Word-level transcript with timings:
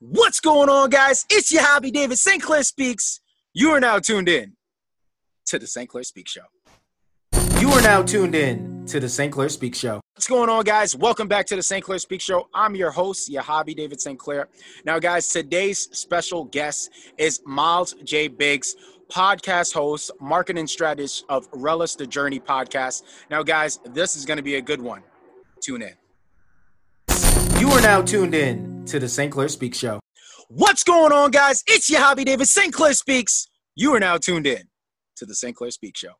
What's 0.00 0.40
going 0.40 0.68
on, 0.68 0.90
guys? 0.90 1.24
It's 1.30 1.52
your 1.52 1.62
hobby, 1.62 1.90
David 1.92 2.18
St. 2.18 2.42
Clair 2.42 2.64
Speaks. 2.64 3.20
You 3.52 3.70
are 3.70 3.80
now 3.80 4.00
tuned 4.00 4.28
in 4.28 4.54
to 5.46 5.58
the 5.58 5.68
St. 5.68 5.88
Clair 5.88 6.02
Speak 6.02 6.28
Show. 6.28 6.42
You 7.60 7.70
are 7.70 7.80
now 7.80 8.02
tuned 8.02 8.34
in 8.34 8.84
to 8.86 8.98
the 8.98 9.08
St. 9.08 9.32
Clair 9.32 9.48
Speak 9.48 9.74
Show. 9.74 10.00
What's 10.16 10.26
going 10.26 10.50
on, 10.50 10.64
guys? 10.64 10.96
Welcome 10.96 11.28
back 11.28 11.46
to 11.46 11.56
the 11.56 11.62
St. 11.62 11.82
Clair 11.82 11.98
Speak 11.98 12.20
Show. 12.20 12.48
I'm 12.52 12.74
your 12.74 12.90
host, 12.90 13.30
your 13.30 13.42
hobby, 13.42 13.72
David 13.72 14.00
St. 14.00 14.18
Clair. 14.18 14.48
Now, 14.84 14.98
guys, 14.98 15.28
today's 15.28 15.88
special 15.96 16.44
guest 16.44 16.90
is 17.16 17.40
Myles 17.46 17.94
J. 18.02 18.26
Biggs, 18.26 18.74
podcast 19.12 19.74
host, 19.74 20.10
marketing 20.20 20.66
strategist 20.66 21.24
of 21.28 21.46
Relish 21.52 21.94
the 21.94 22.06
Journey 22.06 22.40
podcast. 22.40 23.04
Now, 23.30 23.44
guys, 23.44 23.78
this 23.92 24.16
is 24.16 24.24
going 24.24 24.38
to 24.38 24.42
be 24.42 24.56
a 24.56 24.62
good 24.62 24.82
one. 24.82 25.04
Tune 25.60 25.82
in. 25.82 25.94
You 27.60 27.68
are 27.70 27.80
now 27.80 28.02
tuned 28.02 28.34
in 28.34 28.73
to 28.86 29.00
the 29.00 29.08
St. 29.08 29.32
Clair 29.32 29.48
Speaks 29.48 29.78
Show. 29.78 29.98
What's 30.48 30.84
going 30.84 31.10
on, 31.10 31.30
guys? 31.30 31.62
It's 31.66 31.88
your 31.88 32.00
hobby, 32.00 32.22
David 32.24 32.46
St. 32.46 32.72
Clair 32.72 32.92
Speaks. 32.92 33.48
You 33.74 33.94
are 33.94 34.00
now 34.00 34.18
tuned 34.18 34.46
in 34.46 34.62
to 35.16 35.24
the 35.24 35.34
St. 35.34 35.56
Clair 35.56 35.70
Speaks 35.70 36.00
Show. 36.00 36.12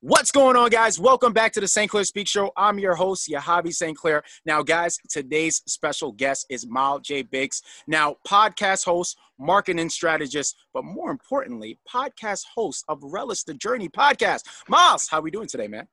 What's 0.00 0.30
going 0.30 0.54
on, 0.56 0.68
guys? 0.68 0.98
Welcome 0.98 1.32
back 1.32 1.52
to 1.52 1.60
the 1.60 1.68
St. 1.68 1.90
Clair 1.90 2.04
Speak 2.04 2.28
Show. 2.28 2.52
I'm 2.56 2.78
your 2.78 2.94
host, 2.94 3.28
your 3.28 3.40
hobby 3.40 3.72
St. 3.72 3.96
Clair. 3.96 4.22
Now, 4.44 4.62
guys, 4.62 4.98
today's 5.08 5.62
special 5.66 6.12
guest 6.12 6.44
is 6.50 6.66
Myles 6.66 7.00
J. 7.02 7.22
Biggs. 7.22 7.62
Now, 7.86 8.16
podcast 8.28 8.84
host, 8.84 9.16
marketing 9.38 9.88
strategist, 9.88 10.56
but 10.74 10.84
more 10.84 11.10
importantly, 11.10 11.78
podcast 11.90 12.42
host 12.54 12.84
of 12.88 12.98
Relish 13.02 13.44
the 13.44 13.54
Journey 13.54 13.88
podcast. 13.88 14.42
Myles, 14.68 15.08
how 15.08 15.20
are 15.20 15.22
we 15.22 15.30
doing 15.30 15.48
today, 15.48 15.68
man? 15.68 15.88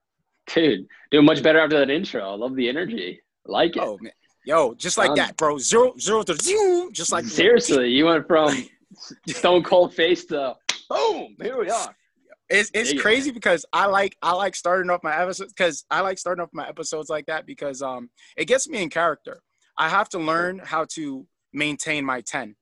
Dude, 0.48 0.86
doing 1.12 1.26
much 1.26 1.42
better 1.42 1.60
after 1.60 1.80
that 1.80 1.90
intro. 1.90 2.22
I 2.22 2.36
love 2.36 2.56
the 2.56 2.68
energy. 2.68 3.22
Like 3.46 3.78
it. 3.78 3.84
Oh 3.84 3.98
man, 4.02 4.12
yo, 4.50 4.74
just 4.74 4.98
like 4.98 5.12
um, 5.12 5.16
that, 5.16 5.38
bro. 5.38 5.58
Zero, 5.60 5.94
zero 6.00 6.24
to 6.24 6.36
zoom, 6.36 6.92
just 6.92 7.12
like 7.12 7.24
seriously. 7.26 7.90
You 7.90 8.06
went 8.06 8.28
from 8.28 8.66
stone 9.28 9.64
cold 9.64 9.94
face 9.94 10.26
to 10.26 10.56
boom. 10.90 11.36
Here 11.40 11.58
we 11.58 11.70
are. 11.70 11.96
It's 12.50 12.72
it's 12.74 13.00
crazy 13.00 13.30
because 13.30 13.64
I 13.72 13.86
like 13.86 14.18
I 14.24 14.34
like 14.34 14.56
starting 14.56 14.90
off 14.90 15.04
my 15.04 15.16
episodes 15.16 15.54
because 15.54 15.86
I 15.92 16.02
like 16.02 16.18
starting 16.18 16.42
off 16.42 16.50
my 16.52 16.68
episodes 16.68 17.10
like 17.10 17.28
that 17.28 17.46
because 17.46 17.84
um 17.84 18.10
it 18.36 18.46
gets 18.46 18.68
me 18.68 18.82
in 18.82 18.90
character. 18.90 19.42
I 19.78 19.88
have 19.88 20.10
to 20.10 20.20
learn 20.20 20.60
how 20.60 20.86
to 20.96 21.28
maintain 21.54 22.04
my 22.04 22.22
ten, 22.22 22.56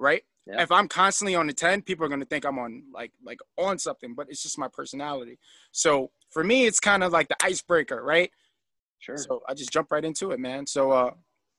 right? 0.00 0.22
Yeah. 0.48 0.62
If 0.62 0.72
I'm 0.72 0.88
constantly 0.88 1.36
on 1.36 1.46
the 1.46 1.52
ten, 1.52 1.80
people 1.80 2.04
are 2.06 2.08
gonna 2.08 2.24
think 2.24 2.44
I'm 2.44 2.58
on 2.58 2.82
like 2.92 3.12
like 3.24 3.38
on 3.56 3.78
something, 3.78 4.14
but 4.16 4.26
it's 4.30 4.42
just 4.42 4.58
my 4.58 4.66
personality. 4.66 5.38
So 5.70 6.10
for 6.30 6.42
me, 6.42 6.66
it's 6.66 6.80
kind 6.80 7.04
of 7.04 7.12
like 7.12 7.28
the 7.28 7.36
icebreaker, 7.40 8.02
right? 8.02 8.32
Sure. 8.98 9.16
So 9.16 9.42
I 9.48 9.54
just 9.54 9.72
jump 9.72 9.92
right 9.92 10.04
into 10.04 10.32
it, 10.32 10.40
man. 10.40 10.66
So 10.66 10.90
uh, 10.90 11.10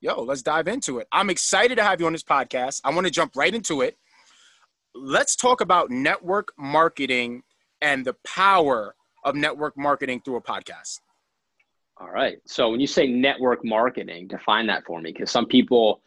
yo, 0.02 0.22
let's 0.22 0.42
dive 0.42 0.68
into 0.68 1.00
it. 1.00 1.08
I'm 1.12 1.30
excited 1.30 1.76
to 1.76 1.84
have 1.84 2.00
you 2.00 2.08
on 2.08 2.14
this 2.14 2.24
podcast. 2.24 2.82
I 2.84 2.94
want 2.94 3.08
to 3.08 3.12
jump 3.12 3.36
right 3.36 3.54
into 3.54 3.82
it 3.82 3.98
let's 4.96 5.36
talk 5.36 5.62
about 5.62 5.90
network 5.90 6.54
marketing 6.58 7.44
and 7.82 8.06
the 8.06 8.16
power 8.26 8.96
of 9.24 9.36
network 9.36 9.78
marketing 9.78 10.22
through 10.24 10.38
a 10.38 10.42
podcast. 10.42 11.00
All 11.98 12.10
right. 12.10 12.38
So 12.46 12.70
when 12.70 12.80
you 12.80 12.88
say 12.88 13.08
network 13.08 13.64
marketing, 13.64 14.28
define 14.28 14.68
that 14.68 14.86
for 14.86 15.02
me 15.02 15.12
because 15.12 15.32
some 15.32 15.46
people 15.46 16.02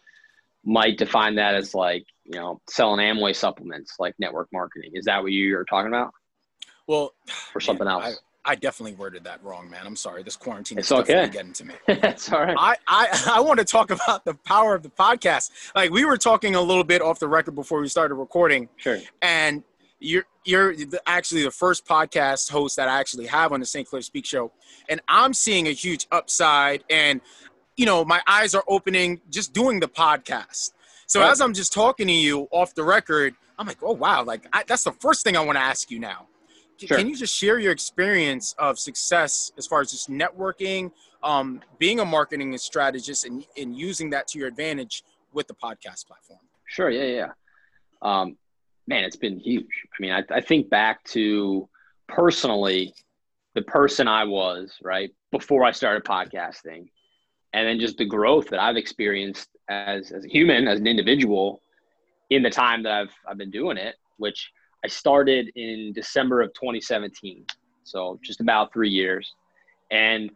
might 0.65 0.97
define 0.97 1.35
that 1.35 1.55
as 1.55 1.75
like, 1.75 2.05
you 2.25 2.39
know, 2.39 2.61
selling 2.69 3.01
Amway 3.01 3.37
supplements 3.37 3.97
like 3.99 4.15
network 4.19 4.49
marketing. 4.53 4.93
Is 4.95 5.05
that 5.05 5.23
what 5.23 5.33
you're 5.33 5.65
talking 5.65 5.89
about? 5.89 6.13
Well, 6.87 7.13
or 7.55 7.61
something 7.61 7.87
man, 7.87 8.03
else? 8.03 8.21
I 8.45 8.57
definitely 8.57 8.97
worded 8.97 9.25
that 9.25 9.43
wrong, 9.45 9.71
man. 9.71 9.87
I'm 9.87 9.95
sorry. 9.95 10.23
This 10.23 10.37
quarantine 10.37 10.79
it's 10.79 10.89
is 10.89 10.99
okay. 10.99 11.29
getting 11.29 11.53
to 11.53 11.65
me. 11.65 11.75
it's 11.89 12.33
all 12.33 12.41
right. 12.41 12.57
I, 12.59 12.77
I, 12.89 13.33
I 13.37 13.41
want 13.41 13.61
to 13.61 13.65
talk 13.65 13.91
about 13.91 14.25
the 14.25 14.35
power 14.35 14.75
of 14.75 14.83
the 14.83 14.89
podcast. 14.89 15.51
Like 15.75 15.91
we 15.91 16.05
were 16.05 16.17
talking 16.17 16.55
a 16.55 16.61
little 16.61 16.85
bit 16.85 17.03
off 17.03 17.21
the 17.21 17.29
record 17.29 17.55
before 17.55 17.81
we 17.81 17.89
started 17.89 18.15
recording. 18.17 18.69
Sure. 18.77 18.99
And 19.21 19.63
you're 20.01 20.25
you're 20.45 20.75
actually 21.07 21.45
the 21.45 21.51
first 21.51 21.87
podcast 21.87 22.51
host 22.51 22.77
that 22.77 22.89
I 22.89 22.99
actually 22.99 23.27
have 23.27 23.53
on 23.53 23.61
the 23.61 23.67
St. 23.67 23.87
Clair 23.87 24.03
Speak 24.03 24.27
Show, 24.27 24.51
and 24.89 25.01
I'm 25.07 25.33
seeing 25.33 25.69
a 25.69 25.71
huge 25.71 26.09
upside. 26.11 26.83
And 26.91 27.21
you 27.77 27.87
know, 27.87 28.05
my 28.05 28.21
eyes 28.27 28.55
are 28.55 28.65
opening 28.67 29.21
just 29.31 29.53
doing 29.53 29.79
the 29.79 29.89
podcast. 29.89 30.73
So 31.07 31.21
right. 31.21 31.31
as 31.31 31.41
I'm 31.41 31.55
just 31.55 31.73
talking 31.73 32.09
to 32.09 32.13
you 32.13 32.49
off 32.51 32.75
the 32.75 32.83
record, 32.83 33.35
I'm 33.59 33.67
like, 33.67 33.83
oh 33.83 33.93
wow, 33.93 34.25
like 34.25 34.47
I, 34.53 34.65
that's 34.67 34.83
the 34.83 34.93
first 34.93 35.23
thing 35.23 35.37
I 35.37 35.41
want 35.41 35.57
to 35.57 35.63
ask 35.63 35.91
you 35.91 36.01
now. 36.01 36.27
Sure. 36.87 36.97
Can 36.97 37.09
you 37.09 37.17
just 37.17 37.37
share 37.37 37.59
your 37.59 37.73
experience 37.73 38.55
of 38.59 38.79
success 38.79 39.53
as 39.59 39.67
far 39.67 39.81
as 39.81 39.91
just 39.91 40.11
networking, 40.11 40.91
um, 41.23 41.61
being 41.79 42.01
a 42.01 42.05
marketing 42.05 42.57
strategist, 42.59 43.25
and, 43.25 43.47
and 43.57 43.77
using 43.77 44.11
that 44.11 44.29
to 44.29 44.39
your 44.39 44.49
advantage 44.49 45.05
with 45.33 45.47
the 45.49 45.55
podcast 45.55 46.07
platform? 46.07 46.41
Sure. 46.67 46.91
Yeah. 46.91 47.05
Yeah. 47.05 47.33
Um, 48.03 48.37
man, 48.87 49.05
it's 49.05 49.17
been 49.17 49.39
huge. 49.39 49.85
I 49.99 50.03
mean, 50.03 50.13
I, 50.13 50.23
I 50.31 50.41
think 50.41 50.71
back 50.71 51.05
to 51.05 51.69
personally 52.09 52.95
the 53.55 53.63
person 53.63 54.09
I 54.09 54.25
was 54.25 54.75
right 54.83 55.11
before 55.31 55.65
I 55.65 55.73
started 55.73 56.05
podcasting, 56.05 56.89
and 57.53 57.67
then 57.67 57.79
just 57.79 57.99
the 57.99 58.07
growth 58.07 58.49
that 58.49 58.61
I've 58.61 58.77
experienced 58.77 59.49
as 59.69 60.11
as 60.11 60.25
a 60.25 60.29
human, 60.29 60.67
as 60.69 60.81
an 60.81 60.87
individual, 60.87 61.63
in 62.31 62.43
the 62.43 62.51
time 62.51 62.83
that 62.85 62.93
I've 62.93 63.15
I've 63.29 63.39
been 63.39 63.51
doing 63.51 63.77
it, 63.77 63.95
which 64.17 64.51
I 64.85 64.89
started 64.89 65.51
in 65.55 65.93
December 65.93 66.43
of 66.43 66.53
2017, 66.55 67.47
so 67.85 68.19
just 68.23 68.41
about 68.41 68.73
three 68.73 68.91
years, 68.91 69.33
and 69.91 70.31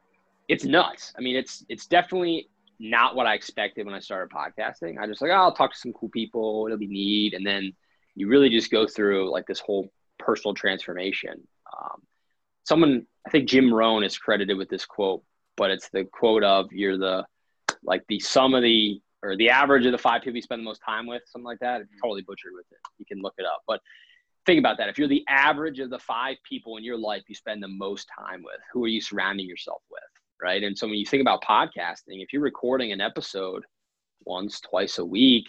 it's 0.49 0.65
nuts. 0.65 1.13
I 1.19 1.21
mean, 1.21 1.37
it's 1.37 1.65
it's 1.69 1.87
definitely 1.87 2.49
not 2.79 3.17
what 3.17 3.27
I 3.27 3.35
expected 3.35 3.87
when 3.87 3.95
I 3.95 4.01
started 4.01 4.31
podcasting. 4.31 4.99
I 5.01 5.07
just 5.07 5.21
like, 5.21 5.31
oh, 5.31 5.35
I'll 5.35 5.55
talk 5.55 5.73
to 5.73 5.79
some 5.79 5.93
cool 5.93 6.11
people, 6.11 6.67
it'll 6.67 6.79
be 6.79 6.87
neat, 6.87 7.35
and 7.35 7.47
then 7.47 7.73
you 8.15 8.29
really 8.29 8.49
just 8.49 8.71
go 8.71 8.87
through 8.87 9.31
like 9.31 9.47
this 9.47 9.61
whole 9.61 9.91
personal 10.19 10.55
transformation. 10.55 11.47
Um, 11.77 12.03
someone, 12.65 13.07
I 13.27 13.31
think 13.31 13.49
Jim 13.49 13.73
Rohn 13.73 14.05
is 14.05 14.17
credited 14.17 14.57
with 14.57 14.69
this 14.69 14.87
quote, 14.87 15.23
but 15.57 15.71
it's 15.71 15.89
the 15.91 16.05
quote 16.05 16.45
of 16.45 16.73
"You're 16.73 16.99
the 16.99 17.25
like 17.83 18.05
the 18.09 18.21
sum 18.21 18.55
of 18.55 18.63
the 18.63 19.01
or 19.23 19.37
the 19.37 19.51
average 19.51 19.87
of 19.87 19.93
the 19.93 19.99
five 19.99 20.23
people 20.23 20.37
you 20.37 20.43
spend 20.43 20.61
the 20.61 20.65
most 20.65 20.83
time 20.87 21.07
with, 21.07 21.23
something 21.27 21.47
like 21.47 21.59
that. 21.59 21.83
totally 22.03 22.23
butchered 22.23 22.53
with 22.55 22.67
it. 22.71 22.79
You 22.99 23.07
can 23.07 23.21
look 23.23 23.35
it 23.39 23.47
up, 23.47 23.63
but 23.67 23.81
think 24.47 24.59
about 24.59 24.79
that. 24.79 24.89
If 24.89 24.99
you're 24.99 25.09
the 25.09 25.25
average 25.29 25.81
of 25.81 25.91
the 25.91 25.99
five 25.99 26.37
people 26.49 26.77
in 26.77 26.85
your 26.85 26.97
life 26.97 27.25
you 27.29 27.35
spend 27.35 27.63
the 27.63 27.69
most 27.69 28.09
time 28.17 28.43
with, 28.43 28.61
who 28.73 28.85
are 28.85 28.89
you 28.89 29.01
surrounding 29.01 29.47
yourself 29.47 29.83
with? 29.91 30.03
Right. 30.41 30.63
And 30.63 30.77
so 30.77 30.87
when 30.87 30.97
you 30.97 31.07
think 31.07 31.23
about 31.23 31.43
podcasting, 31.43 32.23
if 32.23 32.33
you're 32.33 32.43
recording 32.43 32.93
an 32.93 33.01
episode 33.01 33.65
once, 34.25 34.61
twice 34.61 34.99
a 34.99 35.05
week, 35.05 35.47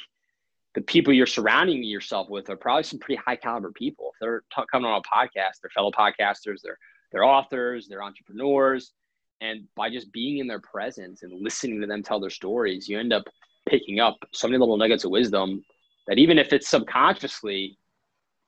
the 0.75 0.81
people 0.81 1.13
you're 1.13 1.25
surrounding 1.25 1.83
yourself 1.83 2.29
with 2.29 2.49
are 2.49 2.55
probably 2.55 2.83
some 2.83 2.99
pretty 2.99 3.21
high 3.25 3.35
caliber 3.35 3.71
people. 3.71 4.11
If 4.13 4.19
they're 4.21 4.43
t- 4.55 4.63
coming 4.71 4.89
on 4.89 5.01
a 5.01 5.15
podcast, 5.15 5.59
they're 5.61 5.71
fellow 5.73 5.91
podcasters, 5.91 6.61
they're, 6.63 6.77
they're 7.11 7.23
authors, 7.23 7.87
they're 7.87 8.03
entrepreneurs. 8.03 8.93
And 9.41 9.65
by 9.75 9.89
just 9.89 10.11
being 10.11 10.37
in 10.37 10.47
their 10.47 10.61
presence 10.61 11.23
and 11.23 11.43
listening 11.43 11.81
to 11.81 11.87
them 11.87 12.01
tell 12.01 12.19
their 12.19 12.29
stories, 12.29 12.87
you 12.87 12.99
end 12.99 13.11
up 13.11 13.23
picking 13.67 13.99
up 13.99 14.17
so 14.33 14.47
many 14.47 14.57
little 14.57 14.77
nuggets 14.77 15.03
of 15.03 15.11
wisdom 15.11 15.63
that 16.07 16.17
even 16.17 16.37
if 16.37 16.53
it's 16.53 16.69
subconsciously 16.69 17.77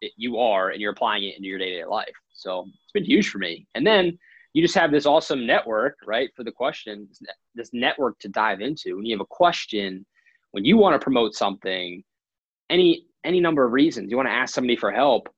it, 0.02 0.12
you 0.16 0.38
are 0.38 0.70
and 0.70 0.82
you're 0.82 0.92
applying 0.92 1.24
it 1.24 1.36
into 1.36 1.48
your 1.48 1.60
day-to-day 1.60 1.86
life. 1.86 2.16
So 2.34 2.66
it's 2.84 2.92
been 2.94 3.06
huge 3.06 3.30
for 3.30 3.38
me. 3.38 3.68
And 3.76 3.86
then 3.86 4.18
you 4.54 4.62
just 4.62 4.76
have 4.76 4.92
this 4.92 5.06
awesome 5.06 5.46
network 5.46 5.98
right 6.06 6.30
for 6.36 6.44
the 6.44 6.52
question 6.52 7.08
this 7.56 7.70
network 7.74 8.18
to 8.20 8.30
dive 8.30 8.62
into. 8.62 8.96
When 8.96 9.06
you 9.06 9.16
have 9.16 9.22
a 9.22 9.26
question 9.26 10.06
when 10.52 10.66
you 10.66 10.78
want 10.78 11.00
to 11.00 11.04
promote 11.04 11.36
something 11.36 12.04
any 12.70 13.06
any 13.24 13.40
number 13.40 13.66
of 13.66 13.72
reasons 13.72 14.10
you 14.10 14.18
want 14.18 14.28
to 14.28 14.34
ask 14.34 14.54
somebody 14.54 14.76
for 14.76 14.92
help 14.92 15.30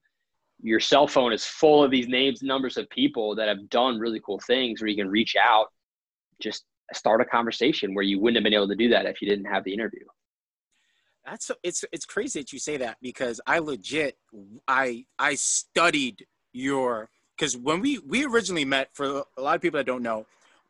your 0.62 0.80
cell 0.80 1.08
phone 1.08 1.34
is 1.34 1.44
full 1.46 1.84
of 1.84 1.92
these 1.92 2.08
names 2.08 2.42
and 2.42 2.48
numbers 2.48 2.78
of 2.78 2.90
people 2.90 3.36
that 3.36 3.48
have 3.48 3.70
done 3.70 4.00
really 4.00 4.22
cool 4.26 4.40
things 4.46 4.82
where 4.82 4.88
you 4.88 4.96
can 4.96 5.10
reach 5.10 5.36
out 5.36 5.68
just 6.42 6.66
start 6.94 7.22
a 7.22 7.26
conversation 7.26 7.94
where 7.94 8.04
you 8.04 8.20
wouldn't 8.20 8.38
have 8.38 8.44
been 8.44 8.54
able 8.54 8.68
to 8.68 8.76
do 8.76 8.90
that 8.90 9.06
if 9.06 9.22
you 9.22 9.30
didn't 9.30 9.46
have 9.46 9.64
the 9.64 9.74
interview 9.74 10.06
that's 11.26 11.48
so, 11.48 11.56
it's 11.64 11.86
it's 11.92 12.06
crazy 12.06 12.40
that 12.40 12.52
you 12.52 12.60
say 12.60 12.78
that 12.78 12.98
because 13.02 13.40
I 13.46 13.60
legit 13.60 14.18
I 14.68 15.06
I 15.20 15.36
studied 15.36 16.26
your 16.54 17.10
because 17.38 17.56
when 17.56 17.82
we 17.82 18.00
we 18.00 18.26
originally 18.26 18.66
met 18.66 18.90
for 18.94 19.24
a 19.38 19.42
lot 19.42 19.56
of 19.56 19.62
people 19.62 19.78
that 19.78 19.86
don't 19.86 20.04
know, 20.04 20.26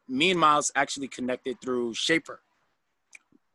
me 0.08 0.32
and 0.32 0.40
Myles 0.40 0.72
actually 0.76 1.08
connected 1.08 1.60
through 1.62 1.94
Shapr. 1.94 2.38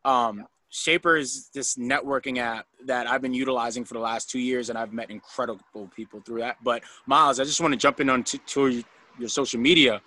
Um, 0.05 0.47
Shapr 0.73 1.19
is 1.19 1.49
this 1.55 1.77
networking 1.77 2.39
app 2.39 2.67
that 2.87 3.07
I've 3.07 3.23
been 3.23 3.35
utilizing 3.35 3.85
for 3.85 3.95
the 3.95 4.01
last 4.01 4.31
two 4.31 4.39
years, 4.39 4.69
and 4.69 4.79
I've 4.79 4.93
met 4.93 5.11
incredible 5.11 5.91
people 5.95 6.21
through 6.21 6.41
that. 6.41 6.57
But 6.63 6.83
Myles, 7.07 7.41
I 7.41 7.45
just 7.45 7.61
want 7.61 7.73
to 7.73 7.79
jump 7.79 8.01
in 8.01 8.11
on 8.11 8.25
to, 8.25 8.39
to 8.39 8.83
your 9.19 9.29
social 9.29 9.61
media. 9.61 10.03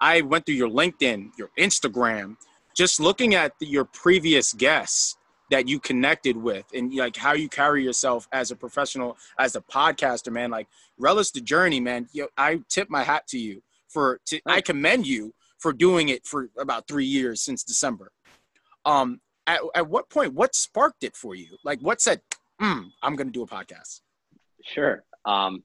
I 0.00 0.22
went 0.22 0.46
through 0.46 0.56
your 0.56 0.70
LinkedIn, 0.70 1.32
your 1.38 1.50
Instagram, 1.58 2.36
just 2.74 3.00
looking 3.00 3.34
at 3.34 3.58
the, 3.58 3.66
your 3.66 3.84
previous 3.84 4.52
guests 4.52 5.16
that 5.54 5.68
you 5.68 5.78
connected 5.78 6.36
with 6.36 6.64
and 6.74 6.92
like 6.94 7.16
how 7.16 7.32
you 7.32 7.48
carry 7.48 7.84
yourself 7.84 8.28
as 8.32 8.50
a 8.50 8.56
professional 8.56 9.16
as 9.38 9.54
a 9.54 9.60
podcaster 9.60 10.32
man 10.32 10.50
like 10.50 10.66
relish 10.98 11.30
the 11.30 11.40
journey 11.40 11.78
man 11.78 12.08
i 12.36 12.60
tip 12.68 12.90
my 12.90 13.04
hat 13.04 13.26
to 13.26 13.38
you 13.38 13.62
for 13.88 14.20
to, 14.26 14.40
i 14.46 14.60
commend 14.60 15.06
you 15.06 15.32
for 15.58 15.72
doing 15.72 16.08
it 16.08 16.26
for 16.26 16.50
about 16.58 16.88
three 16.88 17.06
years 17.06 17.40
since 17.40 17.62
december 17.62 18.10
um 18.84 19.20
at, 19.46 19.60
at 19.74 19.88
what 19.88 20.08
point, 20.08 20.34
what 20.34 20.54
sparked 20.54 21.04
it 21.04 21.16
for 21.16 21.34
you? 21.34 21.56
Like, 21.64 21.80
what 21.80 22.00
said, 22.00 22.20
mm, 22.60 22.86
I'm 23.02 23.16
going 23.16 23.26
to 23.26 23.32
do 23.32 23.42
a 23.42 23.46
podcast? 23.46 24.00
Sure. 24.62 25.04
Um, 25.24 25.62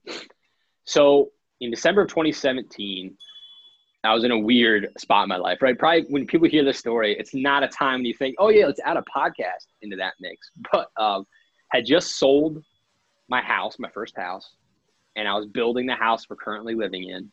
so 0.84 1.30
in 1.60 1.70
December 1.70 2.02
of 2.02 2.08
2017, 2.08 3.16
I 4.02 4.14
was 4.14 4.24
in 4.24 4.30
a 4.30 4.38
weird 4.38 4.88
spot 4.98 5.24
in 5.24 5.28
my 5.28 5.36
life, 5.36 5.60
right? 5.60 5.78
Probably 5.78 6.06
when 6.08 6.26
people 6.26 6.48
hear 6.48 6.64
this 6.64 6.78
story, 6.78 7.16
it's 7.18 7.34
not 7.34 7.62
a 7.62 7.68
time 7.68 7.98
when 7.98 8.06
you 8.06 8.14
think, 8.14 8.36
oh, 8.38 8.48
yeah, 8.48 8.66
let's 8.66 8.80
add 8.80 8.96
a 8.96 9.04
podcast 9.14 9.66
into 9.82 9.96
that 9.96 10.14
mix. 10.20 10.50
But 10.72 10.90
um, 10.96 11.26
had 11.70 11.84
just 11.84 12.18
sold 12.18 12.62
my 13.28 13.42
house, 13.42 13.78
my 13.78 13.90
first 13.90 14.16
house, 14.16 14.54
and 15.16 15.28
I 15.28 15.34
was 15.34 15.46
building 15.46 15.86
the 15.86 15.94
house 15.94 16.28
we're 16.30 16.36
currently 16.36 16.74
living 16.74 17.08
in. 17.08 17.30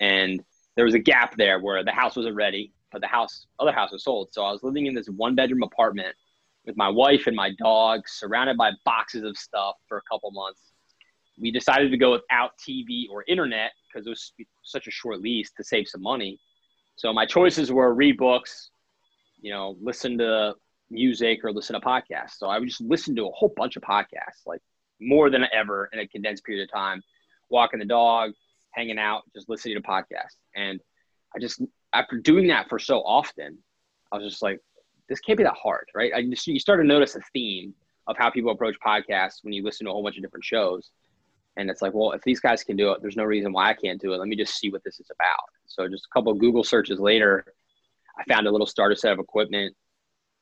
And 0.00 0.42
there 0.76 0.84
was 0.84 0.94
a 0.94 0.98
gap 0.98 1.36
there 1.36 1.60
where 1.60 1.82
the 1.84 1.92
house 1.92 2.16
wasn't 2.16 2.36
ready, 2.36 2.72
but 2.90 3.00
the 3.00 3.06
house, 3.06 3.46
other 3.58 3.72
house 3.72 3.92
was 3.92 4.04
sold. 4.04 4.28
So 4.32 4.44
I 4.44 4.52
was 4.52 4.62
living 4.62 4.86
in 4.86 4.94
this 4.94 5.06
one 5.06 5.34
bedroom 5.34 5.62
apartment 5.62 6.14
with 6.66 6.76
my 6.76 6.88
wife 6.88 7.26
and 7.26 7.36
my 7.36 7.52
dog, 7.58 8.06
surrounded 8.06 8.56
by 8.56 8.70
boxes 8.84 9.24
of 9.24 9.36
stuff 9.36 9.76
for 9.88 9.98
a 9.98 10.02
couple 10.10 10.30
months. 10.30 10.71
We 11.38 11.50
decided 11.50 11.90
to 11.90 11.96
go 11.96 12.12
without 12.12 12.52
TV 12.58 13.06
or 13.10 13.24
internet 13.26 13.72
because 13.86 14.06
it 14.06 14.10
was 14.10 14.32
such 14.62 14.86
a 14.86 14.90
short 14.90 15.20
lease 15.20 15.50
to 15.56 15.64
save 15.64 15.88
some 15.88 16.02
money. 16.02 16.38
So 16.96 17.12
my 17.12 17.26
choices 17.26 17.72
were 17.72 17.94
read 17.94 18.16
books, 18.16 18.70
you 19.40 19.50
know, 19.50 19.76
listen 19.80 20.18
to 20.18 20.54
music 20.90 21.40
or 21.42 21.52
listen 21.52 21.74
to 21.74 21.80
podcasts. 21.80 22.32
So 22.36 22.48
I 22.48 22.58
would 22.58 22.68
just 22.68 22.80
listen 22.80 23.16
to 23.16 23.26
a 23.26 23.30
whole 23.30 23.52
bunch 23.56 23.76
of 23.76 23.82
podcasts, 23.82 24.46
like 24.46 24.60
more 25.00 25.30
than 25.30 25.44
ever 25.52 25.88
in 25.92 25.98
a 26.00 26.06
condensed 26.06 26.44
period 26.44 26.62
of 26.64 26.72
time, 26.72 27.02
walking 27.48 27.80
the 27.80 27.86
dog, 27.86 28.32
hanging 28.72 28.98
out, 28.98 29.22
just 29.34 29.48
listening 29.48 29.76
to 29.76 29.82
podcasts. 29.82 30.36
And 30.54 30.80
I 31.34 31.38
just, 31.40 31.62
after 31.92 32.18
doing 32.18 32.48
that 32.48 32.68
for 32.68 32.78
so 32.78 32.98
often, 33.00 33.58
I 34.12 34.18
was 34.18 34.30
just 34.30 34.42
like, 34.42 34.60
this 35.08 35.20
can't 35.20 35.38
be 35.38 35.44
that 35.44 35.56
hard, 35.60 35.86
right? 35.94 36.12
I 36.14 36.22
just, 36.22 36.46
you 36.46 36.60
start 36.60 36.80
to 36.80 36.86
notice 36.86 37.16
a 37.16 37.20
theme 37.32 37.74
of 38.06 38.16
how 38.18 38.30
people 38.30 38.50
approach 38.50 38.76
podcasts 38.84 39.38
when 39.42 39.52
you 39.52 39.62
listen 39.62 39.86
to 39.86 39.90
a 39.90 39.92
whole 39.92 40.02
bunch 40.02 40.16
of 40.16 40.22
different 40.22 40.44
shows. 40.44 40.90
And 41.56 41.68
it's 41.68 41.82
like, 41.82 41.92
well, 41.92 42.12
if 42.12 42.22
these 42.22 42.40
guys 42.40 42.64
can 42.64 42.76
do 42.76 42.92
it, 42.92 43.02
there's 43.02 43.16
no 43.16 43.24
reason 43.24 43.52
why 43.52 43.70
I 43.70 43.74
can't 43.74 44.00
do 44.00 44.14
it. 44.14 44.18
Let 44.18 44.28
me 44.28 44.36
just 44.36 44.58
see 44.58 44.70
what 44.70 44.82
this 44.84 45.00
is 45.00 45.10
about. 45.10 45.44
So 45.66 45.86
just 45.88 46.06
a 46.06 46.14
couple 46.14 46.32
Google 46.34 46.64
searches 46.64 46.98
later, 46.98 47.44
I 48.18 48.24
found 48.24 48.46
a 48.46 48.50
little 48.50 48.66
starter 48.66 48.94
set 48.94 49.12
of 49.12 49.18
equipment, 49.18 49.74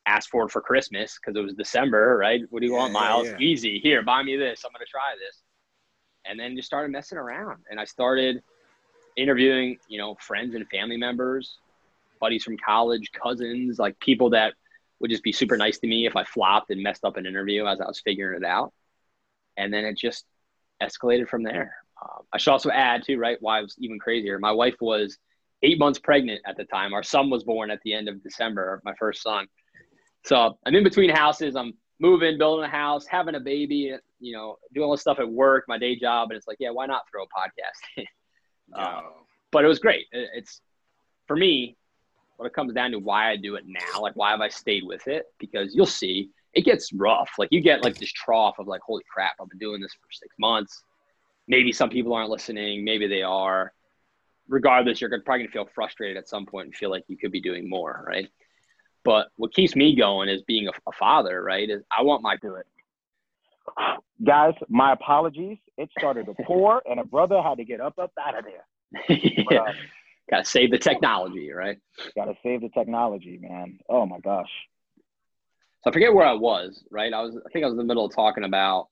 asked 0.07 0.31
for 0.31 0.45
it 0.45 0.51
for 0.51 0.61
Christmas 0.61 1.19
because 1.21 1.37
it 1.37 1.43
was 1.43 1.55
December, 1.55 2.17
right? 2.17 2.43
What 2.51 2.61
do 2.61 2.67
you 2.67 2.73
yeah, 2.73 2.79
want, 2.79 2.93
Myles? 2.93 3.27
Yeah. 3.27 3.39
Easy. 3.39 3.81
Here, 3.81 4.03
buy 4.03 4.23
me 4.23 4.37
this. 4.37 4.63
I'm 4.65 4.73
going 4.73 4.85
to 4.85 4.91
try 4.91 5.15
this. 5.19 5.39
And 6.27 6.39
then 6.39 6.55
just 6.57 6.67
started 6.67 6.93
messing 6.93 7.19
around. 7.19 7.65
And 7.71 7.81
I 7.81 7.85
started 7.85 8.43
interviewing, 9.17 9.79
you 9.89 9.99
know, 9.99 10.17
friends 10.21 10.55
and 10.55 10.69
family 10.69 10.97
members, 10.97 11.59
buddies 12.21 12.45
from 12.45 12.57
college, 12.59 13.11
cousins, 13.13 13.79
like 13.79 13.99
people 13.99 14.31
that 14.31 14.55
would 15.01 15.11
just 15.11 15.23
be 15.23 15.33
super 15.33 15.57
nice 15.57 15.79
to 15.79 15.87
me 15.87 16.07
if 16.07 16.15
I 16.15 16.25
flopped 16.25 16.71
and 16.71 16.83
messed 16.83 17.05
up 17.05 17.17
an 17.17 17.27
interview 17.27 17.67
as 17.67 17.81
I 17.81 17.87
was 17.87 18.01
figuring 18.01 18.43
it 18.43 18.47
out. 18.47 18.73
And 19.57 19.73
then 19.73 19.85
it 19.85 19.97
just 19.97 20.25
escalated 20.83 21.29
from 21.29 21.43
there. 21.43 21.75
Um, 22.03 22.25
I 22.33 22.39
should 22.39 22.53
also 22.53 22.71
add 22.71 23.03
too, 23.05 23.19
right? 23.19 23.39
Why 23.41 23.61
it 23.61 23.63
was 23.63 23.77
even 23.79 23.99
crazier. 23.99 24.39
My 24.39 24.53
wife 24.53 24.77
was 24.81 25.19
eight 25.63 25.79
months 25.79 25.99
pregnant 25.99 26.41
at 26.47 26.57
the 26.57 26.65
time. 26.65 26.95
Our 26.95 27.03
son 27.03 27.31
was 27.31 27.45
born 27.45 27.71
at 27.71 27.81
the 27.85 27.93
end 27.93 28.09
of 28.09 28.23
December, 28.23 28.81
my 28.85 28.95
first 28.99 29.23
son. 29.23 29.47
So 30.25 30.59
I'm 30.65 30.75
in 30.75 30.85
between 30.85 31.11
houses. 31.11 31.57
I'm 31.57 31.75
moving, 32.01 32.39
building 32.39 32.65
a 32.65 32.69
house, 32.69 33.07
having 33.07 33.35
a 33.35 33.41
baby, 33.41 33.95
you 34.21 34.33
know, 34.33 34.57
doing 34.75 34.87
all 34.87 34.93
this 34.93 35.03
stuff 35.03 35.19
at 35.19 35.31
work, 35.31 35.65
my 35.69 35.79
day 35.79 35.97
job. 35.97 36.31
And 36.31 36.37
it's 36.37 36.47
like, 36.47 36.57
yeah, 36.61 36.71
why 36.71 36.87
not 36.87 37.03
throw 37.11 37.25
a 37.25 37.27
podcast? 37.27 38.07
um, 38.75 39.05
but 39.53 39.65
it 39.65 39.69
was 39.69 39.79
great. 39.79 40.07
It's 40.13 40.61
for 41.27 41.37
me, 41.37 41.77
what 42.37 42.47
it 42.47 42.55
comes 42.55 42.73
down 42.73 42.93
to 42.93 42.99
why 42.99 43.31
I 43.31 43.37
do 43.37 43.57
it 43.57 43.65
now, 43.67 44.01
like 44.01 44.17
why 44.17 44.31
have 44.31 44.41
I 44.41 44.49
stayed 44.49 44.85
with 44.85 45.07
it? 45.07 45.27
Because 45.39 45.75
you'll 45.75 45.85
see 45.85 46.31
it 46.53 46.65
gets 46.65 46.93
rough. 46.93 47.31
Like 47.39 47.49
you 47.53 47.61
get 47.61 47.85
like 47.85 47.99
this 47.99 48.13
trough 48.13 48.59
of 48.59 48.67
like, 48.67 48.81
holy 48.83 49.05
crap, 49.13 49.35
I've 49.41 49.49
been 49.49 49.59
doing 49.59 49.81
this 49.81 49.93
for 49.93 50.09
six 50.11 50.35
months. 50.39 50.83
Maybe 51.49 51.73
some 51.73 51.91
people 51.91 52.15
aren't 52.15 52.31
listening. 52.31 52.85
Maybe 52.85 53.07
they 53.07 53.23
are. 53.23 53.73
Regardless, 54.49 55.01
you're 55.01 55.11
probably 55.11 55.45
gonna 55.45 55.53
feel 55.53 55.69
frustrated 55.75 56.17
at 56.17 56.29
some 56.29 56.47
point 56.47 56.67
and 56.67 56.75
feel 56.75 56.91
like 56.91 57.05
you 57.09 57.17
could 57.17 57.33
be 57.33 57.41
doing 57.41 57.69
more, 57.69 58.05
right? 58.07 58.29
But 59.05 59.29
what 59.37 59.55
keeps 59.55 59.77
me 59.77 59.97
going 59.97 60.29
is 60.29 60.43
being 60.43 60.69
a, 60.69 60.73
a 60.89 60.93
father, 60.99 61.43
right? 61.43 61.69
Is 61.69 61.83
I 61.97 62.03
want 62.03 62.23
my 62.23 62.35
it. 62.35 62.67
Guys, 64.25 64.55
my 64.69 64.93
apologies. 64.93 65.59
It 65.79 65.89
started 65.99 66.27
to 66.27 66.35
pour, 66.45 66.83
and 66.89 67.01
a 67.01 67.05
brother 67.05 67.41
had 67.41 67.59
to 67.59 67.65
get 67.65 67.81
up 67.81 67.99
up 67.99 68.13
out 68.21 68.39
of 68.39 68.45
there. 68.45 69.09
yeah. 69.51 69.61
Uh, 69.61 69.73
gotta 70.31 70.45
save 70.45 70.71
the 70.71 70.79
technology, 70.79 71.51
right? 71.53 71.79
Gotta 72.15 72.35
save 72.43 72.61
the 72.61 72.69
technology, 72.71 73.39
man. 73.41 73.79
Oh 73.89 74.05
my 74.05 74.19
gosh. 74.19 74.51
So 75.83 75.91
I 75.91 75.93
forget 75.93 76.13
where 76.13 76.27
I 76.27 76.35
was, 76.35 76.85
right? 76.91 77.13
I 77.13 77.23
was, 77.23 77.37
I 77.37 77.49
think 77.51 77.65
I 77.65 77.69
was 77.69 77.73
in 77.73 77.79
the 77.79 77.85
middle 77.85 78.05
of 78.05 78.15
talking 78.15 78.45
about, 78.45 78.89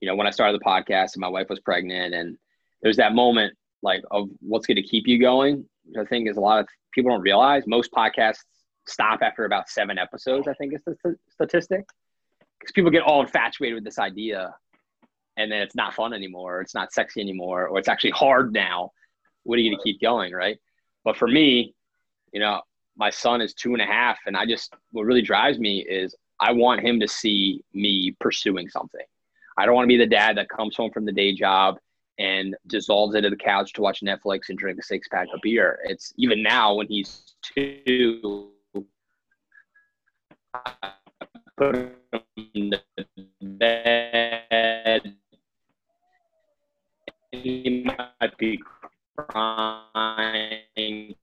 you 0.00 0.08
know, 0.08 0.14
when 0.14 0.26
I 0.26 0.30
started 0.30 0.60
the 0.60 0.64
podcast 0.64 1.14
and 1.14 1.20
my 1.20 1.28
wife 1.28 1.48
was 1.48 1.58
pregnant, 1.60 2.14
and 2.14 2.38
there's 2.82 2.98
that 2.98 3.14
moment 3.14 3.54
like 3.82 4.02
of 4.10 4.28
what's 4.40 4.66
going 4.66 4.76
to 4.76 4.82
keep 4.82 5.06
you 5.06 5.18
going. 5.20 5.64
Which 5.84 6.04
I 6.04 6.08
think 6.08 6.28
is 6.28 6.36
a 6.36 6.40
lot 6.40 6.60
of 6.60 6.68
people 6.92 7.10
don't 7.10 7.22
realize. 7.22 7.64
Most 7.66 7.92
podcasts 7.92 8.40
stop 8.86 9.20
after 9.22 9.44
about 9.44 9.68
seven 9.68 9.98
episodes. 9.98 10.46
I 10.48 10.54
think 10.54 10.74
is 10.74 10.82
the 10.84 11.16
statistic 11.30 11.86
because 12.60 12.72
people 12.72 12.90
get 12.90 13.02
all 13.02 13.20
infatuated 13.20 13.74
with 13.74 13.84
this 13.84 13.98
idea, 13.98 14.54
and 15.36 15.50
then 15.50 15.62
it's 15.62 15.74
not 15.74 15.94
fun 15.94 16.12
anymore, 16.12 16.58
or 16.58 16.60
it's 16.60 16.74
not 16.74 16.92
sexy 16.92 17.20
anymore, 17.20 17.68
or 17.68 17.78
it's 17.78 17.88
actually 17.88 18.10
hard 18.10 18.52
now. 18.52 18.92
What 19.42 19.58
are 19.58 19.62
you 19.62 19.70
going 19.70 19.78
to 19.78 19.84
keep 19.84 20.00
going, 20.00 20.32
right? 20.32 20.58
But 21.04 21.16
for 21.16 21.28
me, 21.28 21.74
you 22.32 22.40
know, 22.40 22.62
my 22.96 23.10
son 23.10 23.40
is 23.40 23.54
two 23.54 23.72
and 23.74 23.82
a 23.82 23.86
half, 23.86 24.18
and 24.26 24.36
I 24.36 24.46
just 24.46 24.74
what 24.92 25.04
really 25.04 25.22
drives 25.22 25.58
me 25.58 25.80
is 25.80 26.14
I 26.40 26.52
want 26.52 26.80
him 26.80 27.00
to 27.00 27.08
see 27.08 27.62
me 27.72 28.14
pursuing 28.20 28.68
something. 28.68 29.04
I 29.58 29.64
don't 29.64 29.74
want 29.74 29.84
to 29.84 29.88
be 29.88 29.96
the 29.96 30.06
dad 30.06 30.36
that 30.36 30.48
comes 30.48 30.76
home 30.76 30.90
from 30.90 31.04
the 31.06 31.12
day 31.12 31.34
job 31.34 31.78
and 32.18 32.56
dissolves 32.66 33.14
into 33.14 33.30
the 33.30 33.36
couch 33.36 33.72
to 33.74 33.82
watch 33.82 34.00
Netflix 34.00 34.48
and 34.48 34.58
drink 34.58 34.78
a 34.78 34.82
six 34.82 35.08
pack 35.08 35.28
of 35.34 35.40
beer. 35.42 35.78
It's 35.84 36.12
even 36.16 36.42
now 36.42 36.74
when 36.74 36.88
he's 36.88 37.34
two, 37.42 38.50
put 41.56 41.76
him 42.54 42.72
bed. 43.40 45.14
He 47.32 47.84
might 47.84 48.38
be 48.38 48.62
crying 49.16 51.14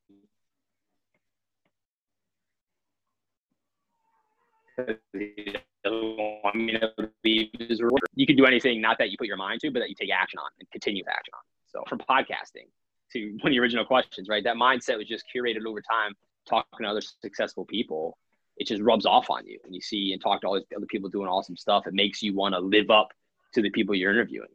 you 8.15 8.25
can 8.25 8.35
do 8.35 8.45
anything 8.45 8.81
not 8.81 8.97
that 8.97 9.09
you 9.11 9.17
put 9.17 9.27
your 9.27 9.37
mind 9.37 9.61
to, 9.61 9.71
but 9.71 9.79
that 9.79 9.89
you 9.89 9.95
take 9.95 10.09
action 10.11 10.39
on 10.39 10.49
and 10.59 10.69
continue 10.71 11.03
to 11.03 11.09
action 11.09 11.33
on. 11.35 11.41
So 11.67 11.83
from 11.87 11.99
podcasting 11.99 12.67
to 13.13 13.37
one 13.41 13.51
of 13.51 13.51
the 13.51 13.59
original 13.59 13.85
questions, 13.85 14.29
right? 14.29 14.43
That 14.43 14.55
mindset 14.55 14.97
was 14.97 15.07
just 15.07 15.25
curated 15.33 15.65
over 15.65 15.81
time, 15.81 16.13
talking 16.47 16.85
to 16.85 16.87
other 16.87 17.01
successful 17.01 17.65
people. 17.65 18.17
It 18.57 18.67
just 18.67 18.81
rubs 18.81 19.05
off 19.05 19.29
on 19.29 19.47
you, 19.47 19.59
and 19.63 19.73
you 19.73 19.81
see 19.81 20.13
and 20.13 20.21
talk 20.21 20.41
to 20.41 20.47
all 20.47 20.55
these 20.55 20.63
other 20.75 20.85
people 20.85 21.09
doing 21.09 21.27
awesome 21.27 21.57
stuff. 21.57 21.87
It 21.87 21.93
makes 21.93 22.21
you 22.21 22.35
want 22.35 22.53
to 22.53 22.59
live 22.59 22.91
up 22.91 23.09
to 23.53 23.61
the 23.61 23.71
people 23.71 23.95
you're 23.95 24.11
interviewing. 24.11 24.49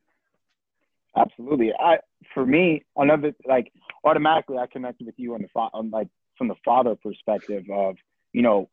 Absolutely. 1.16 1.72
I 1.78 1.98
for 2.32 2.46
me, 2.46 2.84
another 2.96 3.32
like 3.46 3.72
automatically 4.04 4.58
I 4.58 4.66
connected 4.66 5.06
with 5.06 5.18
you 5.18 5.34
on 5.34 5.42
the 5.42 5.48
on 5.54 5.90
like 5.90 6.08
from 6.36 6.48
the 6.48 6.54
father 6.64 6.94
perspective 6.94 7.64
of 7.72 7.96
you 8.32 8.42
know 8.42 8.68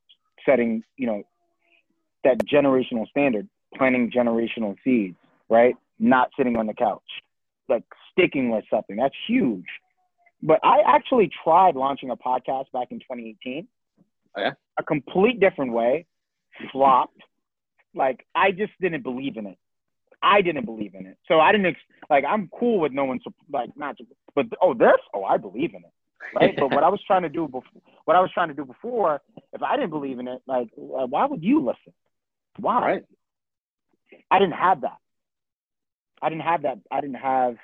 setting 0.46 0.84
you 0.98 1.08
know 1.08 1.24
that 2.26 2.46
generational 2.46 3.08
standard, 3.10 3.48
planting 3.76 4.12
generational 4.12 4.76
seeds, 4.84 5.16
right? 5.50 5.76
Not 6.00 6.30
sitting 6.38 6.58
on 6.58 6.68
the 6.68 6.74
couch, 6.74 7.02
like 7.70 7.84
sticking 8.12 8.50
with 8.50 8.66
something. 8.70 8.98
That's 8.98 9.16
huge. 9.28 9.66
But 10.44 10.60
I 10.64 10.82
actually 10.86 11.32
tried 11.44 11.76
launching 11.76 12.10
a 12.10 12.18
podcast 12.18 12.66
back 12.74 12.90
in 12.92 13.00
2018. 13.00 13.68
Oh, 14.38 14.42
yeah? 14.42 14.52
A 14.78 14.84
complete 14.84 15.40
different 15.40 15.72
way, 15.72 16.06
flopped. 16.72 17.22
Like 17.94 18.26
I 18.36 18.52
just 18.52 18.74
didn't 18.82 19.04
believe 19.04 19.38
in 19.38 19.48
it. 19.48 19.58
I 20.22 20.42
didn't 20.42 20.66
believe 20.66 20.96
in 20.96 21.06
it. 21.06 21.18
So 21.28 21.40
I 21.40 21.52
didn't 21.52 21.68
ex- 21.68 21.80
like. 22.10 22.26
I'm 22.28 22.50
cool 22.60 22.80
with 22.80 22.92
no 22.92 23.06
one 23.06 23.20
like 23.52 23.70
not. 23.78 23.96
But 24.34 24.48
oh, 24.62 24.74
this. 24.74 24.98
Oh, 25.14 25.24
I 25.24 25.38
believe 25.38 25.70
in 25.70 25.82
it 25.82 25.94
right? 26.34 26.56
but 26.58 26.72
what 26.72 26.84
I 26.84 26.90
was 26.90 27.02
trying 27.06 27.24
to 27.24 27.30
do 27.30 27.46
before, 27.46 27.82
what 28.06 28.16
I 28.16 28.22
was 28.22 28.32
trying 28.34 28.48
to 28.50 28.54
do 28.54 28.66
before, 28.66 29.22
if 29.54 29.62
I 29.62 29.76
didn't 29.76 29.92
believe 29.92 30.20
in 30.20 30.28
it, 30.28 30.42
like, 30.48 30.70
why 30.76 31.26
would 31.26 31.44
you 31.44 31.60
listen? 31.60 31.94
Why? 32.58 32.82
Right. 32.82 33.04
I 34.32 34.40
didn't 34.40 34.54
have 34.54 34.82
that. 34.82 34.98
I 36.22 36.30
didn't 36.30 36.44
have 36.44 36.64
that. 36.64 36.80
I 36.92 37.02
didn't 37.02 37.18
have 37.18 37.56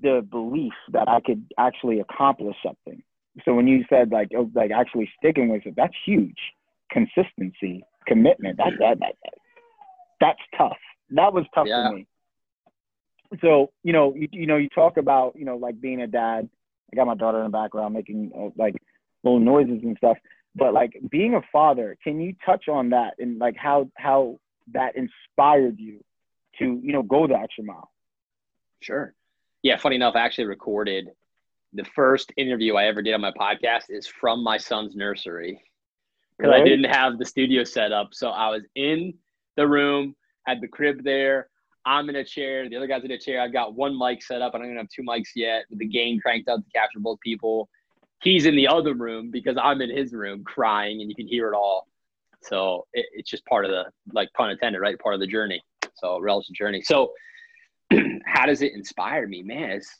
the 0.00 0.26
belief 0.28 0.74
that 0.92 1.08
I 1.08 1.20
could 1.20 1.44
actually 1.58 2.00
accomplish 2.00 2.56
something. 2.64 3.02
So 3.44 3.54
when 3.54 3.66
you 3.66 3.84
said 3.88 4.10
like 4.10 4.28
oh, 4.36 4.50
like 4.54 4.70
actually 4.70 5.10
sticking 5.18 5.48
with 5.48 5.66
it, 5.66 5.74
that's 5.76 5.94
huge. 6.04 6.38
Consistency, 6.90 7.84
commitment. 8.06 8.58
That 8.58 8.72
that, 8.78 8.98
that, 9.00 9.14
that 9.22 9.34
that's 10.20 10.40
tough. 10.56 10.78
That 11.10 11.32
was 11.32 11.44
tough 11.54 11.66
yeah. 11.68 11.88
for 11.88 11.96
me. 11.96 12.06
So 13.40 13.70
you 13.82 13.92
know 13.92 14.14
you, 14.14 14.28
you 14.32 14.46
know 14.46 14.56
you 14.56 14.68
talk 14.68 14.96
about 14.96 15.34
you 15.36 15.44
know 15.44 15.56
like 15.56 15.80
being 15.80 16.00
a 16.00 16.06
dad. 16.06 16.48
I 16.92 16.96
got 16.96 17.06
my 17.06 17.14
daughter 17.14 17.38
in 17.38 17.44
the 17.44 17.50
background 17.50 17.94
making 17.94 18.32
uh, 18.36 18.50
like 18.56 18.74
little 19.22 19.40
noises 19.40 19.80
and 19.82 19.96
stuff. 19.98 20.16
But 20.58 20.74
like 20.74 20.98
being 21.10 21.34
a 21.34 21.42
father, 21.52 21.96
can 22.02 22.20
you 22.20 22.34
touch 22.44 22.68
on 22.68 22.90
that 22.90 23.14
and 23.18 23.38
like 23.38 23.56
how 23.56 23.90
how 23.96 24.38
that 24.72 24.96
inspired 24.96 25.78
you 25.78 26.02
to 26.58 26.80
you 26.82 26.92
know 26.92 27.02
go 27.02 27.26
the 27.26 27.38
extra 27.38 27.64
mile? 27.64 27.90
Sure. 28.80 29.14
Yeah. 29.62 29.76
Funny 29.76 29.96
enough, 29.96 30.14
I 30.16 30.20
actually 30.20 30.46
recorded 30.46 31.08
the 31.72 31.84
first 31.94 32.32
interview 32.36 32.74
I 32.74 32.86
ever 32.86 33.02
did 33.02 33.14
on 33.14 33.20
my 33.20 33.32
podcast 33.32 33.84
is 33.90 34.06
from 34.06 34.42
my 34.42 34.56
son's 34.56 34.96
nursery 34.96 35.62
because 36.36 36.52
I 36.54 36.64
didn't 36.64 36.90
have 36.90 37.18
the 37.18 37.24
studio 37.24 37.64
set 37.64 37.92
up. 37.92 38.08
So 38.12 38.30
I 38.30 38.48
was 38.48 38.62
in 38.74 39.14
the 39.56 39.66
room, 39.66 40.14
had 40.46 40.60
the 40.60 40.68
crib 40.68 41.02
there. 41.04 41.48
I'm 41.84 42.08
in 42.08 42.16
a 42.16 42.24
chair. 42.24 42.68
The 42.68 42.76
other 42.76 42.86
guy's 42.86 43.04
in 43.04 43.10
a 43.10 43.18
chair. 43.18 43.40
I've 43.40 43.52
got 43.52 43.74
one 43.74 43.98
mic 43.98 44.22
set 44.22 44.40
up. 44.40 44.54
I 44.54 44.58
don't 44.58 44.66
even 44.66 44.78
have 44.78 44.88
two 44.88 45.02
mics 45.02 45.30
yet. 45.34 45.64
The 45.70 45.86
gain 45.86 46.20
cranked 46.20 46.48
up 46.48 46.60
to 46.60 46.70
capture 46.74 47.00
both 47.00 47.18
people. 47.20 47.68
He's 48.20 48.46
in 48.46 48.56
the 48.56 48.68
other 48.68 48.94
room 48.94 49.30
because 49.30 49.56
I'm 49.62 49.80
in 49.80 49.96
his 49.96 50.12
room 50.12 50.42
crying, 50.44 51.00
and 51.00 51.08
you 51.08 51.14
can 51.14 51.28
hear 51.28 51.52
it 51.52 51.56
all. 51.56 51.86
So 52.42 52.86
it, 52.92 53.06
it's 53.12 53.30
just 53.30 53.44
part 53.46 53.64
of 53.64 53.70
the 53.70 53.84
like 54.12 54.32
pun 54.34 54.50
intended, 54.50 54.80
right? 54.80 54.98
Part 54.98 55.14
of 55.14 55.20
the 55.20 55.26
journey. 55.26 55.62
So 55.94 56.20
relative 56.20 56.54
journey. 56.54 56.82
So 56.82 57.12
how 58.24 58.46
does 58.46 58.62
it 58.62 58.72
inspire 58.74 59.26
me, 59.26 59.42
man? 59.42 59.70
It's, 59.70 59.90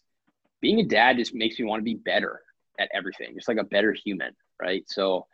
being 0.60 0.80
a 0.80 0.84
dad 0.84 1.16
just 1.16 1.34
makes 1.34 1.58
me 1.58 1.64
want 1.64 1.80
to 1.80 1.84
be 1.84 1.94
better 1.94 2.40
at 2.80 2.88
everything, 2.92 3.34
just 3.34 3.48
like 3.48 3.58
a 3.58 3.64
better 3.64 3.92
human, 3.92 4.34
right? 4.60 4.84
So 4.88 5.26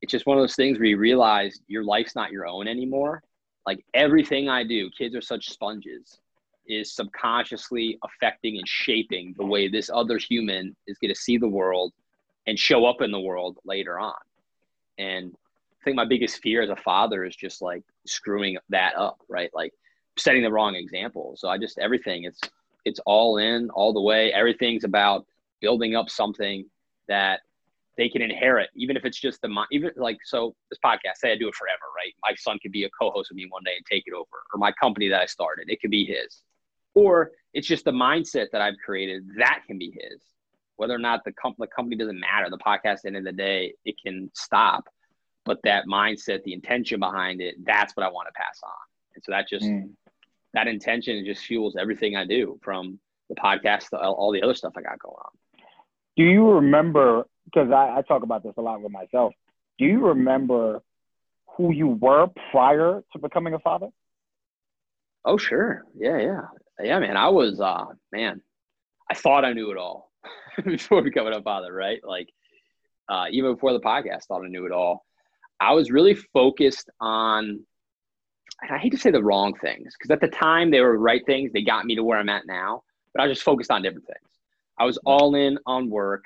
it's 0.00 0.12
just 0.12 0.26
one 0.26 0.38
of 0.38 0.42
those 0.42 0.54
things 0.54 0.78
where 0.78 0.86
you 0.86 0.96
realize 0.96 1.60
your 1.66 1.84
life's 1.84 2.14
not 2.14 2.32
your 2.32 2.46
own 2.46 2.68
anymore. 2.68 3.22
Like 3.66 3.84
everything 3.94 4.48
I 4.48 4.64
do, 4.64 4.90
kids 4.96 5.14
are 5.14 5.20
such 5.20 5.50
sponges, 5.50 6.18
is 6.66 6.94
subconsciously 6.94 7.98
affecting 8.04 8.58
and 8.58 8.66
shaping 8.66 9.34
the 9.36 9.44
way 9.44 9.68
this 9.68 9.90
other 9.92 10.18
human 10.18 10.76
is 10.86 10.98
going 10.98 11.12
to 11.12 11.20
see 11.20 11.36
the 11.36 11.48
world 11.48 11.92
and 12.46 12.58
show 12.58 12.86
up 12.86 13.00
in 13.00 13.10
the 13.10 13.20
world 13.20 13.58
later 13.64 13.98
on. 13.98 14.14
And 14.98 15.34
I 15.80 15.84
think 15.84 15.96
my 15.96 16.04
biggest 16.04 16.42
fear 16.42 16.62
as 16.62 16.70
a 16.70 16.76
father 16.76 17.24
is 17.24 17.34
just 17.34 17.62
like 17.62 17.82
screwing 18.06 18.58
that 18.68 18.96
up, 18.96 19.20
right? 19.28 19.50
Like 19.54 19.72
setting 20.18 20.42
the 20.42 20.52
wrong 20.52 20.74
example. 20.74 21.34
So 21.36 21.48
I 21.48 21.58
just 21.58 21.78
everything 21.78 22.24
it's 22.24 22.40
it's 22.84 23.00
all 23.06 23.38
in 23.38 23.70
all 23.70 23.92
the 23.92 24.00
way. 24.00 24.32
Everything's 24.32 24.84
about 24.84 25.26
building 25.60 25.94
up 25.94 26.10
something 26.10 26.64
that 27.08 27.40
they 27.96 28.08
can 28.08 28.22
inherit, 28.22 28.70
even 28.74 28.96
if 28.96 29.04
it's 29.04 29.20
just 29.20 29.42
the 29.42 29.66
even 29.72 29.90
like 29.96 30.18
so. 30.24 30.54
This 30.70 30.78
podcast, 30.84 31.16
say 31.16 31.32
I 31.32 31.36
do 31.36 31.48
it 31.48 31.54
forever, 31.54 31.82
right? 31.96 32.14
My 32.22 32.34
son 32.36 32.58
could 32.62 32.72
be 32.72 32.84
a 32.84 32.90
co-host 32.90 33.30
with 33.30 33.36
me 33.36 33.46
one 33.48 33.62
day 33.64 33.72
and 33.76 33.84
take 33.90 34.04
it 34.06 34.14
over, 34.14 34.44
or 34.52 34.58
my 34.58 34.72
company 34.72 35.08
that 35.08 35.20
I 35.20 35.26
started, 35.26 35.68
it 35.68 35.80
could 35.80 35.90
be 35.90 36.04
his, 36.04 36.42
or 36.94 37.32
it's 37.52 37.66
just 37.66 37.84
the 37.84 37.90
mindset 37.90 38.46
that 38.52 38.62
I've 38.62 38.76
created 38.84 39.28
that 39.36 39.62
can 39.66 39.78
be 39.78 39.90
his. 39.90 40.20
Whether 40.80 40.94
or 40.94 40.98
not 40.98 41.24
the, 41.26 41.32
com- 41.32 41.56
the 41.58 41.66
company 41.66 41.94
doesn't 41.94 42.18
matter, 42.18 42.48
the 42.48 42.56
podcast 42.56 42.84
at 42.84 43.02
the 43.02 43.08
end 43.08 43.16
of 43.18 43.24
the 43.24 43.32
day, 43.32 43.74
it 43.84 43.96
can 44.02 44.30
stop. 44.34 44.88
But 45.44 45.58
that 45.64 45.84
mindset, 45.84 46.42
the 46.44 46.54
intention 46.54 46.98
behind 46.98 47.42
it, 47.42 47.56
that's 47.66 47.94
what 47.94 48.06
I 48.06 48.08
want 48.08 48.28
to 48.28 48.32
pass 48.32 48.58
on. 48.64 48.70
And 49.14 49.22
so 49.22 49.32
that 49.32 49.46
just 49.46 49.66
mm. 49.66 49.90
that 50.54 50.68
intention 50.68 51.22
just 51.26 51.44
fuels 51.44 51.76
everything 51.78 52.16
I 52.16 52.24
do, 52.24 52.58
from 52.62 52.98
the 53.28 53.34
podcast 53.34 53.90
to 53.90 53.98
all 53.98 54.32
the 54.32 54.40
other 54.40 54.54
stuff 54.54 54.72
I 54.74 54.80
got 54.80 54.98
going 55.00 55.16
on. 55.22 55.32
Do 56.16 56.24
you 56.24 56.50
remember 56.50 57.26
because 57.44 57.70
I, 57.70 57.98
I 57.98 58.02
talk 58.02 58.22
about 58.22 58.42
this 58.42 58.54
a 58.56 58.62
lot 58.62 58.80
with 58.80 58.90
myself. 58.90 59.34
Do 59.78 59.84
you 59.84 59.98
remember 60.06 60.82
who 61.58 61.74
you 61.74 61.88
were 61.88 62.28
prior 62.50 63.02
to 63.12 63.18
becoming 63.18 63.52
a 63.52 63.58
father? 63.58 63.88
Oh, 65.26 65.36
sure. 65.36 65.84
Yeah, 65.94 66.18
yeah. 66.18 66.40
Yeah, 66.82 66.98
man. 67.00 67.18
I 67.18 67.28
was, 67.28 67.60
uh, 67.60 67.84
man, 68.10 68.40
I 69.10 69.14
thought 69.14 69.44
I 69.44 69.52
knew 69.52 69.70
it 69.72 69.76
all 69.76 70.09
before 70.64 71.02
becoming 71.02 71.34
a 71.34 71.42
father, 71.42 71.72
right? 71.72 72.00
Like, 72.04 72.28
uh, 73.08 73.26
even 73.30 73.54
before 73.54 73.72
the 73.72 73.80
podcast, 73.80 74.24
thought 74.24 74.44
I 74.44 74.48
knew 74.48 74.66
it 74.66 74.72
all. 74.72 75.04
I 75.58 75.72
was 75.72 75.90
really 75.90 76.14
focused 76.14 76.88
on, 77.00 77.60
I 78.62 78.78
hate 78.78 78.90
to 78.90 78.98
say 78.98 79.10
the 79.10 79.22
wrong 79.22 79.54
things 79.54 79.94
because 79.98 80.10
at 80.10 80.20
the 80.20 80.28
time 80.28 80.70
they 80.70 80.80
were 80.80 80.98
right 80.98 81.24
things. 81.26 81.52
They 81.52 81.62
got 81.62 81.84
me 81.84 81.94
to 81.96 82.04
where 82.04 82.18
I'm 82.18 82.28
at 82.28 82.46
now, 82.46 82.82
but 83.12 83.22
I 83.22 83.26
was 83.26 83.36
just 83.36 83.44
focused 83.44 83.70
on 83.70 83.82
different 83.82 84.06
things. 84.06 84.30
I 84.78 84.84
was 84.84 84.98
all 85.04 85.34
in 85.34 85.58
on 85.66 85.90
work. 85.90 86.24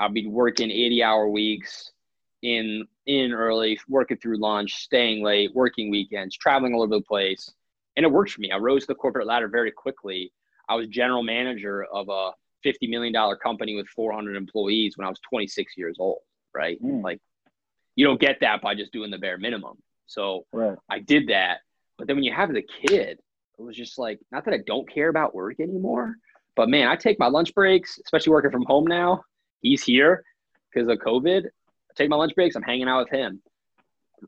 I'll 0.00 0.08
be 0.08 0.26
working 0.26 0.70
80 0.70 1.02
hour 1.02 1.28
weeks 1.28 1.92
in 2.42 2.86
in 3.06 3.32
early, 3.32 3.78
working 3.88 4.16
through 4.16 4.38
lunch, 4.38 4.74
staying 4.74 5.22
late, 5.22 5.54
working 5.54 5.90
weekends, 5.90 6.36
traveling 6.36 6.74
all 6.74 6.82
over 6.82 6.96
the 6.96 7.02
place. 7.02 7.52
And 7.96 8.04
it 8.04 8.10
worked 8.10 8.32
for 8.32 8.40
me. 8.40 8.50
I 8.50 8.56
rose 8.56 8.86
the 8.86 8.94
corporate 8.94 9.26
ladder 9.26 9.46
very 9.46 9.70
quickly. 9.70 10.32
I 10.68 10.74
was 10.74 10.88
general 10.88 11.22
manager 11.22 11.84
of 11.84 12.08
a 12.08 12.30
$50 12.64 12.88
million 12.88 13.14
company 13.42 13.76
with 13.76 13.88
400 13.88 14.36
employees 14.36 14.96
when 14.96 15.06
I 15.06 15.10
was 15.10 15.20
26 15.28 15.74
years 15.76 15.96
old, 15.98 16.20
right? 16.54 16.80
Mm. 16.82 17.02
Like, 17.02 17.20
you 17.96 18.06
don't 18.06 18.20
get 18.20 18.40
that 18.40 18.62
by 18.62 18.74
just 18.74 18.92
doing 18.92 19.10
the 19.10 19.18
bare 19.18 19.38
minimum. 19.38 19.76
So 20.06 20.46
right. 20.52 20.76
I 20.90 20.98
did 21.00 21.28
that. 21.28 21.58
But 21.98 22.06
then 22.06 22.16
when 22.16 22.24
you 22.24 22.32
have 22.32 22.52
the 22.52 22.62
kid, 22.62 23.18
it 23.58 23.62
was 23.62 23.76
just 23.76 23.98
like, 23.98 24.18
not 24.32 24.44
that 24.46 24.54
I 24.54 24.60
don't 24.66 24.92
care 24.92 25.08
about 25.08 25.34
work 25.34 25.60
anymore, 25.60 26.16
but 26.56 26.68
man, 26.68 26.88
I 26.88 26.96
take 26.96 27.18
my 27.18 27.28
lunch 27.28 27.54
breaks, 27.54 27.98
especially 28.04 28.32
working 28.32 28.50
from 28.50 28.64
home 28.64 28.86
now 28.86 29.22
he's 29.64 29.82
here 29.82 30.22
because 30.72 30.88
of 30.88 30.98
COVID. 30.98 31.44
I 31.46 31.92
take 31.96 32.08
my 32.08 32.16
lunch 32.16 32.34
breaks. 32.36 32.54
I'm 32.54 32.62
hanging 32.62 32.86
out 32.86 33.00
with 33.00 33.10
him. 33.10 33.42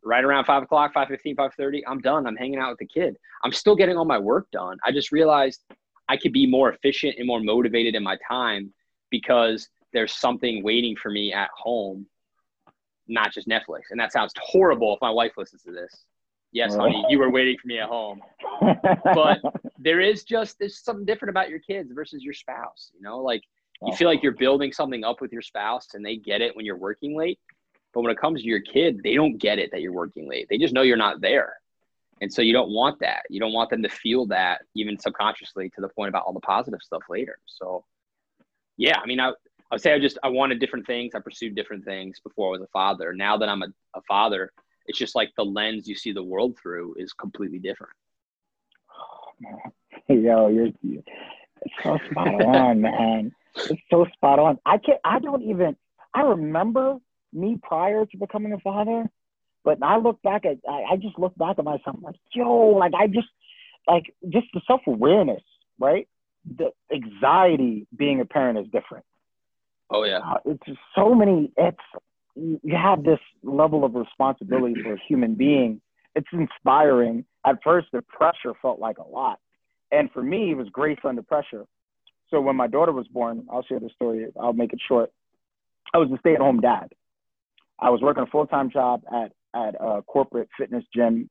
Right 0.02 0.24
around 0.24 0.44
five 0.46 0.64
o'clock, 0.64 0.92
5.15, 0.94 1.36
5.30, 1.36 1.82
I'm 1.86 2.00
done. 2.00 2.26
I'm 2.26 2.36
hanging 2.36 2.58
out 2.58 2.70
with 2.70 2.80
the 2.80 2.86
kid. 2.86 3.16
I'm 3.44 3.52
still 3.52 3.76
getting 3.76 3.96
all 3.96 4.04
my 4.04 4.18
work 4.18 4.50
done. 4.50 4.78
I 4.84 4.90
just 4.90 5.12
realized 5.12 5.62
I 6.08 6.16
could 6.16 6.32
be 6.32 6.46
more 6.46 6.72
efficient 6.72 7.16
and 7.18 7.26
more 7.26 7.40
motivated 7.40 7.94
in 7.94 8.02
my 8.02 8.16
time 8.28 8.72
because 9.10 9.68
there's 9.92 10.14
something 10.14 10.62
waiting 10.62 10.96
for 10.96 11.10
me 11.10 11.32
at 11.32 11.48
home, 11.56 12.06
not 13.08 13.32
just 13.32 13.48
Netflix. 13.48 13.82
And 13.90 13.98
that 14.00 14.12
sounds 14.12 14.32
horrible 14.40 14.94
if 14.94 15.00
my 15.00 15.10
wife 15.10 15.32
listens 15.36 15.62
to 15.62 15.72
this. 15.72 16.04
Yes, 16.52 16.74
honey, 16.74 17.04
you 17.10 17.18
were 17.18 17.30
waiting 17.30 17.56
for 17.60 17.66
me 17.66 17.78
at 17.78 17.88
home. 17.88 18.20
but 19.14 19.40
there 19.78 20.00
is 20.00 20.24
just 20.24 20.58
there's 20.58 20.82
something 20.82 21.04
different 21.04 21.30
about 21.30 21.50
your 21.50 21.58
kids 21.58 21.92
versus 21.92 22.22
your 22.22 22.32
spouse. 22.32 22.90
You 22.94 23.02
know, 23.02 23.18
like 23.18 23.42
you 23.82 23.92
oh. 23.92 23.96
feel 23.96 24.08
like 24.08 24.22
you're 24.22 24.32
building 24.32 24.72
something 24.72 25.04
up 25.04 25.20
with 25.20 25.32
your 25.32 25.42
spouse 25.42 25.88
and 25.94 26.04
they 26.04 26.16
get 26.16 26.40
it 26.40 26.56
when 26.56 26.64
you're 26.64 26.78
working 26.78 27.16
late. 27.16 27.38
But 27.92 28.02
when 28.02 28.10
it 28.10 28.18
comes 28.18 28.40
to 28.42 28.46
your 28.46 28.60
kid, 28.60 29.00
they 29.02 29.14
don't 29.14 29.38
get 29.38 29.58
it 29.58 29.70
that 29.72 29.80
you're 29.80 29.92
working 29.92 30.28
late. 30.28 30.46
They 30.48 30.58
just 30.58 30.72
know 30.72 30.82
you're 30.82 30.96
not 30.96 31.20
there. 31.20 31.54
And 32.20 32.32
so 32.32 32.40
you 32.42 32.52
don't 32.52 32.70
want 32.70 33.00
that. 33.00 33.22
You 33.28 33.40
don't 33.40 33.52
want 33.52 33.70
them 33.70 33.82
to 33.82 33.88
feel 33.88 34.26
that 34.26 34.62
even 34.74 34.98
subconsciously 34.98 35.70
to 35.70 35.80
the 35.80 35.88
point 35.88 36.08
about 36.08 36.24
all 36.24 36.32
the 36.32 36.40
positive 36.40 36.80
stuff 36.82 37.02
later. 37.10 37.38
So 37.46 37.84
yeah, 38.78 38.98
I 39.02 39.06
mean, 39.06 39.20
I, 39.20 39.28
I 39.28 39.32
would 39.72 39.80
say 39.80 39.92
I 39.92 39.98
just, 39.98 40.18
I 40.22 40.28
wanted 40.28 40.60
different 40.60 40.86
things. 40.86 41.14
I 41.14 41.20
pursued 41.20 41.54
different 41.54 41.84
things 41.84 42.20
before 42.20 42.48
I 42.48 42.52
was 42.52 42.62
a 42.62 42.68
father. 42.72 43.12
Now 43.12 43.36
that 43.36 43.48
I'm 43.48 43.62
a, 43.62 43.68
a 43.94 44.00
father, 44.02 44.50
it's 44.86 44.98
just 44.98 45.14
like 45.14 45.32
the 45.36 45.44
lens 45.44 45.88
you 45.88 45.94
see 45.94 46.12
the 46.12 46.22
world 46.22 46.56
through 46.60 46.94
is 46.98 47.12
completely 47.12 47.58
different. 47.58 47.92
Yo, 50.08 50.48
you're, 50.48 50.68
you're 50.82 51.02
so 51.82 51.98
spot 52.10 52.42
on, 52.44 52.80
man. 52.80 53.32
It's 53.56 53.82
so 53.90 54.06
spot 54.14 54.38
on. 54.38 54.58
I 54.64 54.78
can't. 54.78 55.00
I 55.04 55.18
don't 55.18 55.42
even. 55.42 55.76
I 56.14 56.22
remember 56.22 56.98
me 57.32 57.58
prior 57.62 58.06
to 58.06 58.16
becoming 58.16 58.52
a 58.52 58.58
father, 58.60 59.10
but 59.66 59.82
I 59.82 59.98
look 59.98 60.22
back 60.22 60.46
at. 60.46 60.58
I, 60.66 60.94
I 60.94 60.96
just 60.96 61.18
look 61.18 61.36
back 61.36 61.58
at 61.58 61.64
myself 61.64 61.96
like, 62.00 62.14
yo, 62.32 62.68
like 62.68 62.92
I 62.98 63.06
just, 63.06 63.28
like 63.86 64.14
just 64.30 64.46
the 64.54 64.62
self 64.66 64.80
awareness, 64.86 65.42
right? 65.78 66.08
The 66.56 66.70
anxiety 66.90 67.86
being 67.94 68.20
a 68.20 68.24
parent 68.24 68.58
is 68.58 68.66
different. 68.72 69.04
Oh 69.90 70.04
yeah. 70.04 70.20
Uh, 70.20 70.38
it's 70.46 70.64
just 70.64 70.78
so 70.94 71.14
many. 71.14 71.52
It's 71.58 71.76
you 72.34 72.76
have 72.76 73.04
this 73.04 73.20
level 73.42 73.84
of 73.84 73.94
responsibility 73.94 74.74
for 74.82 74.94
a 74.94 74.98
human 75.06 75.34
being. 75.34 75.82
It's 76.14 76.28
inspiring. 76.32 77.26
At 77.44 77.58
first, 77.62 77.88
the 77.92 78.00
pressure 78.02 78.54
felt 78.62 78.78
like 78.80 78.96
a 78.96 79.06
lot, 79.06 79.38
and 79.92 80.10
for 80.12 80.22
me, 80.22 80.52
it 80.52 80.56
was 80.56 80.68
grace 80.70 80.98
under 81.04 81.22
pressure 81.22 81.66
so 82.30 82.40
when 82.40 82.56
my 82.56 82.66
daughter 82.66 82.92
was 82.92 83.06
born, 83.08 83.46
I'll 83.50 83.62
share 83.62 83.80
the 83.80 83.90
story. 83.94 84.26
I'll 84.40 84.52
make 84.52 84.72
it 84.72 84.80
short. 84.86 85.10
I 85.94 85.98
was 85.98 86.10
a 86.10 86.18
stay-at-home 86.18 86.60
dad. 86.60 86.92
I 87.78 87.90
was 87.90 88.00
working 88.00 88.24
a 88.24 88.26
full-time 88.26 88.70
job 88.70 89.02
at 89.12 89.32
at 89.56 89.74
a 89.80 90.02
corporate 90.02 90.48
fitness 90.58 90.84
gym. 90.94 91.28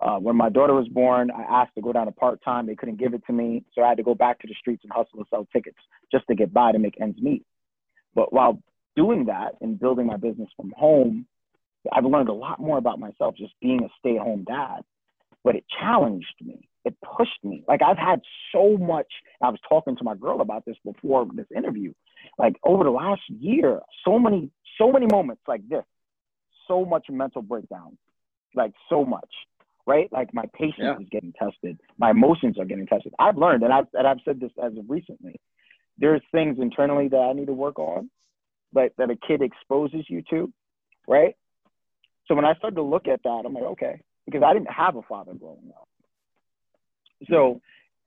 Uh, 0.00 0.18
when 0.18 0.36
my 0.36 0.48
daughter 0.48 0.74
was 0.74 0.88
born, 0.88 1.30
I 1.30 1.62
asked 1.62 1.74
to 1.76 1.80
go 1.80 1.92
down 1.92 2.06
to 2.06 2.12
part-time. 2.12 2.66
They 2.66 2.74
couldn't 2.74 2.98
give 2.98 3.14
it 3.14 3.22
to 3.26 3.32
me, 3.32 3.64
so 3.72 3.82
I 3.82 3.88
had 3.88 3.96
to 3.96 4.02
go 4.02 4.14
back 4.14 4.40
to 4.40 4.46
the 4.46 4.54
streets 4.58 4.82
and 4.84 4.92
hustle 4.92 5.18
and 5.18 5.26
sell 5.30 5.46
tickets 5.52 5.78
just 6.12 6.26
to 6.28 6.34
get 6.34 6.52
by 6.52 6.72
to 6.72 6.78
make 6.78 7.00
ends 7.00 7.18
meet. 7.20 7.44
But 8.14 8.32
while 8.32 8.60
doing 8.96 9.26
that 9.26 9.54
and 9.60 9.78
building 9.78 10.06
my 10.06 10.16
business 10.16 10.48
from 10.56 10.72
home, 10.76 11.26
I've 11.92 12.04
learned 12.04 12.28
a 12.28 12.34
lot 12.34 12.60
more 12.60 12.78
about 12.78 12.98
myself 12.98 13.36
just 13.36 13.54
being 13.60 13.82
a 13.84 13.88
stay-at-home 13.98 14.44
dad. 14.44 14.82
But 15.42 15.56
it 15.56 15.64
challenged 15.80 16.34
me 16.40 16.68
it 16.84 16.94
pushed 17.00 17.42
me. 17.42 17.64
Like 17.66 17.80
I've 17.82 17.98
had 17.98 18.20
so 18.52 18.76
much. 18.76 19.06
I 19.42 19.48
was 19.48 19.58
talking 19.68 19.96
to 19.96 20.04
my 20.04 20.14
girl 20.14 20.40
about 20.40 20.64
this 20.64 20.76
before 20.84 21.26
this 21.34 21.46
interview. 21.56 21.92
Like 22.38 22.56
over 22.62 22.84
the 22.84 22.90
last 22.90 23.22
year, 23.28 23.80
so 24.04 24.18
many, 24.18 24.50
so 24.78 24.92
many 24.92 25.06
moments 25.10 25.42
like 25.48 25.66
this, 25.68 25.84
so 26.66 26.84
much 26.84 27.06
mental 27.10 27.42
breakdown, 27.42 27.96
like 28.54 28.72
so 28.88 29.04
much, 29.04 29.30
right? 29.86 30.12
Like 30.12 30.32
my 30.32 30.44
patience 30.54 30.74
yeah. 30.78 30.98
is 30.98 31.08
getting 31.10 31.32
tested, 31.32 31.80
my 31.98 32.10
emotions 32.10 32.58
are 32.58 32.64
getting 32.64 32.86
tested. 32.86 33.12
I've 33.18 33.36
learned, 33.36 33.62
and 33.62 33.72
I've 33.72 33.86
and 33.94 34.06
I've 34.06 34.18
said 34.24 34.40
this 34.40 34.52
as 34.62 34.76
of 34.76 34.84
recently. 34.88 35.40
There's 35.98 36.22
things 36.32 36.58
internally 36.60 37.08
that 37.08 37.16
I 37.16 37.32
need 37.32 37.46
to 37.46 37.52
work 37.52 37.78
on, 37.78 38.10
but 38.72 38.92
that 38.98 39.10
a 39.10 39.16
kid 39.16 39.42
exposes 39.42 40.04
you 40.08 40.22
to, 40.30 40.52
right? 41.06 41.36
So 42.26 42.34
when 42.34 42.44
I 42.44 42.54
started 42.54 42.76
to 42.76 42.82
look 42.82 43.06
at 43.06 43.22
that, 43.22 43.42
I'm 43.46 43.54
like, 43.54 43.64
okay, 43.64 44.00
because 44.26 44.42
I 44.44 44.52
didn't 44.52 44.70
have 44.70 44.96
a 44.96 45.02
father 45.02 45.34
growing 45.34 45.70
up. 45.76 45.88
So 47.30 47.60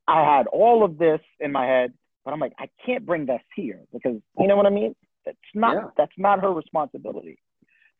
I 0.07 0.21
had 0.21 0.47
all 0.47 0.83
of 0.83 0.97
this 0.97 1.19
in 1.39 1.51
my 1.51 1.65
head, 1.65 1.93
but 2.25 2.33
I'm 2.33 2.39
like, 2.39 2.53
I 2.59 2.67
can't 2.85 3.05
bring 3.05 3.25
this 3.25 3.41
here 3.55 3.81
because 3.93 4.19
you 4.39 4.47
know 4.47 4.55
what 4.55 4.65
I 4.65 4.69
mean? 4.69 4.95
That's 5.25 5.37
not 5.53 5.75
Yeah. 5.75 5.89
that's 5.97 6.17
not 6.17 6.41
her 6.41 6.51
responsibility. 6.51 7.39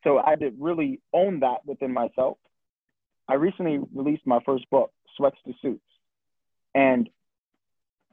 So 0.04 0.18
I 0.18 0.30
had 0.30 0.40
to 0.40 0.52
really 0.58 1.00
own 1.12 1.40
that 1.40 1.66
within 1.66 1.92
myself. 1.92 2.38
I 3.28 3.34
recently 3.34 3.80
released 3.94 4.26
my 4.26 4.38
first 4.46 4.68
book, 4.70 4.92
Sweats 5.16 5.36
to 5.46 5.52
Suits. 5.60 5.80
And 6.74 7.08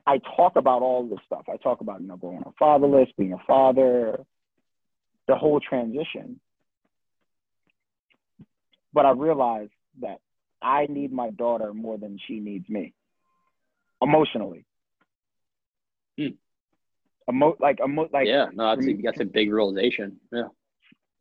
I 0.07 0.19
talk 0.35 0.55
about 0.55 0.81
all 0.81 1.07
this 1.07 1.19
stuff. 1.25 1.45
I 1.51 1.57
talk 1.57 1.81
about, 1.81 2.01
you 2.01 2.07
know, 2.07 2.17
growing 2.17 2.39
up 2.39 2.53
fatherless, 2.59 3.09
being 3.17 3.33
a 3.33 3.39
father, 3.47 4.19
the 5.27 5.35
whole 5.35 5.59
transition. 5.59 6.39
But 8.93 9.05
I 9.05 9.11
realized 9.11 9.71
that 10.01 10.19
I 10.61 10.87
need 10.89 11.11
my 11.11 11.29
daughter 11.31 11.73
more 11.73 11.97
than 11.97 12.19
she 12.27 12.39
needs 12.39 12.67
me 12.69 12.93
emotionally. 14.01 14.65
Hmm. 16.17 16.27
Emo- 17.29 17.57
like, 17.59 17.79
emo- 17.83 18.09
like 18.13 18.27
yeah, 18.27 18.47
no, 18.53 18.75
that's 18.75 18.87
a, 18.87 18.93
that's 19.03 19.19
a 19.19 19.25
big 19.25 19.51
realization. 19.51 20.17
Yeah. 20.31 20.47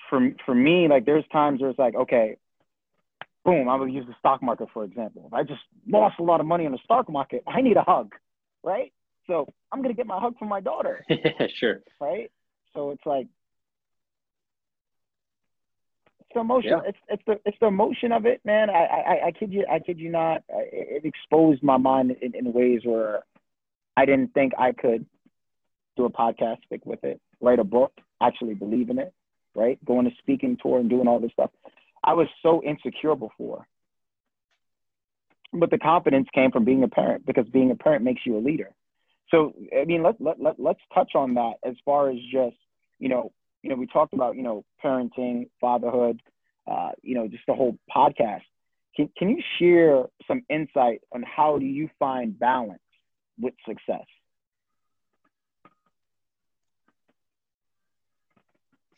For 0.09 0.21
for 0.45 0.55
me, 0.55 0.89
like 0.89 1.05
there's 1.07 1.25
times 1.33 1.61
where 1.61 1.71
it's 1.71 1.79
like, 1.79 1.95
okay, 1.95 2.37
boom, 3.45 3.69
I'm 3.69 3.79
gonna 3.79 3.93
use 3.93 4.07
the 4.07 4.15
stock 4.19 4.43
market 4.43 4.69
for 4.73 4.85
example. 4.85 5.25
If 5.27 5.33
I 5.35 5.43
just 5.43 5.61
lost 5.89 6.17
a 6.19 6.23
lot 6.23 6.41
of 6.41 6.47
money 6.47 6.65
in 6.65 6.73
the 6.73 6.79
stock 6.85 7.09
market, 7.11 7.43
I 7.47 7.61
need 7.61 7.77
a 7.77 7.83
hug, 7.83 8.15
right? 8.63 8.93
So 9.27 9.47
I'm 9.73 9.83
gonna 9.83 9.95
get 9.95 10.07
my 10.07 10.19
hug 10.21 10.39
from 10.39 10.49
my 10.49 10.61
daughter, 10.61 11.05
sure. 11.59 11.81
right? 12.01 12.31
So 12.75 12.91
it's 12.91 13.05
like 13.07 13.27
it's 16.21 16.31
the 16.35 16.41
emotion. 16.41 16.71
Yeah. 16.71 16.89
It's 16.89 16.99
it's 17.09 17.23
the 17.27 17.41
it's 17.45 17.57
the 17.61 17.67
emotion 17.67 18.13
of 18.13 18.27
it, 18.27 18.41
man. 18.45 18.71
I 18.71 18.85
I 18.85 19.27
I 19.27 19.33
kid 19.33 19.53
you 19.53 19.65
I 19.71 19.79
kid 19.79 19.99
you 19.99 20.11
not. 20.11 20.43
I- 20.51 20.69
It 20.73 21.05
exposed 21.05 21.63
my 21.63 21.77
mind 21.77 22.17
in, 22.21 22.35
in 22.35 22.53
ways 22.53 22.81
where 22.85 23.21
I 23.97 24.05
didn't 24.05 24.35
think 24.35 24.53
I 24.59 24.73
could 24.73 25.07
do 25.97 26.05
a 26.07 26.11
podcast, 26.11 26.65
stick 26.67 26.85
with 26.85 27.05
it, 27.05 27.21
write 27.41 27.61
a 27.61 27.65
book, 27.65 27.93
actually 28.21 28.55
believe 28.55 28.91
in 28.91 28.99
it, 28.99 29.15
right? 29.55 29.83
Going 29.85 30.05
to 30.07 30.17
speaking 30.19 30.57
tour 30.63 30.79
and 30.81 30.91
doing 30.91 31.09
all 31.09 31.21
this 31.21 31.33
stuff. 31.33 31.51
I 32.03 32.15
was 32.15 32.29
so 32.43 32.63
insecure 32.63 33.15
before. 33.15 33.67
But 35.53 35.71
the 35.71 35.79
confidence 35.79 36.29
came 36.35 36.51
from 36.51 36.65
being 36.65 36.83
a 36.83 36.89
parent 36.89 37.25
because 37.27 37.47
being 37.49 37.71
a 37.71 37.77
parent 37.77 38.05
makes 38.05 38.23
you 38.27 38.37
a 38.37 38.41
leader. 38.41 38.71
So 39.31 39.55
I 39.79 39.85
mean 39.85 40.03
let 40.03 40.21
let, 40.21 40.41
let 40.41 40.59
let's 40.61 40.81
touch 40.93 41.13
on 41.15 41.35
that 41.35 41.55
as 41.65 41.77
far 41.85 42.11
as 42.11 42.17
just, 42.31 42.57
you 42.99 43.09
know, 43.09 43.33
you 43.63 43.71
know, 43.71 43.77
we 43.77 43.87
talked 43.87 44.13
about, 44.13 44.37
you 44.37 44.43
know, 44.43 44.65
parenting, 44.85 45.49
fatherhood, 45.61 46.21
uh, 46.71 46.91
you 47.03 47.15
know, 47.15 47.29
just 47.29 47.45
the 47.47 47.55
whole 47.55 47.79
podcast. 47.95 48.43
Can 48.97 49.09
can 49.17 49.31
you 49.31 49.43
share 49.59 50.05
some 50.27 50.43
insight 50.51 51.01
on 51.13 51.23
how 51.23 51.59
do 51.59 51.65
you 51.67 51.89
find 51.99 52.39
balance 52.39 52.81
with 53.41 53.55
success? 53.67 54.05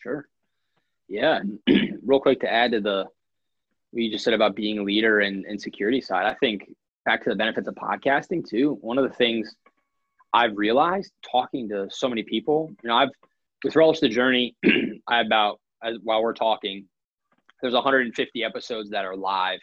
Sure. 0.02 0.26
Yeah. 1.08 1.40
Real 2.04 2.20
quick 2.20 2.40
to 2.40 2.52
add 2.52 2.72
to 2.72 2.80
the 2.80 3.06
what 3.90 4.02
you 4.02 4.10
just 4.10 4.24
said 4.24 4.34
about 4.34 4.56
being 4.56 4.78
a 4.78 4.82
leader 4.82 5.20
and, 5.20 5.44
and 5.44 5.60
security 5.60 6.00
side, 6.00 6.26
I 6.26 6.34
think 6.34 6.70
back 7.04 7.22
to 7.24 7.30
the 7.30 7.36
benefits 7.36 7.68
of 7.68 7.74
podcasting 7.74 8.46
too. 8.46 8.78
One 8.80 8.98
of 8.98 9.08
the 9.08 9.14
things 9.14 9.54
I've 10.32 10.56
realized 10.56 11.12
talking 11.30 11.68
to 11.70 11.86
so 11.90 12.08
many 12.08 12.22
people, 12.22 12.74
you 12.82 12.88
know, 12.88 12.96
I've 12.96 13.10
with 13.64 13.74
Relish 13.74 14.00
the 14.00 14.08
Journey, 14.08 14.54
I 15.08 15.20
about 15.20 15.60
as, 15.82 15.96
while 16.02 16.22
we're 16.22 16.34
talking, 16.34 16.84
there's 17.62 17.74
150 17.74 18.44
episodes 18.44 18.90
that 18.90 19.04
are 19.04 19.16
live. 19.16 19.60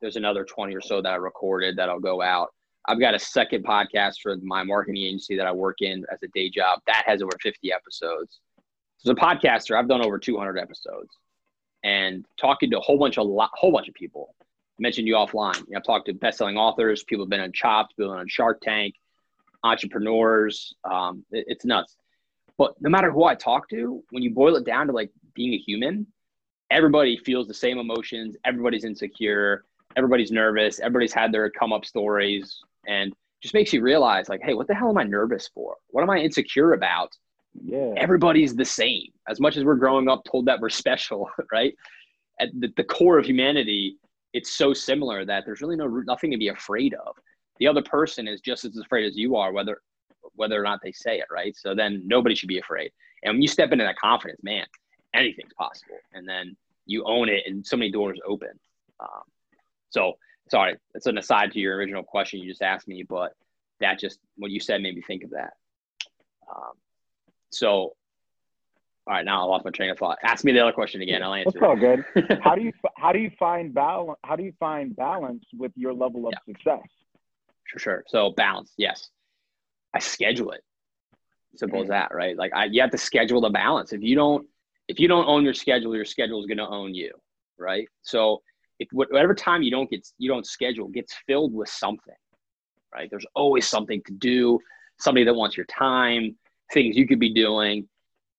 There's 0.00 0.16
another 0.16 0.44
20 0.44 0.74
or 0.74 0.80
so 0.80 1.00
that 1.00 1.12
I 1.12 1.16
recorded 1.16 1.76
that'll 1.76 2.00
go 2.00 2.20
out. 2.20 2.48
I've 2.86 3.00
got 3.00 3.14
a 3.14 3.18
second 3.18 3.64
podcast 3.64 4.16
for 4.22 4.36
my 4.42 4.64
marketing 4.64 5.02
agency 5.02 5.36
that 5.36 5.46
I 5.46 5.52
work 5.52 5.80
in 5.80 6.04
as 6.12 6.18
a 6.22 6.28
day 6.34 6.50
job 6.50 6.80
that 6.86 7.04
has 7.06 7.22
over 7.22 7.32
50 7.40 7.72
episodes. 7.72 8.40
As 9.04 9.10
a 9.10 9.14
podcaster, 9.14 9.76
I've 9.76 9.88
done 9.88 10.04
over 10.04 10.18
200 10.18 10.58
episodes, 10.58 11.16
and 11.82 12.24
talking 12.40 12.70
to 12.70 12.78
a 12.78 12.80
whole 12.80 12.98
bunch 12.98 13.18
of 13.18 13.26
lot, 13.26 13.50
whole 13.54 13.72
bunch 13.72 13.88
of 13.88 13.94
people. 13.94 14.34
I 14.40 14.44
mentioned 14.78 15.08
you 15.08 15.14
offline. 15.14 15.58
You 15.58 15.72
know, 15.72 15.78
I've 15.78 15.84
talked 15.84 16.06
to 16.06 16.14
best-selling 16.14 16.56
authors, 16.56 17.02
people 17.02 17.24
have 17.24 17.30
been 17.30 17.40
on 17.40 17.52
Chopped, 17.52 17.96
people 17.96 18.12
on 18.12 18.28
Shark 18.28 18.60
Tank, 18.62 18.94
entrepreneurs. 19.64 20.74
Um, 20.84 21.24
it- 21.30 21.44
it's 21.48 21.64
nuts. 21.64 21.96
But 22.58 22.80
no 22.80 22.90
matter 22.90 23.10
who 23.10 23.24
I 23.24 23.34
talk 23.34 23.68
to, 23.70 24.04
when 24.10 24.22
you 24.22 24.30
boil 24.30 24.56
it 24.56 24.64
down 24.64 24.86
to 24.86 24.92
like 24.92 25.10
being 25.34 25.54
a 25.54 25.58
human, 25.58 26.06
everybody 26.70 27.16
feels 27.16 27.48
the 27.48 27.54
same 27.54 27.78
emotions. 27.78 28.36
Everybody's 28.44 28.84
insecure. 28.84 29.64
Everybody's 29.96 30.30
nervous. 30.30 30.78
Everybody's 30.80 31.12
had 31.12 31.32
their 31.32 31.50
come 31.50 31.72
up 31.72 31.84
stories, 31.84 32.60
and 32.86 33.14
just 33.40 33.54
makes 33.54 33.72
you 33.72 33.82
realize 33.82 34.28
like, 34.28 34.40
hey, 34.42 34.54
what 34.54 34.68
the 34.68 34.74
hell 34.74 34.88
am 34.88 34.98
I 34.98 35.02
nervous 35.02 35.48
for? 35.48 35.76
What 35.88 36.02
am 36.02 36.10
I 36.10 36.18
insecure 36.18 36.72
about? 36.72 37.16
Yeah. 37.60 37.94
everybody's 37.96 38.54
the 38.54 38.64
same. 38.64 39.08
As 39.28 39.40
much 39.40 39.56
as 39.56 39.64
we're 39.64 39.76
growing 39.76 40.08
up 40.08 40.24
told 40.24 40.46
that 40.46 40.60
we're 40.60 40.70
special, 40.70 41.28
right? 41.52 41.74
At 42.40 42.48
the, 42.58 42.72
the 42.76 42.84
core 42.84 43.18
of 43.18 43.26
humanity, 43.26 43.98
it's 44.32 44.52
so 44.52 44.72
similar 44.72 45.24
that 45.24 45.44
there's 45.44 45.60
really 45.60 45.76
no 45.76 45.86
nothing 45.86 46.30
to 46.30 46.38
be 46.38 46.48
afraid 46.48 46.94
of. 46.94 47.14
The 47.58 47.66
other 47.66 47.82
person 47.82 48.26
is 48.26 48.40
just 48.40 48.64
as 48.64 48.76
afraid 48.78 49.06
as 49.06 49.16
you 49.16 49.36
are, 49.36 49.52
whether 49.52 49.80
whether 50.34 50.58
or 50.58 50.62
not 50.62 50.80
they 50.82 50.92
say 50.92 51.18
it, 51.18 51.26
right? 51.30 51.54
So 51.56 51.74
then 51.74 52.02
nobody 52.06 52.34
should 52.34 52.48
be 52.48 52.58
afraid. 52.58 52.90
And 53.22 53.34
when 53.34 53.42
you 53.42 53.48
step 53.48 53.70
into 53.72 53.84
that 53.84 53.98
confidence, 53.98 54.40
man, 54.42 54.64
anything's 55.14 55.52
possible. 55.54 55.96
And 56.14 56.26
then 56.26 56.56
you 56.86 57.04
own 57.04 57.28
it, 57.28 57.42
and 57.46 57.64
so 57.66 57.76
many 57.76 57.90
doors 57.90 58.18
open. 58.26 58.58
Um, 58.98 59.22
so 59.90 60.14
sorry, 60.50 60.76
that's 60.92 61.06
an 61.06 61.18
aside 61.18 61.52
to 61.52 61.60
your 61.60 61.76
original 61.76 62.02
question 62.02 62.40
you 62.40 62.48
just 62.48 62.62
asked 62.62 62.88
me, 62.88 63.04
but 63.08 63.34
that 63.80 63.98
just 63.98 64.18
what 64.36 64.50
you 64.50 64.60
said 64.60 64.80
made 64.82 64.96
me 64.96 65.02
think 65.02 65.22
of 65.24 65.30
that. 65.30 65.52
Um, 66.50 66.72
so, 67.52 67.68
all 69.06 69.14
right, 69.14 69.24
now 69.24 69.42
I 69.42 69.44
lost 69.44 69.64
my 69.64 69.70
train 69.70 69.90
of 69.90 69.98
thought. 69.98 70.18
Ask 70.22 70.44
me 70.44 70.52
the 70.52 70.60
other 70.60 70.72
question 70.72 71.02
again. 71.02 71.22
I'll 71.22 71.34
answer. 71.34 71.64
all 71.64 71.76
good. 71.76 72.04
how 72.42 72.54
do 72.54 72.62
you 72.62 72.72
how 72.96 73.12
do 73.12 73.18
you 73.18 73.30
find 73.38 73.74
balance? 73.74 74.18
How 74.24 74.36
do 74.36 74.42
you 74.42 74.52
find 74.60 74.94
balance 74.94 75.44
with 75.56 75.72
your 75.76 75.92
level 75.92 76.28
of 76.28 76.34
success? 76.46 76.80
For 77.70 77.78
sure. 77.78 78.04
So 78.08 78.30
balance, 78.36 78.72
yes. 78.76 79.08
I 79.94 79.98
schedule 79.98 80.52
it. 80.52 80.62
Simple 81.56 81.78
Mm-hmm. 81.78 81.82
as 81.84 81.88
that, 81.88 82.14
right? 82.14 82.36
Like 82.36 82.52
I, 82.54 82.64
you 82.66 82.80
have 82.80 82.90
to 82.92 82.98
schedule 82.98 83.40
the 83.40 83.50
balance. 83.50 83.92
If 83.92 84.02
you 84.02 84.14
don't, 84.14 84.46
if 84.88 84.98
you 84.98 85.08
don't 85.08 85.26
own 85.26 85.44
your 85.44 85.54
schedule, 85.54 85.94
your 85.94 86.04
schedule 86.04 86.40
is 86.40 86.46
going 86.46 86.58
to 86.58 86.66
own 86.68 86.94
you, 86.94 87.12
right? 87.58 87.86
So 88.02 88.42
if 88.78 88.88
whatever 88.92 89.34
time 89.34 89.62
you 89.62 89.70
don't 89.70 89.90
get, 89.90 90.06
you 90.18 90.28
don't 90.28 90.46
schedule 90.46 90.88
gets 90.88 91.14
filled 91.26 91.52
with 91.54 91.68
something, 91.68 92.14
right? 92.94 93.08
There's 93.10 93.26
always 93.34 93.68
something 93.68 94.02
to 94.06 94.12
do. 94.12 94.58
Somebody 94.98 95.24
that 95.24 95.34
wants 95.34 95.56
your 95.56 95.66
time, 95.66 96.36
things 96.72 96.96
you 96.96 97.06
could 97.06 97.20
be 97.20 97.32
doing, 97.32 97.88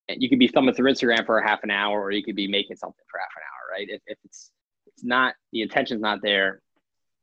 and 0.09 0.21
you 0.21 0.29
could 0.29 0.39
be 0.39 0.47
thumbing 0.47 0.75
through 0.75 0.91
Instagram 0.91 1.25
for 1.25 1.37
a 1.37 1.47
half 1.47 1.63
an 1.63 1.71
hour, 1.71 2.01
or 2.01 2.11
you 2.11 2.23
could 2.23 2.35
be 2.35 2.47
making 2.47 2.75
something 2.75 3.05
for 3.09 3.19
half 3.19 3.29
an 3.35 3.43
hour, 3.43 3.77
right? 3.77 3.87
If, 3.89 4.01
if 4.07 4.17
it's 4.25 4.51
it's 4.87 5.03
not 5.03 5.35
the 5.51 5.61
intention's 5.61 6.01
not 6.01 6.21
there, 6.21 6.61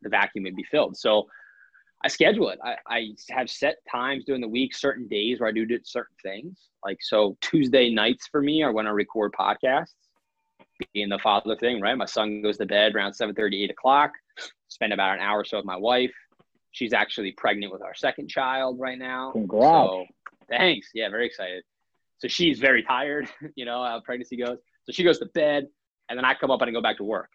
the 0.02 0.08
vacuum 0.08 0.44
would 0.44 0.56
be 0.56 0.64
filled. 0.64 0.96
So 0.96 1.28
I 2.02 2.08
schedule 2.08 2.48
it. 2.48 2.58
I, 2.64 2.76
I 2.86 3.08
have 3.30 3.50
set 3.50 3.76
times 3.90 4.24
during 4.24 4.40
the 4.40 4.48
week, 4.48 4.74
certain 4.74 5.06
days 5.08 5.38
where 5.38 5.48
I 5.48 5.52
do 5.52 5.66
certain 5.84 6.16
things. 6.22 6.58
Like 6.84 6.98
so, 7.00 7.36
Tuesday 7.40 7.90
nights 7.92 8.26
for 8.30 8.40
me 8.40 8.62
are 8.62 8.72
when 8.72 8.86
I 8.86 8.90
record 8.90 9.32
podcasts. 9.38 9.94
Being 10.94 11.10
the 11.10 11.18
father 11.18 11.56
thing, 11.56 11.78
right? 11.82 11.96
My 11.96 12.06
son 12.06 12.40
goes 12.40 12.56
to 12.56 12.64
bed 12.64 12.94
around 12.94 13.12
7 13.12 13.34
8 13.38 13.70
o'clock. 13.70 14.12
Spend 14.68 14.94
about 14.94 15.14
an 15.14 15.20
hour 15.20 15.40
or 15.40 15.44
so 15.44 15.58
with 15.58 15.66
my 15.66 15.76
wife. 15.76 16.12
She's 16.72 16.94
actually 16.94 17.32
pregnant 17.32 17.70
with 17.70 17.82
our 17.82 17.94
second 17.94 18.28
child 18.28 18.78
right 18.80 18.98
now. 18.98 19.32
Congrats. 19.32 19.90
So 19.90 20.06
thanks. 20.50 20.90
Yeah, 20.94 21.08
very 21.08 21.26
excited. 21.26 21.64
So 22.18 22.28
she's 22.28 22.58
very 22.58 22.82
tired, 22.82 23.28
you 23.54 23.64
know, 23.64 23.82
how 23.82 24.00
pregnancy 24.00 24.36
goes. 24.36 24.58
So 24.84 24.92
she 24.92 25.04
goes 25.04 25.18
to 25.20 25.26
bed, 25.26 25.68
and 26.08 26.18
then 26.18 26.24
I 26.24 26.34
come 26.34 26.50
up 26.50 26.60
and 26.60 26.68
I 26.68 26.72
go 26.72 26.82
back 26.82 26.98
to 26.98 27.04
work. 27.04 27.30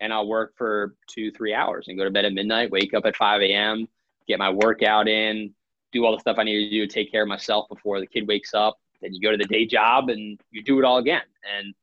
And 0.00 0.12
I'll 0.12 0.28
work 0.28 0.52
for 0.56 0.94
two, 1.08 1.32
three 1.32 1.54
hours 1.54 1.86
and 1.88 1.98
go 1.98 2.04
to 2.04 2.10
bed 2.10 2.24
at 2.24 2.32
midnight, 2.32 2.70
wake 2.70 2.94
up 2.94 3.04
at 3.04 3.16
5 3.16 3.40
a.m., 3.42 3.88
get 4.28 4.38
my 4.38 4.50
workout 4.50 5.08
in, 5.08 5.52
do 5.92 6.04
all 6.04 6.12
the 6.12 6.20
stuff 6.20 6.36
I 6.38 6.44
need 6.44 6.64
to 6.64 6.70
do 6.70 6.86
to 6.86 6.92
take 6.92 7.10
care 7.10 7.22
of 7.22 7.28
myself 7.28 7.68
before 7.68 7.98
the 7.98 8.06
kid 8.06 8.28
wakes 8.28 8.54
up. 8.54 8.78
Then 9.00 9.12
you 9.12 9.20
go 9.20 9.32
to 9.32 9.36
the 9.36 9.44
day 9.44 9.66
job 9.66 10.08
and 10.08 10.38
you 10.50 10.62
do 10.62 10.78
it 10.78 10.84
all 10.84 10.98
again. 10.98 11.22
And 11.56 11.74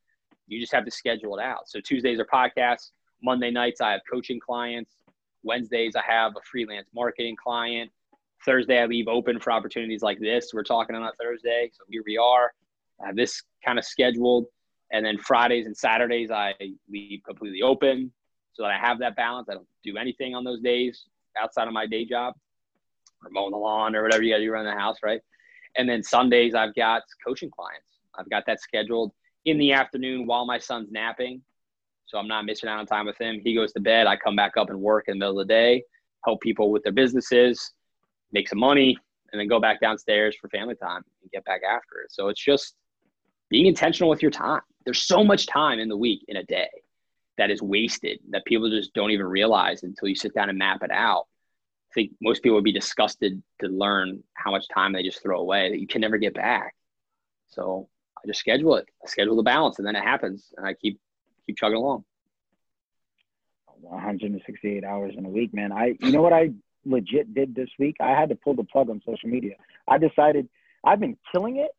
you 0.47 0.59
just 0.59 0.73
have 0.73 0.85
to 0.85 0.91
schedule 0.91 1.37
it 1.37 1.41
out. 1.41 1.67
So 1.67 1.79
Tuesdays 1.81 2.19
are 2.19 2.25
podcasts. 2.25 2.91
Monday 3.21 3.51
nights, 3.51 3.81
I 3.81 3.91
have 3.91 4.01
coaching 4.09 4.39
clients. 4.39 4.91
Wednesdays, 5.43 5.95
I 5.95 6.03
have 6.07 6.33
a 6.35 6.41
freelance 6.41 6.87
marketing 6.93 7.35
client. 7.35 7.91
Thursday, 8.45 8.79
I 8.79 8.85
leave 8.85 9.07
open 9.07 9.39
for 9.39 9.51
opportunities 9.51 10.01
like 10.01 10.19
this. 10.19 10.51
We're 10.53 10.63
talking 10.63 10.95
on 10.95 11.03
a 11.03 11.11
Thursday. 11.21 11.69
So 11.73 11.83
here 11.89 12.03
we 12.05 12.17
are. 12.17 12.53
I 13.03 13.07
have 13.07 13.15
this 13.15 13.43
kind 13.65 13.79
of 13.79 13.85
scheduled. 13.85 14.45
And 14.91 15.05
then 15.05 15.17
Fridays 15.17 15.65
and 15.65 15.75
Saturdays, 15.75 16.31
I 16.31 16.53
leave 16.89 17.21
completely 17.25 17.61
open 17.61 18.11
so 18.53 18.63
that 18.63 18.71
I 18.71 18.77
have 18.77 18.99
that 18.99 19.15
balance. 19.15 19.49
I 19.49 19.55
don't 19.55 19.67
do 19.83 19.97
anything 19.97 20.35
on 20.35 20.43
those 20.43 20.61
days 20.61 21.05
outside 21.41 21.67
of 21.67 21.73
my 21.73 21.85
day 21.85 22.05
job 22.05 22.35
or 23.23 23.29
mowing 23.31 23.51
the 23.51 23.57
lawn 23.57 23.95
or 23.95 24.03
whatever 24.03 24.23
you 24.23 24.31
got 24.31 24.37
to 24.37 24.43
do 24.43 24.51
around 24.51 24.65
the 24.65 24.71
house, 24.71 24.97
right? 25.03 25.19
And 25.75 25.89
then 25.89 26.03
Sundays, 26.03 26.55
I've 26.55 26.73
got 26.75 27.01
coaching 27.25 27.49
clients. 27.49 27.99
I've 28.17 28.29
got 28.29 28.43
that 28.47 28.61
scheduled 28.61 29.11
in 29.45 29.57
the 29.57 29.73
afternoon 29.73 30.25
while 30.25 30.45
my 30.45 30.57
son's 30.57 30.91
napping. 30.91 31.41
So 32.05 32.17
I'm 32.17 32.27
not 32.27 32.45
missing 32.45 32.69
out 32.69 32.79
on 32.79 32.85
time 32.85 33.07
with 33.07 33.19
him. 33.19 33.41
He 33.43 33.55
goes 33.55 33.73
to 33.73 33.81
bed. 33.81 34.07
I 34.07 34.15
come 34.15 34.35
back 34.35 34.53
up 34.57 34.69
and 34.69 34.79
work 34.79 35.05
in 35.07 35.15
the 35.15 35.19
middle 35.19 35.39
of 35.39 35.47
the 35.47 35.53
day, 35.53 35.83
help 36.23 36.39
people 36.41 36.71
with 36.71 36.83
their 36.83 36.93
businesses, 36.93 37.71
make 38.31 38.47
some 38.49 38.59
money, 38.59 38.97
and 39.31 39.39
then 39.39 39.47
go 39.47 39.59
back 39.59 39.81
downstairs 39.81 40.35
for 40.39 40.49
family 40.49 40.75
time 40.75 41.03
and 41.21 41.31
get 41.31 41.43
back 41.45 41.61
after 41.69 42.01
it. 42.03 42.11
So 42.11 42.29
it's 42.29 42.43
just 42.43 42.75
being 43.49 43.65
intentional 43.65 44.09
with 44.09 44.21
your 44.21 44.31
time. 44.31 44.61
There's 44.85 45.03
so 45.03 45.23
much 45.23 45.47
time 45.47 45.79
in 45.79 45.89
the 45.89 45.97
week 45.97 46.23
in 46.27 46.37
a 46.37 46.43
day 46.43 46.69
that 47.37 47.51
is 47.51 47.61
wasted 47.61 48.19
that 48.29 48.45
people 48.45 48.69
just 48.69 48.93
don't 48.93 49.11
even 49.11 49.25
realize 49.25 49.83
until 49.83 50.07
you 50.07 50.15
sit 50.15 50.33
down 50.33 50.49
and 50.49 50.57
map 50.57 50.83
it 50.83 50.91
out. 50.91 51.25
I 51.91 51.93
think 51.93 52.11
most 52.21 52.43
people 52.43 52.55
would 52.55 52.63
be 52.63 52.71
disgusted 52.71 53.41
to 53.61 53.67
learn 53.67 54.23
how 54.35 54.51
much 54.51 54.67
time 54.73 54.93
they 54.93 55.03
just 55.03 55.21
throw 55.21 55.39
away 55.39 55.69
that 55.69 55.79
you 55.79 55.87
can 55.87 56.01
never 56.01 56.17
get 56.17 56.33
back. 56.33 56.73
So 57.47 57.89
I 58.17 58.27
just 58.27 58.39
schedule 58.39 58.75
it. 58.75 58.87
I 59.03 59.07
schedule 59.07 59.35
the 59.35 59.43
balance 59.43 59.79
and 59.79 59.87
then 59.87 59.95
it 59.95 60.03
happens 60.03 60.53
and 60.57 60.65
I 60.65 60.73
keep 60.73 60.99
keep 61.45 61.57
chugging 61.57 61.77
along. 61.77 62.05
168 63.81 64.83
hours 64.83 65.13
in 65.17 65.25
a 65.25 65.29
week, 65.29 65.53
man. 65.53 65.71
I 65.71 65.95
you 65.99 66.11
know 66.11 66.21
what 66.21 66.33
I 66.33 66.51
legit 66.85 67.33
did 67.33 67.55
this 67.55 67.69
week? 67.79 67.95
I 67.99 68.11
had 68.11 68.29
to 68.29 68.35
pull 68.35 68.55
the 68.55 68.63
plug 68.63 68.89
on 68.89 69.01
social 69.05 69.29
media. 69.29 69.55
I 69.87 69.97
decided 69.97 70.47
I've 70.83 70.99
been 70.99 71.17
killing 71.33 71.57
it, 71.57 71.71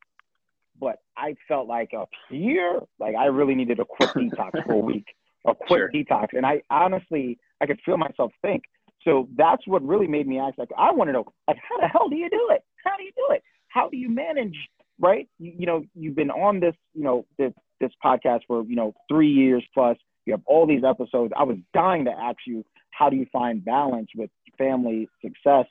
but 0.81 0.97
I 1.17 1.37
felt 1.49 1.69
like 1.69 1.91
up 1.99 2.11
here, 2.29 2.81
like 2.99 3.15
I 3.15 3.27
really 3.27 3.55
needed 3.55 3.81
a 3.81 3.85
quick 3.85 4.11
detox 4.17 4.65
for 4.65 4.73
a 4.73 4.79
week, 4.79 5.07
a 5.47 5.55
quick 5.55 5.81
sure. 5.81 5.91
detox. 5.93 6.29
And 6.33 6.45
I 6.45 6.63
honestly, 6.71 7.39
I 7.61 7.67
could 7.67 7.81
feel 7.85 7.97
myself 7.97 8.33
think. 8.43 8.65
So 9.05 9.29
that's 9.37 9.63
what 9.67 9.87
really 9.87 10.09
made 10.09 10.27
me 10.27 10.39
ask. 10.39 10.59
Like, 10.59 10.71
I 10.77 10.91
want 10.91 11.09
to 11.09 11.13
know, 11.13 11.25
like, 11.47 11.59
how 11.69 11.81
the 11.81 11.87
hell 11.87 12.09
do 12.09 12.17
you 12.17 12.29
do 12.29 12.49
it? 12.51 12.65
How 12.85 12.97
do 12.97 13.05
you 13.05 13.13
do 13.17 13.35
it? 13.35 13.43
How 13.69 13.89
do 13.89 13.97
you 13.97 14.09
manage? 14.09 14.57
Right? 14.99 15.29
You, 15.39 15.53
you 15.59 15.67
know, 15.67 15.85
you've 15.95 16.17
been 16.17 16.31
on 16.31 16.59
this, 16.59 16.75
you 16.95 17.05
know, 17.05 17.27
this 17.39 17.53
this 17.81 17.91
podcast 18.05 18.41
for 18.47 18.65
you 18.65 18.77
know 18.77 18.95
three 19.09 19.31
years 19.31 19.65
plus. 19.75 19.97
You 20.25 20.33
have 20.33 20.43
all 20.47 20.67
these 20.67 20.83
episodes. 20.83 21.33
I 21.37 21.45
was 21.45 21.57
dying 21.73 22.07
to 22.07 22.11
ask 22.11 22.39
you, 22.47 22.65
how 22.97 23.11
do 23.11 23.17
you 23.17 23.27
find 23.33 23.65
balance 23.65 24.09
with 24.15 24.31
family 24.57 25.09
success? 25.23 25.67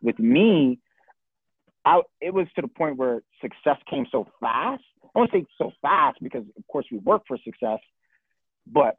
With 0.00 0.18
me, 0.18 0.78
I, 1.84 2.02
it 2.20 2.32
was 2.32 2.46
to 2.54 2.62
the 2.62 2.68
point 2.68 2.96
where 2.96 3.22
success 3.40 3.78
came 3.90 4.06
so 4.12 4.28
fast. 4.40 4.82
I 5.02 5.18
won't 5.18 5.32
say 5.32 5.44
so 5.56 5.72
fast 5.82 6.18
because, 6.22 6.44
of 6.56 6.66
course, 6.70 6.86
we 6.92 6.98
work 6.98 7.22
for 7.26 7.36
success, 7.44 7.80
but 8.66 8.96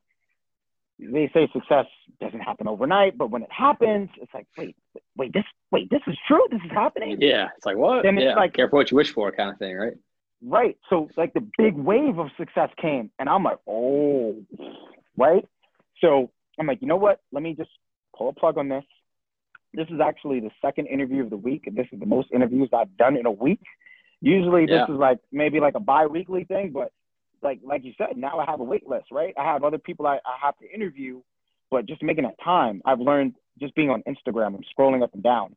they 0.99 1.29
say 1.33 1.47
success 1.53 1.85
doesn't 2.19 2.41
happen 2.41 2.67
overnight. 2.67 3.17
But 3.17 3.29
when 3.29 3.43
it 3.43 3.51
happens, 3.51 4.09
it's 4.21 4.33
like, 4.33 4.47
wait, 4.57 4.75
wait, 5.15 5.31
this, 5.31 5.45
wait, 5.71 5.89
this 5.89 6.01
is 6.07 6.17
true. 6.27 6.45
This 6.51 6.61
is 6.65 6.71
happening. 6.71 7.17
Yeah, 7.21 7.47
it's 7.55 7.65
like 7.65 7.77
what? 7.77 8.03
Then 8.03 8.17
yeah. 8.17 8.35
like 8.35 8.53
careful 8.53 8.77
what 8.77 8.91
you 8.91 8.97
wish 8.97 9.13
for, 9.13 9.31
kind 9.31 9.51
of 9.51 9.57
thing, 9.57 9.77
right? 9.77 9.93
Right. 10.41 10.77
So 10.89 11.09
like 11.15 11.33
the 11.33 11.47
big 11.57 11.75
wave 11.75 12.17
of 12.19 12.27
success 12.37 12.69
came, 12.81 13.11
and 13.19 13.29
I'm 13.29 13.43
like, 13.43 13.59
oh, 13.67 14.35
right. 15.15 15.45
So 16.01 16.31
I'm 16.59 16.67
like, 16.67 16.81
you 16.81 16.87
know 16.87 16.97
what? 16.97 17.21
Let 17.31 17.43
me 17.43 17.53
just 17.53 17.69
pull 18.15 18.29
a 18.29 18.33
plug 18.33 18.57
on 18.57 18.69
this. 18.69 18.83
This 19.73 19.87
is 19.89 19.99
actually 20.03 20.39
the 20.39 20.51
second 20.61 20.87
interview 20.87 21.23
of 21.23 21.29
the 21.29 21.37
week. 21.37 21.69
This 21.71 21.87
is 21.91 21.99
the 21.99 22.05
most 22.05 22.29
interviews 22.33 22.69
I've 22.73 22.95
done 22.97 23.15
in 23.17 23.25
a 23.25 23.31
week. 23.31 23.61
Usually 24.21 24.65
this 24.65 24.83
yeah. 24.87 24.93
is 24.93 24.99
like 24.99 25.19
maybe 25.31 25.59
like 25.59 25.75
a 25.75 25.79
bi-weekly 25.79 26.43
thing, 26.43 26.71
but 26.73 26.91
like 27.41 27.59
like 27.63 27.85
you 27.85 27.93
said, 27.97 28.17
now 28.17 28.39
I 28.39 28.45
have 28.49 28.59
a 28.59 28.63
wait 28.63 28.87
list, 28.87 29.05
right? 29.11 29.33
I 29.37 29.45
have 29.45 29.63
other 29.63 29.77
people 29.77 30.07
I, 30.07 30.15
I 30.15 30.37
have 30.41 30.57
to 30.57 30.69
interview, 30.69 31.21
but 31.71 31.85
just 31.85 32.03
making 32.03 32.25
that 32.25 32.35
time, 32.43 32.81
I've 32.85 32.99
learned 32.99 33.35
just 33.59 33.75
being 33.75 33.89
on 33.89 34.03
Instagram, 34.03 34.55
I'm 34.55 34.63
scrolling 34.77 35.03
up 35.03 35.13
and 35.13 35.23
down. 35.23 35.55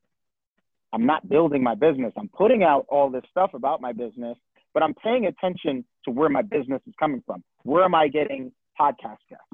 I'm 0.93 1.07
not 1.07 1.29
building 1.29 1.63
my 1.63 1.75
business. 1.75 2.13
I'm 2.17 2.29
putting 2.29 2.63
out 2.63 2.87
all 2.89 3.11
this 3.11 3.23
stuff 3.31 3.55
about 3.55 3.81
my 3.81 3.93
business, 3.93 4.37
but 4.75 4.83
I'm 4.83 4.95
paying 4.95 5.27
attention 5.27 5.85
to 6.05 6.11
where 6.11 6.29
my 6.29 6.43
business 6.43 6.83
is 6.87 6.95
coming 7.01 7.23
from. 7.27 7.43
Where 7.63 7.83
am 7.83 7.95
I 7.95 8.09
getting 8.09 8.53
podcast 8.79 9.19
guests? 9.31 9.47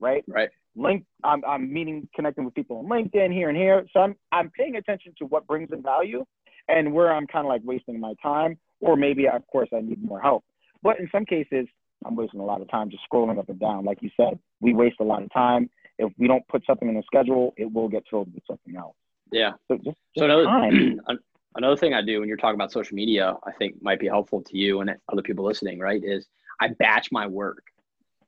Right? 0.00 0.24
Right. 0.26 0.48
Link 0.78 1.04
I'm 1.24 1.44
I'm 1.44 1.72
meeting 1.72 2.08
connecting 2.14 2.44
with 2.44 2.54
people 2.54 2.78
on 2.78 2.86
LinkedIn 2.86 3.32
here 3.32 3.48
and 3.48 3.56
here. 3.56 3.86
So 3.92 4.00
I'm 4.00 4.16
I'm 4.32 4.50
paying 4.50 4.76
attention 4.76 5.12
to 5.18 5.26
what 5.26 5.46
brings 5.46 5.70
in 5.72 5.82
value 5.82 6.24
and 6.68 6.92
where 6.92 7.12
I'm 7.12 7.26
kind 7.26 7.46
of 7.46 7.48
like 7.48 7.62
wasting 7.64 7.98
my 7.98 8.14
time, 8.22 8.58
or 8.80 8.96
maybe 8.96 9.28
of 9.28 9.46
course 9.48 9.68
I 9.74 9.80
need 9.80 10.02
more 10.02 10.20
help. 10.20 10.44
But 10.82 11.00
in 11.00 11.08
some 11.10 11.24
cases, 11.24 11.66
I'm 12.04 12.14
wasting 12.14 12.40
a 12.40 12.44
lot 12.44 12.60
of 12.60 12.70
time 12.70 12.90
just 12.90 13.02
scrolling 13.10 13.38
up 13.38 13.48
and 13.48 13.58
down. 13.58 13.84
Like 13.84 14.02
you 14.02 14.10
said, 14.16 14.38
we 14.60 14.74
waste 14.74 14.96
a 15.00 15.04
lot 15.04 15.22
of 15.22 15.32
time. 15.32 15.68
If 15.98 16.12
we 16.16 16.28
don't 16.28 16.46
put 16.48 16.64
something 16.64 16.88
in 16.88 16.94
the 16.94 17.02
schedule, 17.06 17.52
it 17.56 17.72
will 17.72 17.88
get 17.88 18.04
filled 18.08 18.32
with 18.32 18.44
something 18.46 18.76
else. 18.76 18.94
Yeah. 19.32 19.52
So 19.66 19.76
just, 19.76 19.86
just 19.86 19.98
so 20.16 20.24
another, 20.24 20.46
another 21.56 21.76
thing 21.76 21.94
I 21.94 22.02
do 22.02 22.20
when 22.20 22.28
you're 22.28 22.36
talking 22.36 22.54
about 22.54 22.70
social 22.70 22.94
media, 22.94 23.34
I 23.44 23.50
think 23.52 23.82
might 23.82 23.98
be 23.98 24.06
helpful 24.06 24.42
to 24.42 24.56
you 24.56 24.80
and 24.80 24.94
other 25.10 25.22
people 25.22 25.44
listening, 25.44 25.80
right? 25.80 26.02
Is 26.02 26.28
I 26.60 26.68
batch 26.68 27.10
my 27.10 27.26
work. 27.26 27.64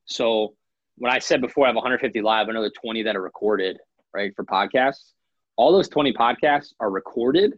So 0.05 0.55
when 1.01 1.11
I 1.11 1.19
said 1.19 1.41
before 1.41 1.65
I 1.65 1.69
have 1.69 1.77
150 1.77 2.21
live, 2.21 2.49
another 2.49 2.71
20 2.71 3.03
that 3.05 3.17
are 3.17 3.23
recorded, 3.23 3.79
right, 4.13 4.33
for 4.37 4.45
podcasts. 4.45 5.13
All 5.57 5.73
those 5.73 5.89
20 5.89 6.13
podcasts 6.13 6.75
are 6.79 6.91
recorded. 6.91 7.55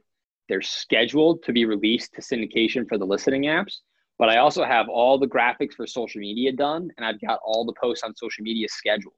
They're 0.49 0.63
scheduled 0.63 1.43
to 1.43 1.53
be 1.53 1.65
released 1.65 2.15
to 2.15 2.21
syndication 2.21 2.89
for 2.89 2.99
the 2.99 3.05
listening 3.05 3.43
apps. 3.43 3.79
But 4.17 4.29
I 4.29 4.37
also 4.37 4.63
have 4.63 4.89
all 4.89 5.19
the 5.19 5.27
graphics 5.27 5.75
for 5.75 5.89
social 5.89 6.21
media 6.21 6.53
done, 6.53 6.89
and 6.97 7.05
I've 7.05 7.21
got 7.21 7.41
all 7.45 7.65
the 7.65 7.73
posts 7.81 8.05
on 8.05 8.15
social 8.15 8.45
media 8.45 8.69
scheduled. 8.69 9.15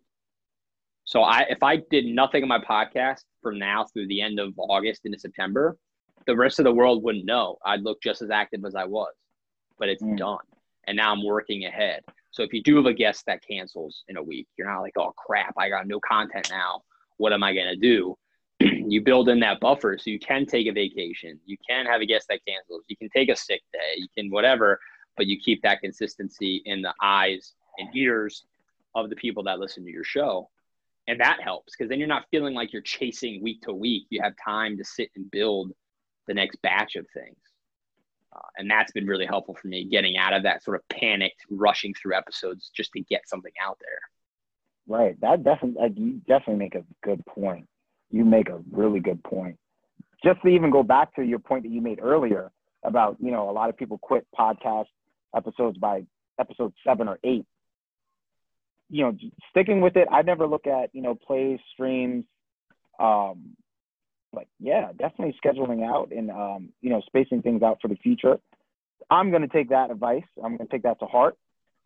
So 1.05 1.23
I, 1.23 1.41
if 1.51 1.63
I 1.63 1.77
did 1.91 2.07
nothing 2.07 2.43
on 2.43 2.49
my 2.49 2.59
podcast 2.59 3.25
from 3.43 3.59
now 3.59 3.85
through 3.93 4.09
the 4.09 4.23
end 4.23 4.41
of 4.41 4.55
August 4.57 5.03
into 5.05 5.19
September, 5.19 5.77
the 6.27 6.35
rest 6.35 6.59
of 6.61 6.65
the 6.65 6.73
world 6.73 7.03
wouldn't 7.03 7.27
know. 7.27 7.59
I'd 7.67 7.83
look 7.83 8.01
just 8.03 8.23
as 8.23 8.31
active 8.31 8.65
as 8.65 8.75
I 8.75 8.87
was, 8.87 9.13
but 9.79 9.91
it's 9.91 10.03
mm. 10.03 10.17
done. 10.17 10.39
And 10.87 10.97
now 10.97 11.13
I'm 11.13 11.23
working 11.23 11.67
ahead. 11.67 12.05
So 12.35 12.43
if 12.43 12.53
you 12.53 12.65
do 12.65 12.75
have 12.77 12.87
a 12.87 12.93
guest 12.93 13.27
that 13.27 13.47
cancels 13.47 14.03
in 14.09 14.17
a 14.17 14.23
week, 14.23 14.49
you're 14.59 14.69
not 14.69 14.81
like, 14.81 14.95
oh 14.99 15.13
crap, 15.17 15.55
I 15.57 15.69
got 15.69 15.87
no 15.87 16.01
content 16.01 16.51
now. 16.51 16.83
What 17.17 17.33
am 17.33 17.45
I 17.45 17.55
going 17.55 17.69
to 17.69 17.77
do? 17.77 18.19
you 18.61 19.03
build 19.03 19.29
in 19.29 19.39
that 19.39 19.61
buffer 19.61 19.97
so 19.97 20.11
you 20.11 20.19
can 20.19 20.45
take 20.45 20.67
a 20.67 20.73
vacation. 20.73 21.39
You 21.47 21.57
can 21.69 21.87
have 21.87 22.01
a 22.01 22.07
guest 22.07 22.27
that 22.31 22.41
cancels. 22.45 22.83
You 22.89 22.97
can 22.97 23.09
take 23.11 23.29
a 23.29 23.37
sick 23.37 23.63
day. 23.73 23.99
You 23.99 24.09
can 24.19 24.33
whatever, 24.33 24.81
but 25.17 25.29
you 25.29 25.39
keep 25.39 25.63
that 25.63 25.81
consistency 25.81 26.61
in 26.65 26.83
the 26.83 26.93
eyes 27.01 27.53
and 27.79 27.95
ears 27.95 28.45
of 28.97 29.11
the 29.11 29.17
people 29.17 29.45
that 29.45 29.61
listen 29.61 29.85
to 29.85 29.93
your 29.93 30.03
show. 30.03 30.51
And 31.07 31.21
that 31.21 31.41
helps 31.41 31.77
because 31.77 31.89
then 31.89 32.01
you're 32.01 32.09
not 32.09 32.27
feeling 32.33 32.55
like 32.55 32.73
you're 32.73 32.83
chasing 32.83 33.45
week 33.45 33.63
to 33.63 33.73
week. 33.73 34.07
You 34.11 34.21
have 34.25 34.33
time 34.45 34.77
to 34.79 34.85
sit 34.85 35.11
and 35.15 35.31
build 35.31 35.71
the 36.27 36.35
next 36.35 36.61
batch 36.63 36.97
of 36.97 37.07
things. 37.15 37.37
Uh, 38.35 38.41
and 38.59 38.71
that's 38.71 38.91
been 38.93 39.07
really 39.07 39.27
helpful 39.27 39.55
for 39.55 39.69
me 39.69 39.85
getting 39.85 40.17
out 40.17 40.33
of 40.33 40.43
that 40.43 40.63
sort 40.63 40.77
of 40.77 40.89
panicked 40.89 41.45
rushing 41.51 41.95
through 41.95 42.17
episodes 42.17 42.71
just 42.75 42.91
to 42.93 43.01
get 43.03 43.29
something 43.29 43.53
out 43.65 43.79
there. 43.81 44.01
Right. 44.87 45.21
That 45.21 45.45
definitely, 45.45 45.81
like, 45.81 45.93
you 45.97 46.21
definitely 46.27 46.57
make 46.57 46.75
a 46.75 46.85
good 47.03 47.25
point. 47.27 47.69
You 48.11 48.25
make 48.25 48.49
a 48.49 48.61
really 48.71 49.01
good 49.01 49.23
point. 49.23 49.57
Just 50.23 50.43
to 50.43 50.49
even 50.49 50.71
go 50.71 50.83
back 50.83 51.15
to 51.17 51.23
your 51.23 51.39
point 51.39 51.63
that 51.63 51.71
you 51.71 51.81
made 51.81 52.01
earlier 52.03 52.51
about, 52.83 53.17
you 53.21 53.31
know, 53.31 53.49
a 53.49 53.53
lot 53.53 53.71
of 53.71 53.77
people 53.77 53.99
quit 53.99 54.27
podcast 54.39 54.87
episodes 55.35 55.79
by 55.79 56.05
episode 56.39 56.73
seven 56.87 57.09
or 57.09 57.19
eight. 57.25 57.47
You 58.91 59.05
know, 59.05 59.17
sticking 59.51 59.81
with 59.81 59.97
it, 59.97 60.09
I 60.11 60.23
never 60.23 60.47
look 60.47 60.67
at, 60.67 60.91
you 60.93 61.03
know, 61.03 61.15
plays, 61.15 61.59
streams, 61.73 62.25
um, 62.99 63.57
like 64.35 64.49
yeah 64.61 64.89
definitely 64.99 65.37
scheduling 65.45 65.85
out 65.85 66.11
and 66.13 66.31
um, 66.31 66.69
you 66.81 66.91
know 66.91 67.01
spacing 67.07 67.43
things 67.43 67.63
out 67.63 67.79
for 67.81 67.89
the 67.89 67.97
future. 67.97 68.39
I'm 69.11 69.31
going 69.31 69.43
to 69.43 69.49
take 69.49 69.69
that 69.69 69.91
advice. 69.91 70.25
I'm 70.43 70.57
going 70.57 70.67
to 70.67 70.73
take 70.73 70.85
that 70.85 70.99
to 71.01 71.07
heart. 71.07 71.37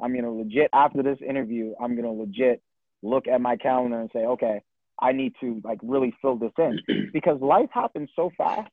I'm 0.00 0.12
going 0.12 0.24
to 0.24 0.30
legit 0.30 0.70
after 0.72 1.02
this 1.02 1.18
interview 1.26 1.74
i'm 1.80 1.96
going 1.96 2.04
to 2.04 2.10
legit 2.10 2.62
look 3.02 3.26
at 3.28 3.40
my 3.40 3.56
calendar 3.56 4.00
and 4.00 4.10
say 4.12 4.20
okay 4.20 4.62
i 5.00 5.12
need 5.12 5.32
to 5.40 5.60
like 5.64 5.78
really 5.82 6.14
fill 6.20 6.36
this 6.36 6.52
in. 6.58 6.78
Because 7.12 7.40
life 7.40 7.68
happens 7.72 8.10
so 8.14 8.30
fast. 8.36 8.70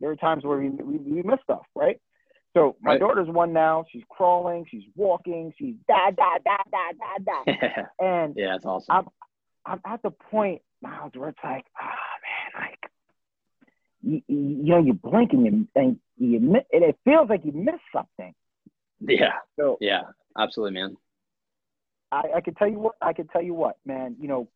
There 0.00 0.10
are 0.10 0.16
times 0.16 0.44
where 0.44 0.58
we, 0.58 0.70
we, 0.70 0.96
we 0.98 1.22
miss 1.22 1.40
stuff 1.42 1.64
right? 1.74 2.00
So 2.56 2.76
my 2.80 2.92
right. 2.92 3.00
daughter's 3.00 3.28
one 3.28 3.52
now. 3.52 3.84
She's 3.90 4.04
crawling. 4.08 4.64
She's 4.70 4.84
walking. 4.94 5.52
She's 5.58 5.74
da 5.88 6.10
da 6.10 6.38
da 6.44 6.56
da 6.70 7.24
da 7.26 7.42
da. 7.44 7.82
And 8.04 8.34
yeah 8.36 8.54
it's 8.56 8.64
awesome. 8.64 8.94
I'm, 8.94 9.08
I'm 9.66 9.80
at 9.86 10.02
the 10.02 10.10
point 10.10 10.62
now 10.82 11.10
where 11.14 11.30
it's 11.30 11.38
like 11.42 11.64
ah 11.80 11.84
like 11.84 12.13
you, 14.04 14.22
you 14.28 14.70
know, 14.72 14.78
you 14.78 14.92
blink 14.92 15.32
and 15.32 15.46
you 15.46 15.68
and 15.74 15.98
you 16.18 16.40
miss, 16.40 16.62
and 16.72 16.84
it 16.84 16.98
feels 17.04 17.28
like 17.28 17.44
you 17.44 17.52
missed 17.52 17.78
something. 17.92 18.34
Yeah. 19.00 19.32
So 19.56 19.78
yeah, 19.80 20.02
absolutely, 20.38 20.80
man. 20.80 20.96
I, 22.12 22.22
I 22.36 22.40
could 22.40 22.56
tell 22.56 22.68
you 22.68 22.78
what 22.78 22.94
I 23.00 23.12
could 23.12 23.30
tell 23.30 23.42
you 23.42 23.54
what, 23.54 23.76
man. 23.84 24.16
You 24.20 24.28
know, 24.28 24.48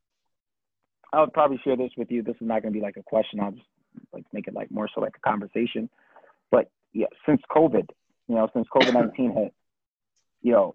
I 1.13 1.21
would 1.21 1.33
probably 1.33 1.61
share 1.65 1.77
this 1.77 1.91
with 1.97 2.11
you. 2.11 2.23
This 2.23 2.37
is 2.37 2.47
not 2.47 2.63
going 2.63 2.73
to 2.73 2.79
be 2.79 2.85
like 2.85 2.97
a 2.97 3.03
question. 3.03 3.41
I'll 3.41 3.53
just 3.53 3.67
like 4.13 4.25
make 4.33 4.47
it 4.47 4.55
like 4.55 4.71
more 4.71 4.89
so 4.95 5.01
like 5.01 5.17
a 5.17 5.29
conversation. 5.29 5.89
But 6.51 6.71
yeah, 6.93 7.07
since 7.27 7.43
COVID, 7.51 7.89
you 8.29 8.35
know, 8.35 8.49
since 8.55 8.67
COVID 8.75 8.95
nineteen 8.95 9.33
hit, 9.33 9.55
you 10.43 10.53
know, 10.53 10.75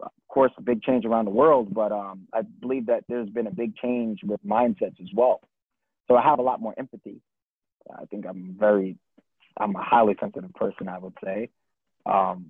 of 0.00 0.10
course, 0.28 0.52
a 0.56 0.62
big 0.62 0.82
change 0.82 1.04
around 1.04 1.26
the 1.26 1.30
world. 1.30 1.74
But 1.74 1.92
um, 1.92 2.28
I 2.32 2.42
believe 2.42 2.86
that 2.86 3.04
there's 3.08 3.28
been 3.28 3.46
a 3.46 3.52
big 3.52 3.76
change 3.76 4.20
with 4.24 4.40
mindsets 4.46 5.00
as 5.00 5.10
well. 5.14 5.40
So 6.08 6.16
I 6.16 6.22
have 6.22 6.38
a 6.38 6.42
lot 6.42 6.60
more 6.60 6.74
empathy. 6.76 7.20
I 7.96 8.04
think 8.06 8.26
I'm 8.28 8.56
very, 8.58 8.96
I'm 9.58 9.74
a 9.76 9.82
highly 9.82 10.16
sensitive 10.20 10.52
person, 10.54 10.88
I 10.88 10.98
would 10.98 11.16
say. 11.22 11.50
Um, 12.06 12.46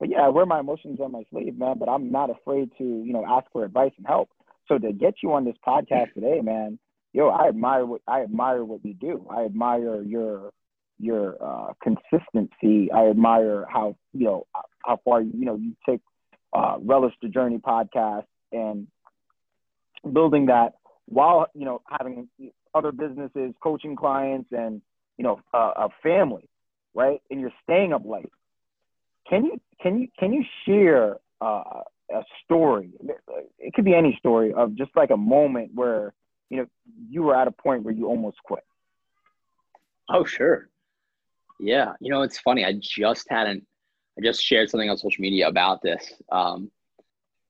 but 0.00 0.08
yeah, 0.08 0.22
I 0.22 0.28
wear 0.28 0.46
my 0.46 0.60
emotions 0.60 0.98
on 1.00 1.12
my 1.12 1.24
sleeve, 1.30 1.56
man. 1.56 1.78
But 1.78 1.88
I'm 1.88 2.10
not 2.10 2.30
afraid 2.30 2.70
to, 2.78 2.84
you 2.84 3.12
know, 3.12 3.24
ask 3.24 3.46
for 3.52 3.64
advice 3.64 3.92
and 3.96 4.06
help. 4.06 4.30
So 4.68 4.78
to 4.78 4.92
get 4.92 5.14
you 5.22 5.32
on 5.32 5.44
this 5.44 5.56
podcast 5.66 6.12
today, 6.14 6.40
man, 6.42 6.78
yo, 7.12 7.28
I 7.28 7.48
admire 7.48 7.86
what 7.86 8.00
I 8.08 8.22
admire 8.22 8.64
what 8.64 8.84
you 8.84 8.94
do. 8.94 9.26
I 9.30 9.44
admire 9.44 10.02
your 10.02 10.50
your 10.98 11.36
uh, 11.40 11.72
consistency. 11.82 12.90
I 12.90 13.08
admire 13.08 13.66
how 13.68 13.96
you 14.12 14.26
know 14.26 14.46
how 14.84 14.98
far 15.04 15.20
you 15.20 15.44
know 15.44 15.56
you 15.56 15.76
take 15.88 16.00
uh, 16.52 16.76
relish 16.80 17.14
the 17.22 17.28
journey 17.28 17.58
podcast 17.58 18.24
and 18.52 18.86
building 20.10 20.46
that 20.46 20.74
while 21.06 21.46
you 21.54 21.64
know 21.64 21.82
having 21.88 22.28
other 22.74 22.92
businesses, 22.92 23.54
coaching 23.62 23.96
clients, 23.96 24.50
and 24.52 24.82
you 25.16 25.24
know 25.24 25.40
uh, 25.52 25.72
a 25.76 25.88
family, 26.02 26.48
right? 26.94 27.20
And 27.30 27.40
you're 27.40 27.52
staying 27.62 27.92
up 27.92 28.02
late. 28.04 28.30
Can 29.28 29.44
you 29.44 29.60
can 29.80 30.00
you 30.00 30.08
can 30.18 30.32
you 30.32 30.44
share 30.66 31.16
uh, 31.40 31.82
a 32.12 32.22
story? 32.44 32.90
It 33.58 33.74
could 33.74 33.84
be 33.84 33.94
any 33.94 34.16
story 34.18 34.52
of 34.52 34.74
just 34.74 34.90
like 34.96 35.10
a 35.10 35.16
moment 35.16 35.72
where 35.74 36.12
you 36.50 36.58
know 36.58 36.66
you 37.08 37.22
were 37.22 37.36
at 37.36 37.48
a 37.48 37.52
point 37.52 37.82
where 37.82 37.94
you 37.94 38.06
almost 38.06 38.38
quit. 38.42 38.64
Oh 40.08 40.24
sure, 40.24 40.68
yeah. 41.58 41.92
You 42.00 42.10
know 42.10 42.22
it's 42.22 42.38
funny. 42.38 42.64
I 42.64 42.72
just 42.72 43.26
hadn't. 43.30 43.66
I 44.18 44.22
just 44.22 44.42
shared 44.42 44.68
something 44.68 44.90
on 44.90 44.98
social 44.98 45.22
media 45.22 45.48
about 45.48 45.80
this. 45.80 46.12
Um, 46.30 46.70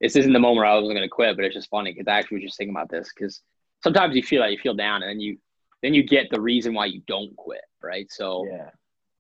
this 0.01 0.17
isn't 0.17 0.33
the 0.33 0.39
moment 0.39 0.67
I 0.67 0.75
was 0.75 0.89
going 0.89 1.01
to 1.01 1.09
quit, 1.09 1.37
but 1.37 1.45
it's 1.45 1.55
just 1.55 1.71
funny 1.71 1.93
because 1.93 2.09
I 2.09 2.19
actually 2.19 2.39
was 2.39 2.45
just 2.45 2.59
thinking 2.59 2.75
about 2.75 2.91
this 2.91 3.11
because 3.15 3.41
sometimes 3.83 4.15
you 4.15 4.23
feel 4.23 4.41
like 4.41 4.53
you 4.53 4.59
feel 4.59 4.75
down 4.75 5.03
and 5.03 5.11
then 5.11 5.21
you 5.21 5.39
then 5.83 5.95
you 5.95 6.03
get 6.05 6.31
the 6.31 6.41
reason 6.41 6.75
why 6.75 6.87
you 6.87 7.03
don't 7.07 7.35
quit, 7.37 7.65
right? 7.83 8.07
So 8.11 8.47
yeah. 8.51 8.71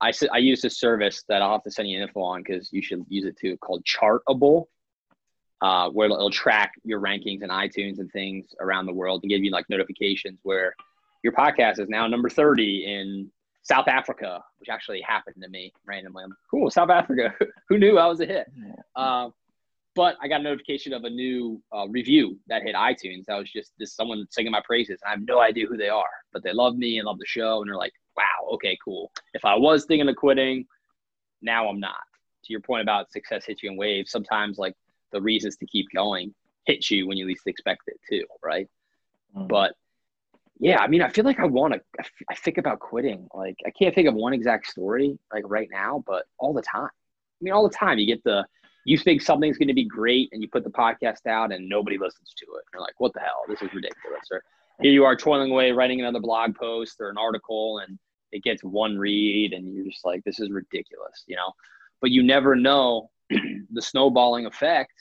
I 0.01 0.13
I 0.33 0.39
use 0.39 0.65
a 0.65 0.71
service 0.71 1.25
that 1.29 1.43
I'll 1.43 1.53
have 1.53 1.63
to 1.65 1.71
send 1.71 1.89
you 1.89 2.01
info 2.01 2.21
on 2.21 2.43
because 2.43 2.73
you 2.73 2.83
should 2.83 3.05
use 3.09 3.25
it 3.25 3.37
too, 3.37 3.57
called 3.59 3.85
Chartable, 3.85 4.67
uh, 5.61 5.91
where 5.91 6.07
it'll, 6.07 6.17
it'll 6.17 6.31
track 6.31 6.73
your 6.85 7.01
rankings 7.01 7.43
and 7.43 7.51
iTunes 7.51 7.99
and 7.99 8.11
things 8.13 8.47
around 8.61 8.87
the 8.87 8.93
world 8.93 9.23
and 9.23 9.31
give 9.31 9.43
you 9.43 9.51
like 9.51 9.69
notifications 9.69 10.39
where 10.43 10.75
your 11.23 11.33
podcast 11.33 11.79
is 11.79 11.89
now 11.89 12.07
number 12.07 12.29
30 12.29 12.85
in 12.85 13.31
South 13.63 13.87
Africa, 13.87 14.43
which 14.59 14.69
actually 14.69 15.01
happened 15.01 15.37
to 15.41 15.49
me 15.49 15.73
randomly. 15.87 16.25
I'm 16.25 16.35
cool, 16.51 16.71
South 16.71 16.91
Africa. 16.91 17.33
Who 17.69 17.79
knew 17.79 17.99
I 17.99 18.07
was 18.07 18.21
a 18.21 18.27
hit? 18.27 18.51
Uh, 18.97 19.31
but 19.95 20.17
I 20.23 20.29
got 20.29 20.41
a 20.41 20.45
notification 20.45 20.93
of 20.93 21.05
a 21.05 21.11
new 21.11 21.61
uh, 21.75 21.87
review 21.89 22.39
that 22.47 22.63
hit 22.63 22.75
iTunes. 22.75 23.27
That 23.27 23.39
was 23.39 23.51
just 23.51 23.73
this 23.79 23.95
someone 23.95 24.27
singing 24.31 24.53
my 24.53 24.63
praises. 24.65 25.01
And 25.03 25.09
I 25.09 25.11
have 25.13 25.27
no 25.27 25.41
idea 25.41 25.67
who 25.67 25.77
they 25.77 25.89
are, 25.89 26.05
but 26.33 26.43
they 26.43 26.53
love 26.53 26.77
me 26.77 26.99
and 26.99 27.07
love 27.07 27.19
the 27.19 27.27
show. 27.27 27.61
And 27.61 27.69
they're 27.69 27.77
like, 27.77 27.93
wow, 28.17 28.49
okay, 28.55 28.79
cool. 28.85 29.13
If 29.35 29.45
I 29.45 29.55
was 29.55 29.85
thinking 29.85 30.09
of 30.09 30.17
quitting, 30.17 30.67
now 31.43 31.69
I'm 31.69 31.81
not. 31.81 32.01
To 32.45 32.53
your 32.53 32.61
point 32.61 32.83
about 32.83 33.13
success 33.13 33.45
hits 33.45 33.63
you 33.63 33.71
in 33.71 33.77
waves, 33.77 34.11
sometimes 34.11 34.59
like 34.59 34.75
the 35.13 35.21
reasons 35.21 35.57
to 35.57 35.67
keep 35.67 35.87
going 35.95 36.35
hit 36.65 36.91
you 36.91 37.07
when 37.07 37.17
you 37.17 37.27
least 37.27 37.47
expect 37.47 37.83
it 37.87 38.01
too, 38.09 38.25
right? 38.43 38.69
Mm-hmm. 39.37 39.47
But 39.47 39.75
yeah, 40.59 40.79
I 40.79 40.87
mean, 40.87 41.03
I 41.03 41.09
feel 41.09 41.25
like 41.25 41.41
I 41.41 41.45
want 41.45 41.75
to. 41.75 41.81
I 42.31 42.35
think 42.37 42.59
about 42.59 42.79
quitting. 42.79 43.29
Like, 43.35 43.57
I 43.67 43.71
can't 43.71 43.95
think 43.95 44.09
of 44.09 44.15
one 44.15 44.33
exact 44.33 44.69
story 44.69 45.19
like 45.33 45.45
right 45.47 45.69
now, 45.71 46.05
but 46.07 46.27
all 46.39 46.53
the 46.53 46.63
time. 46.63 46.85
I 46.85 47.41
mean, 47.41 47.53
all 47.53 47.69
the 47.69 47.75
time 47.75 47.99
you 47.99 48.07
get 48.07 48.23
the 48.23 48.47
you 48.85 48.99
think 48.99 49.23
something's 49.23 49.59
going 49.59 49.69
to 49.69 49.75
be 49.75 49.85
great, 49.85 50.29
and 50.33 50.43
you 50.43 50.49
put 50.49 50.65
the 50.65 50.71
podcast 50.71 51.27
out, 51.27 51.53
and 51.53 51.69
nobody 51.69 51.99
listens 51.99 52.35
to 52.39 52.47
it. 52.57 52.65
You're 52.73 52.83
like, 52.83 52.99
what 52.99 53.13
the 53.15 53.21
hell? 53.21 53.45
This 53.49 53.63
is 53.63 53.73
ridiculous. 53.75 54.29
Or 54.31 54.43
here 54.81 54.93
you 54.93 55.05
are 55.05 55.17
toiling 55.17 55.51
away 55.51 55.73
writing 55.73 56.01
another 56.01 56.21
blog 56.21 56.55
post 56.57 56.97
or 57.01 57.09
an 57.11 57.19
article, 57.19 57.79
and 57.79 57.99
it 58.33 58.43
gets 58.43 58.65
one 58.65 58.99
read, 58.99 59.53
and 59.53 59.75
you're 59.75 59.87
just 59.87 60.05
like, 60.05 60.25
this 60.25 60.41
is 60.41 60.51
ridiculous, 60.51 61.25
you 61.27 61.37
know. 61.37 61.53
But 62.01 62.11
you 62.11 62.23
never 62.23 62.57
know 62.57 63.11
the 63.31 63.83
snowballing 63.83 64.47
effect. 64.47 64.93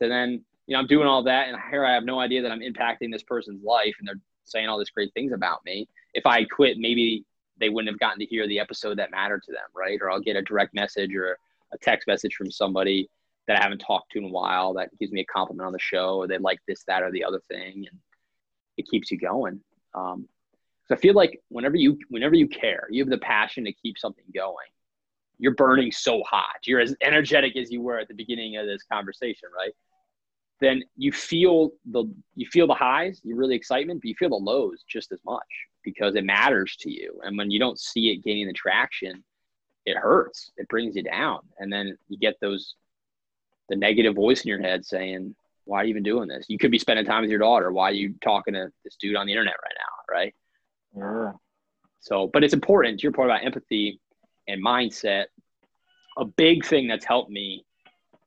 And 0.00 0.10
then 0.10 0.44
you 0.66 0.74
know, 0.74 0.80
I'm 0.80 0.86
doing 0.86 1.06
all 1.06 1.22
that, 1.24 1.48
and 1.48 1.56
here 1.70 1.84
I 1.84 1.92
have 1.94 2.04
no 2.04 2.18
idea 2.18 2.42
that 2.42 2.50
I'm 2.50 2.60
impacting 2.60 3.12
this 3.12 3.22
person's 3.22 3.62
life, 3.62 3.94
and 3.98 4.08
they're 4.08 4.20
saying 4.44 4.68
all 4.68 4.78
these 4.78 4.90
great 4.90 5.12
things 5.14 5.32
about 5.32 5.64
me. 5.64 5.88
If 6.14 6.26
I 6.26 6.44
quit, 6.44 6.78
maybe 6.78 7.24
they 7.58 7.68
wouldn't 7.68 7.92
have 7.92 8.00
gotten 8.00 8.18
to 8.18 8.26
hear 8.26 8.46
the 8.48 8.58
episode 8.58 8.98
that 8.98 9.10
mattered 9.10 9.42
to 9.44 9.52
them, 9.52 9.68
right? 9.74 9.98
Or 10.00 10.10
I'll 10.10 10.20
get 10.20 10.36
a 10.36 10.42
direct 10.42 10.74
message 10.74 11.14
or 11.14 11.38
a 11.72 11.78
text 11.78 12.06
message 12.06 12.34
from 12.34 12.50
somebody 12.50 13.08
that 13.46 13.58
I 13.58 13.62
haven't 13.62 13.78
talked 13.78 14.12
to 14.12 14.18
in 14.18 14.24
a 14.24 14.28
while 14.28 14.74
that 14.74 14.96
gives 14.98 15.12
me 15.12 15.20
a 15.20 15.24
compliment 15.24 15.66
on 15.66 15.72
the 15.72 15.78
show, 15.78 16.16
or 16.16 16.28
they 16.28 16.38
like 16.38 16.60
this, 16.68 16.84
that, 16.86 17.02
or 17.02 17.10
the 17.10 17.24
other 17.24 17.40
thing, 17.48 17.86
and 17.90 17.98
it 18.76 18.88
keeps 18.88 19.10
you 19.10 19.18
going. 19.18 19.60
Um, 19.94 20.28
so 20.86 20.94
I 20.94 20.98
feel 20.98 21.14
like 21.14 21.40
whenever 21.48 21.76
you 21.76 21.98
whenever 22.08 22.34
you 22.34 22.48
care, 22.48 22.86
you 22.90 23.02
have 23.02 23.10
the 23.10 23.18
passion 23.18 23.64
to 23.64 23.72
keep 23.72 23.98
something 23.98 24.24
going. 24.34 24.66
You're 25.38 25.54
burning 25.54 25.90
so 25.90 26.22
hot. 26.22 26.66
You're 26.66 26.80
as 26.80 26.94
energetic 27.00 27.56
as 27.56 27.70
you 27.70 27.80
were 27.80 27.98
at 27.98 28.08
the 28.08 28.14
beginning 28.14 28.56
of 28.56 28.66
this 28.66 28.82
conversation, 28.84 29.48
right? 29.56 29.72
then 30.62 30.82
you 30.96 31.12
feel 31.12 31.72
the 31.90 32.04
you 32.36 32.46
feel 32.46 32.68
the 32.68 32.74
highs, 32.74 33.20
you 33.24 33.34
really 33.34 33.56
excitement, 33.56 34.00
but 34.00 34.08
you 34.08 34.14
feel 34.14 34.30
the 34.30 34.36
lows 34.36 34.84
just 34.88 35.10
as 35.10 35.18
much 35.26 35.42
because 35.82 36.14
it 36.14 36.24
matters 36.24 36.76
to 36.78 36.90
you. 36.90 37.20
And 37.24 37.36
when 37.36 37.50
you 37.50 37.58
don't 37.58 37.78
see 37.78 38.10
it 38.10 38.24
gaining 38.24 38.46
the 38.46 38.52
traction, 38.52 39.24
it 39.86 39.96
hurts. 39.96 40.50
It 40.56 40.68
brings 40.68 40.96
you 40.96 41.02
down. 41.02 41.40
And 41.58 41.72
then 41.72 41.96
you 42.08 42.18
get 42.18 42.36
those 42.40 42.74
the 43.68 43.76
negative 43.76 44.14
voice 44.14 44.42
in 44.42 44.48
your 44.48 44.60
head 44.60 44.84
saying, 44.84 45.34
Why 45.64 45.80
are 45.80 45.84
you 45.84 45.90
even 45.90 46.02
doing 46.02 46.28
this? 46.28 46.46
You 46.48 46.58
could 46.58 46.70
be 46.70 46.78
spending 46.78 47.04
time 47.04 47.22
with 47.22 47.30
your 47.30 47.38
daughter. 47.38 47.72
Why 47.72 47.90
are 47.90 47.94
you 47.94 48.14
talking 48.22 48.54
to 48.54 48.70
this 48.84 48.96
dude 49.00 49.16
on 49.16 49.26
the 49.26 49.32
internet 49.32 49.54
right 49.62 49.74
now? 49.78 50.14
Right. 50.14 50.34
Yeah. 50.96 51.32
So, 52.00 52.28
but 52.32 52.44
it's 52.44 52.54
important 52.54 52.98
to 52.98 53.04
your 53.04 53.12
point 53.12 53.30
about 53.30 53.44
empathy 53.44 54.00
and 54.48 54.64
mindset. 54.64 55.26
A 56.18 56.24
big 56.24 56.64
thing 56.64 56.88
that's 56.88 57.04
helped 57.04 57.30
me 57.30 57.64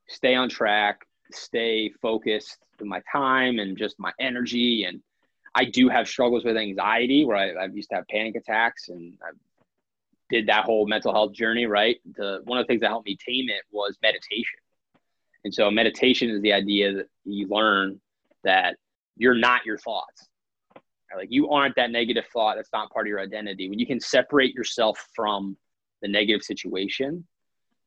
stay 0.07 0.33
on 0.33 0.49
track, 0.49 1.05
stay 1.31 1.91
focused 2.01 2.57
with 2.79 2.87
my 2.87 3.01
time 3.11 3.59
and 3.59 3.77
just 3.77 3.99
my 3.99 4.11
energy. 4.19 4.85
And 4.85 5.01
I 5.53 5.65
do 5.65 5.89
have 5.89 6.07
struggles 6.07 6.43
with 6.43 6.57
anxiety 6.57 7.25
where 7.25 7.37
I, 7.37 7.51
I 7.51 7.65
used 7.67 7.89
to 7.89 7.95
have 7.97 8.07
panic 8.07 8.35
attacks 8.35 8.89
and 8.89 9.13
I 9.21 9.31
did 10.29 10.47
that 10.47 10.65
whole 10.65 10.87
mental 10.87 11.13
health 11.13 11.33
journey, 11.33 11.65
right? 11.65 11.97
The, 12.15 12.41
one 12.45 12.57
of 12.57 12.63
the 12.63 12.67
things 12.67 12.81
that 12.81 12.89
helped 12.89 13.05
me 13.05 13.17
tame 13.17 13.49
it 13.49 13.63
was 13.71 13.97
meditation. 14.01 14.59
And 15.43 15.53
so 15.53 15.69
meditation 15.69 16.29
is 16.29 16.41
the 16.41 16.53
idea 16.53 16.93
that 16.93 17.07
you 17.23 17.47
learn 17.47 17.99
that 18.43 18.77
you're 19.17 19.35
not 19.35 19.65
your 19.65 19.77
thoughts. 19.77 20.27
Like 21.15 21.27
you 21.31 21.49
aren't 21.49 21.75
that 21.75 21.91
negative 21.91 22.25
thought. 22.33 22.55
That's 22.55 22.73
not 22.73 22.91
part 22.91 23.05
of 23.05 23.09
your 23.09 23.19
identity. 23.21 23.69
When 23.69 23.79
you 23.79 23.85
can 23.85 23.99
separate 23.99 24.53
yourself 24.53 24.99
from 25.15 25.55
the 26.01 26.07
negative 26.07 26.43
situation, 26.43 27.25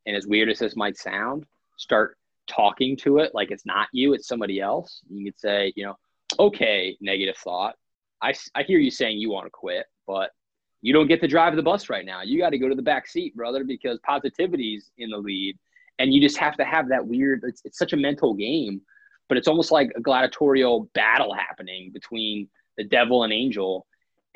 and 0.07 0.17
as 0.17 0.27
weird 0.27 0.49
as 0.49 0.61
this 0.61 0.77
might 0.77 0.97
sound, 0.97 1.45
start 1.77 2.17
talking 2.47 2.97
to 2.97 3.19
it 3.19 3.35
like 3.35 3.51
it's 3.51 3.67
not 3.67 3.89
you, 3.93 4.15
it's 4.15 4.27
somebody 4.27 4.61
else. 4.61 5.03
You 5.11 5.25
could 5.25 5.39
say, 5.39 5.73
you 5.77 5.85
know, 5.85 5.99
okay, 6.39 6.97
negative 7.01 7.37
thought. 7.37 7.75
I, 8.23 8.33
I 8.55 8.63
hear 8.63 8.79
you 8.79 8.91
saying 8.91 9.19
you 9.19 9.31
want 9.31 9.47
to 9.47 9.51
quit, 9.51 9.87
but 10.07 10.31
you 10.81 10.93
don't 10.93 11.09
get 11.09 11.21
to 11.21 11.29
drive 11.29 11.57
the 11.57 11.63
bus 11.63 11.89
right 11.89 12.05
now. 12.05 12.23
You 12.23 12.39
got 12.39 12.51
to 12.51 12.59
go 12.59 12.69
to 12.69 12.75
the 12.75 12.83
back 12.83 13.07
seat, 13.07 13.35
brother, 13.35 13.65
because 13.65 13.99
positivity's 14.05 14.91
in 14.99 15.11
the 15.11 15.19
lead. 15.19 15.59
And 15.99 16.15
you 16.15 16.21
just 16.21 16.37
have 16.37 16.57
to 16.57 16.65
have 16.65 16.89
that 16.89 17.05
weird, 17.05 17.43
it's, 17.45 17.63
it's 17.65 17.79
such 17.79 17.93
a 17.93 17.97
mental 17.97 18.35
game, 18.35 18.81
but 19.29 19.37
it's 19.37 19.49
almost 19.49 19.73
like 19.73 19.91
a 19.97 20.01
gladiatorial 20.01 20.89
battle 20.95 21.35
happening 21.35 21.91
between 21.93 22.49
the 22.77 22.85
devil 22.85 23.25
and 23.25 23.33
angel. 23.33 23.87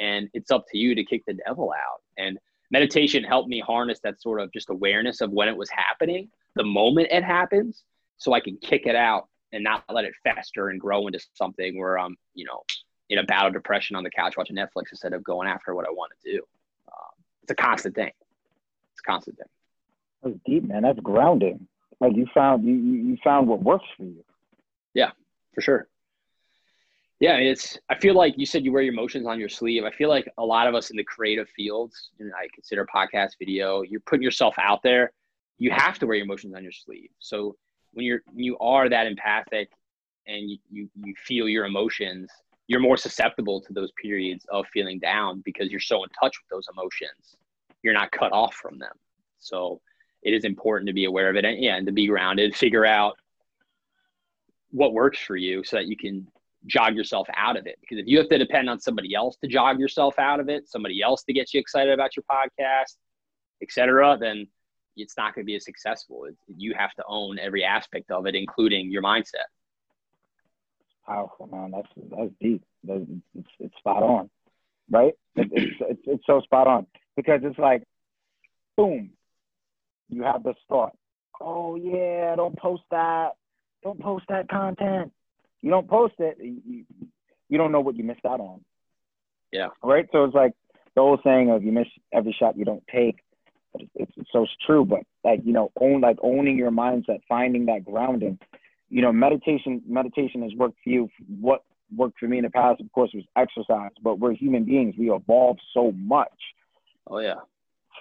And 0.00 0.28
it's 0.34 0.50
up 0.50 0.64
to 0.72 0.78
you 0.78 0.94
to 0.96 1.04
kick 1.04 1.22
the 1.26 1.38
devil 1.46 1.72
out. 1.72 2.02
And 2.18 2.38
meditation 2.72 3.22
helped 3.22 3.48
me 3.48 3.60
harness 3.60 4.00
that 4.02 4.20
sort 4.20 4.40
of 4.40 4.52
just 4.52 4.70
awareness 4.70 5.20
of 5.20 5.30
when 5.30 5.46
it 5.46 5.56
was 5.56 5.70
happening, 5.70 6.28
the 6.56 6.64
moment 6.64 7.08
it 7.12 7.22
happens, 7.22 7.84
so 8.18 8.32
I 8.32 8.40
can 8.40 8.56
kick 8.56 8.86
it 8.86 8.96
out 8.96 9.28
and 9.52 9.62
not 9.62 9.84
let 9.92 10.04
it 10.04 10.14
fester 10.24 10.70
and 10.70 10.80
grow 10.80 11.06
into 11.06 11.20
something 11.34 11.78
where 11.78 11.98
I'm, 11.98 12.16
you 12.34 12.44
know, 12.44 12.62
in 13.08 13.18
a 13.18 13.24
battle 13.24 13.50
depression 13.50 13.96
on 13.96 14.04
the 14.04 14.10
couch 14.10 14.36
watching 14.36 14.56
Netflix 14.56 14.90
instead 14.90 15.12
of 15.12 15.22
going 15.22 15.48
after 15.48 15.74
what 15.74 15.86
I 15.86 15.90
want 15.90 16.12
to 16.22 16.32
do. 16.32 16.38
Um, 16.88 17.10
it's 17.42 17.52
a 17.52 17.54
constant 17.54 17.94
thing. 17.94 18.10
It's 18.92 19.00
a 19.00 19.10
constant 19.10 19.38
thing. 19.38 19.48
That's 20.22 20.36
deep, 20.46 20.64
man. 20.64 20.82
That's 20.82 21.00
grounding. 21.00 21.66
Like 22.00 22.16
you 22.16 22.26
found 22.34 22.64
you 22.64 22.74
you 22.74 23.16
found 23.22 23.46
what 23.48 23.62
works 23.62 23.84
for 23.96 24.04
you. 24.04 24.24
Yeah, 24.94 25.10
for 25.54 25.60
sure. 25.60 25.88
Yeah, 27.20 27.36
it's. 27.36 27.78
I 27.88 27.96
feel 27.96 28.14
like 28.14 28.34
you 28.36 28.46
said 28.46 28.64
you 28.64 28.72
wear 28.72 28.82
your 28.82 28.92
emotions 28.92 29.26
on 29.26 29.38
your 29.38 29.48
sleeve. 29.48 29.84
I 29.84 29.92
feel 29.92 30.08
like 30.08 30.28
a 30.38 30.44
lot 30.44 30.66
of 30.66 30.74
us 30.74 30.90
in 30.90 30.96
the 30.96 31.04
creative 31.04 31.48
fields, 31.50 32.10
and 32.18 32.32
I 32.34 32.48
consider 32.52 32.84
podcast, 32.92 33.38
video, 33.38 33.82
you're 33.82 34.00
putting 34.00 34.24
yourself 34.24 34.56
out 34.58 34.82
there. 34.82 35.12
You 35.58 35.70
have 35.70 36.00
to 36.00 36.06
wear 36.06 36.16
your 36.16 36.24
emotions 36.24 36.54
on 36.56 36.64
your 36.64 36.72
sleeve. 36.72 37.10
So 37.20 37.56
when 37.92 38.04
you're 38.04 38.22
when 38.32 38.44
you 38.44 38.58
are 38.58 38.88
that 38.88 39.06
empathic 39.06 39.70
and 40.26 40.50
you, 40.50 40.58
you, 40.70 40.90
you 41.04 41.14
feel 41.16 41.48
your 41.48 41.64
emotions 41.64 42.28
you're 42.68 42.80
more 42.80 42.96
susceptible 42.96 43.60
to 43.60 43.72
those 43.72 43.90
periods 44.00 44.46
of 44.50 44.66
feeling 44.72 44.98
down 44.98 45.42
because 45.44 45.70
you're 45.70 45.80
so 45.80 46.02
in 46.02 46.10
touch 46.10 46.36
with 46.40 46.48
those 46.50 46.66
emotions 46.72 47.36
you're 47.82 47.94
not 47.94 48.10
cut 48.12 48.32
off 48.32 48.54
from 48.54 48.78
them 48.78 48.94
so 49.38 49.80
it 50.22 50.32
is 50.32 50.44
important 50.44 50.86
to 50.86 50.92
be 50.92 51.04
aware 51.04 51.28
of 51.28 51.36
it 51.36 51.44
and 51.44 51.62
yeah 51.62 51.76
and 51.76 51.86
to 51.86 51.92
be 51.92 52.06
grounded 52.06 52.54
figure 52.54 52.86
out 52.86 53.16
what 54.70 54.92
works 54.92 55.18
for 55.18 55.36
you 55.36 55.62
so 55.64 55.76
that 55.76 55.86
you 55.86 55.96
can 55.96 56.26
jog 56.66 56.94
yourself 56.94 57.26
out 57.36 57.56
of 57.56 57.66
it 57.66 57.76
because 57.80 57.98
if 57.98 58.06
you 58.06 58.16
have 58.16 58.28
to 58.28 58.38
depend 58.38 58.70
on 58.70 58.78
somebody 58.78 59.14
else 59.14 59.36
to 59.36 59.48
jog 59.48 59.80
yourself 59.80 60.16
out 60.18 60.38
of 60.38 60.48
it 60.48 60.68
somebody 60.68 61.02
else 61.02 61.24
to 61.24 61.32
get 61.32 61.52
you 61.52 61.60
excited 61.60 61.92
about 61.92 62.16
your 62.16 62.24
podcast 62.30 62.96
etc 63.60 64.16
then 64.18 64.46
it's 64.96 65.16
not 65.16 65.34
going 65.34 65.44
to 65.44 65.46
be 65.46 65.56
as 65.56 65.64
successful. 65.64 66.26
You 66.56 66.74
have 66.76 66.92
to 66.94 67.04
own 67.06 67.38
every 67.38 67.64
aspect 67.64 68.10
of 68.10 68.26
it, 68.26 68.34
including 68.34 68.90
your 68.90 69.02
mindset. 69.02 69.48
Powerful, 71.06 71.48
man. 71.48 71.72
That's 71.72 71.88
that's 72.10 72.30
deep. 72.40 72.62
That's, 72.84 73.02
it's, 73.36 73.48
it's 73.58 73.76
spot 73.78 74.02
on, 74.02 74.30
right? 74.90 75.14
It, 75.34 75.48
it's, 75.52 75.76
it's 75.80 76.00
it's 76.06 76.26
so 76.26 76.40
spot 76.40 76.66
on 76.66 76.86
because 77.16 77.40
it's 77.42 77.58
like, 77.58 77.82
boom, 78.76 79.10
you 80.08 80.22
have 80.22 80.44
this 80.44 80.56
thought. 80.68 80.96
Oh 81.40 81.74
yeah, 81.74 82.36
don't 82.36 82.56
post 82.56 82.82
that. 82.90 83.30
Don't 83.82 84.00
post 84.00 84.26
that 84.28 84.48
content. 84.48 85.12
You 85.60 85.70
don't 85.70 85.88
post 85.88 86.14
it. 86.18 86.38
You, 86.40 86.84
you 87.48 87.58
don't 87.58 87.72
know 87.72 87.80
what 87.80 87.96
you 87.96 88.04
missed 88.04 88.24
out 88.24 88.40
on. 88.40 88.60
Yeah. 89.50 89.68
Right. 89.82 90.06
So 90.12 90.24
it's 90.24 90.34
like 90.34 90.52
the 90.94 91.00
old 91.00 91.20
saying 91.24 91.50
of 91.50 91.64
you 91.64 91.72
miss 91.72 91.88
every 92.12 92.34
shot 92.38 92.56
you 92.56 92.64
don't 92.64 92.84
take. 92.92 93.18
But 93.72 93.82
it's, 93.94 94.12
it's 94.16 94.30
so 94.32 94.46
true. 94.66 94.84
But 94.84 95.00
like 95.24 95.40
you 95.44 95.52
know, 95.52 95.72
own 95.80 96.00
like 96.00 96.18
owning 96.22 96.56
your 96.56 96.70
mindset, 96.70 97.20
finding 97.28 97.66
that 97.66 97.84
grounding. 97.84 98.38
You 98.92 99.00
know, 99.00 99.10
meditation 99.10 99.80
meditation 99.88 100.42
has 100.42 100.52
worked 100.54 100.76
for 100.84 100.90
you. 100.90 101.08
What 101.40 101.64
worked 101.96 102.18
for 102.20 102.28
me 102.28 102.36
in 102.38 102.44
the 102.44 102.50
past, 102.50 102.80
of 102.80 102.92
course, 102.92 103.10
was 103.14 103.24
exercise. 103.36 103.90
But 104.02 104.18
we're 104.18 104.34
human 104.34 104.64
beings. 104.64 104.94
We 104.98 105.10
evolve 105.10 105.56
so 105.72 105.92
much. 105.92 106.28
Oh 107.06 107.18
yeah. 107.18 107.40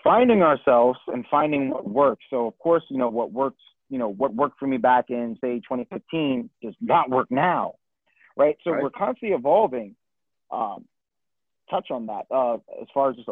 Finding 0.04 0.42
ourselves 0.42 1.00
and 1.08 1.26
finding 1.32 1.70
what 1.70 1.90
works. 1.90 2.26
So 2.30 2.46
of 2.46 2.60
course, 2.60 2.84
you 2.90 2.98
know 2.98 3.08
what 3.08 3.32
works. 3.32 3.62
You 3.90 4.00
know 4.00 4.10
what 4.10 4.34
worked 4.36 4.60
for 4.60 4.68
me 4.68 4.78
back 4.78 5.06
in 5.10 5.38
say 5.40 5.60
2015 5.60 6.50
does 6.62 6.76
not 6.82 7.10
work 7.10 7.28
now, 7.32 7.76
right? 8.36 8.58
So 8.64 8.72
Right. 8.72 8.84
we're 8.84 8.90
constantly 8.90 9.36
evolving. 9.36 9.96
Um, 10.52 10.86
touch 11.70 11.90
on 11.90 12.08
that 12.08 12.26
uh, 12.30 12.56
as 12.82 12.88
far 12.94 13.12
as 13.12 13.16
just 13.16 13.30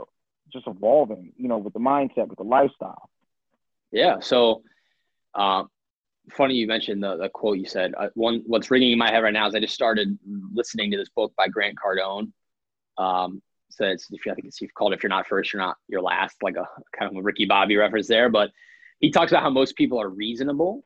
just 0.52 0.66
evolving, 0.66 1.34
you 1.36 1.50
know, 1.50 1.58
with 1.58 1.74
the 1.74 1.80
mindset, 1.80 2.30
with 2.30 2.38
the 2.38 2.44
lifestyle. 2.44 3.10
Yeah. 3.92 4.20
So, 4.22 4.64
um, 5.36 5.70
funny 6.32 6.56
you 6.56 6.68
mentioned 6.68 7.04
the, 7.04 7.18
the 7.18 7.30
quote 7.30 7.58
you 7.58 7.66
said. 7.66 7.94
Uh, 7.98 8.10
one, 8.16 8.44
what's 8.46 8.72
ringing 8.72 8.92
in 8.92 8.98
my 8.98 9.12
head 9.12 9.24
right 9.24 9.34
now 9.34 9.48
is 9.48 9.56
I 9.56 9.60
just 9.60 9.74
started 9.74 10.18
listening 10.54 10.92
to 10.92 10.98
this 10.98 11.10
book 11.10 11.34
by 11.38 11.48
Grant 11.48 11.78
Cardone. 11.78 12.32
Um, 12.98 13.42
so 13.70 13.86
it's, 13.86 14.08
if 14.12 14.26
you, 14.26 14.32
I 14.32 14.36
think 14.36 14.48
it's 14.48 14.60
called 14.76 14.94
"If 14.94 15.04
You're 15.04 15.10
Not 15.10 15.28
First, 15.28 15.54
You're 15.54 15.62
Not 15.62 15.78
You're 15.88 16.02
Last," 16.02 16.38
like 16.42 16.56
a 16.56 16.68
kind 16.98 17.12
of 17.12 17.18
a 17.18 17.22
Ricky 17.22 17.46
Bobby 17.46 17.78
reference 17.78 18.08
there. 18.08 18.30
But 18.30 18.52
he 19.00 19.12
talks 19.12 19.32
about 19.32 19.44
how 19.44 19.50
most 19.50 19.76
people 19.76 20.02
are 20.02 20.10
reasonable. 20.10 20.84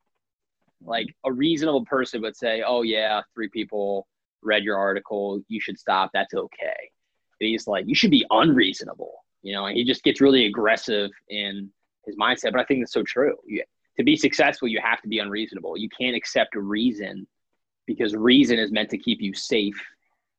Like 0.86 1.08
a 1.26 1.32
reasonable 1.32 1.86
person 1.86 2.22
would 2.22 2.36
say, 2.36 2.64
"Oh 2.66 2.82
yeah, 2.82 3.22
three 3.34 3.50
people 3.50 4.08
read 4.42 4.64
your 4.64 4.78
article. 4.78 5.42
You 5.48 5.62
should 5.62 5.80
stop. 5.80 6.12
That's 6.14 6.34
okay." 6.34 6.92
And 7.40 7.50
he's 7.50 7.68
like, 7.68 7.86
"You 7.88 7.96
should 7.96 8.12
be 8.12 8.26
unreasonable." 8.30 9.14
You 9.42 9.54
know, 9.54 9.66
and 9.66 9.78
he 9.78 9.84
just 9.84 10.04
gets 10.04 10.22
really 10.22 10.46
aggressive 10.46 11.10
in 11.30 11.72
his 12.06 12.16
mindset. 12.18 12.52
But 12.52 12.60
I 12.60 12.66
think 12.66 12.82
that's 12.82 12.94
so 12.94 13.04
true. 13.04 13.36
You, 13.46 13.64
to 13.98 14.04
be 14.04 14.16
successful, 14.16 14.68
you 14.68 14.80
have 14.84 15.02
to 15.02 15.08
be 15.08 15.20
unreasonable. 15.20 15.78
You 15.78 15.90
can't 15.90 16.16
accept 16.16 16.56
reason 16.56 17.28
because 17.86 18.16
reason 18.16 18.60
is 18.60 18.72
meant 18.72 18.90
to 18.90 18.98
keep 18.98 19.22
you 19.22 19.34
safe. 19.34 19.80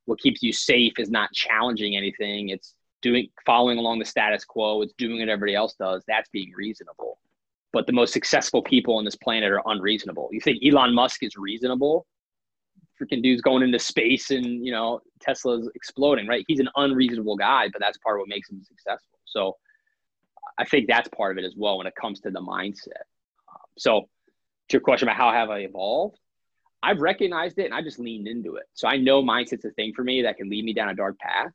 What 0.07 0.21
keeps 0.21 0.43
you 0.43 0.53
safe 0.53 0.95
is 0.99 1.11
not 1.11 1.33
challenging 1.33 1.97
anything. 1.97 2.49
It's 2.49 2.75
doing 3.03 3.29
following 3.45 3.79
along 3.79 3.99
the 3.99 4.05
status 4.05 4.45
quo. 4.45 4.83
It's 4.83 4.95
doing 4.99 5.19
what 5.21 5.29
everybody 5.29 5.55
else 5.55 5.75
does. 5.75 6.03
That's 6.09 6.29
being 6.31 6.53
reasonable. 6.57 7.19
But 7.73 7.87
the 7.87 7.93
most 7.93 8.13
successful 8.13 8.63
people 8.63 8.97
on 8.97 9.05
this 9.05 9.17
planet 9.17 9.53
are 9.53 9.63
unreasonable. 9.67 10.29
You 10.33 10.41
think 10.41 10.63
Elon 10.65 10.95
Musk 10.95 11.23
is 11.23 11.37
reasonable? 11.37 12.07
Freaking 13.01 13.23
dude's 13.23 13.43
going 13.43 13.63
into 13.63 13.79
space 13.79 14.31
and 14.31 14.65
you 14.65 14.73
know 14.73 15.01
Tesla's 15.21 15.69
exploding, 15.75 16.27
right? 16.27 16.45
He's 16.49 16.61
an 16.61 16.69
unreasonable 16.77 17.37
guy, 17.37 17.69
but 17.73 17.81
that's 17.81 17.99
part 17.99 18.17
of 18.17 18.21
what 18.21 18.29
makes 18.29 18.51
him 18.51 18.63
successful. 18.65 19.19
So 19.25 19.57
I 20.59 20.65
think 20.65 20.87
that's 20.87 21.09
part 21.09 21.33
of 21.33 21.43
it 21.43 21.47
as 21.47 21.55
well 21.57 21.79
when 21.79 21.87
it 21.87 21.95
comes 22.01 22.21
to 22.21 22.31
the 22.31 22.41
mindset. 22.41 23.05
So 23.77 24.09
to 24.69 24.73
your 24.73 24.81
question 24.81 25.09
about 25.09 25.17
how 25.17 25.33
have 25.33 25.51
I 25.51 25.61
evolved, 25.61 26.19
I've 26.83 27.01
recognized 27.01 27.59
it 27.59 27.65
and 27.65 27.75
I 27.75 27.83
just 27.83 27.99
leaned 27.99 28.29
into 28.29 28.57
it. 28.57 28.65
So 28.75 28.87
I 28.87 28.97
know 28.97 29.23
mindset's 29.23 29.65
a 29.65 29.71
thing 29.71 29.93
for 29.95 30.05
me 30.05 30.23
that 30.23 30.37
can 30.37 30.51
lead 30.51 30.65
me 30.65 30.75
down 30.75 30.91
a 30.91 30.95
dark 30.95 31.19
path. 31.19 31.53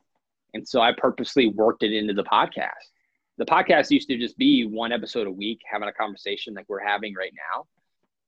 And 0.53 0.67
so 0.67 0.82
I 0.82 0.91
purposely 0.97 1.47
worked 1.47 1.84
it 1.84 1.93
into 1.93 2.13
the 2.13 2.23
podcast. 2.23 2.89
The 3.38 3.45
podcast 3.45 3.91
used 3.91 4.10
to 4.10 4.17
just 4.17 4.38
be 4.38 4.65
one 4.65 4.91
episode 4.91 5.27
a 5.27 5.32
week, 5.32 5.62
having 5.71 5.88
a 5.88 5.93
conversation 5.93 6.55
like 6.55 6.65
we're 6.67 6.84
having 6.84 7.13
right 7.13 7.34
now. 7.53 7.67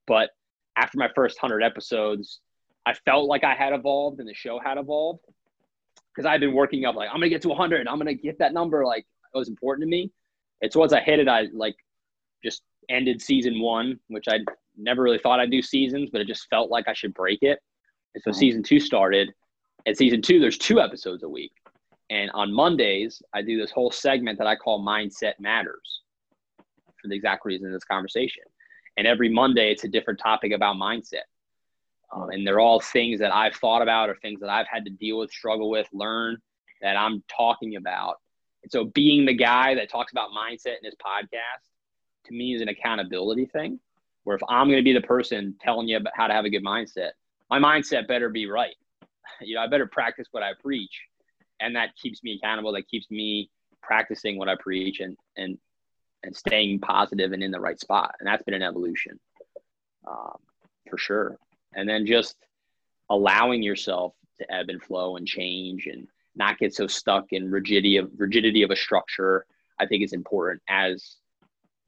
But 0.08 0.30
after 0.77 0.97
my 0.97 1.10
first 1.15 1.41
100 1.41 1.63
episodes, 1.63 2.39
I 2.86 2.93
felt 2.93 3.27
like 3.27 3.43
I 3.43 3.56
had 3.56 3.73
evolved 3.73 4.19
and 4.19 4.30
the 4.30 4.34
show 4.34 4.60
had 4.60 4.77
evolved 4.77 5.25
because 6.13 6.25
I've 6.25 6.39
been 6.39 6.54
working 6.54 6.86
up 6.86 6.95
like, 6.95 7.10
I'm 7.12 7.21
to 7.21 7.30
get 7.30 7.41
to 7.43 7.49
100. 7.49 7.88
I'm 7.88 7.99
to 7.99 8.13
get 8.13 8.39
that 8.39 8.54
number. 8.54 8.86
Like, 8.86 9.06
it 9.34 9.38
was 9.38 9.49
important 9.49 9.84
to 9.84 9.89
me. 9.89 10.12
It's 10.62 10.75
once 10.75 10.93
I 10.93 11.01
hit 11.01 11.19
it, 11.19 11.27
I 11.27 11.47
like 11.54 11.75
just 12.43 12.62
ended 12.91 13.21
season 13.21 13.60
one, 13.60 13.99
which 14.08 14.27
I 14.27 14.39
never 14.77 15.01
really 15.01 15.19
thought 15.19 15.39
I'd 15.39 15.51
do 15.51 15.62
seasons, 15.62 16.10
but 16.12 16.21
it 16.21 16.27
just 16.27 16.47
felt 16.49 16.69
like 16.69 16.88
I 16.88 16.93
should 16.93 17.13
break 17.13 17.41
it. 17.41 17.60
And 18.13 18.23
so 18.23 18.32
Mhm. 18.32 18.36
season 18.36 18.63
two 18.63 18.80
started. 18.80 19.34
And 19.86 19.97
season 19.97 20.21
two, 20.21 20.39
there's 20.39 20.58
two 20.58 20.80
episodes 20.80 21.23
a 21.23 21.30
week. 21.30 21.54
And 22.10 22.30
on 22.32 22.54
Mondays, 22.54 23.21
I 23.34 23.41
do 23.41 23.58
this 23.58 23.71
whole 23.71 23.89
segment 23.89 24.38
that 24.38 24.47
I 24.47 24.56
call 24.56 24.86
Mindset 24.86 25.39
Matters 25.39 26.01
for 27.01 27.08
the 27.08 27.15
exact 27.15 27.45
reason 27.45 27.67
of 27.67 27.73
this 27.73 27.86
conversation. 27.86 28.43
And 28.97 29.08
every 29.08 29.30
Monday, 29.30 29.71
it's 29.71 29.86
a 29.86 29.88
different 29.88 30.19
topic 30.19 30.51
about 30.51 30.75
mindset. 30.75 31.23
Um, 32.12 32.30
and 32.30 32.45
they're 32.45 32.60
all 32.60 32.82
things 32.82 33.19
that 33.21 33.34
I've 33.34 33.56
thought 33.56 33.82
about 33.82 34.10
or 34.10 34.15
things 34.15 34.41
that 34.41 34.49
I've 34.49 34.67
had 34.67 34.84
to 34.86 34.91
deal 34.91 35.17
with, 35.19 35.32
struggle 35.32 35.69
with, 35.69 35.88
learn 35.93 36.38
that 36.82 36.97
I'm 36.97 37.23
talking 37.30 37.77
about. 37.77 38.19
And 38.63 38.71
so 38.71 38.86
being 38.86 39.25
the 39.25 39.34
guy 39.34 39.75
that 39.75 39.89
talks 39.89 40.12
about 40.12 40.32
mindset 40.32 40.77
in 40.80 40.84
his 40.84 40.95
podcast 40.95 41.70
to 42.25 42.34
me 42.34 42.53
is 42.53 42.62
an 42.62 42.69
accountability 42.69 43.45
thing. 43.45 43.79
Where 44.23 44.36
if 44.36 44.41
I'm 44.47 44.67
going 44.67 44.77
to 44.77 44.84
be 44.84 44.93
the 44.93 45.01
person 45.01 45.55
telling 45.60 45.88
you 45.88 45.97
about 45.97 46.13
how 46.15 46.27
to 46.27 46.34
have 46.34 46.45
a 46.45 46.49
good 46.49 46.63
mindset, 46.63 47.12
my 47.49 47.60
mindset 47.60 48.07
better 48.07 48.29
be 48.29 48.47
right. 48.47 48.75
You 49.39 49.55
know, 49.55 49.62
I 49.62 49.67
better 49.67 49.88
practice 49.88 50.27
what 50.31 50.43
I 50.43 50.51
preach, 50.62 51.01
and 51.60 51.75
that 51.75 51.95
keeps 51.95 52.21
me 52.21 52.38
accountable. 52.38 52.73
That 52.73 52.88
keeps 52.88 53.10
me 53.10 53.49
practicing 53.81 54.38
what 54.38 54.49
I 54.49 54.55
preach 54.55 54.99
and 54.99 55.17
and 55.36 55.57
and 56.23 56.36
staying 56.36 56.79
positive 56.79 57.31
and 57.31 57.41
in 57.41 57.49
the 57.49 57.60
right 57.60 57.79
spot. 57.79 58.13
And 58.19 58.27
that's 58.27 58.43
been 58.43 58.53
an 58.53 58.62
evolution, 58.62 59.19
um, 60.07 60.38
for 60.89 60.97
sure. 60.97 61.38
And 61.73 61.89
then 61.89 62.05
just 62.05 62.36
allowing 63.10 63.63
yourself 63.63 64.13
to 64.39 64.53
ebb 64.53 64.69
and 64.69 64.84
flow 64.84 65.17
and 65.17 65.25
change 65.25 65.88
and 65.88 66.07
not 66.36 66.60
get 66.60 66.75
so 66.75 66.86
stuck 66.86 67.34
in 67.34 67.49
rigidity 67.49 67.97
of 67.97 68.12
rigidity 68.17 68.62
of 68.62 68.69
a 68.69 68.75
structure. 68.75 69.45
I 69.79 69.88
think 69.88 70.03
is 70.03 70.13
important 70.13 70.62
as 70.69 71.15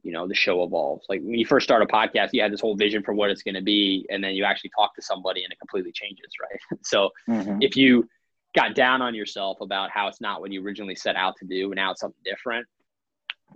you 0.04 0.12
know 0.12 0.28
the 0.28 0.34
show 0.34 0.62
evolves. 0.62 1.06
Like 1.08 1.20
when 1.22 1.34
you 1.34 1.46
first 1.46 1.64
start 1.64 1.82
a 1.82 1.86
podcast, 1.86 2.28
you 2.32 2.42
had 2.42 2.52
this 2.52 2.60
whole 2.60 2.76
vision 2.76 3.02
for 3.02 3.14
what 3.14 3.30
it's 3.30 3.42
going 3.42 3.54
to 3.56 3.62
be, 3.62 4.06
and 4.10 4.22
then 4.22 4.34
you 4.34 4.44
actually 4.44 4.70
talk 4.78 4.94
to 4.94 5.02
somebody, 5.02 5.42
and 5.42 5.52
it 5.52 5.58
completely 5.58 5.90
changes, 5.92 6.30
right? 6.40 6.78
so 6.84 7.10
Mhm. 7.28 7.58
if 7.60 7.76
you 7.76 8.08
got 8.54 8.74
down 8.76 9.02
on 9.02 9.14
yourself 9.14 9.60
about 9.60 9.90
how 9.90 10.06
it's 10.06 10.20
not 10.20 10.40
what 10.40 10.52
you 10.52 10.62
originally 10.64 10.94
set 10.94 11.16
out 11.16 11.34
to 11.38 11.44
do, 11.46 11.72
and 11.72 11.76
now 11.76 11.90
it's 11.90 12.00
something 12.00 12.22
different, 12.24 12.66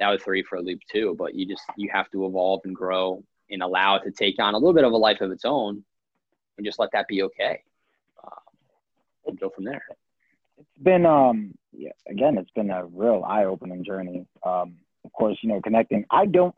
that 0.00 0.08
was 0.10 0.20
three 0.22 0.42
for 0.42 0.56
a 0.56 0.60
loop 0.62 0.80
too. 0.90 1.14
But 1.18 1.34
you 1.34 1.46
just 1.46 1.62
you 1.76 1.88
have 1.92 2.10
to 2.10 2.26
evolve 2.26 2.62
and 2.64 2.74
grow 2.74 3.22
and 3.50 3.62
allow 3.62 3.96
it 3.96 4.02
to 4.04 4.10
take 4.10 4.40
on 4.40 4.54
a 4.54 4.58
little 4.58 4.74
bit 4.74 4.84
of 4.84 4.92
a 4.92 4.96
life 4.96 5.20
of 5.20 5.30
its 5.30 5.44
own, 5.44 5.84
and 6.56 6.66
just 6.66 6.78
let 6.78 6.90
that 6.92 7.06
be 7.08 7.22
okay. 7.22 7.62
And 9.26 9.38
go 9.38 9.50
from 9.50 9.64
there. 9.64 9.82
It's 10.56 10.82
been 10.82 11.04
um 11.04 11.52
yeah 11.72 11.92
again 12.08 12.38
it's 12.38 12.50
been 12.52 12.70
a 12.70 12.86
real 12.86 13.22
eye 13.26 13.44
opening 13.44 13.84
journey. 13.84 14.26
Um 14.42 14.76
of 15.04 15.12
course 15.12 15.38
you 15.42 15.48
know 15.48 15.60
connecting. 15.60 16.04
I 16.10 16.26
don't 16.26 16.54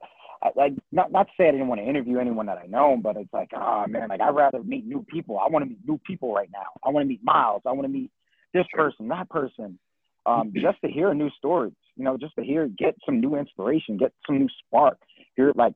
like 0.56 0.72
not 0.92 1.12
not 1.12 1.26
to 1.26 1.32
say 1.36 1.48
I 1.48 1.52
didn't 1.52 1.68
want 1.68 1.80
to 1.80 1.86
interview 1.86 2.18
anyone 2.18 2.46
that 2.46 2.58
I 2.58 2.66
know, 2.66 2.98
but 3.00 3.16
it's 3.16 3.32
like 3.32 3.50
ah 3.54 3.84
man 3.86 4.08
like 4.08 4.20
I'd 4.20 4.34
rather 4.34 4.62
meet 4.62 4.86
new 4.86 5.04
people. 5.08 5.38
I 5.38 5.48
want 5.48 5.64
to 5.64 5.68
meet 5.68 5.86
new 5.86 5.98
people 6.06 6.34
right 6.34 6.48
now. 6.52 6.66
I 6.84 6.90
want 6.90 7.04
to 7.04 7.08
meet 7.08 7.22
Myles. 7.22 7.62
I 7.66 7.72
want 7.72 7.84
to 7.84 7.88
meet 7.88 8.10
this 8.54 8.66
person, 8.72 9.08
that 9.08 9.28
person. 9.28 9.78
Um, 10.26 10.52
just 10.60 10.80
to 10.84 10.90
hear 10.90 11.10
a 11.10 11.14
new 11.14 11.30
stories, 11.38 11.74
you 11.96 12.04
know, 12.04 12.16
just 12.16 12.34
to 12.36 12.42
hear, 12.42 12.68
get 12.68 12.94
some 13.04 13.20
new 13.20 13.36
inspiration, 13.36 13.96
get 13.96 14.12
some 14.26 14.38
new 14.38 14.48
spark. 14.66 14.98
Hear 15.36 15.52
like 15.54 15.74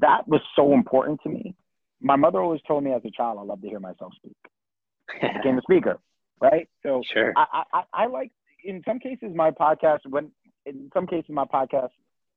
that 0.00 0.28
was 0.28 0.40
so 0.54 0.72
important 0.72 1.20
to 1.22 1.28
me. 1.28 1.54
My 2.00 2.16
mother 2.16 2.40
always 2.40 2.60
told 2.66 2.84
me 2.84 2.92
as 2.92 3.02
a 3.04 3.10
child, 3.10 3.38
I 3.40 3.42
love 3.42 3.60
to 3.62 3.68
hear 3.68 3.80
myself 3.80 4.12
speak. 4.16 4.36
I 5.22 5.38
became 5.38 5.58
a 5.58 5.62
speaker, 5.68 5.98
right? 6.40 6.68
So 6.82 7.02
sure. 7.12 7.32
I, 7.36 7.62
I, 7.72 7.82
I 7.92 8.06
like 8.06 8.30
in 8.64 8.82
some 8.86 8.98
cases 8.98 9.30
my 9.34 9.50
podcast 9.50 10.00
when 10.08 10.30
in 10.68 10.90
some 10.94 11.06
cases 11.06 11.30
my 11.30 11.44
podcast 11.44 11.90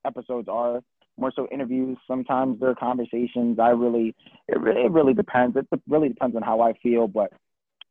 episodes 0.06 0.48
are 0.48 0.82
more 1.18 1.32
so 1.36 1.48
interviews. 1.52 1.98
Sometimes 2.08 2.60
they're 2.60 2.76
conversations. 2.76 3.60
I 3.60 3.70
really 3.70 4.16
it 4.48 4.60
really 4.60 4.82
it 4.86 4.92
really 4.92 5.14
depends. 5.14 5.56
It 5.58 5.68
really 5.88 6.10
depends 6.10 6.36
on 6.36 6.42
how 6.42 6.62
I 6.62 6.74
feel. 6.82 7.08
But 7.08 7.32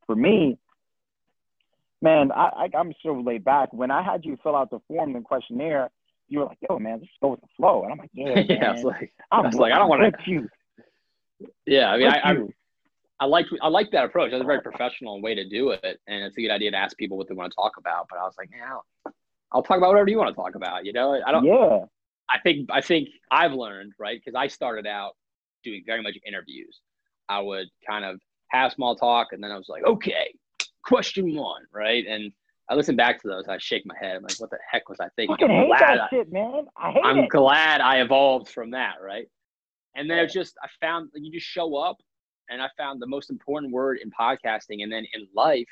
for 0.07 0.17
me, 0.17 0.59
man, 2.03 2.33
I, 2.33 2.69
I 2.75 2.79
I'm 2.79 2.93
so 3.03 3.13
laid 3.15 3.45
back. 3.45 3.73
When 3.73 3.91
I 3.91 4.03
had 4.03 4.25
you 4.25 4.37
fill 4.43 4.57
out 4.57 4.71
the 4.71 4.81
form 4.89 5.15
and 5.15 5.25
questionnaire, 5.25 5.91
you 6.29 6.41
were 6.41 6.47
like, 6.47 6.59
"Yo, 6.69 6.79
man, 6.79 7.01
just 7.01 7.13
go 7.21 7.29
with 7.29 7.41
the 7.41 7.47
flow," 7.57 7.83
and 7.85 7.93
I'm 7.93 7.99
like, 7.99 8.11
"Yeah, 8.13 8.39
yeah, 8.49 8.57
I 8.57 8.61
man, 8.61 8.75
was 8.75 8.85
like, 8.85 9.13
I'm 9.31 9.45
I 9.45 9.47
was 9.47 9.55
like, 9.57 9.73
I 9.73 9.79
don't 9.79 9.89
wanna- 9.89 10.07
with 10.07 10.27
you. 10.27 10.49
yeah. 11.67 11.91
I 11.91 11.97
mean, 11.99 12.09
I, 12.09 12.19
I 12.19 12.33
you." 12.33 12.53
I 13.21 13.27
like 13.27 13.47
I 13.61 13.69
like 13.69 13.91
that 13.93 14.07
approach. 14.07 14.31
That's 14.31 14.43
a 14.43 14.47
very 14.47 14.63
professional 14.63 15.21
way 15.21 15.35
to 15.35 15.47
do 15.47 15.71
it, 15.71 16.01
and 16.07 16.25
it's 16.25 16.37
a 16.39 16.41
good 16.41 16.51
idea 16.51 16.71
to 16.71 16.77
ask 16.79 16.97
people 16.97 17.19
what 17.19 17.29
they 17.29 17.35
want 17.35 17.53
to 17.53 17.57
talk 17.57 17.73
about. 17.77 18.07
But 18.09 18.19
I 18.19 18.23
was 18.23 18.35
like, 18.39 18.49
yeah, 18.51 19.13
I'll, 19.53 19.63
talk 19.63 19.79
about 19.79 19.89
whatever 19.89 20.09
you 20.09 20.19
want 20.19 20.29
to 20.29 20.35
talk 20.35 20.55
about. 20.55 20.85
You 20.85 20.93
know, 20.93 21.21
I 21.27 21.33
don't. 21.33 21.45
yeah, 21.45 21.85
I 22.31 22.39
think 22.41 22.69
I 22.71 22.81
think 22.81 23.09
I've 23.31 23.53
learned 23.53 23.93
right 23.99 24.21
because 24.23 24.37
I 24.37 24.47
started 24.47 24.87
out 24.87 25.13
doing 25.65 25.83
very 25.87 26.03
much 26.03 26.17
interviews. 26.27 26.81
I 27.29 27.41
would 27.41 27.69
kind 27.89 28.05
of 28.05 28.21
have 28.49 28.73
small 28.73 28.97
talk, 28.97 29.29
and 29.33 29.43
then 29.43 29.51
I 29.51 29.57
was 29.57 29.69
like, 29.69 29.85
okay, 29.85 30.35
question 30.85 31.35
one, 31.35 31.63
right? 31.73 32.05
And 32.07 32.33
I 32.69 32.75
listen 32.75 32.97
back 32.97 33.21
to 33.23 33.29
those. 33.29 33.49
I 33.49 33.59
shake 33.59 33.85
my 33.85 33.97
head. 34.01 34.17
I'm 34.17 34.23
like, 34.23 34.39
what 34.39 34.51
the 34.51 34.59
heck 34.71 34.89
was 34.89 34.99
I 35.01 35.09
thinking? 35.17 35.37
I'm 35.43 35.51
hate 35.51 35.73
that 35.79 36.01
I, 36.03 36.09
shit, 36.09 36.33
man. 36.33 36.67
I 36.77 36.93
hate 36.93 37.03
I'm 37.05 37.19
it. 37.21 37.29
glad 37.29 37.81
I 37.81 38.01
evolved 38.01 38.49
from 38.49 38.71
that, 38.71 38.95
right? 39.03 39.27
And 39.97 40.09
then 40.09 40.19
it's 40.19 40.33
just 40.33 40.55
I 40.63 40.69
found 40.81 41.11
you 41.15 41.33
just 41.33 41.47
show 41.47 41.77
up, 41.77 41.97
and 42.49 42.63
I 42.63 42.69
found 42.79 43.03
the 43.03 43.07
most 43.07 43.31
important 43.31 43.73
word 43.73 43.99
in 44.03 44.11
podcasting, 44.11 44.83
and 44.83 44.93
then 44.93 45.05
in 45.15 45.27
life, 45.35 45.69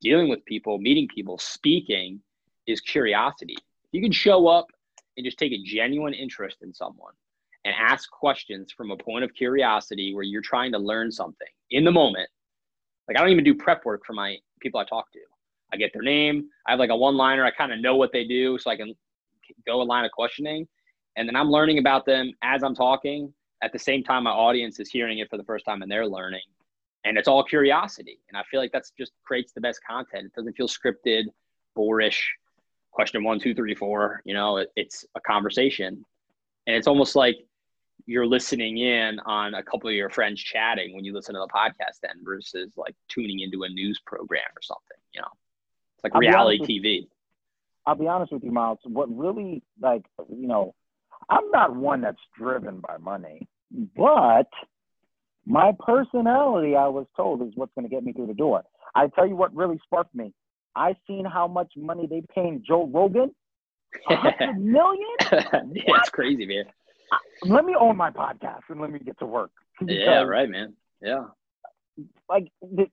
dealing 0.00 0.28
with 0.28 0.44
people, 0.44 0.78
meeting 0.78 1.08
people, 1.12 1.38
speaking, 1.38 2.20
is 2.66 2.80
curiosity. 2.80 3.56
You 3.92 4.02
can 4.02 4.12
show 4.12 4.48
up 4.48 4.66
and 5.16 5.24
just 5.24 5.38
take 5.38 5.52
a 5.52 5.62
genuine 5.62 6.14
interest 6.14 6.58
in 6.62 6.72
someone 6.74 7.12
and 7.64 7.74
ask 7.78 8.10
questions 8.10 8.72
from 8.72 8.90
a 8.90 8.96
point 8.96 9.24
of 9.24 9.34
curiosity 9.34 10.14
where 10.14 10.22
you're 10.22 10.42
trying 10.42 10.72
to 10.72 10.78
learn 10.78 11.10
something 11.10 11.48
in 11.70 11.84
the 11.84 11.90
moment. 11.90 12.28
Like 13.08 13.16
I 13.16 13.20
don't 13.20 13.30
even 13.30 13.44
do 13.44 13.54
prep 13.54 13.84
work 13.84 14.02
for 14.06 14.12
my 14.12 14.36
people 14.60 14.80
I 14.80 14.84
talk 14.84 15.10
to. 15.12 15.18
I 15.72 15.76
get 15.76 15.92
their 15.92 16.02
name. 16.02 16.48
I 16.66 16.72
have 16.72 16.78
like 16.78 16.90
a 16.90 16.96
one 16.96 17.16
liner. 17.16 17.44
I 17.44 17.50
kind 17.50 17.72
of 17.72 17.80
know 17.80 17.96
what 17.96 18.12
they 18.12 18.24
do 18.24 18.58
so 18.58 18.70
I 18.70 18.76
can 18.76 18.94
go 19.66 19.82
a 19.82 19.84
line 19.84 20.04
of 20.04 20.12
questioning. 20.12 20.66
And 21.16 21.28
then 21.28 21.34
I'm 21.34 21.50
learning 21.50 21.78
about 21.78 22.06
them 22.06 22.32
as 22.42 22.62
I'm 22.62 22.74
talking. 22.74 23.32
At 23.62 23.72
the 23.72 23.78
same 23.78 24.04
time, 24.04 24.24
my 24.24 24.30
audience 24.30 24.78
is 24.78 24.90
hearing 24.90 25.18
it 25.18 25.30
for 25.30 25.36
the 25.36 25.44
first 25.44 25.64
time 25.64 25.82
and 25.82 25.90
they're 25.90 26.06
learning. 26.06 26.42
And 27.04 27.16
it's 27.16 27.28
all 27.28 27.42
curiosity. 27.42 28.20
And 28.28 28.36
I 28.36 28.42
feel 28.50 28.60
like 28.60 28.72
that's 28.72 28.92
just 28.98 29.12
creates 29.24 29.52
the 29.52 29.60
best 29.60 29.80
content. 29.88 30.26
It 30.26 30.32
doesn't 30.34 30.56
feel 30.56 30.68
scripted, 30.68 31.24
boorish. 31.74 32.20
Question 32.96 33.22
one, 33.22 33.38
two, 33.38 33.54
three, 33.54 33.74
four. 33.74 34.22
You 34.24 34.32
know, 34.32 34.56
it, 34.56 34.72
it's 34.74 35.04
a 35.14 35.20
conversation. 35.20 36.02
And 36.66 36.74
it's 36.76 36.86
almost 36.86 37.14
like 37.14 37.36
you're 38.06 38.26
listening 38.26 38.78
in 38.78 39.20
on 39.26 39.52
a 39.52 39.62
couple 39.62 39.90
of 39.90 39.94
your 39.94 40.08
friends 40.08 40.42
chatting 40.42 40.94
when 40.94 41.04
you 41.04 41.12
listen 41.12 41.34
to 41.34 41.40
the 41.40 41.48
podcast 41.48 42.00
then 42.02 42.24
versus 42.24 42.72
like 42.74 42.94
tuning 43.08 43.40
into 43.40 43.64
a 43.64 43.68
news 43.68 44.00
program 44.06 44.48
or 44.56 44.62
something, 44.62 44.96
you 45.12 45.20
know. 45.20 45.28
It's 45.94 46.04
like 46.04 46.14
I'll 46.14 46.20
reality 46.20 46.58
TV. 46.60 47.06
I'll 47.84 47.96
be 47.96 48.08
honest 48.08 48.32
with 48.32 48.42
you, 48.42 48.50
Myles. 48.50 48.78
What 48.84 49.14
really, 49.14 49.62
like, 49.78 50.06
you 50.30 50.48
know, 50.48 50.74
I'm 51.28 51.50
not 51.50 51.76
one 51.76 52.00
that's 52.00 52.16
driven 52.34 52.80
by 52.80 52.96
money, 52.96 53.46
but 53.94 54.48
my 55.44 55.72
personality, 55.84 56.76
I 56.76 56.88
was 56.88 57.04
told, 57.14 57.42
is 57.42 57.52
what's 57.56 57.74
going 57.74 57.86
to 57.86 57.94
get 57.94 58.04
me 58.04 58.14
through 58.14 58.28
the 58.28 58.34
door. 58.34 58.62
I 58.94 59.08
tell 59.08 59.26
you 59.26 59.36
what 59.36 59.54
really 59.54 59.78
sparked 59.84 60.14
me. 60.14 60.32
I 60.76 60.94
seen 61.06 61.24
how 61.24 61.48
much 61.48 61.72
money 61.76 62.06
they 62.06 62.22
paying 62.34 62.62
Joe 62.66 62.86
Rogan. 62.92 63.34
A 64.10 64.16
hundred 64.16 64.58
million? 64.58 65.06
yeah, 65.32 65.62
it's 65.72 66.10
crazy, 66.10 66.46
man. 66.46 66.64
Let 67.42 67.64
me 67.64 67.74
own 67.78 67.96
my 67.96 68.10
podcast 68.10 68.60
and 68.68 68.80
let 68.80 68.90
me 68.90 68.98
get 68.98 69.18
to 69.20 69.26
work. 69.26 69.50
Yeah, 69.86 70.22
right, 70.22 70.48
man. 70.48 70.72
Yeah. 71.02 71.24
Like 72.28 72.50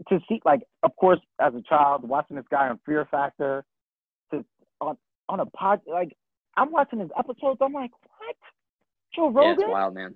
to 0.10 0.20
see, 0.30 0.42
like, 0.46 0.64
of 0.84 0.96
course, 0.98 1.20
as 1.40 1.54
a 1.56 1.62
child, 1.62 2.08
watching 2.08 2.36
this 2.38 2.46
guy 2.52 2.68
on 2.70 2.80
Fear 2.86 3.08
Factor, 3.10 3.64
to 4.32 4.44
on 4.82 4.98
on 5.30 5.40
a 5.40 5.46
pod, 5.46 5.80
like, 5.88 6.16
I'm 6.58 6.72
watching 6.72 7.00
his 7.00 7.10
episodes. 7.18 7.60
I'm 7.62 7.74
like, 7.74 7.92
what? 8.18 8.36
Joe 9.16 9.30
Rogan? 9.30 9.44
Yeah, 9.60 9.66
it's 9.66 9.72
wild, 9.72 9.94
man. 9.96 10.16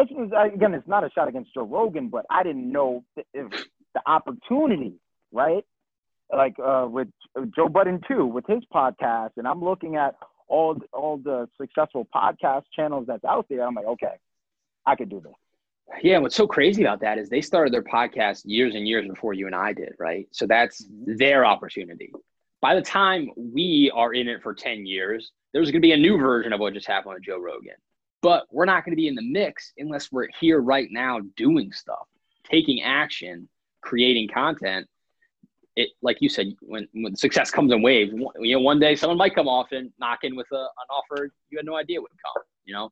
It's- 0.00 0.52
again, 0.54 0.72
it's 0.74 0.88
not 0.88 1.04
a 1.04 1.10
shot 1.10 1.28
against 1.28 1.52
Joe 1.52 1.64
Rogan, 1.64 2.08
but 2.08 2.24
I 2.30 2.42
didn't 2.42 2.70
know 2.72 3.04
if 3.34 3.50
the 3.94 4.00
opportunity, 4.06 4.94
right? 5.32 5.64
Like 6.34 6.56
uh, 6.62 6.86
with 6.88 7.08
Joe 7.54 7.68
Budden 7.68 8.00
too, 8.06 8.26
with 8.26 8.46
his 8.46 8.62
podcast, 8.72 9.30
and 9.36 9.46
I'm 9.48 9.62
looking 9.62 9.96
at 9.96 10.14
all 10.48 10.76
all 10.92 11.18
the 11.18 11.48
successful 11.60 12.06
podcast 12.14 12.64
channels 12.74 13.06
that's 13.06 13.24
out 13.24 13.46
there. 13.48 13.66
I'm 13.66 13.74
like, 13.74 13.86
okay, 13.86 14.14
I 14.86 14.96
could 14.96 15.08
do 15.08 15.20
this. 15.20 15.32
Yeah, 16.02 16.18
what's 16.18 16.36
so 16.36 16.46
crazy 16.46 16.82
about 16.82 17.00
that 17.00 17.18
is 17.18 17.28
they 17.28 17.40
started 17.40 17.74
their 17.74 17.82
podcast 17.82 18.42
years 18.44 18.74
and 18.74 18.86
years 18.86 19.08
before 19.08 19.34
you 19.34 19.46
and 19.46 19.54
I 19.54 19.72
did, 19.72 19.94
right? 19.98 20.28
So 20.30 20.46
that's 20.46 20.86
their 20.88 21.44
opportunity. 21.44 22.12
By 22.60 22.74
the 22.74 22.82
time 22.82 23.30
we 23.36 23.90
are 23.94 24.12
in 24.14 24.28
it 24.28 24.42
for 24.42 24.54
10 24.54 24.86
years, 24.86 25.32
there's 25.52 25.66
going 25.66 25.80
to 25.80 25.86
be 25.86 25.92
a 25.92 25.96
new 25.96 26.18
version 26.18 26.52
of 26.52 26.60
what 26.60 26.74
just 26.74 26.86
happened 26.86 27.14
with 27.14 27.24
Joe 27.24 27.38
Rogan. 27.38 27.74
But 28.22 28.46
we're 28.50 28.66
not 28.66 28.84
going 28.84 28.92
to 28.92 29.00
be 29.00 29.08
in 29.08 29.14
the 29.14 29.22
mix 29.22 29.72
unless 29.78 30.12
we're 30.12 30.28
here 30.38 30.60
right 30.60 30.88
now 30.90 31.20
doing 31.36 31.72
stuff, 31.72 32.06
taking 32.44 32.82
action, 32.82 33.48
creating 33.80 34.28
content. 34.28 34.86
It, 35.80 35.88
like 36.02 36.18
you 36.20 36.28
said, 36.28 36.46
when, 36.60 36.86
when 36.92 37.16
success 37.16 37.50
comes 37.50 37.72
in 37.72 37.80
waves, 37.82 38.12
you 38.40 38.54
know, 38.56 38.60
one 38.60 38.78
day 38.78 38.94
someone 38.94 39.18
might 39.18 39.34
come 39.34 39.48
off 39.48 39.68
and 39.72 39.90
knock 39.98 40.20
in 40.24 40.36
with 40.36 40.50
a, 40.52 40.62
an 40.82 40.88
offer 40.90 41.30
you 41.50 41.58
had 41.58 41.66
no 41.66 41.76
idea 41.76 42.00
would 42.00 42.10
come, 42.24 42.42
you 42.66 42.74
know? 42.74 42.86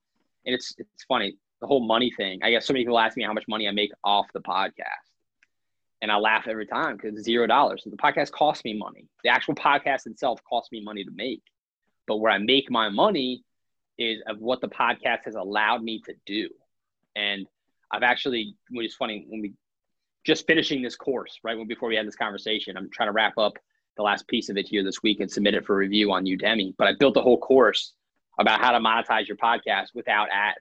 And 0.47 0.55
it's, 0.55 0.75
it's 0.79 1.05
funny 1.05 1.37
the 1.61 1.67
whole 1.67 1.85
money 1.85 2.13
thing. 2.17 2.41
I 2.43 2.51
guess 2.51 2.67
so 2.67 2.73
many 2.73 2.85
people 2.85 2.99
ask 2.99 3.17
me 3.17 3.25
how 3.25 3.33
much 3.33 3.45
money 3.49 3.69
I 3.69 3.73
make 3.73 3.91
off 4.05 4.27
the 4.33 4.41
podcast. 4.41 5.07
And 6.01 6.13
I 6.13 6.17
laugh 6.17 6.47
every 6.47 6.67
time 6.67 6.97
because 6.97 7.23
zero 7.23 7.47
dollars. 7.47 7.83
The 7.85 7.97
podcast 7.97 8.31
costs 8.31 8.65
me 8.65 8.79
money. 8.79 9.09
The 9.25 9.31
actual 9.31 9.55
podcast 9.55 10.07
itself 10.07 10.41
costs 10.49 10.71
me 10.71 10.83
money 10.83 11.05
to 11.05 11.11
make. 11.15 11.43
But 12.07 12.19
where 12.19 12.33
I 12.33 12.39
make 12.39 12.71
my 12.71 12.89
money 12.89 13.43
is 13.99 14.23
of 14.29 14.39
what 14.39 14.61
the 14.61 14.69
podcast 14.69 15.25
has 15.25 15.35
allowed 15.35 15.83
me 15.83 16.01
to 16.07 16.15
do. 16.25 16.49
And 17.17 17.47
I've 17.91 18.05
actually, 18.05 18.55
which 18.71 18.87
is 18.87 18.95
funny, 18.95 19.27
when 19.29 19.43
we 19.43 19.55
just 20.25 20.47
finishing 20.47 20.83
this 20.83 20.97
course, 20.97 21.39
right 21.43 21.57
when 21.57 21.67
before 21.67 21.89
we 21.89 21.97
had 21.97 22.07
this 22.07 22.17
conversation, 22.17 22.77
I'm 22.77 22.91
trying 22.91 23.09
to 23.09 23.13
wrap 23.13 23.39
up 23.39 23.59
the 23.97 24.03
last 24.03 24.27
piece 24.29 24.49
of 24.49 24.57
it 24.57 24.67
here 24.67 24.85
this 24.85 25.03
week 25.03 25.21
and 25.21 25.31
submit 25.31 25.55
it 25.55 25.67
for 25.67 25.77
review 25.77 26.13
on 26.13 26.25
Udemy. 26.25 26.75
But 26.79 26.89
I 26.89 26.93
built 26.99 27.17
a 27.17 27.21
whole 27.21 27.39
course 27.39 27.93
about 28.39 28.61
how 28.61 28.71
to 28.73 28.79
monetize 28.79 29.27
your 29.27 29.37
podcast 29.37 29.89
without 29.95 30.29
ads 30.33 30.59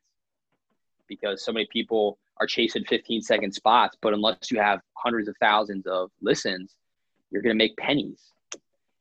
because 1.08 1.44
so 1.46 1.52
many 1.52 1.68
people 1.72 2.18
are 2.40 2.48
chasing 2.48 2.84
15 2.84 3.22
second 3.22 3.52
spots. 3.54 3.96
But 4.02 4.14
unless 4.14 4.52
you 4.52 4.60
have 4.60 4.82
hundreds 4.94 5.28
of 5.28 5.36
thousands 5.40 5.86
of 5.88 6.12
listens, 6.22 6.76
you're 7.32 7.42
going 7.42 7.56
to 7.56 7.58
make 7.58 7.78
pennies. 7.78 8.22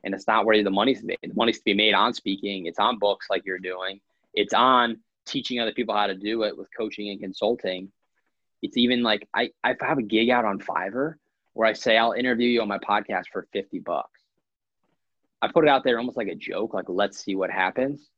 And 0.04 0.14
it's 0.14 0.26
not 0.26 0.44
where 0.44 0.62
the 0.62 0.70
money's 0.70 1.02
made. 1.02 1.18
The 1.22 1.34
money's 1.34 1.58
to 1.58 1.64
be 1.64 1.74
made 1.74 1.94
on 1.94 2.14
speaking. 2.14 2.66
It's 2.66 2.78
on 2.78 2.98
books 2.98 3.26
like 3.28 3.44
you're 3.44 3.58
doing. 3.58 4.00
It's 4.34 4.54
on 4.54 4.98
teaching 5.24 5.60
other 5.60 5.72
people 5.72 5.94
how 5.94 6.06
to 6.06 6.14
do 6.14 6.44
it 6.44 6.56
with 6.56 6.68
coaching 6.76 7.10
and 7.10 7.20
consulting. 7.20 7.90
It's 8.62 8.76
even 8.76 9.02
like 9.02 9.28
I, 9.34 9.50
I 9.62 9.74
have 9.80 9.98
a 9.98 10.02
gig 10.02 10.30
out 10.30 10.44
on 10.44 10.58
Fiverr 10.58 11.14
where 11.52 11.68
I 11.68 11.72
say 11.72 11.96
I'll 11.96 12.12
interview 12.12 12.48
you 12.48 12.62
on 12.62 12.68
my 12.68 12.78
podcast 12.78 13.24
for 13.32 13.46
50 13.52 13.78
bucks. 13.80 14.20
I 15.42 15.48
put 15.48 15.64
it 15.64 15.70
out 15.70 15.84
there 15.84 15.98
almost 15.98 16.16
like 16.16 16.28
a 16.28 16.34
joke, 16.34 16.74
like 16.74 16.86
let's 16.88 17.18
see 17.18 17.34
what 17.34 17.50
happens. 17.50 18.10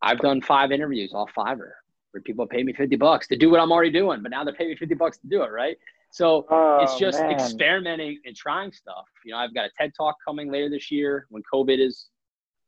I've 0.00 0.18
done 0.20 0.40
five 0.40 0.70
interviews 0.70 1.12
off 1.12 1.30
Fiverr 1.36 1.72
where 2.12 2.22
people 2.22 2.46
pay 2.46 2.62
me 2.62 2.72
50 2.72 2.96
bucks 2.96 3.26
to 3.28 3.36
do 3.36 3.50
what 3.50 3.60
I'm 3.60 3.70
already 3.70 3.90
doing, 3.90 4.22
but 4.22 4.30
now 4.30 4.44
they're 4.44 4.54
paying 4.54 4.70
me 4.70 4.76
50 4.76 4.94
bucks 4.94 5.18
to 5.18 5.26
do 5.28 5.42
it, 5.42 5.50
right? 5.50 5.76
So 6.10 6.46
Oh, 6.50 6.78
it's 6.80 6.98
just 6.98 7.18
man. 7.20 7.32
experimenting 7.32 8.18
and 8.24 8.34
trying 8.34 8.72
stuff. 8.72 9.04
You 9.24 9.32
know, 9.32 9.38
I've 9.38 9.54
got 9.54 9.66
a 9.66 9.70
TED 9.78 9.92
talk 9.96 10.16
coming 10.24 10.50
later 10.50 10.70
this 10.70 10.90
year 10.90 11.26
when 11.28 11.42
COVID 11.52 11.78
is, 11.84 12.08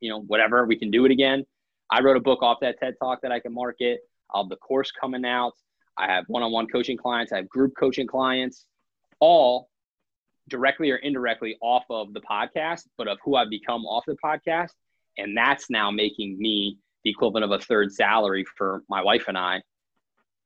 you 0.00 0.10
know, 0.10 0.20
whatever, 0.22 0.66
we 0.66 0.76
can 0.78 0.90
do 0.90 1.04
it 1.06 1.10
again. 1.10 1.46
I 1.90 2.00
wrote 2.02 2.16
a 2.16 2.20
book 2.20 2.42
off 2.42 2.58
that 2.60 2.78
TED 2.78 2.94
talk 3.00 3.22
that 3.22 3.32
I 3.32 3.40
can 3.40 3.54
market. 3.54 4.00
I'll 4.32 4.42
have 4.44 4.50
the 4.50 4.56
course 4.56 4.92
coming 4.92 5.24
out. 5.24 5.54
I 6.00 6.06
have 6.12 6.24
one-on-one 6.28 6.66
coaching 6.68 6.96
clients. 6.96 7.32
I 7.32 7.36
have 7.36 7.48
group 7.48 7.72
coaching 7.78 8.06
clients, 8.06 8.66
all 9.20 9.68
directly 10.48 10.90
or 10.90 10.96
indirectly 10.96 11.56
off 11.60 11.84
of 11.90 12.12
the 12.14 12.20
podcast, 12.22 12.86
but 12.96 13.06
of 13.06 13.18
who 13.24 13.36
I've 13.36 13.50
become 13.50 13.84
off 13.84 14.04
the 14.06 14.16
podcast. 14.24 14.70
And 15.18 15.36
that's 15.36 15.70
now 15.70 15.90
making 15.90 16.38
me 16.38 16.78
the 17.04 17.10
equivalent 17.10 17.44
of 17.44 17.50
a 17.52 17.58
third 17.58 17.92
salary 17.92 18.44
for 18.56 18.82
my 18.88 19.02
wife 19.02 19.24
and 19.28 19.38
I, 19.38 19.62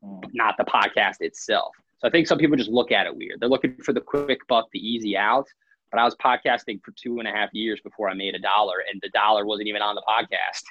Mm. 0.05 0.23
not 0.35 0.57
the 0.59 0.65
podcast 0.65 1.17
itself. 1.21 1.73
So 1.99 2.07
I 2.09 2.11
think 2.11 2.27
some 2.27 2.37
people 2.37 2.57
just 2.57 2.69
look 2.71 2.93
at 2.93 3.07
it 3.07 3.17
weird. 3.17 3.41
They're 3.41 3.49
looking 3.49 3.77
for 3.77 3.95
the 3.95 4.01
quick 4.03 4.47
buck, 4.49 4.67
the 4.73 4.79
easy 4.79 5.17
out. 5.17 5.47
But 5.91 5.99
I 6.01 6.05
was 6.05 6.15
podcasting 6.17 6.83
for 6.85 6.93
two 6.93 7.21
and 7.21 7.29
a 7.29 7.31
half 7.31 7.49
years 7.55 7.81
before 7.81 8.11
I 8.11 8.15
made 8.15 8.35
a 8.35 8.39
dollar, 8.39 8.83
and 8.91 9.01
the 9.01 9.09
dollar 9.11 9.47
wasn't 9.47 9.69
even 9.69 9.81
on 9.81 9.95
the 9.95 10.03
podcast. 10.07 10.65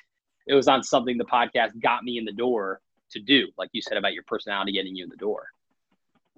It 0.45 0.53
was 0.53 0.67
on 0.67 0.84
something 0.84 1.17
the 1.17 1.23
podcast 1.25 1.79
got 1.81 2.03
me 2.03 2.17
in 2.17 2.25
the 2.25 2.34
door 2.34 2.81
to 3.14 3.22
do, 3.22 3.47
like 3.57 3.70
you 3.74 3.82
said 3.82 3.97
about 3.97 4.14
your 4.14 4.24
personality 4.24 4.72
getting 4.72 4.95
you 4.95 5.03
in 5.03 5.09
the 5.09 5.18
door. 5.18 5.47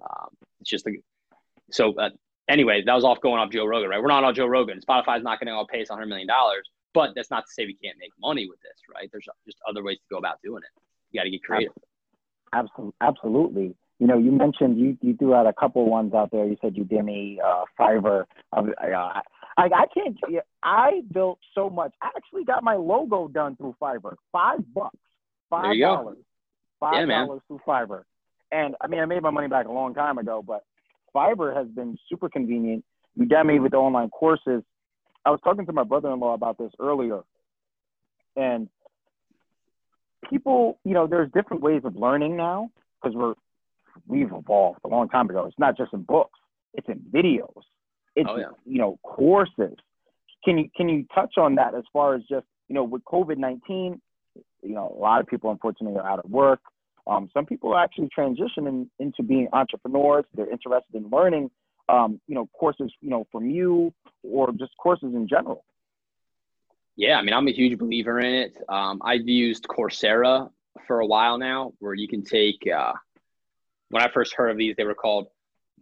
Um, 0.00 0.28
it's 0.60 0.70
just 0.70 0.84
the 0.84 0.98
so. 1.70 1.94
Uh, 1.94 2.10
anyway, 2.48 2.82
that 2.84 2.94
was 2.94 3.04
off 3.04 3.20
going 3.20 3.40
off 3.40 3.50
Joe 3.50 3.66
Rogan, 3.66 3.90
right? 3.90 4.00
We're 4.00 4.08
not 4.08 4.24
on 4.24 4.34
Joe 4.34 4.46
Rogan. 4.46 4.80
Spotify's 4.80 5.22
not 5.22 5.40
going 5.40 5.48
to 5.48 5.54
all 5.54 5.66
pay 5.66 5.82
us 5.82 5.90
100 5.90 6.06
million 6.06 6.28
dollars, 6.28 6.68
but 6.94 7.10
that's 7.14 7.30
not 7.30 7.46
to 7.46 7.52
say 7.52 7.66
we 7.66 7.74
can't 7.74 7.98
make 7.98 8.12
money 8.20 8.48
with 8.48 8.60
this, 8.60 8.78
right? 8.94 9.08
There's 9.10 9.26
just 9.46 9.58
other 9.68 9.82
ways 9.82 9.98
to 9.98 10.14
go 10.14 10.18
about 10.18 10.40
doing 10.42 10.62
it. 10.62 10.82
You 11.10 11.20
got 11.20 11.24
to 11.24 11.30
get 11.30 11.42
creative. 11.42 11.72
Absolutely, 12.52 12.94
absolutely. 13.00 13.74
You 13.98 14.06
know, 14.06 14.18
you 14.18 14.30
mentioned 14.30 14.78
you 14.78 14.96
you 15.00 15.16
threw 15.16 15.34
out 15.34 15.46
a 15.46 15.52
couple 15.52 15.86
ones 15.86 16.12
out 16.14 16.30
there. 16.30 16.46
You 16.46 16.56
said 16.60 16.74
Udemy, 16.74 17.38
uh, 17.44 17.64
Fiverr. 17.78 18.24
Uh, 18.52 18.64
I, 19.58 19.64
I 19.64 19.86
can't. 19.92 20.16
I 20.62 21.02
built 21.12 21.38
so 21.54 21.70
much. 21.70 21.92
I 22.02 22.10
actually 22.14 22.44
got 22.44 22.62
my 22.62 22.74
logo 22.74 23.28
done 23.28 23.56
through 23.56 23.74
Fiverr. 23.80 24.16
Five 24.32 24.60
bucks. 24.74 24.98
Five 25.48 25.76
you 25.76 25.86
go. 26.80 26.86
dollars. 26.86 27.00
Five 27.00 27.08
Yeah, 27.08 27.24
dollars 27.26 27.42
through 27.48 27.60
Fiverr. 27.66 28.02
And 28.52 28.74
I 28.80 28.86
mean, 28.86 29.00
I 29.00 29.06
made 29.06 29.22
my 29.22 29.30
money 29.30 29.48
back 29.48 29.66
a 29.66 29.72
long 29.72 29.94
time 29.94 30.18
ago, 30.18 30.42
but 30.46 30.64
Fiverr 31.14 31.56
has 31.56 31.66
been 31.68 31.98
super 32.08 32.28
convenient. 32.28 32.84
Udemy 33.18 33.62
with 33.62 33.72
the 33.72 33.78
online 33.78 34.10
courses. 34.10 34.62
I 35.24 35.30
was 35.30 35.40
talking 35.42 35.66
to 35.66 35.72
my 35.72 35.84
brother-in-law 35.84 36.34
about 36.34 36.58
this 36.58 36.70
earlier, 36.78 37.22
and 38.36 38.68
people, 40.30 40.78
you 40.84 40.92
know, 40.92 41.06
there's 41.06 41.30
different 41.32 41.62
ways 41.62 41.82
of 41.84 41.96
learning 41.96 42.36
now 42.36 42.70
because 43.02 43.16
we're 43.16 43.34
we've 44.06 44.32
evolved 44.32 44.80
a 44.84 44.88
long 44.88 45.08
time 45.08 45.28
ago. 45.30 45.46
It's 45.46 45.58
not 45.58 45.76
just 45.76 45.92
in 45.92 46.02
books; 46.02 46.38
it's 46.74 46.88
in 46.88 47.00
videos. 47.12 47.62
It's 48.14 48.28
oh, 48.30 48.36
yeah. 48.36 48.46
you 48.64 48.78
know 48.78 48.98
courses. 49.02 49.76
Can 50.44 50.58
you 50.58 50.70
can 50.76 50.88
you 50.88 51.06
touch 51.14 51.38
on 51.38 51.56
that 51.56 51.74
as 51.74 51.84
far 51.92 52.14
as 52.14 52.22
just 52.28 52.46
you 52.68 52.74
know 52.74 52.84
with 52.84 53.02
COVID 53.04 53.38
nineteen? 53.38 54.00
You 54.62 54.74
know, 54.74 54.94
a 54.96 55.00
lot 55.00 55.20
of 55.20 55.26
people 55.26 55.50
unfortunately 55.50 55.98
are 55.98 56.08
out 56.08 56.20
of 56.24 56.30
work. 56.30 56.60
Um, 57.06 57.28
some 57.32 57.46
people 57.46 57.72
are 57.72 57.82
actually 57.82 58.08
transitioning 58.16 58.88
into 58.98 59.22
being 59.22 59.48
entrepreneurs. 59.52 60.24
They're 60.34 60.50
interested 60.50 60.94
in 60.94 61.08
learning, 61.08 61.50
um, 61.88 62.20
you 62.26 62.34
know, 62.34 62.48
courses, 62.58 62.92
you 63.00 63.10
know, 63.10 63.26
from 63.30 63.48
you 63.48 63.94
or 64.24 64.50
just 64.52 64.76
courses 64.76 65.14
in 65.14 65.28
general. 65.28 65.64
Yeah, 66.96 67.18
I 67.18 67.22
mean, 67.22 67.34
I'm 67.34 67.46
a 67.46 67.52
huge 67.52 67.78
believer 67.78 68.18
in 68.18 68.34
it. 68.34 68.56
Um, 68.68 69.00
I've 69.04 69.28
used 69.28 69.68
Coursera 69.68 70.50
for 70.86 71.00
a 71.00 71.06
while 71.06 71.38
now, 71.38 71.72
where 71.78 71.94
you 71.94 72.08
can 72.08 72.24
take. 72.24 72.66
Uh, 72.66 72.94
when 73.90 74.02
I 74.02 74.10
first 74.12 74.34
heard 74.34 74.50
of 74.50 74.56
these, 74.56 74.74
they 74.76 74.84
were 74.84 74.94
called 74.94 75.28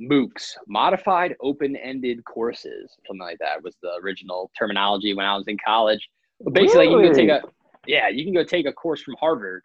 MOOCs, 0.00 0.56
modified 0.66 1.36
open-ended 1.40 2.24
courses, 2.24 2.96
something 3.06 3.20
like 3.20 3.38
that 3.38 3.62
was 3.62 3.76
the 3.82 3.92
original 4.02 4.50
terminology 4.58 5.14
when 5.14 5.24
I 5.24 5.36
was 5.36 5.46
in 5.46 5.56
college. 5.64 6.08
But 6.40 6.52
basically, 6.52 6.88
really? 6.88 7.04
you 7.04 7.10
can 7.10 7.18
take 7.18 7.28
a 7.30 7.42
yeah, 7.86 8.08
you 8.08 8.24
can 8.24 8.32
go 8.32 8.44
take 8.44 8.66
a 8.66 8.72
course 8.72 9.02
from 9.02 9.14
Harvard 9.18 9.62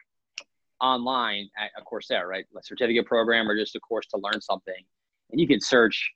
online 0.81 1.49
at 1.57 1.71
a 1.77 1.83
Coursera, 1.83 2.25
right? 2.25 2.45
A 2.57 2.63
certificate 2.63 3.05
program 3.05 3.49
or 3.49 3.57
just 3.57 3.75
a 3.75 3.79
course 3.79 4.07
to 4.07 4.17
learn 4.17 4.41
something, 4.41 4.83
and 5.31 5.39
you 5.39 5.47
can 5.47 5.59
search 5.59 6.11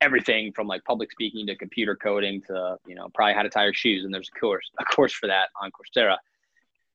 everything 0.00 0.52
from 0.52 0.66
like 0.66 0.84
public 0.84 1.10
speaking 1.10 1.46
to 1.46 1.56
computer 1.56 1.96
coding 1.96 2.40
to 2.46 2.76
you 2.86 2.94
know 2.94 3.08
probably 3.14 3.34
how 3.34 3.42
to 3.42 3.48
tie 3.48 3.64
your 3.64 3.74
shoes. 3.74 4.04
And 4.04 4.12
there's 4.12 4.30
a 4.34 4.38
course 4.38 4.70
a 4.78 4.84
course 4.84 5.12
for 5.12 5.26
that 5.26 5.48
on 5.60 5.70
coursera. 5.70 6.16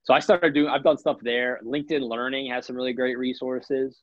So 0.03 0.13
i 0.13 0.19
started 0.19 0.53
doing 0.53 0.69
i've 0.69 0.83
done 0.83 0.97
stuff 0.97 1.17
there. 1.21 1.59
Linkedin 1.63 2.01
learning 2.01 2.49
has 2.51 2.65
some 2.65 2.75
really 2.75 2.93
great 2.93 3.17
resources 3.17 4.01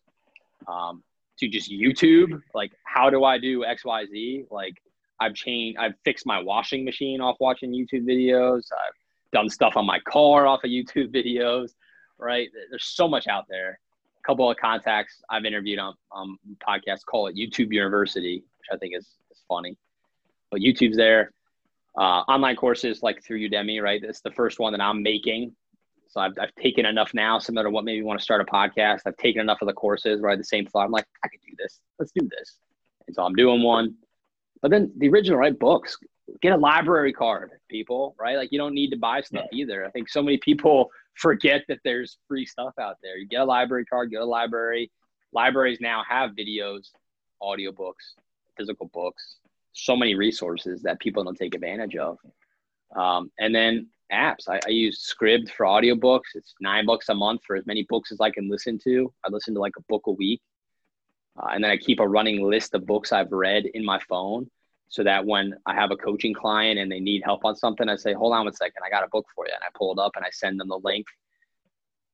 um, 0.69 1.03
to 1.39 1.49
just 1.49 1.71
youtube 1.71 2.43
like 2.55 2.71
how 2.85 3.09
do 3.09 3.25
i 3.25 3.39
do 3.39 3.61
xyz 3.61 4.51
like 4.51 4.75
i've 5.21 5.35
changed 5.35 5.79
i've 5.79 5.95
fixed 6.05 6.27
my 6.27 6.39
washing 6.39 6.85
machine 6.85 7.21
off 7.21 7.37
watching 7.41 7.71
youtube 7.73 8.05
videos. 8.05 8.65
I've 8.73 9.00
done 9.33 9.49
stuff 9.49 9.77
on 9.77 9.87
my 9.87 9.99
car 10.01 10.47
off 10.47 10.65
of 10.65 10.71
youtube 10.71 11.15
videos 11.15 11.71
right 12.19 12.49
there's 12.71 12.85
so 12.85 13.09
much 13.09 13.27
out 13.27 13.45
there 13.49 13.79
a 14.19 14.27
couple 14.27 14.51
of 14.51 14.57
contacts 14.57 15.23
i've 15.31 15.45
interviewed 15.45 15.79
on 15.79 15.95
um, 16.15 16.39
podcasts 16.67 17.05
call 17.05 17.27
it 17.27 17.37
youtube 17.37 17.73
university 17.73 18.45
which 18.61 18.75
I 18.75 18.79
think 18.79 18.95
is, 18.97 19.07
is 19.31 19.43
funny. 19.49 19.77
But 20.51 20.61
YouTube's 20.61 20.97
there. 20.97 21.33
Uh, 21.97 22.23
online 22.29 22.57
courses 22.57 23.03
like 23.03 23.23
through 23.23 23.49
Udemy, 23.49 23.83
right? 23.83 24.03
It's 24.03 24.21
the 24.21 24.31
first 24.31 24.59
one 24.59 24.73
that 24.73 24.81
I'm 24.81 25.03
making. 25.03 25.55
So 26.09 26.21
I've, 26.21 26.33
I've 26.41 26.55
taken 26.57 26.87
enough 26.87 27.15
now, 27.15 27.39
similar 27.39 27.65
to 27.65 27.71
what 27.71 27.85
maybe 27.85 28.03
want 28.03 28.19
to 28.19 28.25
start 28.25 28.41
a 28.41 28.45
podcast. 28.45 29.03
I've 29.07 29.17
taken 29.17 29.41
enough 29.41 29.63
of 29.63 29.69
the 29.69 29.75
courses 29.75 30.21
where 30.21 30.31
I 30.31 30.33
had 30.33 30.41
the 30.41 30.45
same 30.45 30.67
thought. 30.67 30.85
I'm 30.85 30.91
like, 30.91 31.07
I 31.25 31.29
could 31.29 31.41
do 31.47 31.55
this. 31.59 31.81
Let's 31.99 32.13
do 32.13 32.29
this. 32.29 32.59
And 33.07 33.15
so 33.15 33.23
I'm 33.23 33.35
doing 33.35 33.63
one. 33.63 33.95
But 34.61 34.71
then 34.71 34.93
the 34.99 35.09
original, 35.09 35.39
right? 35.39 35.57
Books. 35.57 35.97
Get 36.43 36.53
a 36.53 36.57
library 36.57 37.13
card, 37.13 37.51
people, 37.69 38.15
right? 38.19 38.37
Like 38.37 38.53
you 38.53 38.59
don't 38.59 38.75
need 38.75 38.91
to 38.91 38.97
buy 38.97 39.21
stuff 39.21 39.47
either. 39.53 39.85
I 39.85 39.91
think 39.91 40.09
so 40.09 40.23
many 40.23 40.39
people 40.39 40.91
forget 41.15 41.63
that 41.69 41.79
there's 41.85 42.19
free 42.29 42.47
stuff 42.47 42.75
out 42.79 42.97
there. 43.03 43.17
You 43.19 43.27
get 43.27 43.41
a 43.41 43.45
library 43.45 43.85
card, 43.85 44.11
get 44.11 44.21
a 44.21 44.25
library. 44.25 44.91
Libraries 45.33 45.79
now 45.81 46.03
have 46.09 46.31
videos, 46.31 46.91
audiobooks, 47.43 48.15
physical 48.57 48.91
books, 48.93 49.37
so 49.73 49.97
many 49.97 50.15
resources 50.15 50.83
that 50.83 51.01
people 51.01 51.25
don't 51.25 51.37
take 51.37 51.55
advantage 51.55 51.97
of. 51.97 52.19
Um, 52.97 53.31
and 53.39 53.55
then 53.55 53.89
apps. 54.13 54.49
I, 54.49 54.61
I 54.67 54.71
use 54.71 55.13
Scribd 55.13 55.51
for 55.51 55.67
audiobooks. 55.67 56.35
It's 56.35 56.55
nine 56.61 56.87
bucks 56.87 57.09
a 57.09 57.15
month 57.15 57.43
for 57.47 57.57
as 57.57 57.67
many 57.67 57.85
books 57.85 58.13
as 58.13 58.21
I 58.21 58.31
can 58.31 58.49
listen 58.49 58.79
to. 58.85 59.13
I 59.25 59.31
listen 59.31 59.55
to 59.55 59.61
like 59.61 59.77
a 59.77 59.83
book 59.83 60.03
a 60.07 60.13
week. 60.13 60.41
Uh, 61.41 61.51
and 61.53 61.63
then 61.63 61.71
I 61.71 61.77
keep 61.77 62.01
a 62.01 62.09
running 62.09 62.43
list 62.43 62.75
of 62.75 62.87
books 62.87 63.13
I've 63.13 63.31
read 63.31 63.67
in 63.67 63.85
my 63.85 64.01
phone 64.09 64.51
so 64.91 65.03
that 65.05 65.25
when 65.25 65.55
I 65.67 65.75
have 65.75 65.91
a 65.91 65.97
coaching 65.97 66.35
client 66.35 66.79
and 66.79 66.93
they 66.93 67.01
need 67.01 67.23
help 67.25 67.45
on 67.45 67.57
something, 67.57 67.89
I 67.89 67.97
say, 67.97 68.13
hold 68.13 68.35
on 68.35 68.47
a 68.47 68.53
second, 68.53 68.83
I 68.85 68.91
got 68.91 69.05
a 69.05 69.09
book 69.09 69.27
for 69.35 69.47
you. 69.47 69.53
And 69.55 69.63
I 69.63 69.69
pull 69.75 69.93
it 69.93 69.99
up 69.99 70.13
and 70.17 70.25
I 70.25 70.31
send 70.31 70.61
them 70.61 70.69
the 70.69 70.81
link 70.85 71.07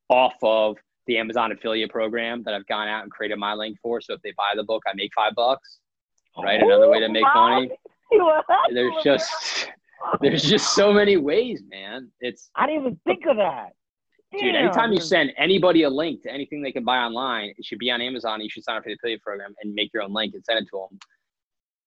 off 0.09 0.35
of 0.41 0.77
the 1.07 1.17
Amazon 1.17 1.51
affiliate 1.51 1.89
program 1.89 2.43
that 2.43 2.53
I've 2.53 2.67
gone 2.67 2.87
out 2.87 3.03
and 3.03 3.11
created 3.11 3.37
my 3.37 3.53
link 3.53 3.77
for. 3.81 3.99
So 3.99 4.13
if 4.13 4.21
they 4.21 4.33
buy 4.37 4.53
the 4.55 4.63
book, 4.63 4.83
I 4.87 4.93
make 4.95 5.11
five 5.15 5.33
bucks 5.35 5.79
right? 6.43 6.61
Another 6.61 6.89
way 6.89 6.99
to 6.99 7.09
make 7.09 7.25
money. 7.33 7.71
There's 8.73 8.93
just 9.03 9.69
there's 10.21 10.43
just 10.43 10.75
so 10.75 10.93
many 10.93 11.17
ways, 11.17 11.63
man. 11.69 12.09
It's 12.21 12.49
I 12.55 12.67
didn't 12.67 12.81
even 12.81 12.99
think 13.05 13.25
of 13.25 13.37
that. 13.37 13.69
Dude, 14.31 14.55
anytime 14.55 14.93
you 14.93 15.01
send 15.01 15.31
anybody 15.37 15.83
a 15.83 15.89
link 15.89 16.21
to 16.23 16.31
anything 16.31 16.61
they 16.61 16.71
can 16.71 16.83
buy 16.83 16.97
online, 16.97 17.53
it 17.57 17.65
should 17.65 17.79
be 17.79 17.89
on 17.89 17.99
Amazon. 17.99 18.39
You 18.41 18.49
should 18.49 18.63
sign 18.63 18.77
up 18.77 18.83
for 18.83 18.89
the 18.89 18.95
affiliate 18.95 19.21
program 19.21 19.55
and 19.61 19.73
make 19.73 19.91
your 19.93 20.03
own 20.03 20.13
link 20.13 20.33
and 20.35 20.43
send 20.45 20.59
it 20.59 20.69
to 20.69 20.87
them. 20.89 20.99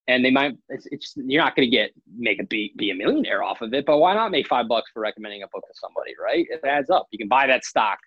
And 0.08 0.24
they 0.24 0.30
might, 0.30 0.56
it's, 0.68 0.86
it's 0.90 1.14
you're 1.16 1.42
not 1.42 1.54
going 1.54 1.70
to 1.70 1.76
get 1.76 1.90
make 2.16 2.40
a 2.40 2.44
be, 2.44 2.72
be 2.76 2.90
a 2.90 2.94
millionaire 2.94 3.42
off 3.42 3.60
of 3.60 3.72
it, 3.74 3.86
but 3.86 3.98
why 3.98 4.14
not 4.14 4.30
make 4.30 4.46
five 4.46 4.66
bucks 4.66 4.90
for 4.92 5.00
recommending 5.00 5.42
a 5.42 5.48
book 5.48 5.64
to 5.66 5.74
somebody, 5.74 6.14
right? 6.20 6.46
It 6.50 6.60
adds 6.66 6.90
up. 6.90 7.06
You 7.10 7.18
can 7.18 7.28
buy 7.28 7.46
that 7.46 7.64
stock 7.64 7.98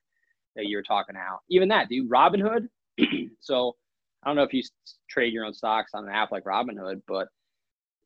that 0.56 0.68
you're 0.68 0.84
talking 0.84 1.16
about. 1.16 1.40
Even 1.50 1.70
that, 1.70 1.90
dude. 1.90 2.10
Robinhood. 2.10 2.68
so 3.40 3.76
I 4.22 4.28
don't 4.28 4.36
know 4.36 4.44
if 4.44 4.54
you 4.54 4.64
trade 5.10 5.34
your 5.34 5.46
own 5.46 5.54
stocks 5.54 5.92
on 5.94 6.06
an 6.06 6.14
app 6.14 6.32
like 6.32 6.44
Robinhood, 6.44 7.02
but 7.08 7.28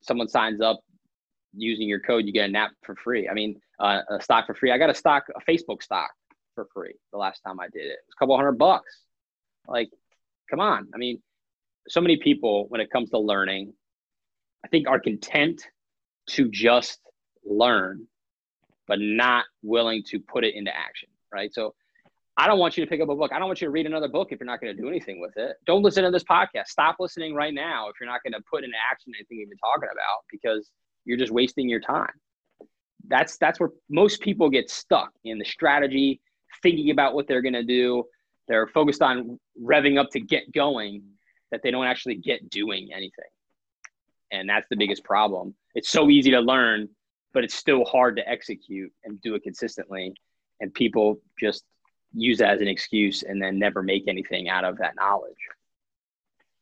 someone 0.02 0.28
signs 0.28 0.60
up 0.60 0.80
using 1.54 1.88
your 1.88 2.00
code, 2.00 2.26
you 2.26 2.32
get 2.32 2.48
a 2.48 2.52
nap 2.52 2.72
for 2.84 2.94
free. 2.96 3.28
I 3.28 3.34
mean, 3.34 3.60
uh, 3.80 4.02
a 4.10 4.20
stock 4.20 4.46
for 4.46 4.54
free. 4.54 4.70
I 4.70 4.78
got 4.78 4.90
a 4.90 4.94
stock, 4.94 5.24
a 5.34 5.50
Facebook 5.50 5.82
stock 5.82 6.10
for 6.54 6.66
free 6.74 6.94
the 7.12 7.18
last 7.18 7.40
time 7.46 7.60
I 7.60 7.68
did 7.68 7.86
it. 7.86 7.92
It 7.92 7.98
was 8.06 8.14
a 8.16 8.18
couple 8.18 8.36
hundred 8.36 8.58
bucks. 8.58 9.02
Like, 9.66 9.90
come 10.50 10.60
on. 10.60 10.88
I 10.94 10.98
mean, 10.98 11.22
so 11.88 12.00
many 12.00 12.16
people, 12.16 12.66
when 12.68 12.80
it 12.80 12.90
comes 12.90 13.10
to 13.10 13.18
learning, 13.18 13.72
I 14.64 14.68
think 14.68 14.88
are 14.88 15.00
content 15.00 15.62
to 16.30 16.50
just 16.50 17.00
learn, 17.44 18.06
but 18.86 18.98
not 19.00 19.44
willing 19.62 20.02
to 20.08 20.18
put 20.18 20.44
it 20.44 20.54
into 20.54 20.70
action. 20.74 21.08
Right. 21.32 21.52
So 21.52 21.74
I 22.36 22.46
don't 22.46 22.60
want 22.60 22.76
you 22.76 22.84
to 22.84 22.88
pick 22.88 23.00
up 23.00 23.08
a 23.08 23.16
book. 23.16 23.32
I 23.32 23.38
don't 23.38 23.48
want 23.48 23.60
you 23.60 23.66
to 23.66 23.72
read 23.72 23.86
another 23.86 24.08
book 24.08 24.28
if 24.30 24.38
you're 24.38 24.46
not 24.46 24.60
going 24.60 24.74
to 24.74 24.80
do 24.80 24.88
anything 24.88 25.20
with 25.20 25.36
it. 25.36 25.56
Don't 25.66 25.82
listen 25.82 26.04
to 26.04 26.10
this 26.10 26.22
podcast. 26.22 26.66
Stop 26.68 26.96
listening 27.00 27.34
right 27.34 27.52
now 27.52 27.88
if 27.88 27.96
you're 28.00 28.08
not 28.08 28.22
going 28.22 28.32
to 28.32 28.40
put 28.48 28.62
into 28.62 28.76
action 28.90 29.12
anything 29.16 29.38
you've 29.38 29.50
been 29.50 29.58
talking 29.58 29.88
about 29.90 30.24
because 30.30 30.70
you're 31.04 31.18
just 31.18 31.32
wasting 31.32 31.68
your 31.68 31.80
time. 31.80 32.12
That's 33.08 33.38
that's 33.38 33.58
where 33.58 33.70
most 33.90 34.20
people 34.20 34.50
get 34.50 34.70
stuck 34.70 35.10
in 35.24 35.38
the 35.38 35.44
strategy, 35.44 36.20
thinking 36.62 36.90
about 36.90 37.14
what 37.14 37.26
they're 37.26 37.42
going 37.42 37.54
to 37.54 37.64
do. 37.64 38.04
They're 38.46 38.68
focused 38.68 39.02
on 39.02 39.40
revving 39.60 39.98
up 39.98 40.10
to 40.10 40.20
get 40.20 40.52
going 40.52 41.02
that 41.50 41.62
they 41.62 41.70
don't 41.70 41.86
actually 41.86 42.16
get 42.16 42.48
doing 42.50 42.90
anything. 42.92 43.30
And 44.30 44.48
that's 44.48 44.66
the 44.68 44.76
biggest 44.76 45.04
problem. 45.04 45.54
It's 45.74 45.90
so 45.90 46.10
easy 46.10 46.30
to 46.32 46.40
learn, 46.40 46.88
but 47.32 47.44
it's 47.44 47.54
still 47.54 47.84
hard 47.84 48.16
to 48.16 48.28
execute 48.28 48.92
and 49.04 49.20
do 49.22 49.34
it 49.34 49.42
consistently. 49.42 50.14
And 50.60 50.72
people 50.74 51.20
just 51.40 51.64
use 52.12 52.38
that 52.38 52.50
as 52.50 52.60
an 52.60 52.68
excuse 52.68 53.22
and 53.22 53.40
then 53.40 53.58
never 53.58 53.82
make 53.82 54.08
anything 54.08 54.48
out 54.48 54.64
of 54.64 54.78
that 54.78 54.96
knowledge. 54.96 55.36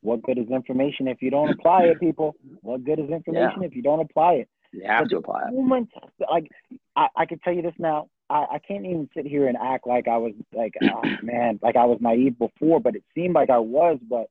What 0.03 0.23
good 0.23 0.39
is 0.39 0.49
information 0.51 1.09
if 1.09 1.21
you 1.21 1.31
don't 1.31 1.51
apply 1.51 1.85
it, 1.85 1.99
people? 1.99 2.37
What 2.61 2.85
good 2.85 3.01
is 3.01 3.11
information 3.11 3.63
yeah. 3.63 3.67
if 3.67 3.75
you 3.75 3.83
don't 3.83 4.01
apply 4.01 4.35
it? 4.35 4.49
You 4.73 4.83
have 4.87 5.05
but 5.05 5.11
to 5.11 5.17
apply 5.17 5.49
it. 5.49 5.55
Moment, 5.55 5.91
like 6.31 6.49
I, 6.95 7.09
I 7.17 7.27
can 7.27 7.39
tell 7.41 7.53
you 7.53 7.63
this 7.63 7.75
now. 7.79 8.09
I, 8.29 8.45
I 8.53 8.59
can't 8.59 8.85
even 8.85 9.09
sit 9.15 9.27
here 9.27 9.49
and 9.49 9.57
act 9.57 9.87
like 9.87 10.07
I 10.07 10.19
was 10.19 10.33
like, 10.53 10.75
oh, 10.83 11.03
man, 11.23 11.59
like 11.63 11.77
I 11.77 11.87
was 11.87 11.99
naive 12.01 12.39
before, 12.39 12.81
but 12.81 12.95
it 12.95 13.05
seemed 13.15 13.35
like 13.35 13.51
I 13.51 13.59
was. 13.59 13.99
But 14.09 14.27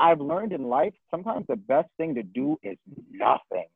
I've 0.00 0.20
learned 0.20 0.52
in 0.52 0.64
life 0.64 0.94
sometimes 1.10 1.46
the 1.48 1.56
best 1.56 1.88
thing 1.96 2.14
to 2.16 2.22
do 2.22 2.58
is 2.62 2.76
nothing, 3.10 3.66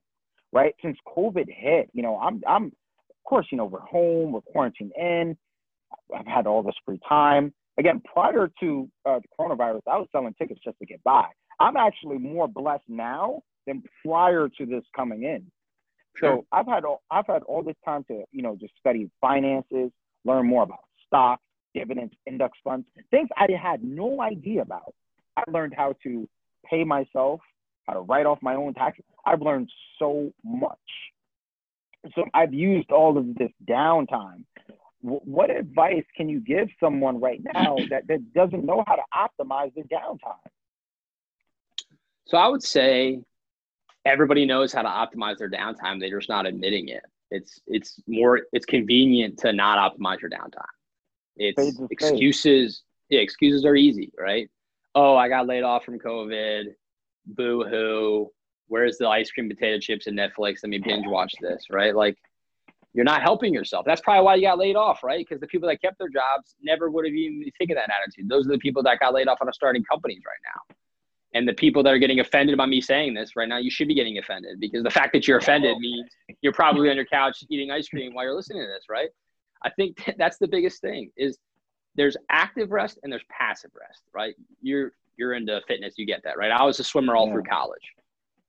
right? 0.52 0.74
Since 0.82 0.98
COVID 1.16 1.46
hit, 1.48 1.90
you 1.92 2.02
know, 2.02 2.18
I'm, 2.18 2.42
I'm, 2.46 2.66
of 2.66 3.24
course, 3.24 3.46
you 3.50 3.58
know, 3.58 3.66
we're 3.66 3.80
home, 3.80 4.32
we're 4.32 4.40
quarantined 4.40 4.92
in 4.96 5.36
I've 6.14 6.26
had 6.26 6.46
all 6.46 6.62
this 6.62 6.74
free 6.84 7.00
time. 7.08 7.52
Again, 7.78 8.02
prior 8.12 8.50
to 8.60 8.88
uh, 9.06 9.20
the 9.20 9.28
coronavirus, 9.38 9.82
I 9.86 9.98
was 9.98 10.08
selling 10.10 10.34
tickets 10.38 10.60
just 10.64 10.78
to 10.80 10.86
get 10.86 11.02
by. 11.04 11.26
I'm 11.60 11.76
actually 11.76 12.18
more 12.18 12.48
blessed 12.48 12.88
now 12.88 13.42
than 13.66 13.82
prior 14.04 14.48
to 14.48 14.66
this 14.66 14.82
coming 14.96 15.22
in. 15.22 15.46
Sure. 16.16 16.38
So 16.38 16.46
I've 16.50 16.66
had 16.66 16.84
all, 16.84 17.02
I've 17.10 17.26
had 17.26 17.42
all 17.44 17.62
this 17.62 17.76
time 17.84 18.04
to 18.08 18.24
you 18.32 18.42
know 18.42 18.56
just 18.58 18.72
study 18.78 19.10
finances, 19.20 19.90
learn 20.24 20.46
more 20.46 20.64
about 20.64 20.80
stocks, 21.06 21.42
dividends, 21.74 22.12
index 22.26 22.58
funds, 22.64 22.86
things 23.10 23.28
I 23.36 23.46
had 23.60 23.84
no 23.84 24.20
idea 24.20 24.62
about. 24.62 24.94
I 25.39 25.51
learned 25.51 25.74
how 25.76 25.95
to 26.03 26.28
pay 26.68 26.84
myself, 26.84 27.41
how 27.86 27.95
to 27.95 28.01
write 28.01 28.26
off 28.26 28.39
my 28.43 28.55
own 28.55 28.74
taxes. 28.74 29.05
I've 29.24 29.43
learned 29.43 29.70
so 29.99 30.32
much. 30.45 30.78
So 32.14 32.24
I've 32.34 32.55
used 32.55 32.91
all 32.91 33.18
of 33.18 33.34
this 33.34 33.51
downtime 33.68 34.45
what 35.01 35.51
advice 35.51 36.05
can 36.16 36.28
you 36.28 36.41
give 36.41 36.68
someone 36.80 37.20
right 37.20 37.41
now 37.55 37.76
that, 37.91 38.07
that 38.09 38.32
doesn't 38.32 38.64
know 38.64 38.84
how 38.86 38.97
to 38.97 39.03
optimize 39.14 39.74
their 39.74 39.84
downtime? 39.84 40.34
So 42.26 42.36
I 42.36 42.49
would 42.49 42.62
say 42.62 43.22
everybody 44.05 44.45
knows 44.45 44.72
how 44.72 44.82
to 44.82 44.89
optimize 44.89 45.39
their 45.39 45.51
downtime. 45.51 46.01
They're 46.01 46.18
just 46.18 46.28
not 46.28 46.47
admitting 46.47 46.89
it. 46.89 47.03
It's 47.30 47.61
it's 47.66 48.01
more 48.07 48.41
it's 48.53 48.64
convenient 48.64 49.39
to 49.41 49.53
not 49.53 49.78
optimize 49.78 50.20
your 50.20 50.30
downtime. 50.30 50.64
It's 51.36 51.78
excuses. 51.91 52.82
Yeah, 53.11 53.20
excuses 53.20 53.64
are 53.64 53.76
easy, 53.76 54.12
right? 54.18 54.51
Oh, 55.01 55.16
I 55.16 55.28
got 55.28 55.46
laid 55.46 55.62
off 55.62 55.84
from 55.84 56.01
COVID. 56.01 56.74
Boo 57.26 57.62
hoo. 57.62 58.32
Where's 58.66 58.99
the 58.99 59.07
ice 59.07 59.30
cream 59.30 59.49
potato 59.49 59.78
chips 59.78 60.09
and 60.09 60.18
Netflix? 60.18 60.57
Let 60.64 60.70
me 60.70 60.78
binge 60.78 61.07
watch 61.07 61.32
this, 61.40 61.66
right? 61.70 61.94
Like 61.94 62.16
you're 62.94 63.05
not 63.05 63.22
helping 63.22 63.55
yourself. 63.55 63.86
That's 63.86 64.01
probably 64.01 64.24
why 64.24 64.34
you 64.34 64.42
got 64.42 64.59
laid 64.59 64.74
off, 64.74 65.05
right? 65.05 65.24
Because 65.24 65.40
the 65.40 65.46
people 65.46 65.68
that 65.68 65.80
kept 65.80 65.99
their 65.99 66.09
jobs 66.09 66.57
never 66.61 66.90
would 66.90 67.05
have 67.05 67.14
even 67.14 67.49
taken 67.61 67.76
that 67.76 67.88
attitude. 67.96 68.28
Those 68.28 68.49
are 68.49 68.51
the 68.51 68.59
people 68.59 68.82
that 68.82 68.99
got 68.99 69.14
laid 69.14 69.28
off 69.28 69.38
on 69.40 69.49
a 69.49 69.53
starting 69.53 69.84
companies 69.84 70.22
right 70.26 70.53
now. 70.53 70.74
And 71.32 71.46
the 71.46 71.55
people 71.55 71.84
that 71.84 71.92
are 71.92 71.99
getting 71.99 72.18
offended 72.18 72.57
by 72.57 72.66
me 72.66 72.80
saying 72.80 73.14
this 73.14 73.36
right 73.36 73.49
now, 73.49 73.59
you 73.59 73.70
should 73.70 73.86
be 73.86 73.94
getting 73.94 74.18
offended 74.18 74.59
because 74.59 74.82
the 74.82 74.90
fact 74.90 75.12
that 75.12 75.28
you're 75.28 75.38
offended 75.38 75.76
oh. 75.76 75.78
means 75.78 76.11
you're 76.42 76.53
probably 76.53 76.90
on 76.90 76.96
your 76.96 77.05
couch 77.05 77.44
eating 77.49 77.70
ice 77.70 77.86
cream 77.86 78.14
while 78.14 78.24
you're 78.24 78.34
listening 78.34 78.62
to 78.62 78.66
this, 78.66 78.86
right? 78.90 79.11
I 79.62 79.70
think 79.70 80.12
that's 80.18 80.38
the 80.38 80.49
biggest 80.49 80.80
thing 80.80 81.12
is 81.16 81.38
there's 81.99 82.16
active 82.30 82.70
rest 82.70 82.99
and 83.03 83.12
there's 83.12 83.24
passive 83.28 83.70
rest, 83.78 84.03
right? 84.14 84.34
You're 84.62 84.92
you're 85.16 85.34
into 85.34 85.61
fitness, 85.66 85.94
you 85.96 86.07
get 86.07 86.22
that, 86.22 86.38
right? 86.38 86.51
I 86.53 86.64
was 86.64 86.78
a 86.78 86.84
swimmer 86.84 87.16
all 87.16 87.26
yeah. 87.26 87.32
through 87.32 87.42
college. 87.42 87.82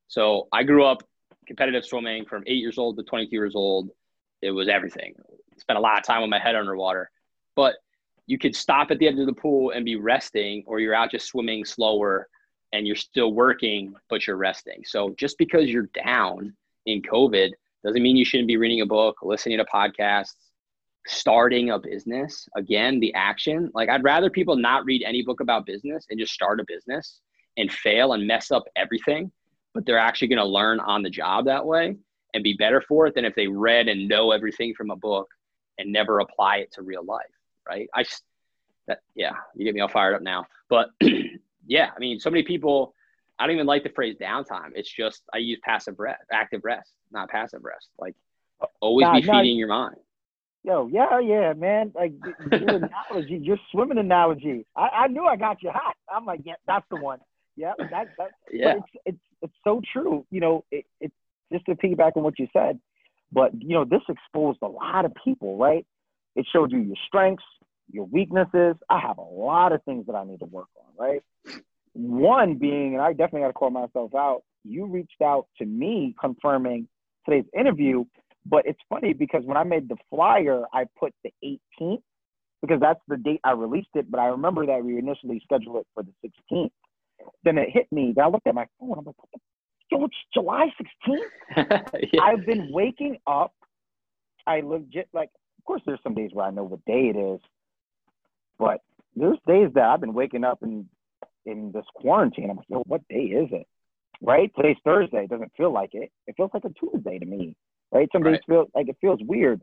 So 0.08 0.48
I 0.54 0.64
grew 0.64 0.86
up 0.86 1.04
competitive 1.48 1.84
swimming 1.84 2.26
from 2.26 2.44
eight 2.46 2.58
years 2.58 2.78
old 2.78 2.96
to 2.98 3.04
22 3.04 3.32
years 3.32 3.56
old. 3.56 3.90
It 4.44 4.52
was 4.52 4.70
everything. 4.70 5.16
Spent 5.58 5.80
a 5.80 5.82
lot 5.82 5.98
of 5.98 6.04
time 6.04 6.22
with 6.22 6.30
my 6.30 6.38
head 6.38 6.56
underwater. 6.56 7.10
But 7.56 7.76
you 8.28 8.38
could 8.38 8.56
stop 8.56 8.92
at 8.92 9.00
the 9.00 9.08
edge 9.08 9.18
of 9.18 9.26
the 9.26 9.34
pool 9.34 9.72
and 9.72 9.84
be 9.84 9.96
resting, 9.96 10.64
or 10.68 10.80
you're 10.80 10.94
out 10.94 11.10
just 11.10 11.26
swimming 11.26 11.66
slower 11.66 12.30
and 12.72 12.86
you're 12.86 12.96
still 12.96 13.34
working, 13.34 13.96
but 14.12 14.28
you're 14.28 14.38
resting. 14.38 14.84
So 14.86 15.16
just 15.18 15.40
because 15.40 15.70
you're 15.70 15.90
down 16.06 16.56
in 16.86 17.02
COVID 17.02 17.50
doesn't 17.84 18.04
mean 18.04 18.16
you 18.16 18.26
shouldn't 18.26 18.48
be 18.48 18.58
reading 18.58 18.82
a 18.82 18.86
book, 18.86 19.18
listening 19.24 19.58
to 19.58 19.66
podcasts, 19.66 20.36
starting 21.10 21.72
a 21.72 21.80
business. 21.80 22.48
Again, 22.56 23.00
the 23.00 23.14
action. 23.16 23.72
Like 23.74 23.90
I'd 23.90 24.04
rather 24.04 24.30
people 24.30 24.56
not 24.56 24.86
read 24.86 25.04
any 25.06 25.24
book 25.24 25.42
about 25.42 25.66
business 25.66 26.06
and 26.10 26.20
just 26.20 26.34
start 26.34 26.60
a 26.60 26.66
business 26.68 27.22
and 27.58 27.72
fail 27.72 28.14
and 28.14 28.28
mess 28.28 28.52
up 28.52 28.64
everything, 28.76 29.32
but 29.74 29.86
they're 29.86 29.98
actually 29.98 30.28
going 30.28 30.38
to 30.38 30.46
learn 30.46 30.80
on 30.80 31.02
the 31.02 31.10
job 31.10 31.46
that 31.46 31.66
way 31.66 31.96
and 32.34 32.44
be 32.44 32.54
better 32.54 32.82
for 32.88 33.08
it 33.08 33.16
than 33.16 33.26
if 33.26 33.34
they 33.36 33.48
read 33.48 33.88
and 33.88 34.08
know 34.08 34.32
everything 34.32 34.74
from 34.76 34.92
a 34.92 34.96
book 34.96 35.28
and 35.80 35.92
never 35.92 36.20
apply 36.20 36.58
it 36.58 36.72
to 36.74 36.84
real 36.84 37.04
life. 37.04 37.26
Right. 37.68 37.90
I, 37.96 38.06
that, 38.88 39.00
yeah, 39.16 39.34
you 39.56 39.66
get 39.66 39.74
me 39.74 39.82
all 39.82 39.88
fired 39.88 40.16
up 40.16 40.22
now. 40.22 40.46
But 40.70 40.90
yeah, 41.66 41.90
I 41.96 42.00
mean, 42.00 42.20
so 42.20 42.30
many 42.30 42.44
people, 42.44 42.94
I 43.40 43.48
don't 43.48 43.56
even 43.56 43.68
like 43.68 43.84
the 43.84 43.90
phrase 43.90 44.16
downtime. 44.22 44.72
It's 44.76 44.92
just, 44.92 45.24
I 45.34 45.40
use 45.40 45.60
passive 45.64 46.00
rest, 46.00 46.24
active 46.32 46.62
rest, 46.64 46.92
not 47.12 47.30
passive 47.30 47.64
rest. 47.64 47.90
Like 47.98 48.16
always 48.80 49.08
be 49.10 49.22
feeding 49.22 49.58
your 49.58 49.70
mind. 49.70 49.96
Yo, 50.64 50.90
yeah, 50.92 51.20
yeah, 51.20 51.54
man. 51.54 51.92
Like 51.96 52.14
your 52.52 52.70
analogy, 53.12 53.40
your 53.42 53.58
swimming 53.72 53.98
analogy. 53.98 54.66
I, 54.76 54.90
I 55.04 55.08
knew 55.08 55.26
I 55.26 55.36
got 55.36 55.64
you 55.64 55.72
hot. 55.72 55.96
I'm 56.14 56.26
like, 56.26 56.42
yeah, 56.44 56.56
that's 56.68 56.86
the 56.90 56.98
one. 56.98 57.20
Yeah, 57.56 57.74
that, 57.78 58.08
that 58.18 58.32
yeah. 58.52 58.76
It's, 58.78 58.88
it's 59.06 59.18
it's 59.42 59.54
so 59.64 59.82
true. 59.94 60.26
You 60.32 60.42
know, 60.42 60.66
it, 60.72 60.86
it's 61.00 61.14
just 61.52 61.66
to 61.66 61.76
piggyback 61.76 62.12
on 62.16 62.24
what 62.24 62.40
you 62.40 62.48
said. 62.54 62.80
But 63.32 63.52
you 63.62 63.70
know, 63.70 63.86
this 63.86 64.02
exposed 64.10 64.60
a 64.62 64.68
lot 64.68 65.06
of 65.06 65.14
people, 65.24 65.58
right? 65.58 65.86
It 66.36 66.46
showed 66.52 66.72
you 66.72 66.80
your 66.80 66.96
strengths, 67.08 67.44
your 67.92 68.06
weaknesses. 68.06 68.76
I 68.90 69.00
have 69.00 69.18
a 69.18 69.22
lot 69.22 69.72
of 69.72 69.84
things 69.84 70.06
that 70.08 70.16
I 70.16 70.26
need 70.26 70.40
to 70.40 70.46
work 70.46 70.68
on, 70.78 71.06
right? 71.06 71.24
One 71.94 72.56
being, 72.56 72.94
and 72.94 73.02
I 73.02 73.12
definitely 73.12 73.42
got 73.42 73.48
to 73.48 73.54
call 73.54 73.72
myself 73.72 74.14
out. 74.16 74.44
You 74.64 74.86
reached 74.86 75.22
out 75.22 75.48
to 75.58 75.66
me 75.66 76.16
confirming 76.20 76.88
today's 77.26 77.46
interview, 77.58 78.06
but 78.50 78.66
it's 78.66 78.80
funny 78.90 79.14
because 79.14 79.44
when 79.46 79.58
I 79.58 79.64
made 79.64 79.90
the 79.90 79.98
flyer, 80.10 80.64
I 80.74 80.86
put 81.00 81.14
the 81.24 81.32
18th 81.44 82.02
because 82.62 82.80
that's 82.80 83.00
the 83.08 83.18
date 83.18 83.42
I 83.44 83.52
released 83.52 83.90
it. 83.96 84.10
But 84.10 84.20
I 84.20 84.28
remember 84.28 84.66
that 84.66 84.84
we 84.84 84.98
initially 84.98 85.42
scheduled 85.44 85.78
it 85.78 85.88
for 85.94 86.04
the 86.04 86.12
16th. 86.54 86.72
Then 87.44 87.58
it 87.58 87.70
hit 87.72 87.88
me. 87.92 88.14
that 88.16 88.24
I 88.24 88.28
looked 88.28 88.48
at 88.48 88.56
my 88.56 88.68
phone. 88.80 88.98
I'm 88.98 89.06
like, 89.06 89.16
what 89.18 89.30
the? 89.34 89.40
Yo, 89.92 90.06
it's 90.06 90.16
July 90.34 90.68
16th. 91.08 91.90
yeah. 92.14 92.22
I've 92.22 92.46
been 92.46 92.70
waking 92.72 93.18
up. 93.28 93.54
I 94.46 94.62
legit 94.62 95.10
like. 95.14 95.30
Of 95.58 95.66
course, 95.66 95.82
there's 95.86 96.00
some 96.04 96.16
days 96.16 96.32
where 96.34 96.46
I 96.46 96.52
know 96.52 96.64
what 96.64 96.84
day 96.86 97.12
it 97.14 97.18
is, 97.18 97.40
but 98.58 98.82
there's 99.16 99.38
days 99.46 99.70
that 99.76 99.84
I've 99.84 100.00
been 100.00 100.14
waking 100.14 100.44
up 100.44 100.64
in 100.64 100.88
in 101.46 101.72
this 101.72 101.86
quarantine. 101.96 102.50
I'm 102.50 102.58
like, 102.58 102.70
yo, 102.70 102.84
what 102.88 103.08
day 103.10 103.26
is 103.26 103.50
it? 103.52 103.68
Right? 104.22 104.52
Today's 104.56 104.78
Thursday. 104.84 105.26
It 105.26 105.30
doesn't 105.30 105.52
feel 105.56 105.72
like 105.72 105.92
it. 105.94 106.12
It 106.28 106.36
feels 106.38 106.52
like 106.54 106.66
a 106.66 106.70
Tuesday 106.70 107.20
to 107.20 107.26
me. 107.26 107.56
Right? 107.92 108.08
Some 108.12 108.24
days 108.24 108.40
feel 108.48 108.66
like 108.76 108.88
it 108.88 108.98
feels 109.02 109.20
weird. 109.24 109.62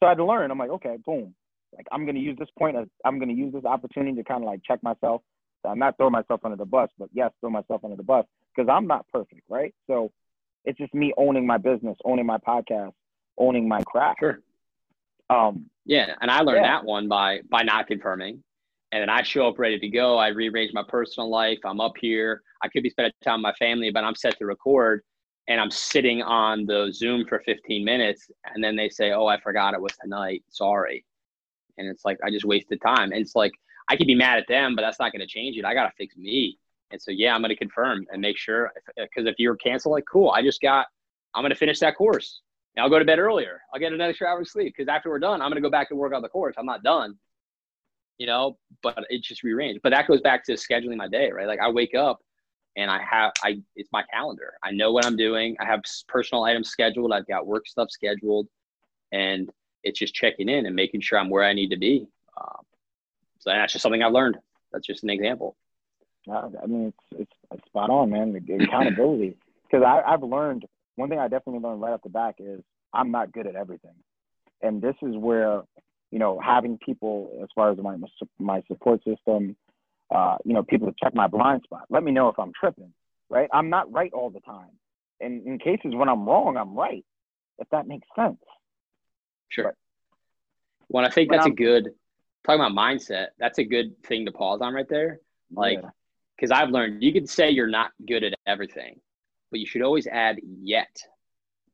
So 0.00 0.06
I 0.06 0.10
had 0.10 0.18
to 0.18 0.24
learn. 0.24 0.50
I'm 0.50 0.58
like, 0.58 0.70
okay, 0.70 0.96
boom. 1.04 1.34
Like 1.74 1.86
I'm 1.92 2.06
gonna 2.06 2.20
use 2.20 2.36
this 2.38 2.48
point 2.58 2.76
as 2.76 2.86
I'm 3.04 3.18
gonna 3.18 3.32
use 3.32 3.52
this 3.52 3.64
opportunity 3.64 4.16
to 4.16 4.24
kind 4.24 4.42
of 4.42 4.46
like 4.46 4.60
check 4.64 4.82
myself. 4.82 5.22
I'm 5.64 5.78
not 5.78 5.96
throwing 5.96 6.12
myself 6.12 6.40
under 6.44 6.56
the 6.56 6.64
bus, 6.64 6.90
but 6.98 7.08
yes, 7.12 7.32
throw 7.40 7.50
myself 7.50 7.84
under 7.84 7.96
the 7.96 8.02
bus 8.02 8.24
because 8.54 8.70
I'm 8.72 8.86
not 8.86 9.06
perfect, 9.12 9.42
right? 9.48 9.74
So 9.88 10.12
it's 10.64 10.78
just 10.78 10.94
me 10.94 11.12
owning 11.16 11.46
my 11.46 11.58
business, 11.58 11.96
owning 12.04 12.26
my 12.26 12.38
podcast, 12.38 12.92
owning 13.38 13.68
my 13.68 13.82
craft. 13.82 14.20
Sure. 14.20 14.40
Um, 15.28 15.66
yeah, 15.84 16.14
and 16.20 16.30
I 16.30 16.40
learned 16.40 16.64
yeah. 16.64 16.78
that 16.78 16.84
one 16.84 17.08
by 17.08 17.40
by 17.50 17.62
not 17.62 17.86
confirming. 17.88 18.42
And 18.92 19.02
then 19.02 19.10
I 19.10 19.22
show 19.22 19.48
up 19.48 19.58
ready 19.58 19.78
to 19.80 19.88
go. 19.88 20.16
I 20.16 20.28
rearrange 20.28 20.72
my 20.72 20.84
personal 20.86 21.28
life. 21.28 21.58
I'm 21.64 21.80
up 21.80 21.94
here. 22.00 22.42
I 22.62 22.68
could 22.68 22.84
be 22.84 22.90
spending 22.90 23.12
time 23.24 23.40
with 23.40 23.42
my 23.42 23.52
family, 23.54 23.90
but 23.90 24.04
I'm 24.04 24.14
set 24.14 24.38
to 24.38 24.46
record. 24.46 25.02
And 25.48 25.60
I'm 25.60 25.70
sitting 25.70 26.22
on 26.22 26.66
the 26.66 26.90
Zoom 26.92 27.24
for 27.26 27.40
15 27.40 27.84
minutes. 27.84 28.30
And 28.52 28.62
then 28.62 28.76
they 28.76 28.88
say, 28.88 29.12
Oh, 29.12 29.26
I 29.26 29.40
forgot 29.40 29.74
it 29.74 29.80
was 29.80 29.96
tonight. 30.02 30.42
Sorry. 30.48 31.04
And 31.78 31.88
it's 31.88 32.04
like, 32.04 32.18
I 32.24 32.30
just 32.30 32.44
wasted 32.44 32.80
time. 32.80 33.12
And 33.12 33.20
it's 33.20 33.36
like, 33.36 33.52
I 33.88 33.96
could 33.96 34.06
be 34.06 34.14
mad 34.14 34.38
at 34.38 34.48
them, 34.48 34.74
but 34.74 34.82
that's 34.82 34.98
not 34.98 35.12
going 35.12 35.20
to 35.20 35.26
change 35.26 35.56
it. 35.56 35.64
I 35.64 35.74
got 35.74 35.84
to 35.84 35.92
fix 35.96 36.16
me. 36.16 36.58
And 36.90 37.00
so, 37.00 37.10
yeah, 37.10 37.34
I'm 37.34 37.42
going 37.42 37.50
to 37.50 37.56
confirm 37.56 38.06
and 38.10 38.20
make 38.20 38.38
sure. 38.38 38.72
Because 38.96 39.10
if, 39.16 39.26
uh, 39.26 39.30
if 39.30 39.34
you're 39.38 39.56
canceled, 39.56 39.92
like, 39.92 40.04
cool, 40.10 40.30
I 40.30 40.42
just 40.42 40.60
got, 40.60 40.86
I'm 41.34 41.42
going 41.42 41.50
to 41.50 41.58
finish 41.58 41.78
that 41.80 41.96
course. 41.96 42.40
I'll 42.78 42.90
go 42.90 42.98
to 42.98 43.04
bed 43.04 43.18
earlier. 43.18 43.62
I'll 43.72 43.80
get 43.80 43.92
an 43.92 44.00
extra 44.00 44.28
hour 44.28 44.40
of 44.40 44.48
sleep 44.48 44.74
because 44.76 44.88
after 44.88 45.08
we're 45.08 45.18
done, 45.18 45.40
I'm 45.40 45.50
going 45.50 45.62
to 45.62 45.66
go 45.66 45.70
back 45.70 45.88
and 45.90 45.98
work 45.98 46.12
on 46.12 46.22
the 46.22 46.28
course. 46.28 46.54
I'm 46.58 46.66
not 46.66 46.82
done, 46.82 47.16
you 48.18 48.26
know, 48.26 48.58
but 48.82 48.98
it 49.08 49.22
just 49.22 49.42
rearranged. 49.42 49.80
But 49.82 49.90
that 49.90 50.06
goes 50.06 50.20
back 50.20 50.44
to 50.44 50.52
scheduling 50.52 50.96
my 50.96 51.08
day, 51.08 51.30
right? 51.32 51.46
Like 51.46 51.60
I 51.60 51.70
wake 51.70 51.94
up 51.94 52.20
and 52.76 52.90
I 52.90 53.00
have, 53.02 53.32
I, 53.42 53.60
it's 53.74 53.90
my 53.92 54.02
calendar. 54.12 54.54
I 54.62 54.70
know 54.70 54.92
what 54.92 55.06
I'm 55.06 55.16
doing. 55.16 55.56
I 55.60 55.64
have 55.64 55.80
personal 56.08 56.44
items 56.44 56.68
scheduled. 56.68 57.12
I've 57.12 57.26
got 57.26 57.46
work 57.46 57.66
stuff 57.66 57.90
scheduled 57.90 58.48
and 59.12 59.50
it's 59.82 59.98
just 59.98 60.14
checking 60.14 60.48
in 60.48 60.66
and 60.66 60.74
making 60.74 61.00
sure 61.00 61.18
I'm 61.18 61.30
where 61.30 61.44
I 61.44 61.52
need 61.52 61.70
to 61.70 61.76
be. 61.76 62.06
Um, 62.36 62.64
so 63.38 63.50
that's 63.50 63.72
just 63.72 63.82
something 63.82 64.02
I've 64.02 64.12
learned. 64.12 64.36
That's 64.72 64.86
just 64.86 65.04
an 65.04 65.10
example. 65.10 65.56
I 66.30 66.66
mean, 66.66 66.86
it's, 66.88 67.20
it's, 67.20 67.32
it's 67.52 67.66
spot 67.66 67.88
on, 67.88 68.10
man. 68.10 68.32
The 68.32 68.54
accountability. 68.64 69.36
Because 69.70 69.84
I've 69.84 70.22
learned 70.22 70.64
one 70.96 71.08
thing 71.08 71.18
I 71.18 71.28
definitely 71.28 71.60
learned 71.60 71.80
right 71.80 71.92
off 71.92 72.02
the 72.02 72.08
back 72.08 72.36
is 72.38 72.60
I'm 72.92 73.10
not 73.10 73.32
good 73.32 73.46
at 73.46 73.54
everything, 73.54 73.94
and 74.62 74.80
this 74.80 74.94
is 75.02 75.16
where 75.16 75.62
you 76.10 76.18
know 76.18 76.40
having 76.42 76.78
people 76.78 77.30
as 77.42 77.48
far 77.54 77.70
as 77.70 77.78
my 77.78 77.96
my 78.38 78.62
support 78.66 79.02
system, 79.04 79.56
uh, 80.14 80.36
you 80.44 80.54
know, 80.54 80.62
people 80.62 80.88
to 80.88 80.94
check 81.02 81.14
my 81.14 81.26
blind 81.26 81.62
spot. 81.64 81.82
Let 81.90 82.02
me 82.02 82.12
know 82.12 82.28
if 82.28 82.38
I'm 82.38 82.52
tripping. 82.58 82.92
Right? 83.28 83.48
I'm 83.52 83.70
not 83.70 83.90
right 83.92 84.12
all 84.12 84.30
the 84.30 84.40
time, 84.40 84.70
and 85.20 85.46
in 85.46 85.58
cases 85.58 85.94
when 85.94 86.08
I'm 86.08 86.24
wrong, 86.26 86.56
I'm 86.56 86.74
right. 86.74 87.04
If 87.58 87.68
that 87.70 87.88
makes 87.88 88.06
sense. 88.14 88.38
Sure. 89.48 89.64
But, 89.64 89.74
well, 90.88 91.04
I 91.04 91.10
think 91.10 91.30
that's 91.30 91.46
I'm, 91.46 91.52
a 91.52 91.54
good 91.54 91.88
talking 92.44 92.60
about 92.60 92.72
mindset. 92.72 93.28
That's 93.38 93.58
a 93.58 93.64
good 93.64 94.00
thing 94.04 94.26
to 94.26 94.32
pause 94.32 94.60
on 94.62 94.74
right 94.74 94.88
there. 94.88 95.20
Like, 95.52 95.80
because 96.36 96.50
yeah. 96.50 96.62
I've 96.62 96.70
learned 96.70 97.02
you 97.02 97.12
can 97.12 97.26
say 97.26 97.50
you're 97.50 97.66
not 97.66 97.90
good 98.06 98.24
at 98.24 98.34
everything, 98.46 99.00
but 99.50 99.60
you 99.60 99.66
should 99.66 99.82
always 99.82 100.06
add 100.06 100.36
yet, 100.62 100.94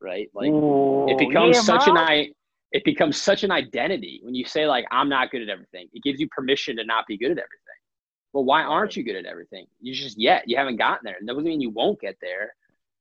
right? 0.01 0.29
Like 0.35 0.51
Ooh, 0.51 1.09
it 1.09 1.19
becomes 1.19 1.57
yeah, 1.57 1.63
such 1.63 1.89
an 1.89 1.97
I 1.97 2.31
it 2.71 2.85
becomes 2.85 3.21
such 3.21 3.45
an 3.45 3.51
identity 3.51 4.21
when 4.23 4.35
you 4.35 4.45
say 4.45 4.67
like 4.67 4.85
I'm 4.91 5.09
not 5.09 5.31
good 5.31 5.43
at 5.43 5.49
everything. 5.49 5.89
It 5.93 6.03
gives 6.03 6.21
you 6.21 6.29
permission 6.29 6.77
to 6.77 6.85
not 6.85 7.07
be 7.07 7.19
good 7.19 7.31
at 7.33 7.39
everything. 7.39 7.72
Well, 8.33 8.45
why 8.45 8.63
aren't 8.63 8.97
you 8.97 9.03
good 9.03 9.17
at 9.17 9.27
everything? 9.27 9.67
You 9.81 9.95
just 9.95 10.19
yet 10.19 10.45
you 10.47 10.57
haven't 10.57 10.77
gotten 10.77 11.05
there. 11.05 11.17
It 11.21 11.27
doesn't 11.27 11.45
mean 11.45 11.61
you 11.61 11.71
won't 11.71 12.01
get 12.01 12.17
there. 12.21 12.55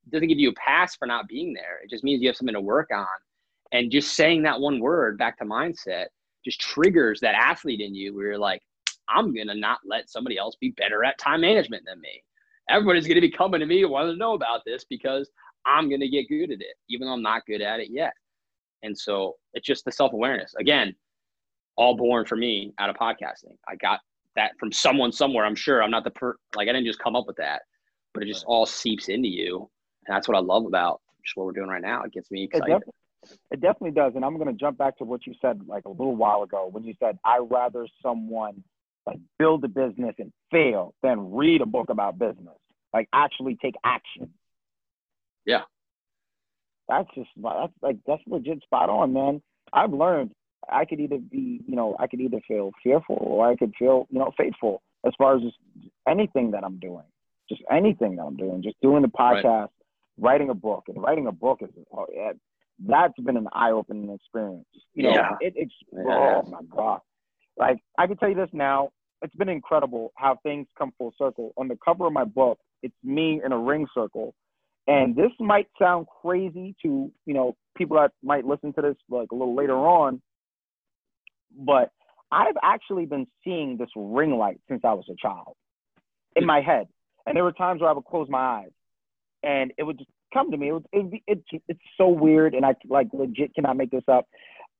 It 0.06 0.12
doesn't 0.12 0.28
give 0.28 0.40
you 0.40 0.50
a 0.50 0.54
pass 0.54 0.96
for 0.96 1.06
not 1.06 1.28
being 1.28 1.54
there. 1.54 1.80
It 1.84 1.90
just 1.90 2.04
means 2.04 2.22
you 2.22 2.28
have 2.30 2.36
something 2.36 2.56
to 2.56 2.62
work 2.62 2.90
on. 2.94 3.06
And 3.72 3.92
just 3.92 4.16
saying 4.16 4.44
that 4.44 4.60
one 4.60 4.80
word 4.80 5.18
back 5.18 5.38
to 5.38 5.46
mindset 5.46 6.08
just 6.44 6.60
triggers 6.60 7.20
that 7.22 7.36
athlete 7.36 7.80
in 7.80 7.96
you 7.96 8.14
where 8.16 8.28
you're 8.28 8.38
like, 8.38 8.62
I'm 9.08 9.34
gonna 9.34 9.56
not 9.56 9.80
let 9.86 10.10
somebody 10.10 10.38
else 10.38 10.56
be 10.60 10.72
better 10.72 11.04
at 11.04 11.18
time 11.18 11.42
management 11.42 11.84
than 11.86 12.02
me 12.02 12.24
everybody's 12.72 13.06
going 13.06 13.16
to 13.16 13.22
be 13.22 13.30
coming 13.30 13.60
to 13.60 13.66
me 13.66 13.84
and 13.84 13.92
wanting 13.92 14.14
to 14.14 14.18
know 14.18 14.34
about 14.34 14.62
this 14.66 14.86
because 14.86 15.30
I'm 15.66 15.90
going 15.90 16.02
to 16.02 16.08
get 16.08 16.30
good 16.30 16.52
at 16.52 16.62
it, 16.62 16.78
even 16.90 17.08
though 17.08 17.14
I'm 17.14 17.22
not 17.22 17.46
good 17.46 17.62
at 17.62 17.80
it 17.80 17.90
yet. 17.92 18.14
And 18.84 18.98
so 18.98 19.36
it's 19.54 19.68
just 19.68 19.86
the 19.86 19.92
self 19.92 20.14
awareness. 20.14 20.56
Again, 20.60 20.96
all 21.76 21.96
born 21.96 22.26
for 22.26 22.36
me 22.36 22.74
out 22.80 22.90
of 22.90 22.96
podcasting. 22.96 23.56
I 23.68 23.76
got 23.76 24.00
that 24.36 24.52
from 24.60 24.72
someone 24.72 25.12
somewhere. 25.12 25.46
I'm 25.46 25.56
sure 25.56 25.84
I'm 25.84 25.92
not 25.92 26.04
the 26.04 26.12
per 26.12 26.36
like 26.56 26.68
I 26.70 26.74
didn't 26.74 26.88
just 26.88 27.00
come 27.00 27.16
up 27.16 27.28
with 27.28 27.38
that, 27.38 27.64
but 28.14 28.24
it 28.24 28.28
just 28.28 28.46
all 28.46 28.66
seeps 28.66 29.10
into 29.10 29.28
you, 29.28 29.70
and 30.06 30.16
that's 30.16 30.28
what 30.28 30.38
I 30.38 30.42
love 30.42 30.66
about 30.66 31.02
just 31.24 31.38
what 31.38 31.46
we're 31.46 31.52
doing 31.54 31.70
right 31.70 31.82
now. 31.82 32.04
It 32.04 32.14
gets 32.14 32.32
me 32.32 32.44
excited. 32.44 32.84
It 33.52 33.62
definitely 33.62 33.92
does. 33.92 34.14
And 34.16 34.26
I'm 34.26 34.38
going 34.38 34.48
to 34.48 34.60
jump 34.60 34.78
back 34.78 34.98
to 34.98 35.04
what 35.04 35.28
you 35.28 35.34
said 35.42 35.62
like 35.68 35.86
a 35.86 35.90
little 35.90 36.16
while 36.16 36.44
ago 36.44 36.68
when 36.72 36.84
you 36.84 36.96
said, 37.00 37.20
I 37.24 37.38
rather 37.38 37.88
someone 38.02 38.64
like 39.06 39.20
build 39.38 39.64
a 39.64 39.68
business 39.68 40.16
and 40.20 40.32
fail 40.52 40.94
than 41.04 41.32
read 41.34 41.62
a 41.62 41.66
book 41.66 41.90
about 41.90 42.18
business. 42.18 42.58
Like 42.94 43.08
actually 43.14 43.58
take 43.62 43.76
action. 43.84 44.32
Yeah. 45.46 45.62
That's 46.90 47.08
just 47.16 47.30
that's 47.38 47.74
like 47.82 47.98
that's 48.06 48.22
legit 48.28 48.64
spot 48.64 48.90
on, 48.90 49.14
man. 49.14 49.42
I've 49.72 49.94
learned 49.94 50.32
I 50.70 50.86
could 50.86 50.99
either 50.99 51.18
be, 51.18 51.62
you 51.68 51.76
know, 51.76 51.95
I 51.99 52.07
could 52.07 52.22
either 52.22 52.39
feel 52.47 52.72
fearful 52.84 53.18
or 53.20 53.49
I 53.49 53.55
could 53.55 53.74
feel, 53.78 54.07
you 54.09 54.20
know, 54.20 54.32
faithful 54.38 54.82
as 55.05 55.14
far 55.18 55.36
as 55.36 55.41
just 55.41 55.57
anything 56.07 56.51
that 56.51 56.64
I'm 56.64 56.80
doing. 56.80 57.03
Just 57.49 57.62
anything 57.72 58.16
that 58.18 58.24
I'm 58.24 58.38
doing. 58.38 58.62
Just 58.64 58.80
doing 58.82 59.01
the 59.01 59.07
podcast, 59.07 59.43
right. 59.43 59.70
writing 60.18 60.49
a 60.49 60.53
book. 60.53 60.84
And 60.88 61.01
writing 61.01 61.28
a 61.28 61.32
book 61.32 61.59
is 61.62 61.70
oh, 61.93 62.05
yeah, 62.14 62.32
that's 62.88 63.20
been 63.20 63.38
an 63.38 63.47
eye-opening 63.53 64.09
experience. 64.14 64.66
You 64.93 65.03
know, 65.03 65.12
yeah. 65.12 65.32
it, 65.41 65.53
it's 65.55 65.74
yeah. 65.91 66.03
oh 66.05 66.49
my 66.49 66.62
god. 66.70 66.99
Like 67.57 67.78
I 67.97 68.07
can 68.07 68.18
tell 68.18 68.30
you 68.30 68.36
this 68.36 68.49
now, 68.53 68.91
it's 69.22 69.36
been 69.36 69.49
incredible 69.49 70.14
how 70.16 70.38
things 70.43 70.68
come 70.78 70.93
full 70.97 71.14
circle. 71.18 71.53
On 71.57 71.68
the 71.68 71.78
cover 71.84 72.07
of 72.07 72.14
my 72.14 72.24
book, 72.24 72.59
it's 72.84 72.95
me 73.03 73.41
in 73.43 73.51
a 73.51 73.57
ring 73.57 73.86
circle. 73.93 74.34
And 74.88 75.16
this 75.16 75.32
might 75.39 75.68
sound 75.80 76.07
crazy 76.22 76.76
to, 76.82 77.12
you 77.26 77.34
know, 77.34 77.55
people 77.78 77.97
that 77.97 78.12
might 78.24 78.45
listen 78.45 78.74
to 78.74 78.82
this 78.82 78.95
like 79.09 79.32
a 79.32 79.36
little 79.36 79.55
later 79.55 79.78
on, 79.78 80.22
but 81.58 81.91
I've 82.32 82.56
actually 82.64 83.06
been 83.06 83.28
seeing 83.43 83.78
this 83.78 83.89
ring 83.95 84.38
light 84.38 84.60
since 84.70 84.82
I 84.84 84.93
was 84.93 85.06
a 85.10 85.16
child 85.22 85.56
in 86.36 86.45
my 86.45 86.62
head. 86.62 86.88
And 87.26 87.36
there 87.36 87.43
were 87.43 87.52
times 87.52 87.82
where 87.82 87.89
I 87.89 87.93
would 87.93 88.06
close 88.06 88.28
my 88.30 88.39
eyes 88.39 88.72
and 89.43 89.74
it 89.78 89.84
would 89.84 89.97
just 89.97 90.10
come 90.34 90.52
to 90.52 90.58
me. 90.58 90.70
It, 90.70 90.74
would, 90.74 90.86
it, 90.93 91.22
it, 91.28 91.62
it's 91.68 91.80
so 91.97 92.08
weird 92.08 92.56
and 92.56 92.66
I 92.66 92.76
like 92.88 93.08
legit 93.14 93.54
cannot 93.54 93.78
make 93.78 93.91
this 93.91 94.04
up. 94.08 94.28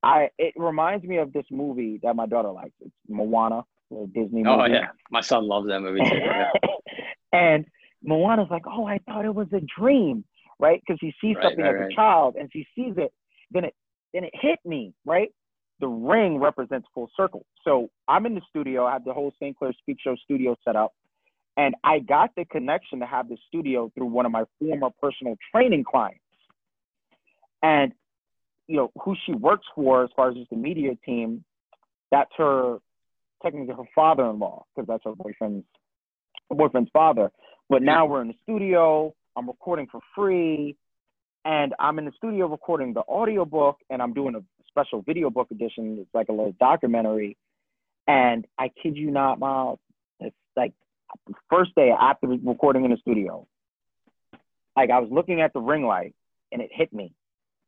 I 0.02 0.30
It 0.38 0.54
reminds 0.56 1.04
me 1.04 1.18
of 1.18 1.32
this 1.32 1.44
movie 1.50 2.00
that 2.02 2.16
my 2.16 2.26
daughter 2.26 2.50
likes. 2.50 2.74
It's 2.80 2.94
Moana, 3.08 3.62
the 3.90 4.10
Disney 4.12 4.42
oh, 4.46 4.56
movie. 4.56 4.70
Oh, 4.70 4.74
yeah. 4.74 4.88
My 5.10 5.20
son 5.20 5.46
loves 5.46 5.68
that 5.68 5.80
movie 5.80 6.00
too. 6.00 6.16
Yeah. 6.16 6.50
and 7.32 7.66
Moana's 8.02 8.48
like, 8.50 8.64
oh, 8.66 8.86
I 8.86 8.98
thought 9.06 9.24
it 9.24 9.34
was 9.34 9.46
a 9.52 9.60
dream, 9.78 10.24
right? 10.58 10.82
Because 10.84 10.98
she 11.00 11.14
sees 11.20 11.36
right, 11.36 11.44
something 11.44 11.64
right, 11.64 11.74
as 11.74 11.80
right. 11.80 11.92
a 11.92 11.94
child 11.94 12.36
and 12.38 12.50
she 12.52 12.66
sees 12.74 12.94
it. 12.96 13.12
Then 13.50 13.64
it 13.66 13.74
then 14.12 14.24
it 14.24 14.32
hit 14.34 14.58
me, 14.64 14.94
right? 15.04 15.30
The 15.82 15.88
ring 15.88 16.38
represents 16.38 16.86
full 16.94 17.10
circle. 17.16 17.44
So 17.64 17.90
I'm 18.06 18.24
in 18.24 18.36
the 18.36 18.40
studio. 18.48 18.86
I 18.86 18.92
have 18.92 19.04
the 19.04 19.12
whole 19.12 19.32
St. 19.40 19.58
Clair 19.58 19.72
Speak 19.80 19.98
Show 20.00 20.14
studio 20.24 20.56
set 20.64 20.76
up. 20.76 20.94
And 21.56 21.74
I 21.82 21.98
got 21.98 22.30
the 22.36 22.44
connection 22.44 23.00
to 23.00 23.06
have 23.06 23.28
the 23.28 23.36
studio 23.48 23.90
through 23.94 24.06
one 24.06 24.24
of 24.24 24.30
my 24.30 24.44
former 24.60 24.90
personal 25.02 25.36
training 25.50 25.82
clients. 25.84 26.20
And, 27.64 27.92
you 28.68 28.76
know, 28.76 28.92
who 29.04 29.16
she 29.26 29.32
works 29.32 29.66
for 29.74 30.04
as 30.04 30.10
far 30.14 30.30
as 30.30 30.36
just 30.36 30.50
the 30.50 30.56
media 30.56 30.92
team, 31.04 31.44
that's 32.12 32.30
her, 32.38 32.78
technically 33.42 33.74
her 33.74 33.88
father 33.92 34.24
in 34.30 34.38
law, 34.38 34.64
because 34.74 34.86
that's 34.86 35.02
her 35.04 35.16
boyfriend's, 35.16 35.66
her 36.48 36.56
boyfriend's 36.56 36.90
father. 36.92 37.32
But 37.68 37.82
now 37.82 38.06
we're 38.06 38.22
in 38.22 38.28
the 38.28 38.36
studio. 38.44 39.12
I'm 39.36 39.48
recording 39.48 39.88
for 39.90 40.00
free. 40.14 40.76
And 41.44 41.74
I'm 41.80 41.98
in 41.98 42.04
the 42.04 42.12
studio 42.16 42.46
recording 42.46 42.94
the 42.94 43.02
audio 43.08 43.44
book 43.44 43.78
and 43.90 44.00
I'm 44.00 44.12
doing 44.14 44.36
a 44.36 44.42
special 44.72 45.02
video 45.02 45.30
book 45.30 45.48
edition. 45.50 45.98
It's 46.00 46.14
like 46.14 46.28
a 46.28 46.32
little 46.32 46.54
documentary. 46.58 47.36
And 48.08 48.46
I 48.58 48.70
kid 48.82 48.96
you 48.96 49.10
not, 49.10 49.38
Myles, 49.38 49.78
it's 50.20 50.36
like 50.56 50.72
first 51.48 51.74
day 51.76 51.90
after 51.90 52.26
recording 52.26 52.84
in 52.84 52.90
the 52.90 52.96
studio. 52.96 53.46
Like 54.76 54.90
I 54.90 54.98
was 54.98 55.10
looking 55.12 55.40
at 55.40 55.52
the 55.52 55.60
ring 55.60 55.84
light 55.84 56.14
and 56.50 56.60
it 56.60 56.70
hit 56.72 56.92
me. 56.92 57.12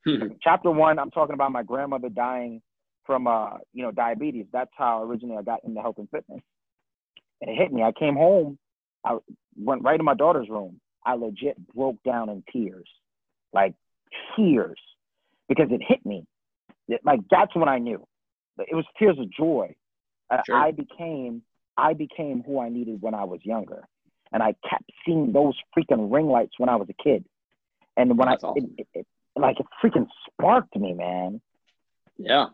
Hmm. 0.06 0.34
Chapter 0.42 0.70
one, 0.70 0.98
I'm 0.98 1.10
talking 1.10 1.34
about 1.34 1.52
my 1.52 1.62
grandmother 1.62 2.08
dying 2.08 2.60
from 3.06 3.26
uh, 3.26 3.58
you 3.72 3.82
know, 3.82 3.90
diabetes. 3.90 4.46
That's 4.52 4.70
how 4.76 5.02
originally 5.02 5.36
I 5.36 5.42
got 5.42 5.64
into 5.64 5.80
health 5.80 5.96
and 5.98 6.08
fitness. 6.10 6.40
And 7.40 7.50
it 7.50 7.56
hit 7.56 7.72
me. 7.72 7.82
I 7.82 7.92
came 7.92 8.14
home, 8.14 8.58
I 9.04 9.18
went 9.56 9.82
right 9.82 9.98
in 9.98 10.04
my 10.04 10.14
daughter's 10.14 10.48
room. 10.48 10.80
I 11.06 11.14
legit 11.14 11.56
broke 11.74 12.02
down 12.02 12.30
in 12.30 12.42
tears. 12.50 12.88
Like 13.52 13.74
tears. 14.36 14.78
Because 15.48 15.68
it 15.70 15.82
hit 15.86 16.04
me 16.06 16.24
like 17.04 17.20
that's 17.30 17.54
when 17.54 17.68
I 17.68 17.78
knew. 17.78 18.06
It 18.58 18.74
was 18.74 18.84
tears 18.98 19.18
of 19.18 19.30
joy. 19.30 19.74
Sure. 20.46 20.56
I 20.56 20.72
became 20.72 21.42
I 21.76 21.92
became 21.94 22.42
who 22.46 22.60
I 22.60 22.68
needed 22.68 23.00
when 23.00 23.14
I 23.14 23.24
was 23.24 23.40
younger, 23.44 23.86
and 24.32 24.42
I 24.42 24.54
kept 24.68 24.90
seeing 25.04 25.32
those 25.32 25.54
freaking 25.76 26.12
ring 26.12 26.26
lights 26.26 26.54
when 26.58 26.68
I 26.68 26.76
was 26.76 26.88
a 26.88 27.02
kid, 27.02 27.24
and 27.96 28.16
when 28.16 28.28
that's 28.28 28.44
I 28.44 28.48
awesome. 28.48 28.74
it, 28.78 28.86
it, 28.94 29.00
it, 29.00 29.06
like 29.36 29.58
it 29.60 29.66
freaking 29.82 30.06
sparked 30.30 30.76
me, 30.76 30.92
man. 30.92 31.40
Yeah, 32.16 32.46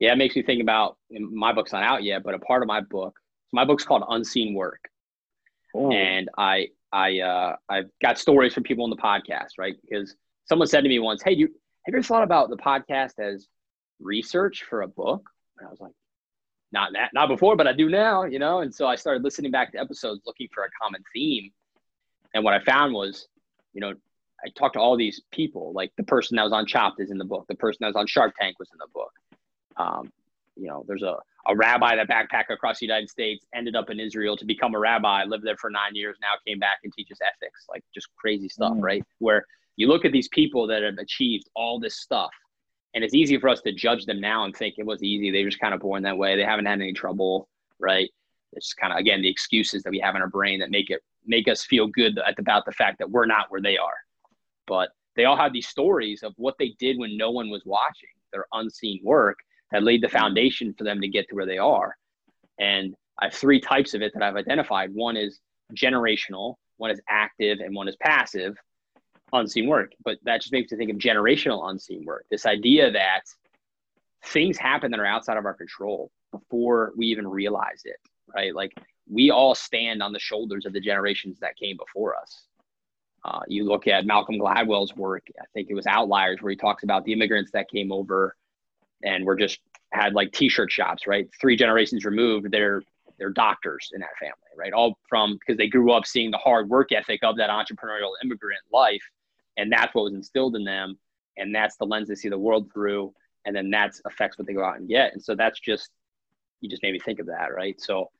yeah, 0.00 0.12
it 0.12 0.18
makes 0.18 0.36
me 0.36 0.42
think 0.42 0.62
about 0.62 0.96
my 1.10 1.52
book's 1.52 1.72
not 1.72 1.82
out 1.82 2.02
yet, 2.02 2.22
but 2.22 2.34
a 2.34 2.38
part 2.38 2.62
of 2.62 2.68
my 2.68 2.80
book, 2.80 3.18
my 3.52 3.64
book's 3.64 3.84
called 3.84 4.04
Unseen 4.08 4.54
Work, 4.54 4.88
Ooh. 5.76 5.90
and 5.90 6.28
I 6.38 6.68
I 6.92 7.20
uh, 7.20 7.56
I've 7.68 7.90
got 8.00 8.18
stories 8.18 8.54
from 8.54 8.62
people 8.62 8.84
on 8.84 8.90
the 8.90 8.96
podcast, 8.96 9.58
right? 9.58 9.74
Because 9.82 10.14
someone 10.44 10.68
said 10.68 10.82
to 10.82 10.88
me 10.88 10.98
once, 10.98 11.22
"Hey, 11.22 11.32
you 11.32 11.48
have 11.86 11.92
you 11.92 11.98
ever 11.98 12.06
thought 12.06 12.24
about 12.24 12.50
the 12.50 12.56
podcast 12.56 13.20
as 13.20 13.46
research 14.00 14.64
for 14.68 14.82
a 14.82 14.88
book? 14.88 15.30
And 15.58 15.68
I 15.68 15.70
was 15.70 15.80
like, 15.80 15.92
not 16.72 16.92
that, 16.94 17.10
not 17.14 17.28
before, 17.28 17.54
but 17.54 17.68
I 17.68 17.72
do 17.72 17.88
now, 17.88 18.24
you 18.24 18.40
know? 18.40 18.58
And 18.58 18.74
so 18.74 18.88
I 18.88 18.96
started 18.96 19.22
listening 19.22 19.52
back 19.52 19.70
to 19.72 19.78
episodes 19.78 20.22
looking 20.26 20.48
for 20.52 20.64
a 20.64 20.68
common 20.82 21.04
theme. 21.14 21.52
And 22.34 22.42
what 22.42 22.54
I 22.54 22.58
found 22.64 22.92
was, 22.92 23.28
you 23.72 23.80
know, 23.80 23.94
I 24.44 24.48
talked 24.58 24.74
to 24.74 24.80
all 24.80 24.96
these 24.96 25.22
people, 25.30 25.72
like 25.74 25.92
the 25.96 26.02
person 26.02 26.36
that 26.36 26.42
was 26.42 26.52
on 26.52 26.66
Chopped 26.66 27.00
is 27.00 27.12
in 27.12 27.18
the 27.18 27.24
book, 27.24 27.46
the 27.48 27.54
person 27.54 27.78
that 27.82 27.86
was 27.86 27.96
on 27.96 28.08
Shark 28.08 28.34
Tank 28.38 28.58
was 28.58 28.68
in 28.72 28.78
the 28.78 28.88
book. 28.92 29.12
Um, 29.76 30.12
you 30.56 30.66
know, 30.66 30.84
there's 30.88 31.02
a, 31.02 31.16
a 31.46 31.54
rabbi 31.54 31.94
that 31.94 32.08
backpacked 32.08 32.52
across 32.52 32.80
the 32.80 32.86
United 32.86 33.08
States, 33.08 33.46
ended 33.54 33.76
up 33.76 33.90
in 33.90 34.00
Israel 34.00 34.36
to 34.38 34.44
become 34.44 34.74
a 34.74 34.78
rabbi, 34.78 35.22
lived 35.22 35.44
there 35.44 35.56
for 35.56 35.70
nine 35.70 35.94
years, 35.94 36.16
now 36.20 36.32
came 36.44 36.58
back 36.58 36.78
and 36.82 36.92
teaches 36.92 37.18
ethics, 37.22 37.66
like 37.70 37.84
just 37.94 38.08
crazy 38.16 38.48
stuff, 38.48 38.72
mm. 38.72 38.82
right? 38.82 39.04
Where 39.20 39.46
you 39.76 39.88
look 39.88 40.04
at 40.04 40.12
these 40.12 40.28
people 40.28 40.66
that 40.66 40.82
have 40.82 40.98
achieved 40.98 41.48
all 41.54 41.78
this 41.78 41.98
stuff 41.98 42.30
and 42.94 43.04
it's 43.04 43.14
easy 43.14 43.38
for 43.38 43.48
us 43.48 43.60
to 43.62 43.72
judge 43.72 44.06
them 44.06 44.20
now 44.20 44.44
and 44.44 44.56
think 44.56 44.76
it 44.78 44.86
was 44.86 45.02
easy. 45.02 45.30
They 45.30 45.44
were 45.44 45.50
just 45.50 45.60
kind 45.60 45.74
of 45.74 45.80
born 45.80 46.02
that 46.04 46.16
way. 46.16 46.34
They 46.34 46.44
haven't 46.44 46.64
had 46.64 46.80
any 46.80 46.94
trouble 46.94 47.48
right? 47.78 48.10
It's 48.52 48.72
kind 48.72 48.92
of 48.92 48.98
again 48.98 49.22
the 49.22 49.28
excuses 49.28 49.82
that 49.82 49.90
we 49.90 49.98
have 50.00 50.14
in 50.14 50.22
our 50.22 50.28
brain 50.28 50.60
that 50.60 50.70
make 50.70 50.90
it 50.90 51.00
make 51.26 51.48
us 51.48 51.64
feel 51.64 51.88
good 51.88 52.18
about 52.38 52.64
the 52.64 52.72
fact 52.72 52.98
that 52.98 53.10
we're 53.10 53.26
not 53.26 53.46
where 53.50 53.60
they 53.60 53.76
are. 53.76 53.96
But 54.66 54.90
they 55.16 55.24
all 55.24 55.36
have 55.36 55.52
these 55.52 55.68
stories 55.68 56.22
of 56.22 56.32
what 56.36 56.54
they 56.58 56.74
did 56.78 56.98
when 56.98 57.16
no 57.16 57.30
one 57.30 57.50
was 57.50 57.62
watching. 57.64 58.10
Their 58.32 58.46
unseen 58.52 59.00
work 59.02 59.38
that 59.72 59.82
laid 59.82 60.02
the 60.02 60.08
foundation 60.08 60.74
for 60.76 60.84
them 60.84 61.00
to 61.00 61.08
get 61.08 61.28
to 61.28 61.34
where 61.34 61.46
they 61.46 61.58
are. 61.58 61.96
And 62.58 62.94
i 63.18 63.26
have 63.26 63.34
three 63.34 63.60
types 63.60 63.94
of 63.94 64.02
it 64.02 64.12
that 64.14 64.22
i've 64.22 64.36
identified. 64.36 64.94
One 64.94 65.16
is 65.16 65.40
generational 65.74 66.54
one 66.78 66.90
is 66.90 67.00
active 67.08 67.58
and 67.60 67.74
one 67.74 67.88
is 67.88 67.96
passive 67.96 68.56
unseen 69.32 69.66
work. 69.66 69.92
But 70.04 70.18
that 70.24 70.40
just 70.40 70.52
makes 70.52 70.72
me 70.72 70.78
think 70.78 70.90
of 70.90 70.98
generational 70.98 71.70
unseen 71.70 72.04
work. 72.04 72.26
This 72.30 72.46
idea 72.46 72.90
that 72.92 73.22
things 74.24 74.56
happen 74.58 74.90
that 74.90 75.00
are 75.00 75.06
outside 75.06 75.36
of 75.36 75.44
our 75.44 75.54
control 75.54 76.10
before 76.32 76.92
we 76.96 77.06
even 77.06 77.26
realize 77.26 77.82
it, 77.84 77.96
right? 78.34 78.54
Like 78.54 78.72
we 79.08 79.30
all 79.30 79.54
stand 79.54 80.02
on 80.02 80.12
the 80.12 80.18
shoulders 80.18 80.66
of 80.66 80.72
the 80.72 80.80
generations 80.80 81.38
that 81.40 81.56
came 81.56 81.76
before 81.76 82.16
us. 82.16 82.42
Uh, 83.24 83.40
you 83.48 83.64
look 83.64 83.88
at 83.88 84.06
Malcolm 84.06 84.36
Gladwell's 84.36 84.94
work, 84.94 85.26
I 85.40 85.44
think 85.52 85.68
it 85.68 85.74
was 85.74 85.86
Outliers, 85.86 86.40
where 86.40 86.50
he 86.50 86.56
talks 86.56 86.84
about 86.84 87.04
the 87.04 87.12
immigrants 87.12 87.50
that 87.52 87.68
came 87.68 87.90
over 87.90 88.36
and 89.02 89.24
were 89.24 89.36
just 89.36 89.58
had 89.92 90.14
like 90.14 90.32
t-shirt 90.32 90.70
shops, 90.70 91.06
right? 91.06 91.28
Three 91.40 91.56
generations 91.56 92.04
removed, 92.04 92.50
they're 92.50 92.82
they're 93.18 93.30
doctors 93.30 93.90
in 93.94 94.00
that 94.00 94.10
family, 94.20 94.34
right? 94.56 94.72
All 94.72 94.98
from 95.08 95.38
because 95.38 95.56
they 95.56 95.68
grew 95.68 95.90
up 95.90 96.06
seeing 96.06 96.30
the 96.30 96.38
hard 96.38 96.68
work 96.68 96.92
ethic 96.92 97.20
of 97.24 97.36
that 97.38 97.48
entrepreneurial 97.48 98.10
immigrant 98.22 98.60
life 98.70 99.02
and 99.56 99.72
that's 99.72 99.94
what 99.94 100.04
was 100.04 100.14
instilled 100.14 100.56
in 100.56 100.64
them 100.64 100.98
and 101.36 101.54
that's 101.54 101.76
the 101.76 101.84
lens 101.84 102.08
they 102.08 102.14
see 102.14 102.28
the 102.28 102.38
world 102.38 102.70
through 102.72 103.12
and 103.44 103.54
then 103.54 103.70
that 103.70 103.94
affects 104.04 104.38
what 104.38 104.46
they 104.46 104.52
go 104.52 104.64
out 104.64 104.78
and 104.78 104.88
get. 104.88 105.12
And 105.12 105.22
so 105.22 105.34
that's 105.34 105.60
just 105.60 105.90
you 106.60 106.68
just 106.68 106.82
made 106.82 106.92
me 106.92 106.98
think 106.98 107.20
of 107.20 107.26
that 107.26 107.54
right? 107.54 107.80
So 107.80 108.10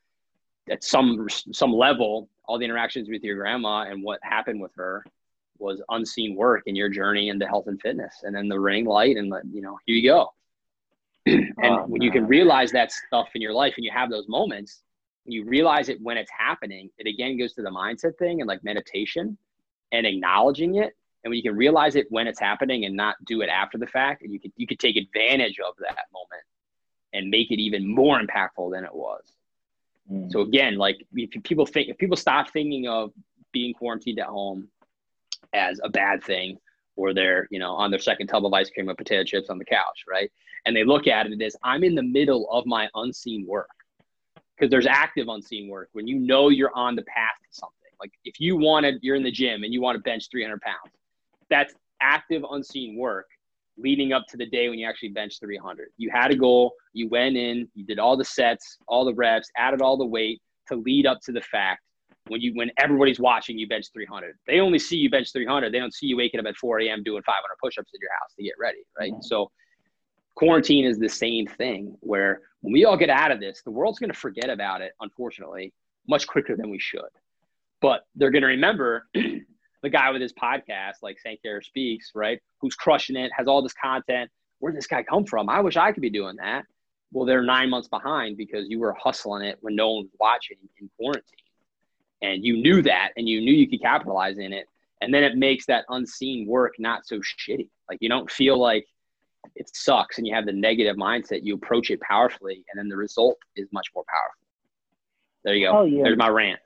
at 0.69 0.83
some 0.83 1.27
some 1.29 1.73
level 1.73 2.29
all 2.45 2.57
the 2.57 2.65
interactions 2.65 3.09
with 3.09 3.23
your 3.23 3.35
grandma 3.35 3.83
and 3.89 4.03
what 4.03 4.19
happened 4.23 4.61
with 4.61 4.71
her 4.75 5.03
was 5.59 5.81
unseen 5.89 6.35
work 6.35 6.63
in 6.65 6.75
your 6.75 6.89
journey 6.89 7.29
into 7.29 7.47
health 7.47 7.67
and 7.67 7.81
fitness 7.81 8.21
and 8.23 8.35
then 8.35 8.47
the 8.47 8.59
ring 8.59 8.85
light 8.85 9.17
and 9.17 9.33
you 9.51 9.61
know 9.61 9.77
here 9.85 9.95
you 9.95 10.09
go. 10.09 10.33
And 11.59 11.73
oh, 11.73 11.83
when 11.87 12.01
you 12.01 12.11
can 12.11 12.27
realize 12.27 12.71
that 12.71 12.91
stuff 12.91 13.29
in 13.33 13.41
your 13.41 13.51
life 13.51 13.73
and 13.75 13.83
you 13.83 13.91
have 13.91 14.09
those 14.09 14.27
moments 14.29 14.83
you 15.25 15.43
realize 15.43 15.89
it 15.89 16.01
when 16.01 16.15
it's 16.15 16.31
happening 16.31 16.89
it 16.97 17.07
again 17.07 17.37
goes 17.37 17.53
to 17.53 17.61
the 17.61 17.69
mindset 17.69 18.17
thing 18.17 18.39
and 18.39 18.47
like 18.47 18.63
meditation 18.63 19.37
and 19.91 20.05
acknowledging 20.05 20.75
it 20.75 20.93
and 21.23 21.31
when 21.31 21.37
you 21.37 21.43
can 21.43 21.55
realize 21.55 21.95
it 21.95 22.07
when 22.09 22.27
it's 22.27 22.39
happening 22.39 22.85
and 22.85 22.95
not 22.95 23.15
do 23.25 23.41
it 23.41 23.49
after 23.49 23.77
the 23.77 23.87
fact 23.87 24.21
and 24.23 24.31
you 24.31 24.39
could 24.39 24.51
you 24.55 24.67
could 24.67 24.79
take 24.79 24.95
advantage 24.95 25.59
of 25.59 25.75
that 25.79 26.05
moment 26.13 26.43
and 27.13 27.29
make 27.29 27.51
it 27.51 27.59
even 27.59 27.87
more 27.87 28.19
impactful 28.19 28.71
than 28.71 28.83
it 28.83 28.93
was 28.93 29.23
mm. 30.11 30.31
so 30.31 30.41
again 30.41 30.77
like 30.77 30.97
if 31.13 31.43
people 31.43 31.65
think 31.65 31.89
if 31.89 31.97
people 31.97 32.17
stop 32.17 32.49
thinking 32.51 32.87
of 32.87 33.11
being 33.51 33.73
quarantined 33.73 34.19
at 34.19 34.27
home 34.27 34.67
as 35.53 35.79
a 35.83 35.89
bad 35.89 36.23
thing 36.23 36.57
or 36.97 37.13
they're 37.13 37.47
you 37.49 37.59
know 37.59 37.73
on 37.73 37.89
their 37.89 37.99
second 37.99 38.27
tub 38.27 38.45
of 38.45 38.53
ice 38.53 38.69
cream 38.69 38.87
with 38.87 38.97
potato 38.97 39.23
chips 39.23 39.49
on 39.49 39.57
the 39.57 39.65
couch, 39.65 40.03
right? 40.09 40.29
And 40.65 40.75
they 40.75 40.83
look 40.83 41.07
at 41.07 41.27
it 41.27 41.41
as 41.41 41.55
I'm 41.63 41.83
in 41.83 41.95
the 41.95 42.03
middle 42.03 42.49
of 42.51 42.65
my 42.65 42.89
unseen 42.95 43.45
work 43.47 43.69
because 44.57 44.69
there's 44.69 44.87
active 44.87 45.27
unseen 45.29 45.69
work 45.69 45.89
when 45.93 46.07
you 46.07 46.19
know 46.19 46.49
you're 46.49 46.75
on 46.75 46.95
the 46.95 47.03
path 47.03 47.37
to 47.43 47.47
something. 47.51 47.75
Like 48.01 48.11
if 48.25 48.39
you 48.39 48.57
wanted, 48.57 48.99
you're 49.01 49.15
in 49.15 49.23
the 49.23 49.31
gym 49.31 49.63
and 49.63 49.73
you 49.73 49.81
want 49.81 49.95
to 49.95 50.01
bench 50.01 50.25
300 50.29 50.59
pounds, 50.61 50.93
that's 51.49 51.73
active 52.01 52.43
unseen 52.51 52.97
work 52.97 53.27
leading 53.77 54.11
up 54.11 54.25
to 54.29 54.37
the 54.37 54.45
day 54.45 54.69
when 54.69 54.79
you 54.79 54.87
actually 54.87 55.09
bench 55.09 55.39
300. 55.39 55.89
You 55.97 56.09
had 56.09 56.31
a 56.31 56.35
goal, 56.35 56.73
you 56.93 57.07
went 57.09 57.37
in, 57.37 57.67
you 57.75 57.85
did 57.85 57.99
all 57.99 58.17
the 58.17 58.25
sets, 58.25 58.77
all 58.87 59.05
the 59.05 59.13
reps, 59.13 59.49
added 59.55 59.81
all 59.81 59.97
the 59.97 60.05
weight 60.05 60.41
to 60.67 60.75
lead 60.75 61.05
up 61.05 61.19
to 61.25 61.31
the 61.31 61.41
fact 61.41 61.81
when 62.27 62.41
you 62.41 62.53
when 62.55 62.71
everybody's 62.77 63.19
watching 63.19 63.57
you 63.57 63.67
bench 63.67 63.87
300. 63.93 64.35
They 64.47 64.59
only 64.59 64.79
see 64.79 64.97
you 64.97 65.09
bench 65.09 65.31
300. 65.31 65.71
They 65.71 65.79
don't 65.79 65.93
see 65.93 66.07
you 66.07 66.17
waking 66.17 66.39
up 66.39 66.45
at 66.45 66.55
4 66.57 66.81
a.m. 66.81 67.03
doing 67.03 67.21
500 67.23 67.43
push-ups 67.63 67.91
at 67.93 68.01
your 68.01 68.11
house 68.19 68.33
to 68.35 68.43
get 68.43 68.53
ready, 68.59 68.79
right? 68.99 69.11
Mm-hmm. 69.11 69.21
So 69.21 69.51
quarantine 70.35 70.85
is 70.85 70.99
the 70.99 71.09
same 71.09 71.47
thing 71.47 71.95
where 72.01 72.41
when 72.61 72.73
we 72.73 72.85
all 72.85 72.97
get 72.97 73.09
out 73.09 73.31
of 73.31 73.39
this, 73.39 73.61
the 73.63 73.71
world's 73.71 73.99
going 73.99 74.11
to 74.11 74.17
forget 74.17 74.49
about 74.49 74.81
it, 74.81 74.93
unfortunately, 75.01 75.73
much 76.07 76.27
quicker 76.27 76.55
than 76.55 76.69
we 76.69 76.79
should. 76.79 77.01
But 77.81 78.01
they're 78.15 78.31
going 78.31 78.41
to 78.41 78.47
remember 78.47 79.07
the 79.83 79.89
guy 79.89 80.09
with 80.11 80.21
his 80.21 80.33
podcast, 80.33 80.95
like 81.01 81.19
St. 81.19 81.39
Clair 81.41 81.61
Speaks, 81.61 82.11
right? 82.15 82.39
Who's 82.61 82.75
crushing 82.75 83.15
it, 83.15 83.31
has 83.37 83.47
all 83.47 83.61
this 83.61 83.73
content. 83.73 84.29
Where 84.59 84.71
did 84.71 84.77
this 84.77 84.87
guy 84.87 85.03
come 85.03 85.25
from? 85.25 85.49
I 85.49 85.61
wish 85.61 85.77
I 85.77 85.91
could 85.91 86.01
be 86.01 86.09
doing 86.09 86.35
that. 86.37 86.65
Well, 87.11 87.25
they're 87.25 87.43
nine 87.43 87.69
months 87.69 87.87
behind 87.87 88.37
because 88.37 88.67
you 88.67 88.79
were 88.79 88.93
hustling 88.93 89.43
it 89.43 89.57
when 89.61 89.75
no 89.75 89.91
one 89.91 90.03
was 90.03 90.11
watching 90.19 90.57
in 90.81 90.89
quarantine. 90.97 91.23
And 92.21 92.43
you 92.43 92.57
knew 92.57 92.81
that 92.81 93.11
and 93.15 93.29
you 93.29 93.39
knew 93.39 93.53
you 93.53 93.69
could 93.69 93.81
capitalize 93.81 94.39
in 94.39 94.51
it. 94.51 94.65
And 95.01 95.13
then 95.13 95.23
it 95.23 95.37
makes 95.37 95.67
that 95.67 95.85
unseen 95.89 96.47
work 96.47 96.73
not 96.79 97.05
so 97.05 97.19
shitty. 97.19 97.69
Like 97.87 97.99
you 98.01 98.09
don't 98.09 98.29
feel 98.29 98.59
like 98.59 98.85
it 99.55 99.69
sucks 99.73 100.17
and 100.17 100.25
you 100.25 100.33
have 100.33 100.47
the 100.47 100.51
negative 100.51 100.95
mindset. 100.95 101.43
You 101.43 101.53
approach 101.53 101.91
it 101.91 102.01
powerfully 102.01 102.65
and 102.71 102.79
then 102.79 102.89
the 102.89 102.97
result 102.97 103.37
is 103.55 103.67
much 103.71 103.87
more 103.93 104.03
powerful. 104.09 104.47
There 105.45 105.53
you 105.53 105.67
go. 105.67 105.77
Oh, 105.77 105.85
yeah. 105.85 106.03
There's 106.03 106.17
my 106.17 106.29
rant. 106.29 106.59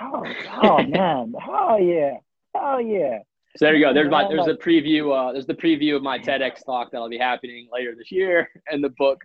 Oh, 0.00 0.24
oh 0.62 0.82
man. 0.82 1.34
Oh 1.48 1.76
yeah. 1.76 2.14
Oh 2.54 2.78
yeah. 2.78 3.18
So 3.56 3.64
there 3.64 3.74
you 3.74 3.84
go. 3.84 3.94
There's 3.94 4.10
my 4.10 4.26
there's 4.28 4.46
a 4.48 4.54
preview. 4.54 5.14
Uh, 5.16 5.32
there's 5.32 5.46
the 5.46 5.54
preview 5.54 5.96
of 5.96 6.02
my 6.02 6.18
TEDx 6.18 6.64
talk 6.64 6.90
that'll 6.92 7.08
be 7.08 7.18
happening 7.18 7.68
later 7.72 7.94
this 7.96 8.12
year, 8.12 8.48
and 8.70 8.84
the 8.84 8.90
book 8.90 9.22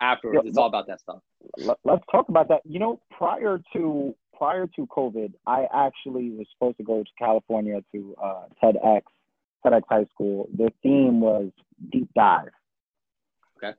afterwards. 0.00 0.46
It's 0.46 0.56
all 0.56 0.68
about 0.68 0.86
that 0.86 1.00
stuff. 1.00 1.18
Let's 1.56 2.04
talk 2.10 2.28
about 2.28 2.48
that. 2.48 2.60
You 2.64 2.78
know, 2.78 3.00
prior 3.10 3.60
to 3.72 4.14
prior 4.36 4.68
to 4.76 4.86
COVID, 4.86 5.32
I 5.46 5.66
actually 5.74 6.30
was 6.30 6.46
supposed 6.52 6.76
to 6.78 6.84
go 6.84 7.02
to 7.02 7.10
California 7.18 7.80
to 7.92 8.14
uh, 8.22 8.44
TEDx, 8.62 9.02
TEDx 9.64 9.82
High 9.88 10.06
School. 10.14 10.48
The 10.56 10.70
theme 10.82 11.20
was 11.20 11.50
deep 11.90 12.08
dive. 12.14 12.50
Okay. 13.56 13.76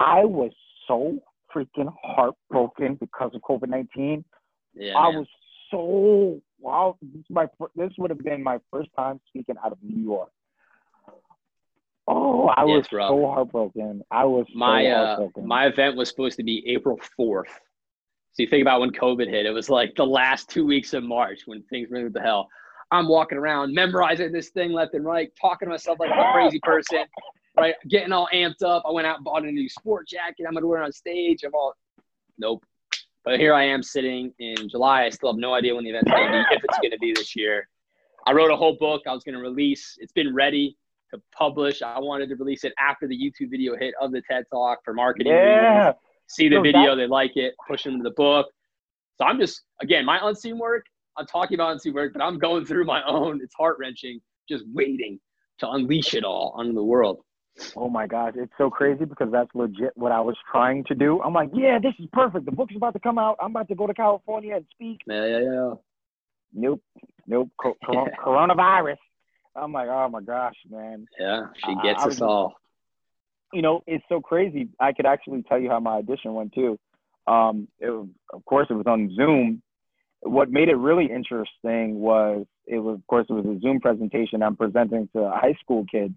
I 0.00 0.24
was 0.24 0.52
so 0.86 1.18
freaking 1.54 1.92
heartbroken 2.02 2.96
because 2.96 3.30
of 3.34 3.40
COVID 3.40 3.68
nineteen. 3.68 4.24
Yeah, 4.74 4.98
I 4.98 5.10
man. 5.10 5.20
was 5.20 5.26
so 5.70 6.40
wow. 6.58 6.96
This 7.02 7.24
my 7.30 7.46
this 7.76 7.92
would 7.98 8.10
have 8.10 8.18
been 8.20 8.42
my 8.42 8.58
first 8.72 8.90
time 8.96 9.20
speaking 9.28 9.56
out 9.64 9.72
of 9.72 9.78
New 9.82 10.02
York. 10.02 10.30
Oh, 12.06 12.48
I 12.48 12.64
was 12.64 12.86
so 12.90 13.26
heartbroken. 13.26 14.02
I 14.10 14.24
was 14.24 14.46
my 14.54 14.84
so 14.84 15.30
uh, 15.36 15.40
my 15.42 15.66
event 15.66 15.96
was 15.96 16.08
supposed 16.08 16.36
to 16.38 16.42
be 16.42 16.66
April 16.66 16.98
fourth. 17.16 17.50
So 18.32 18.42
you 18.42 18.48
think 18.48 18.62
about 18.62 18.80
when 18.80 18.90
COVID 18.90 19.28
hit, 19.28 19.46
it 19.46 19.50
was 19.50 19.68
like 19.68 19.94
the 19.96 20.06
last 20.06 20.48
two 20.48 20.66
weeks 20.66 20.92
of 20.92 21.04
March 21.04 21.42
when 21.46 21.62
things 21.64 21.88
went 21.90 22.12
to 22.12 22.20
hell. 22.20 22.48
I'm 22.92 23.08
walking 23.08 23.38
around 23.38 23.74
memorizing 23.74 24.32
this 24.32 24.48
thing 24.50 24.72
left 24.72 24.94
and 24.94 25.04
right, 25.04 25.30
talking 25.40 25.66
to 25.66 25.70
myself 25.70 25.98
like 26.00 26.10
a 26.10 26.32
crazy 26.32 26.58
person, 26.62 27.04
right? 27.56 27.74
Getting 27.88 28.12
all 28.12 28.28
amped 28.32 28.62
up. 28.62 28.82
I 28.86 28.90
went 28.90 29.06
out 29.06 29.16
and 29.16 29.24
bought 29.24 29.44
a 29.44 29.50
new 29.50 29.68
sport 29.68 30.08
jacket. 30.08 30.46
I'm 30.46 30.54
gonna 30.54 30.66
wear 30.66 30.82
it 30.82 30.84
on 30.86 30.92
stage. 30.92 31.44
I'm 31.44 31.54
all, 31.54 31.74
nope. 32.38 32.64
But 33.24 33.38
here 33.38 33.52
I 33.52 33.64
am 33.64 33.82
sitting 33.82 34.32
in 34.38 34.68
July. 34.68 35.04
I 35.04 35.10
still 35.10 35.32
have 35.32 35.38
no 35.38 35.52
idea 35.54 35.74
when 35.74 35.84
the 35.84 35.90
event's 35.90 36.10
going 36.10 36.26
to 36.26 36.32
be, 36.32 36.56
if 36.56 36.64
it's 36.64 36.78
going 36.78 36.90
to 36.90 36.98
be 36.98 37.12
this 37.12 37.36
year. 37.36 37.68
I 38.26 38.32
wrote 38.32 38.50
a 38.50 38.56
whole 38.56 38.76
book 38.78 39.02
I 39.06 39.12
was 39.12 39.24
going 39.24 39.34
to 39.34 39.40
release. 39.40 39.96
It's 39.98 40.12
been 40.12 40.34
ready 40.34 40.76
to 41.12 41.20
publish. 41.36 41.82
I 41.82 41.98
wanted 41.98 42.28
to 42.30 42.36
release 42.36 42.64
it 42.64 42.72
after 42.78 43.06
the 43.06 43.16
YouTube 43.16 43.50
video 43.50 43.76
hit 43.76 43.94
of 44.00 44.12
the 44.12 44.22
TED 44.30 44.44
Talk 44.50 44.78
for 44.84 44.94
marketing. 44.94 45.32
Yeah. 45.32 45.78
Reasons. 45.78 45.96
See 46.28 46.48
the 46.48 46.60
video, 46.60 46.94
they 46.94 47.08
like 47.08 47.36
it, 47.36 47.54
push 47.68 47.82
them 47.82 47.96
to 47.96 48.04
the 48.04 48.12
book. 48.12 48.46
So 49.16 49.24
I'm 49.24 49.38
just, 49.40 49.62
again, 49.82 50.04
my 50.04 50.20
unseen 50.22 50.58
work, 50.58 50.84
I'm 51.16 51.26
talking 51.26 51.56
about 51.56 51.72
unseen 51.72 51.92
work, 51.92 52.12
but 52.12 52.22
I'm 52.22 52.38
going 52.38 52.64
through 52.64 52.84
my 52.84 53.02
own. 53.04 53.40
It's 53.42 53.52
heart 53.54 53.78
wrenching, 53.80 54.20
just 54.48 54.64
waiting 54.72 55.18
to 55.58 55.68
unleash 55.68 56.14
it 56.14 56.22
all 56.22 56.54
onto 56.56 56.72
the 56.72 56.84
world. 56.84 57.24
Oh 57.76 57.88
my 57.88 58.06
gosh, 58.06 58.32
it's 58.36 58.52
so 58.58 58.70
crazy 58.70 59.04
because 59.04 59.28
that's 59.30 59.50
legit 59.54 59.92
what 59.94 60.12
I 60.12 60.20
was 60.20 60.36
trying 60.50 60.84
to 60.84 60.94
do. 60.94 61.20
I'm 61.22 61.34
like, 61.34 61.50
yeah, 61.52 61.78
this 61.80 61.94
is 61.98 62.06
perfect. 62.12 62.46
The 62.46 62.52
book's 62.52 62.74
about 62.76 62.94
to 62.94 63.00
come 63.00 63.18
out. 63.18 63.36
I'm 63.40 63.50
about 63.50 63.68
to 63.68 63.74
go 63.74 63.86
to 63.86 63.94
California 63.94 64.56
and 64.56 64.64
speak. 64.72 65.00
Yeah, 65.06 65.26
yeah, 65.26 65.38
yeah. 65.40 65.74
Nope, 66.52 66.82
nope. 67.26 67.50
Co- 67.60 67.76
coronavirus. 68.24 68.96
I'm 69.54 69.72
like, 69.72 69.88
oh 69.88 70.08
my 70.08 70.20
gosh, 70.20 70.54
man. 70.70 71.06
Yeah, 71.18 71.46
she 71.64 71.74
gets 71.82 72.04
us 72.04 72.20
all. 72.20 72.54
You 73.52 73.62
know, 73.62 73.82
it's 73.86 74.04
so 74.08 74.20
crazy. 74.20 74.68
I 74.78 74.92
could 74.92 75.06
actually 75.06 75.42
tell 75.42 75.58
you 75.58 75.70
how 75.70 75.80
my 75.80 75.96
audition 75.96 76.34
went 76.34 76.54
too. 76.54 76.78
Um, 77.26 77.68
it 77.78 77.90
was, 77.90 78.08
of 78.32 78.44
course, 78.44 78.68
it 78.70 78.74
was 78.74 78.86
on 78.86 79.14
Zoom. 79.14 79.62
What 80.22 80.50
made 80.50 80.68
it 80.68 80.76
really 80.76 81.06
interesting 81.06 82.00
was 82.00 82.46
it 82.66 82.78
was, 82.78 82.96
of 82.96 83.06
course, 83.06 83.26
it 83.28 83.32
was 83.32 83.46
a 83.46 83.58
Zoom 83.60 83.80
presentation. 83.80 84.42
I'm 84.42 84.56
presenting 84.56 85.08
to 85.16 85.30
high 85.30 85.56
school 85.60 85.84
kids, 85.90 86.14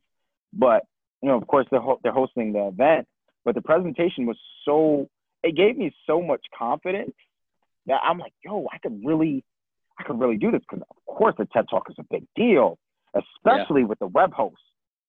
but 0.51 0.83
you 1.23 1.29
know, 1.29 1.37
of 1.37 1.47
course, 1.47 1.65
they're, 1.71 1.79
ho- 1.79 1.99
they're 2.03 2.11
hosting 2.11 2.51
the 2.51 2.67
event, 2.67 3.07
but 3.45 3.55
the 3.55 3.61
presentation 3.61 4.25
was 4.25 4.37
so, 4.65 5.09
it 5.41 5.55
gave 5.55 5.77
me 5.77 5.95
so 6.05 6.21
much 6.21 6.41
confidence 6.57 7.15
that 7.87 8.01
I'm 8.03 8.19
like, 8.19 8.33
yo, 8.43 8.67
I 8.73 8.77
could 8.77 9.01
really, 9.05 9.45
I 9.97 10.03
could 10.03 10.19
really 10.19 10.35
do 10.35 10.51
this 10.51 10.61
because, 10.69 10.83
of 10.89 11.15
course, 11.15 11.33
the 11.37 11.45
TED 11.45 11.65
Talk 11.69 11.87
is 11.89 11.95
a 11.97 12.03
big 12.11 12.25
deal, 12.35 12.77
especially 13.15 13.81
yeah. 13.81 13.87
with 13.87 13.99
the 13.99 14.07
web 14.07 14.33
host. 14.33 14.61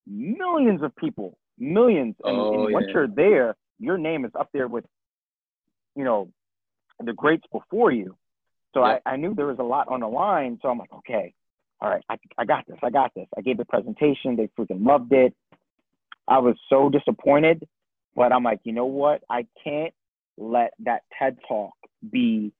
Millions 0.07 0.83
of 0.83 0.95
people, 0.95 1.37
millions. 1.59 2.15
And, 2.23 2.37
oh, 2.37 2.65
and 2.65 2.73
once 2.73 2.87
you're 2.95 3.09
there, 3.09 3.57
your 3.81 3.99
name 3.99 4.25
is 4.25 4.31
up 4.39 4.51
there 4.53 4.69
with, 4.69 4.85
you 5.97 6.05
know, 6.05 6.29
the 7.05 7.13
greats 7.13 7.45
before 7.51 7.91
you. 7.91 8.17
So 8.73 8.87
yeah. 8.87 8.99
I, 9.05 9.15
I 9.15 9.17
knew 9.17 9.35
there 9.35 9.47
was 9.47 9.59
a 9.59 9.65
lot 9.65 9.89
on 9.89 10.01
the 10.01 10.09
line. 10.09 10.61
So 10.63 10.69
I'm 10.69 10.79
like, 10.79 10.93
okay, 10.93 11.35
all 11.81 11.91
right, 11.91 12.05
I, 12.09 12.17
I 12.39 12.45
got 12.45 12.67
this. 12.67 12.79
I 12.83 12.91
got 12.91 13.13
this. 13.15 13.27
I 13.37 13.41
gave 13.41 13.57
the 13.57 13.65
presentation. 13.65 14.37
They 14.37 14.49
freaking 14.59 14.87
loved 14.87 15.13
it. 15.13 15.35
I 16.29 16.39
was 16.39 16.57
so 16.69 16.89
disappointed, 16.89 17.67
but 18.17 18.33
I'm 18.33 18.43
like, 18.43 18.61
you 18.65 18.73
know 18.73 18.87
what? 18.87 19.23
I 19.29 19.47
can't 19.63 19.93
let 20.37 20.73
that 20.81 21.03
TED 21.19 21.39
talk 21.49 21.75
be 22.11 22.53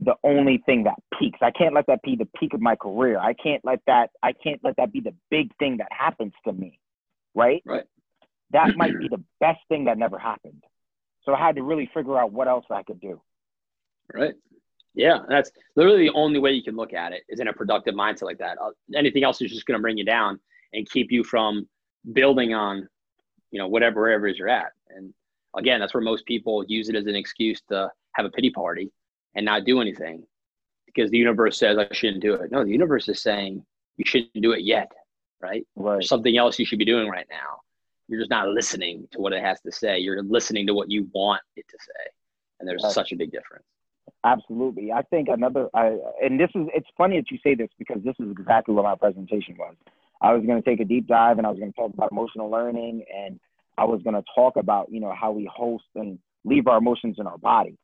the 0.00 0.14
only 0.24 0.62
thing 0.64 0.84
that 0.84 0.94
peaks. 1.18 1.38
I 1.42 1.50
can't 1.50 1.74
let 1.74 1.86
that 1.88 2.02
be 2.02 2.16
the 2.16 2.28
peak 2.38 2.54
of 2.54 2.60
my 2.60 2.74
career. 2.76 3.18
I 3.18 3.34
can't 3.34 3.62
let 3.64 3.80
that 3.86 4.10
I 4.22 4.32
can't 4.32 4.60
let 4.64 4.76
that 4.76 4.92
be 4.92 5.00
the 5.00 5.14
big 5.30 5.54
thing 5.58 5.78
that 5.78 5.88
happens 5.90 6.32
to 6.46 6.52
me. 6.52 6.78
Right? 7.34 7.62
Right. 7.66 7.84
That 8.52 8.70
might 8.76 8.98
be 8.98 9.08
the 9.08 9.22
best 9.40 9.60
thing 9.68 9.84
that 9.84 9.98
never 9.98 10.18
happened. 10.18 10.64
So 11.24 11.34
I 11.34 11.38
had 11.38 11.56
to 11.56 11.62
really 11.62 11.90
figure 11.92 12.18
out 12.18 12.32
what 12.32 12.48
else 12.48 12.64
I 12.70 12.82
could 12.82 13.00
do. 13.00 13.20
Right. 14.12 14.34
Yeah, 14.94 15.18
that's 15.28 15.52
literally 15.76 16.08
the 16.08 16.14
only 16.14 16.40
way 16.40 16.52
you 16.52 16.62
can 16.62 16.74
look 16.74 16.92
at 16.92 17.12
it 17.12 17.22
is 17.28 17.38
in 17.38 17.48
a 17.48 17.52
productive 17.52 17.94
mindset 17.94 18.22
like 18.22 18.38
that. 18.38 18.58
Uh, 18.60 18.70
anything 18.96 19.22
else 19.22 19.40
is 19.40 19.50
just 19.50 19.66
going 19.66 19.78
to 19.78 19.82
bring 19.82 19.96
you 19.96 20.04
down 20.04 20.40
and 20.72 20.88
keep 20.90 21.12
you 21.12 21.22
from 21.22 21.68
building 22.12 22.54
on, 22.54 22.88
you 23.50 23.58
know, 23.58 23.68
whatever 23.68 24.00
wherever 24.00 24.28
you're 24.28 24.48
at. 24.48 24.72
And 24.88 25.12
again, 25.56 25.80
that's 25.80 25.94
where 25.94 26.02
most 26.02 26.26
people 26.26 26.64
use 26.66 26.88
it 26.88 26.96
as 26.96 27.06
an 27.06 27.14
excuse 27.14 27.60
to 27.68 27.90
have 28.12 28.26
a 28.26 28.30
pity 28.30 28.50
party 28.50 28.90
and 29.34 29.44
not 29.44 29.64
do 29.64 29.80
anything 29.80 30.24
because 30.86 31.10
the 31.10 31.18
universe 31.18 31.58
says 31.58 31.78
I 31.78 31.86
shouldn't 31.92 32.22
do 32.22 32.34
it. 32.34 32.50
No, 32.50 32.64
the 32.64 32.70
universe 32.70 33.08
is 33.08 33.22
saying 33.22 33.64
you 33.96 34.04
shouldn't 34.04 34.42
do 34.42 34.52
it 34.52 34.62
yet, 34.62 34.90
right? 35.40 35.66
Right. 35.76 35.94
There's 35.94 36.08
something 36.08 36.36
else 36.36 36.58
you 36.58 36.66
should 36.66 36.78
be 36.78 36.84
doing 36.84 37.08
right 37.08 37.26
now. 37.30 37.60
You're 38.08 38.20
just 38.20 38.30
not 38.30 38.48
listening 38.48 39.06
to 39.12 39.20
what 39.20 39.32
it 39.32 39.42
has 39.42 39.60
to 39.60 39.70
say. 39.70 39.98
You're 39.98 40.22
listening 40.22 40.66
to 40.66 40.74
what 40.74 40.90
you 40.90 41.08
want 41.14 41.42
it 41.56 41.64
to 41.68 41.78
say. 41.78 42.10
And 42.58 42.68
there's 42.68 42.82
right. 42.82 42.92
such 42.92 43.12
a 43.12 43.16
big 43.16 43.30
difference. 43.30 43.64
Absolutely. 44.24 44.92
I 44.92 45.02
think 45.02 45.28
another, 45.28 45.68
I, 45.74 45.96
and 46.22 46.38
this 46.38 46.50
is, 46.54 46.66
it's 46.74 46.88
funny 46.98 47.16
that 47.18 47.30
you 47.30 47.38
say 47.42 47.54
this 47.54 47.70
because 47.78 48.02
this 48.02 48.16
is 48.18 48.30
exactly 48.32 48.74
what 48.74 48.84
my 48.84 48.96
presentation 48.96 49.56
was. 49.56 49.76
I 50.20 50.32
was 50.32 50.44
going 50.44 50.62
to 50.62 50.68
take 50.68 50.80
a 50.80 50.84
deep 50.84 51.06
dive 51.06 51.38
and 51.38 51.46
I 51.46 51.50
was 51.50 51.58
going 51.58 51.72
to 51.72 51.76
talk 51.76 51.92
about 51.94 52.12
emotional 52.12 52.50
learning 52.50 53.04
and 53.14 53.40
I 53.78 53.84
was 53.84 54.02
going 54.02 54.14
to 54.14 54.24
talk 54.34 54.56
about, 54.56 54.88
you 54.90 55.00
know, 55.00 55.14
how 55.18 55.32
we 55.32 55.50
host 55.52 55.84
and 55.94 56.18
leave 56.44 56.66
our 56.66 56.78
emotions 56.78 57.16
in 57.18 57.26
our 57.26 57.38
body. 57.38 57.78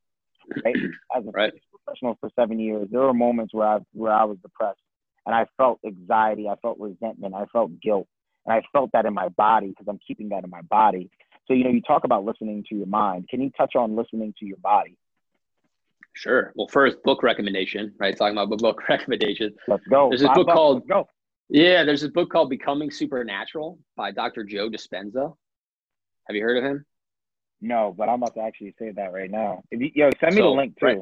Right? 0.64 0.76
As 1.16 1.24
a 1.26 1.30
right. 1.30 1.53
professional 1.84 2.16
for 2.20 2.30
seven 2.37 2.59
years, 2.59 2.89
there 2.91 3.01
were 3.01 3.14
moments 3.14 3.55
where 3.55 3.66
I, 3.66 3.78
where 3.93 4.12
I 4.12 4.24
was 4.24 4.39
depressed 4.43 4.80
and 5.24 5.34
I 5.34 5.47
felt 5.57 5.80
anxiety, 5.84 6.49
I 6.49 6.57
felt 6.57 6.78
resentment, 6.78 7.34
I 7.34 7.47
felt 7.47 7.80
guilt, 7.80 8.07
and 8.45 8.55
I 8.55 8.62
felt 8.72 8.91
that 8.93 9.07
in 9.07 9.14
my 9.14 9.28
body 9.30 9.68
because 9.68 9.87
I'm 9.89 9.99
keeping 10.07 10.28
that 10.30 10.45
in 10.45 10.51
my 10.51 10.62
body. 10.62 11.11
So, 11.47 11.55
you 11.55 11.64
know, 11.64 11.70
you 11.70 11.80
talk 11.80 12.05
about 12.05 12.24
listening 12.24 12.64
to 12.68 12.74
your 12.74 12.87
mind. 12.87 13.28
Can 13.28 13.41
you 13.41 13.51
touch 13.57 13.74
on 13.76 13.97
listening 13.97 14.34
to 14.39 14.47
your 14.47 14.59
body? 14.59 14.97
Sure. 16.14 16.53
Well, 16.57 16.68
first, 16.68 17.03
book 17.03 17.22
recommendation, 17.22 17.93
right? 17.99 18.16
Talking 18.16 18.39
about 18.39 18.59
book 18.59 18.82
recommendation. 18.89 19.55
Let's 19.68 19.87
go. 19.89 20.09
There's 20.11 20.22
a 20.22 20.28
book 20.28 20.49
called 20.49 20.82
Yeah, 21.49 21.85
there's 21.85 22.03
a 22.03 22.09
book 22.09 22.31
called 22.31 22.51
Becoming 22.51 22.91
Supernatural 22.91 23.79
by 23.97 24.11
Dr. 24.11 24.43
Joe 24.45 24.69
Dispenza. 24.69 25.35
Have 26.27 26.35
you 26.37 26.43
heard 26.43 26.59
of 26.59 26.65
him? 26.65 26.85
No, 27.61 27.95
but 27.97 28.09
I'm 28.09 28.23
about 28.23 28.35
to 28.35 28.41
actually 28.43 28.75
say 28.79 28.91
that 28.91 29.13
right 29.13 29.31
now. 29.31 29.63
You, 29.71 29.91
yo, 29.95 30.11
send 30.21 30.35
me 30.35 30.41
So, 30.43 30.51
the 30.51 30.57
link 30.57 30.79
too. 30.79 30.87
right. 30.87 30.99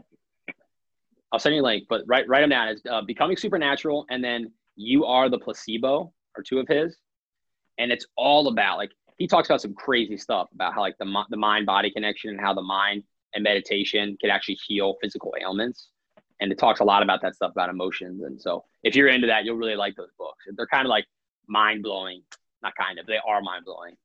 I'll 1.32 1.38
send 1.38 1.54
you 1.56 1.62
a 1.62 1.64
link, 1.64 1.84
but 1.88 2.02
write 2.06 2.28
write 2.28 2.42
them 2.42 2.50
down. 2.50 2.68
It's 2.68 2.82
uh, 2.88 3.02
Becoming 3.02 3.36
Supernatural, 3.36 4.06
and 4.10 4.22
then 4.22 4.52
You 4.76 5.04
Are 5.04 5.28
the 5.28 5.38
Placebo 5.38 6.12
are 6.36 6.42
two 6.42 6.58
of 6.60 6.68
his, 6.68 6.96
and 7.78 7.90
it's 7.90 8.06
all 8.16 8.46
about 8.48 8.76
like 8.78 8.90
he 9.18 9.26
talks 9.26 9.48
about 9.48 9.60
some 9.60 9.74
crazy 9.74 10.16
stuff 10.16 10.48
about 10.54 10.74
how 10.74 10.80
like 10.80 10.96
the 10.98 11.24
the 11.30 11.36
mind 11.36 11.66
body 11.66 11.90
connection 11.90 12.30
and 12.30 12.40
how 12.40 12.54
the 12.54 12.62
mind 12.62 13.02
and 13.34 13.42
meditation 13.42 14.16
can 14.20 14.30
actually 14.30 14.58
heal 14.66 14.94
physical 15.02 15.34
ailments, 15.40 15.88
and 16.40 16.50
it 16.52 16.58
talks 16.58 16.80
a 16.80 16.84
lot 16.84 17.02
about 17.02 17.22
that 17.22 17.34
stuff 17.34 17.52
about 17.52 17.70
emotions. 17.70 18.22
And 18.22 18.40
so 18.40 18.64
if 18.82 18.94
you're 18.94 19.08
into 19.08 19.26
that, 19.28 19.44
you'll 19.44 19.56
really 19.56 19.76
like 19.76 19.96
those 19.96 20.10
books. 20.18 20.44
They're 20.56 20.66
kind 20.66 20.86
of 20.86 20.90
like 20.90 21.06
mind 21.46 21.82
blowing, 21.82 22.22
not 22.62 22.74
kind 22.74 22.98
of, 22.98 23.06
they 23.06 23.18
are 23.26 23.40
mind 23.40 23.64
blowing. 23.64 23.96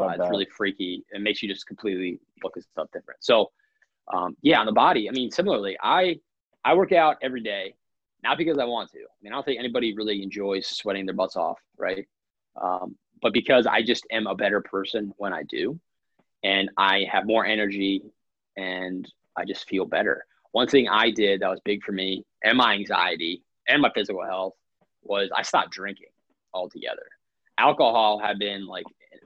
Uh, 0.00 0.08
it's 0.08 0.30
really 0.30 0.46
freaky. 0.46 1.04
It 1.10 1.20
makes 1.20 1.42
you 1.42 1.48
just 1.48 1.66
completely 1.66 2.18
look 2.42 2.56
at 2.56 2.62
stuff 2.62 2.88
different. 2.92 3.22
So, 3.22 3.50
um, 4.12 4.36
yeah, 4.40 4.60
on 4.60 4.66
the 4.66 4.72
body. 4.72 5.08
I 5.08 5.12
mean, 5.12 5.30
similarly, 5.30 5.76
I 5.82 6.20
I 6.64 6.74
work 6.74 6.92
out 6.92 7.16
every 7.20 7.42
day, 7.42 7.74
not 8.22 8.38
because 8.38 8.58
I 8.58 8.64
want 8.64 8.90
to. 8.92 8.98
I 8.98 9.16
mean, 9.22 9.32
I 9.32 9.36
don't 9.36 9.44
think 9.44 9.58
anybody 9.58 9.94
really 9.94 10.22
enjoys 10.22 10.66
sweating 10.66 11.04
their 11.04 11.14
butts 11.14 11.36
off, 11.36 11.58
right? 11.76 12.06
Um, 12.60 12.96
but 13.20 13.34
because 13.34 13.66
I 13.66 13.82
just 13.82 14.06
am 14.10 14.26
a 14.26 14.34
better 14.34 14.62
person 14.62 15.12
when 15.18 15.34
I 15.34 15.42
do, 15.42 15.78
and 16.42 16.70
I 16.78 17.06
have 17.10 17.26
more 17.26 17.44
energy, 17.44 18.02
and 18.56 19.10
I 19.36 19.44
just 19.44 19.68
feel 19.68 19.84
better. 19.84 20.24
One 20.54 20.68
thing 20.68 20.88
I 20.88 21.10
did 21.10 21.40
that 21.40 21.50
was 21.50 21.58
big 21.64 21.82
for 21.82 21.90
me 21.90 22.24
and 22.44 22.56
my 22.56 22.74
anxiety 22.74 23.42
and 23.66 23.82
my 23.82 23.90
physical 23.92 24.24
health 24.24 24.54
was 25.02 25.28
I 25.34 25.42
stopped 25.42 25.72
drinking 25.72 26.12
altogether. 26.52 27.06
Alcohol 27.58 28.20
had 28.20 28.38
been 28.38 28.64
like 28.64 28.84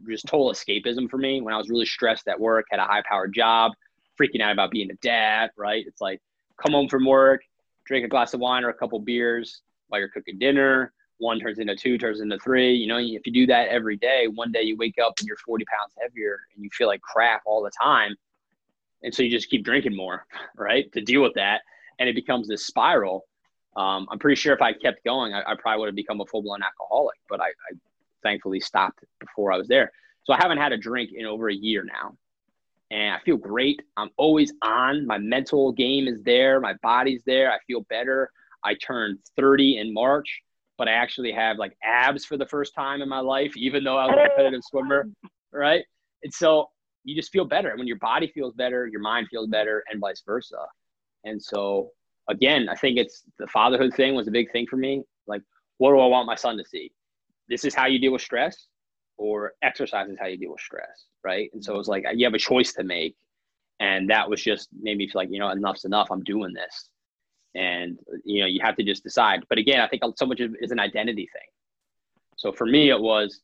just 0.08 0.24
total 0.26 0.50
escapism 0.50 1.06
for 1.10 1.18
me 1.18 1.42
when 1.42 1.52
I 1.52 1.58
was 1.58 1.68
really 1.68 1.84
stressed 1.84 2.28
at 2.28 2.40
work, 2.40 2.64
had 2.70 2.80
a 2.80 2.84
high 2.84 3.02
powered 3.06 3.34
job, 3.34 3.72
freaking 4.18 4.40
out 4.40 4.52
about 4.52 4.70
being 4.70 4.90
a 4.90 4.94
dad, 5.02 5.50
right? 5.58 5.84
It's 5.86 6.00
like 6.00 6.18
come 6.56 6.72
home 6.72 6.88
from 6.88 7.04
work, 7.04 7.42
drink 7.84 8.06
a 8.06 8.08
glass 8.08 8.32
of 8.32 8.40
wine 8.40 8.64
or 8.64 8.70
a 8.70 8.74
couple 8.74 8.98
beers 8.98 9.60
while 9.88 10.00
you're 10.00 10.08
cooking 10.08 10.38
dinner. 10.38 10.94
One 11.18 11.40
turns 11.40 11.58
into 11.58 11.76
two, 11.76 11.98
turns 11.98 12.22
into 12.22 12.38
three. 12.38 12.72
You 12.72 12.86
know, 12.86 12.96
if 12.96 13.26
you 13.26 13.32
do 13.34 13.46
that 13.48 13.68
every 13.68 13.98
day, 13.98 14.28
one 14.34 14.50
day 14.50 14.62
you 14.62 14.78
wake 14.78 14.96
up 14.98 15.12
and 15.18 15.28
you're 15.28 15.36
40 15.44 15.66
pounds 15.66 15.92
heavier 16.00 16.38
and 16.54 16.64
you 16.64 16.70
feel 16.72 16.86
like 16.86 17.02
crap 17.02 17.42
all 17.44 17.62
the 17.62 17.72
time. 17.78 18.16
And 19.02 19.14
so 19.14 19.22
you 19.22 19.30
just 19.30 19.50
keep 19.50 19.64
drinking 19.64 19.96
more, 19.96 20.26
right? 20.56 20.90
To 20.92 21.00
deal 21.00 21.22
with 21.22 21.34
that. 21.34 21.62
And 21.98 22.08
it 22.08 22.14
becomes 22.14 22.48
this 22.48 22.66
spiral. 22.66 23.24
Um, 23.76 24.06
I'm 24.10 24.18
pretty 24.18 24.36
sure 24.36 24.54
if 24.54 24.62
I 24.62 24.72
kept 24.72 25.04
going, 25.04 25.34
I, 25.34 25.40
I 25.40 25.54
probably 25.58 25.80
would 25.80 25.88
have 25.88 25.94
become 25.94 26.20
a 26.20 26.26
full 26.26 26.42
blown 26.42 26.62
alcoholic, 26.62 27.18
but 27.28 27.40
I, 27.40 27.46
I 27.46 27.76
thankfully 28.22 28.60
stopped 28.60 29.04
before 29.20 29.52
I 29.52 29.56
was 29.56 29.68
there. 29.68 29.92
So 30.24 30.32
I 30.32 30.36
haven't 30.36 30.58
had 30.58 30.72
a 30.72 30.76
drink 30.76 31.10
in 31.14 31.26
over 31.26 31.48
a 31.48 31.54
year 31.54 31.84
now. 31.84 32.16
And 32.90 33.14
I 33.14 33.18
feel 33.20 33.36
great. 33.36 33.82
I'm 33.96 34.10
always 34.16 34.52
on. 34.62 35.06
My 35.06 35.18
mental 35.18 35.72
game 35.72 36.08
is 36.08 36.22
there. 36.22 36.58
My 36.58 36.74
body's 36.82 37.22
there. 37.26 37.52
I 37.52 37.58
feel 37.66 37.82
better. 37.90 38.30
I 38.64 38.74
turned 38.74 39.18
30 39.36 39.78
in 39.78 39.92
March, 39.92 40.40
but 40.78 40.88
I 40.88 40.92
actually 40.92 41.32
have 41.32 41.58
like 41.58 41.76
abs 41.84 42.24
for 42.24 42.36
the 42.36 42.46
first 42.46 42.74
time 42.74 43.02
in 43.02 43.08
my 43.08 43.20
life, 43.20 43.56
even 43.56 43.84
though 43.84 43.98
I 43.98 44.06
was 44.06 44.16
a 44.18 44.28
competitive 44.28 44.62
swimmer. 44.64 45.08
Right. 45.50 45.82
And 46.22 46.32
so 46.32 46.68
you 47.08 47.16
just 47.16 47.32
feel 47.32 47.46
better. 47.46 47.74
When 47.74 47.86
your 47.86 47.96
body 47.96 48.30
feels 48.34 48.52
better, 48.52 48.86
your 48.86 49.00
mind 49.00 49.28
feels 49.30 49.48
better, 49.48 49.82
and 49.90 49.98
vice 49.98 50.22
versa. 50.26 50.66
And 51.24 51.42
so, 51.42 51.90
again, 52.28 52.68
I 52.68 52.74
think 52.74 52.98
it's 52.98 53.22
the 53.38 53.46
fatherhood 53.46 53.94
thing 53.94 54.14
was 54.14 54.28
a 54.28 54.30
big 54.30 54.52
thing 54.52 54.66
for 54.66 54.76
me. 54.76 55.02
Like, 55.26 55.40
what 55.78 55.92
do 55.92 56.00
I 56.00 56.06
want 56.06 56.26
my 56.26 56.34
son 56.34 56.58
to 56.58 56.64
see? 56.64 56.92
This 57.48 57.64
is 57.64 57.74
how 57.74 57.86
you 57.86 57.98
deal 57.98 58.12
with 58.12 58.20
stress, 58.20 58.66
or 59.16 59.54
exercise 59.62 60.10
is 60.10 60.18
how 60.20 60.26
you 60.26 60.36
deal 60.36 60.50
with 60.50 60.60
stress, 60.60 61.06
right? 61.24 61.48
And 61.54 61.64
so 61.64 61.74
it 61.74 61.78
was 61.78 61.88
like 61.88 62.04
you 62.14 62.26
have 62.26 62.34
a 62.34 62.38
choice 62.38 62.74
to 62.74 62.84
make, 62.84 63.16
and 63.80 64.10
that 64.10 64.28
was 64.28 64.42
just 64.42 64.68
made 64.78 64.98
me 64.98 65.08
feel 65.08 65.22
like 65.22 65.30
you 65.30 65.38
know 65.38 65.48
enough's 65.48 65.86
enough. 65.86 66.08
I'm 66.10 66.24
doing 66.24 66.52
this, 66.52 66.90
and 67.54 67.98
you 68.26 68.42
know 68.42 68.46
you 68.46 68.60
have 68.62 68.76
to 68.76 68.84
just 68.84 69.02
decide. 69.02 69.44
But 69.48 69.56
again, 69.56 69.80
I 69.80 69.88
think 69.88 70.02
so 70.16 70.26
much 70.26 70.40
is 70.40 70.72
an 70.72 70.78
identity 70.78 71.26
thing. 71.32 71.48
So 72.36 72.52
for 72.52 72.66
me, 72.66 72.90
it 72.90 73.00
was 73.00 73.40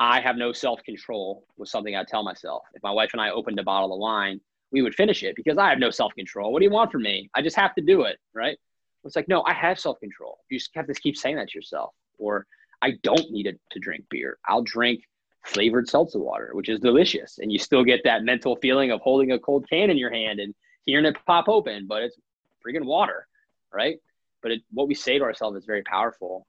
I 0.00 0.20
have 0.20 0.36
no 0.36 0.52
self 0.52 0.82
control 0.82 1.44
was 1.56 1.70
something 1.70 1.94
I 1.94 2.04
tell 2.04 2.22
myself. 2.22 2.62
If 2.74 2.82
my 2.82 2.90
wife 2.90 3.10
and 3.12 3.20
I 3.20 3.30
opened 3.30 3.58
a 3.58 3.62
bottle 3.62 3.92
of 3.92 4.00
wine, 4.00 4.40
we 4.72 4.82
would 4.82 4.94
finish 4.94 5.22
it 5.22 5.36
because 5.36 5.58
I 5.58 5.68
have 5.68 5.78
no 5.78 5.90
self 5.90 6.14
control. 6.14 6.52
What 6.52 6.60
do 6.60 6.64
you 6.64 6.70
want 6.70 6.90
from 6.90 7.02
me? 7.02 7.30
I 7.34 7.42
just 7.42 7.56
have 7.56 7.74
to 7.76 7.82
do 7.82 8.02
it, 8.02 8.18
right? 8.34 8.58
It's 9.04 9.16
like, 9.16 9.28
no, 9.28 9.42
I 9.46 9.52
have 9.52 9.78
self 9.78 10.00
control. 10.00 10.38
You 10.50 10.58
just 10.58 10.70
have 10.74 10.86
to 10.86 10.94
keep 10.94 11.16
saying 11.16 11.36
that 11.36 11.48
to 11.48 11.58
yourself. 11.58 11.94
Or 12.18 12.46
I 12.80 12.92
don't 13.02 13.30
need 13.30 13.46
it 13.46 13.60
to 13.72 13.78
drink 13.78 14.04
beer. 14.10 14.38
I'll 14.46 14.62
drink 14.62 15.04
flavored 15.44 15.88
seltzer 15.88 16.20
water, 16.20 16.50
which 16.52 16.68
is 16.68 16.80
delicious. 16.80 17.38
And 17.38 17.52
you 17.52 17.58
still 17.58 17.84
get 17.84 18.02
that 18.04 18.24
mental 18.24 18.56
feeling 18.56 18.90
of 18.90 19.00
holding 19.00 19.32
a 19.32 19.38
cold 19.38 19.66
can 19.68 19.90
in 19.90 19.98
your 19.98 20.12
hand 20.12 20.40
and 20.40 20.54
hearing 20.86 21.04
it 21.04 21.16
pop 21.26 21.48
open, 21.48 21.86
but 21.86 22.02
it's 22.02 22.16
freaking 22.64 22.84
water, 22.84 23.26
right? 23.72 23.98
But 24.40 24.52
it, 24.52 24.62
what 24.72 24.88
we 24.88 24.94
say 24.94 25.18
to 25.18 25.24
ourselves 25.24 25.56
is 25.56 25.64
very 25.64 25.82
powerful, 25.82 26.46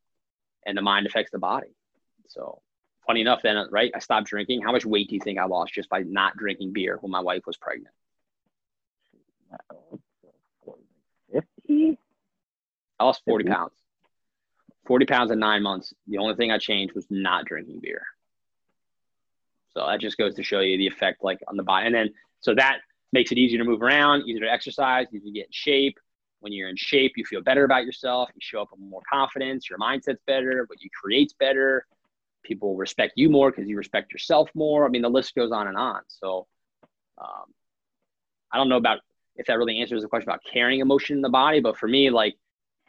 and 0.65 0.77
the 0.77 0.81
mind 0.81 1.05
affects 1.05 1.31
the 1.31 1.39
body. 1.39 1.75
So, 2.27 2.61
funny 3.05 3.21
enough, 3.21 3.41
then, 3.41 3.57
right? 3.71 3.91
I 3.95 3.99
stopped 3.99 4.27
drinking. 4.27 4.61
How 4.61 4.71
much 4.71 4.85
weight 4.85 5.09
do 5.09 5.15
you 5.15 5.21
think 5.21 5.39
I 5.39 5.45
lost 5.45 5.73
just 5.73 5.89
by 5.89 6.03
not 6.03 6.37
drinking 6.37 6.73
beer 6.73 6.97
when 7.01 7.11
my 7.11 7.19
wife 7.19 7.43
was 7.45 7.57
pregnant? 7.57 7.93
Fifty. 11.31 11.97
I 12.99 13.03
lost 13.05 13.23
40 13.25 13.45
Mhm. 13.45 13.51
pounds. 13.51 13.73
40 14.85 15.05
pounds 15.05 15.31
in 15.31 15.39
nine 15.39 15.63
months. 15.63 15.93
The 16.07 16.17
only 16.17 16.35
thing 16.35 16.51
I 16.51 16.57
changed 16.57 16.93
was 16.93 17.09
not 17.09 17.45
drinking 17.45 17.79
beer. 17.79 18.05
So 19.69 19.85
that 19.87 19.99
just 19.99 20.17
goes 20.17 20.35
to 20.35 20.43
show 20.43 20.59
you 20.59 20.77
the 20.77 20.87
effect 20.87 21.23
like 21.23 21.39
on 21.47 21.57
the 21.57 21.63
body. 21.63 21.87
And 21.87 21.95
then 21.95 22.13
so 22.41 22.53
that 22.55 22.81
makes 23.11 23.31
it 23.31 23.37
easier 23.37 23.57
to 23.59 23.63
move 23.63 23.81
around, 23.81 24.23
easier 24.23 24.41
to 24.45 24.51
exercise, 24.51 25.07
easier 25.13 25.25
to 25.25 25.31
get 25.31 25.45
in 25.47 25.51
shape. 25.51 25.97
When 26.41 26.51
you're 26.51 26.67
in 26.69 26.75
shape, 26.75 27.13
you 27.15 27.25
feel 27.25 27.41
better 27.41 27.63
about 27.63 27.85
yourself. 27.85 28.29
You 28.33 28.41
show 28.41 28.61
up 28.61 28.71
with 28.71 28.81
more 28.81 29.01
confidence. 29.09 29.69
Your 29.69 29.79
mindset's 29.79 30.21
better. 30.27 30.65
What 30.67 30.81
you 30.81 30.89
create's 30.89 31.33
better. 31.33 31.87
People 32.43 32.75
respect 32.75 33.13
you 33.15 33.29
more 33.29 33.51
because 33.51 33.67
you 33.67 33.77
respect 33.77 34.11
yourself 34.11 34.49
more. 34.53 34.85
I 34.85 34.89
mean, 34.89 35.01
the 35.01 35.09
list 35.09 35.35
goes 35.35 35.51
on 35.51 35.67
and 35.67 35.77
on. 35.77 36.01
So 36.07 36.47
um, 37.17 37.53
I 38.51 38.57
don't 38.57 38.69
know 38.69 38.77
about 38.77 38.99
if 39.35 39.47
that 39.47 39.57
really 39.57 39.79
answers 39.79 40.01
the 40.01 40.07
question 40.07 40.29
about 40.29 40.41
carrying 40.51 40.79
emotion 40.79 41.15
in 41.15 41.21
the 41.21 41.29
body, 41.29 41.59
but 41.59 41.77
for 41.77 41.87
me, 41.87 42.09
like 42.09 42.35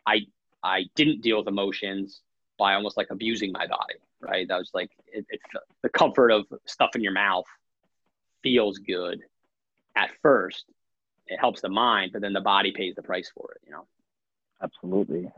I 0.06 0.26
I 0.62 0.84
didn't 0.94 1.22
deal 1.22 1.38
with 1.38 1.48
emotions 1.48 2.20
by 2.58 2.74
almost 2.74 2.96
like 2.96 3.08
abusing 3.10 3.52
my 3.52 3.66
body, 3.66 3.94
right? 4.20 4.46
That 4.48 4.58
was 4.58 4.70
like 4.74 4.90
it, 5.06 5.26
the 5.82 5.88
comfort 5.88 6.30
of 6.30 6.44
stuff 6.66 6.90
in 6.94 7.02
your 7.02 7.12
mouth 7.12 7.46
feels 8.42 8.78
good 8.78 9.20
at 9.96 10.10
first. 10.22 10.64
It 11.26 11.38
helps 11.38 11.62
the 11.62 11.70
mind, 11.70 12.12
but 12.12 12.20
then 12.20 12.32
the 12.34 12.40
body 12.40 12.72
pays 12.72 12.94
the 12.94 13.02
price 13.02 13.30
for 13.34 13.52
it, 13.52 13.62
you 13.64 13.72
know. 13.72 13.86
Absolutely, 14.62 15.30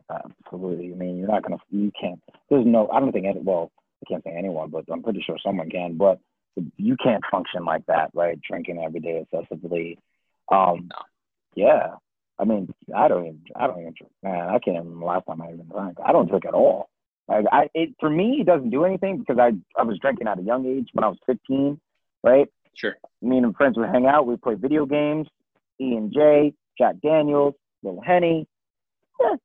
absolutely. 0.44 0.92
I 0.92 0.96
mean, 0.96 1.18
you're 1.18 1.28
not 1.28 1.42
gonna, 1.42 1.58
you 1.70 1.92
can't. 1.98 2.20
There's 2.50 2.66
no. 2.66 2.88
I 2.92 3.00
don't 3.00 3.12
think. 3.12 3.26
Well, 3.42 3.70
can't 4.08 4.24
say 4.24 4.34
anyone, 4.36 4.70
but 4.70 4.84
I'm 4.92 5.02
pretty 5.02 5.22
sure 5.24 5.36
someone 5.44 5.70
can. 5.70 5.96
But 5.96 6.18
you 6.76 6.96
can't 7.02 7.22
function 7.30 7.64
like 7.64 7.84
that, 7.86 8.10
right? 8.14 8.38
Drinking 8.40 8.82
every 8.82 9.00
day 9.00 9.22
excessively. 9.30 9.98
Um, 10.50 10.88
No. 10.90 10.98
yeah. 11.54 11.94
I 12.38 12.44
mean, 12.44 12.72
I 12.94 13.08
don't 13.08 13.26
even. 13.26 13.40
I 13.56 13.66
don't 13.66 13.80
even 13.80 13.94
drink. 13.96 14.12
Man, 14.22 14.48
I 14.48 14.58
can't 14.58 14.84
the 14.98 15.04
last 15.04 15.24
time 15.26 15.40
I 15.40 15.52
even 15.52 15.66
drank. 15.68 15.96
I 16.04 16.12
don't 16.12 16.28
drink 16.28 16.44
at 16.44 16.54
all. 16.54 16.88
Like 17.28 17.46
I, 17.50 17.68
it 17.74 17.94
for 17.98 18.10
me, 18.10 18.38
it 18.40 18.46
doesn't 18.46 18.70
do 18.70 18.84
anything 18.84 19.18
because 19.18 19.38
I 19.38 19.52
I 19.78 19.82
was 19.84 19.98
drinking 19.98 20.28
at 20.28 20.38
a 20.38 20.42
young 20.42 20.66
age 20.66 20.88
when 20.92 21.02
I 21.04 21.08
was 21.08 21.18
15, 21.26 21.80
right? 22.22 22.46
Sure. 22.74 22.94
Me 23.22 23.38
and 23.38 23.56
friends 23.56 23.78
would 23.78 23.88
hang 23.88 24.06
out. 24.06 24.26
We'd 24.26 24.42
play 24.42 24.54
video 24.54 24.84
games. 24.84 25.26
E 25.80 25.94
and 25.96 26.12
J, 26.12 26.52
Jack 26.78 26.96
Daniels, 27.02 27.54
Little 27.82 28.02
Henny. 28.02 28.46
Yeah. 29.20 29.36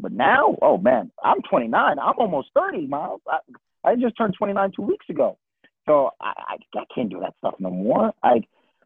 But 0.00 0.12
now, 0.12 0.56
oh 0.62 0.78
man, 0.78 1.10
I'm 1.22 1.42
29. 1.42 1.98
I'm 1.98 2.14
almost 2.18 2.50
30, 2.54 2.86
Myles. 2.86 3.20
I, 3.28 3.38
I 3.84 3.96
just 3.96 4.16
turned 4.16 4.34
29 4.36 4.72
two 4.76 4.82
weeks 4.82 5.06
ago. 5.08 5.38
So 5.86 6.10
I, 6.20 6.32
I, 6.36 6.56
I 6.78 6.84
can't 6.94 7.10
do 7.10 7.20
that 7.20 7.34
stuff 7.38 7.54
no 7.58 7.70
more. 7.70 8.12
I, 8.22 8.42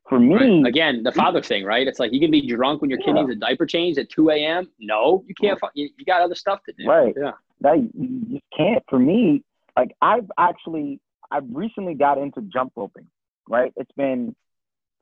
for 0.08 0.20
me, 0.20 0.34
Right. 0.34 0.66
Again, 0.66 1.02
the 1.02 1.12
father 1.12 1.40
thing, 1.40 1.64
right? 1.64 1.86
It's 1.86 1.98
like 1.98 2.12
you 2.12 2.20
can 2.20 2.30
be 2.30 2.46
drunk 2.46 2.80
when 2.82 2.90
your 2.90 2.98
kid 2.98 3.14
Yeah. 3.16 3.22
needs 3.22 3.30
a 3.30 3.36
diaper 3.36 3.66
change 3.66 3.96
at 3.98 4.10
2 4.10 4.30
a.m. 4.30 4.70
No, 4.78 5.24
you 5.26 5.34
can't. 5.34 5.58
You, 5.74 5.88
you 5.96 6.04
got 6.04 6.20
other 6.20 6.34
stuff 6.34 6.60
to 6.64 6.72
do. 6.72 6.86
Right. 6.86 7.14
Yeah. 7.16 7.32
that 7.60 7.76
you 7.94 8.20
just 8.30 8.44
can't. 8.56 8.82
For 8.88 8.98
me, 8.98 9.42
like 9.76 9.92
I've 10.02 10.30
actually, 10.38 11.00
I've 11.30 11.44
recently 11.52 11.94
got 11.94 12.18
into 12.18 12.42
jump 12.42 12.72
roping. 12.76 13.06
Right, 13.46 13.72
it's 13.76 13.92
been 13.92 14.34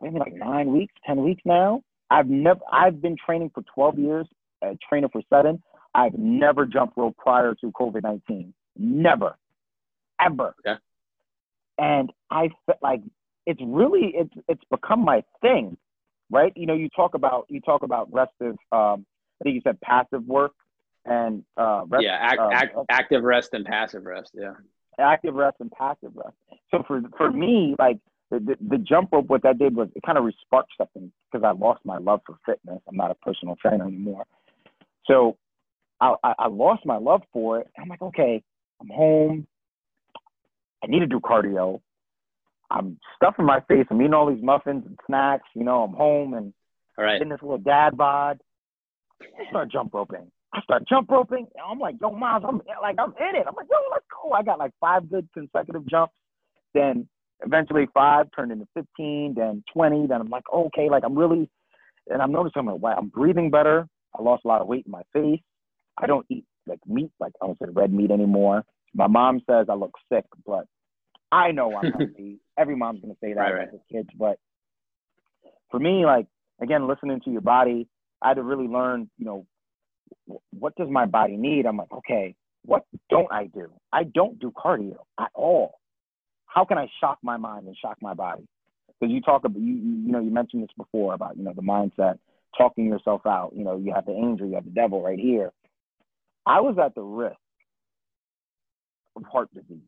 maybe 0.00 0.18
like 0.18 0.34
nine 0.34 0.72
weeks, 0.72 0.94
ten 1.06 1.22
weeks 1.22 1.42
now. 1.44 1.82
I've 2.10 2.28
never, 2.28 2.60
I've 2.72 3.00
been 3.00 3.16
training 3.24 3.52
for 3.54 3.62
12 3.74 3.98
years, 3.98 4.26
a 4.62 4.76
trainer 4.88 5.08
for 5.08 5.22
seven. 5.30 5.62
I've 5.94 6.14
never 6.14 6.66
jumped 6.66 6.96
rope 6.96 7.16
prior 7.18 7.54
to 7.56 7.70
COVID 7.72 8.02
19. 8.02 8.54
Never, 8.76 9.36
ever. 10.20 10.54
Okay. 10.66 10.78
And 11.78 12.12
I 12.30 12.50
felt 12.66 12.78
like 12.82 13.02
it's 13.46 13.60
really, 13.64 14.12
it's 14.14 14.34
it's 14.48 14.62
become 14.70 15.04
my 15.04 15.22
thing, 15.40 15.76
right? 16.30 16.52
You 16.56 16.66
know, 16.66 16.74
you 16.74 16.88
talk 16.88 17.14
about 17.14 17.46
you 17.48 17.60
talk 17.60 17.82
about 17.82 18.12
restive. 18.12 18.56
Um, 18.70 19.04
I 19.40 19.44
think 19.44 19.54
you 19.54 19.60
said 19.64 19.80
passive 19.80 20.24
work 20.24 20.52
and 21.04 21.44
uh, 21.56 21.82
rest, 21.88 22.04
yeah, 22.04 22.18
act, 22.20 22.38
uh, 22.38 22.50
act, 22.52 22.76
active 22.90 23.24
rest 23.24 23.50
and 23.52 23.64
passive 23.64 24.04
rest. 24.04 24.30
Yeah, 24.34 24.52
active 24.98 25.34
rest 25.34 25.56
and 25.60 25.70
passive 25.70 26.12
rest. 26.14 26.36
So 26.70 26.84
for 26.86 27.02
for 27.16 27.32
me, 27.32 27.74
like 27.78 27.98
the, 28.30 28.38
the, 28.38 28.56
the 28.76 28.78
jump 28.78 29.10
rope, 29.12 29.26
what 29.26 29.42
that 29.42 29.58
did 29.58 29.74
was 29.74 29.88
it 29.94 30.02
kind 30.04 30.16
of 30.16 30.24
resparked 30.24 30.72
something 30.78 31.12
because 31.30 31.44
I 31.44 31.52
lost 31.52 31.84
my 31.84 31.98
love 31.98 32.20
for 32.24 32.36
fitness. 32.46 32.80
I'm 32.88 32.96
not 32.96 33.10
a 33.10 33.14
personal 33.14 33.56
trainer 33.56 33.86
anymore. 33.86 34.24
So 35.06 35.36
I, 36.02 36.14
I, 36.24 36.34
I 36.40 36.48
lost 36.48 36.84
my 36.84 36.96
love 36.96 37.22
for 37.32 37.60
it. 37.60 37.68
I'm 37.80 37.88
like, 37.88 38.02
okay, 38.02 38.42
I'm 38.80 38.88
home. 38.88 39.46
I 40.82 40.88
need 40.88 40.98
to 40.98 41.06
do 41.06 41.20
cardio. 41.20 41.80
I'm 42.70 42.98
stuffing 43.14 43.44
my 43.44 43.60
face. 43.68 43.86
I'm 43.88 44.00
eating 44.00 44.12
all 44.14 44.32
these 44.32 44.42
muffins 44.42 44.82
and 44.84 44.98
snacks. 45.06 45.48
You 45.54 45.62
know, 45.62 45.84
I'm 45.84 45.92
home 45.92 46.34
and 46.34 46.52
all 46.98 47.04
right. 47.04 47.22
in 47.22 47.28
this 47.28 47.38
little 47.40 47.58
dad 47.58 47.96
bod. 47.96 48.40
I 49.22 49.48
start 49.50 49.70
jump 49.70 49.94
roping. 49.94 50.28
I 50.52 50.60
start 50.62 50.88
jump 50.88 51.08
roping. 51.08 51.46
And 51.54 51.64
I'm 51.70 51.78
like, 51.78 51.94
yo, 52.00 52.10
Myles, 52.10 52.42
I'm 52.46 52.60
like, 52.82 52.96
I'm 52.98 53.14
in 53.20 53.36
it. 53.36 53.46
I'm 53.46 53.54
like, 53.54 53.68
yo, 53.70 53.76
let's 53.92 54.04
go. 54.10 54.32
I 54.32 54.42
got 54.42 54.58
like 54.58 54.72
five 54.80 55.08
good 55.08 55.28
consecutive 55.32 55.86
jumps. 55.88 56.14
Then 56.74 57.08
eventually 57.46 57.86
five 57.94 58.26
turned 58.34 58.50
into 58.50 58.66
15, 58.74 59.34
then 59.36 59.62
20. 59.72 60.08
Then 60.08 60.20
I'm 60.20 60.30
like, 60.30 60.44
okay, 60.52 60.90
like 60.90 61.04
I'm 61.04 61.16
really, 61.16 61.48
and 62.08 62.20
I'm 62.20 62.32
noticing 62.32 62.60
I'm 62.60 62.66
like, 62.66 62.82
wow, 62.82 62.96
I'm 62.98 63.08
breathing 63.08 63.50
better. 63.50 63.86
I 64.18 64.22
lost 64.22 64.44
a 64.44 64.48
lot 64.48 64.60
of 64.60 64.66
weight 64.66 64.86
in 64.86 64.90
my 64.90 65.02
face. 65.12 65.40
I 65.98 66.06
don't 66.06 66.26
eat 66.28 66.44
like 66.66 66.80
meat, 66.86 67.10
like 67.20 67.32
I 67.42 67.46
don't 67.46 67.58
say 67.58 67.66
red 67.70 67.92
meat 67.92 68.10
anymore. 68.10 68.64
My 68.94 69.06
mom 69.06 69.40
says 69.48 69.66
I 69.68 69.74
look 69.74 69.96
sick, 70.12 70.24
but 70.46 70.66
I 71.30 71.52
know 71.52 71.74
I'm 71.76 71.92
healthy. 71.92 72.38
Every 72.58 72.76
mom's 72.76 73.00
gonna 73.00 73.14
say 73.22 73.32
that 73.34 73.40
Right, 73.40 73.54
right. 73.54 73.68
as 73.72 73.80
kids, 73.90 74.08
but 74.18 74.38
for 75.70 75.80
me, 75.80 76.04
like 76.04 76.26
again, 76.60 76.86
listening 76.86 77.20
to 77.24 77.30
your 77.30 77.40
body, 77.40 77.88
I 78.20 78.28
had 78.28 78.34
to 78.34 78.42
really 78.42 78.68
learn, 78.68 79.10
you 79.18 79.24
know, 79.24 79.46
what 80.50 80.74
does 80.76 80.88
my 80.90 81.06
body 81.06 81.36
need? 81.36 81.66
I'm 81.66 81.76
like, 81.76 81.92
okay, 81.92 82.34
what 82.64 82.84
don't 83.10 83.32
I 83.32 83.46
do? 83.46 83.72
I 83.92 84.04
don't 84.04 84.38
do 84.38 84.52
cardio 84.52 84.98
at 85.18 85.30
all. 85.34 85.80
How 86.46 86.64
can 86.64 86.78
I 86.78 86.86
shock 87.00 87.18
my 87.22 87.36
mind 87.36 87.66
and 87.66 87.76
shock 87.76 87.96
my 88.00 88.14
body? 88.14 88.46
Because 89.00 89.12
you 89.12 89.20
talk 89.20 89.44
about, 89.44 89.58
you, 89.58 89.74
you 89.74 89.92
you 90.06 90.12
know, 90.12 90.20
you 90.20 90.30
mentioned 90.30 90.62
this 90.62 90.70
before 90.76 91.14
about, 91.14 91.36
you 91.36 91.42
know, 91.42 91.52
the 91.54 91.62
mindset, 91.62 92.18
talking 92.56 92.86
yourself 92.86 93.22
out. 93.26 93.52
You 93.56 93.64
know, 93.64 93.76
you 93.78 93.92
have 93.92 94.06
the 94.06 94.12
angel, 94.12 94.46
you 94.46 94.54
have 94.54 94.64
the 94.64 94.70
devil 94.70 95.02
right 95.02 95.18
here. 95.18 95.50
I 96.46 96.60
was 96.60 96.76
at 96.78 96.94
the 96.94 97.02
risk 97.02 97.36
of 99.16 99.24
heart 99.24 99.48
disease. 99.54 99.80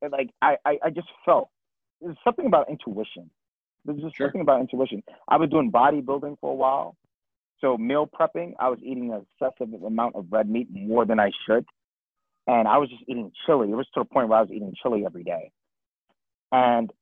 And 0.00 0.12
like, 0.12 0.30
I, 0.40 0.56
I, 0.64 0.78
I 0.84 0.90
just 0.90 1.08
felt 1.24 1.50
there's 2.00 2.16
something 2.24 2.46
about 2.46 2.68
intuition. 2.68 3.30
There's 3.84 4.00
just 4.00 4.16
Sure. 4.16 4.26
something 4.28 4.40
about 4.40 4.60
intuition. 4.60 5.02
I 5.28 5.36
was 5.36 5.50
doing 5.50 5.70
bodybuilding 5.70 6.38
for 6.40 6.52
a 6.52 6.54
while. 6.54 6.96
So 7.60 7.76
meal 7.76 8.08
prepping, 8.08 8.54
I 8.58 8.68
was 8.68 8.78
eating 8.82 9.12
an 9.12 9.24
excessive 9.40 9.72
amount 9.82 10.16
of 10.16 10.26
red 10.30 10.48
meat 10.48 10.68
more 10.72 11.04
than 11.04 11.20
I 11.20 11.30
should. 11.46 11.64
And 12.46 12.66
I 12.66 12.78
was 12.78 12.88
just 12.90 13.04
eating 13.06 13.30
chili. 13.46 13.70
It 13.70 13.74
was 13.76 13.86
to 13.94 14.00
the 14.00 14.04
point 14.04 14.28
where 14.28 14.38
I 14.38 14.42
was 14.42 14.50
eating 14.50 14.74
chili 14.82 15.04
every 15.06 15.22
day. 15.22 15.52
And 16.50 16.92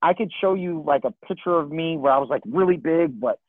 I 0.00 0.14
could 0.14 0.30
show 0.40 0.54
you 0.54 0.84
like 0.86 1.02
a 1.04 1.10
picture 1.26 1.58
of 1.58 1.72
me 1.72 1.96
where 1.96 2.12
I 2.12 2.18
was 2.18 2.28
like 2.28 2.42
really 2.46 2.76
big, 2.76 3.20
but 3.20 3.40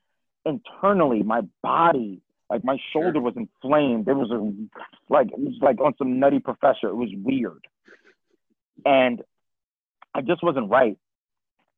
internally 0.45 1.21
my 1.21 1.41
body, 1.61 2.21
like 2.49 2.63
my 2.63 2.77
shoulder 2.93 3.19
was 3.19 3.33
inflamed. 3.35 4.07
It 4.07 4.15
was 4.15 4.31
a, 4.31 5.13
like 5.13 5.27
it 5.31 5.39
was 5.39 5.55
like 5.61 5.79
on 5.81 5.93
some 5.97 6.19
nutty 6.19 6.39
professor. 6.39 6.87
It 6.87 6.95
was 6.95 7.09
weird. 7.23 7.65
And 8.85 9.21
I 10.13 10.21
just 10.21 10.43
wasn't 10.43 10.69
right. 10.69 10.97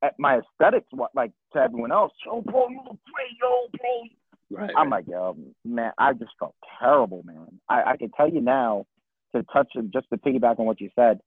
At 0.02 0.18
my 0.18 0.40
aesthetics, 0.40 0.88
what 0.92 1.12
like 1.14 1.32
to 1.54 1.60
everyone 1.60 1.92
else, 1.92 2.14
yo, 2.26 2.42
bro, 2.42 2.70
you 2.70 2.78
look 2.78 3.00
great, 3.14 3.38
yo, 3.42 3.68
bro, 3.78 4.04
Right. 4.52 4.72
I'm 4.76 4.90
like, 4.90 5.06
yo, 5.08 5.38
man, 5.64 5.92
I 5.98 6.14
just 6.14 6.32
felt 6.40 6.56
terrible, 6.80 7.22
man. 7.24 7.60
I, 7.70 7.92
I 7.92 7.98
can 7.98 8.10
tell 8.10 8.30
you 8.30 8.42
now 8.42 8.88
to 9.36 9.44
touch 9.54 9.72
just 9.94 10.10
to 10.10 10.18
piggyback 10.18 10.60
on 10.60 10.66
what 10.66 10.82
you 10.82 10.90
said, 10.96 11.20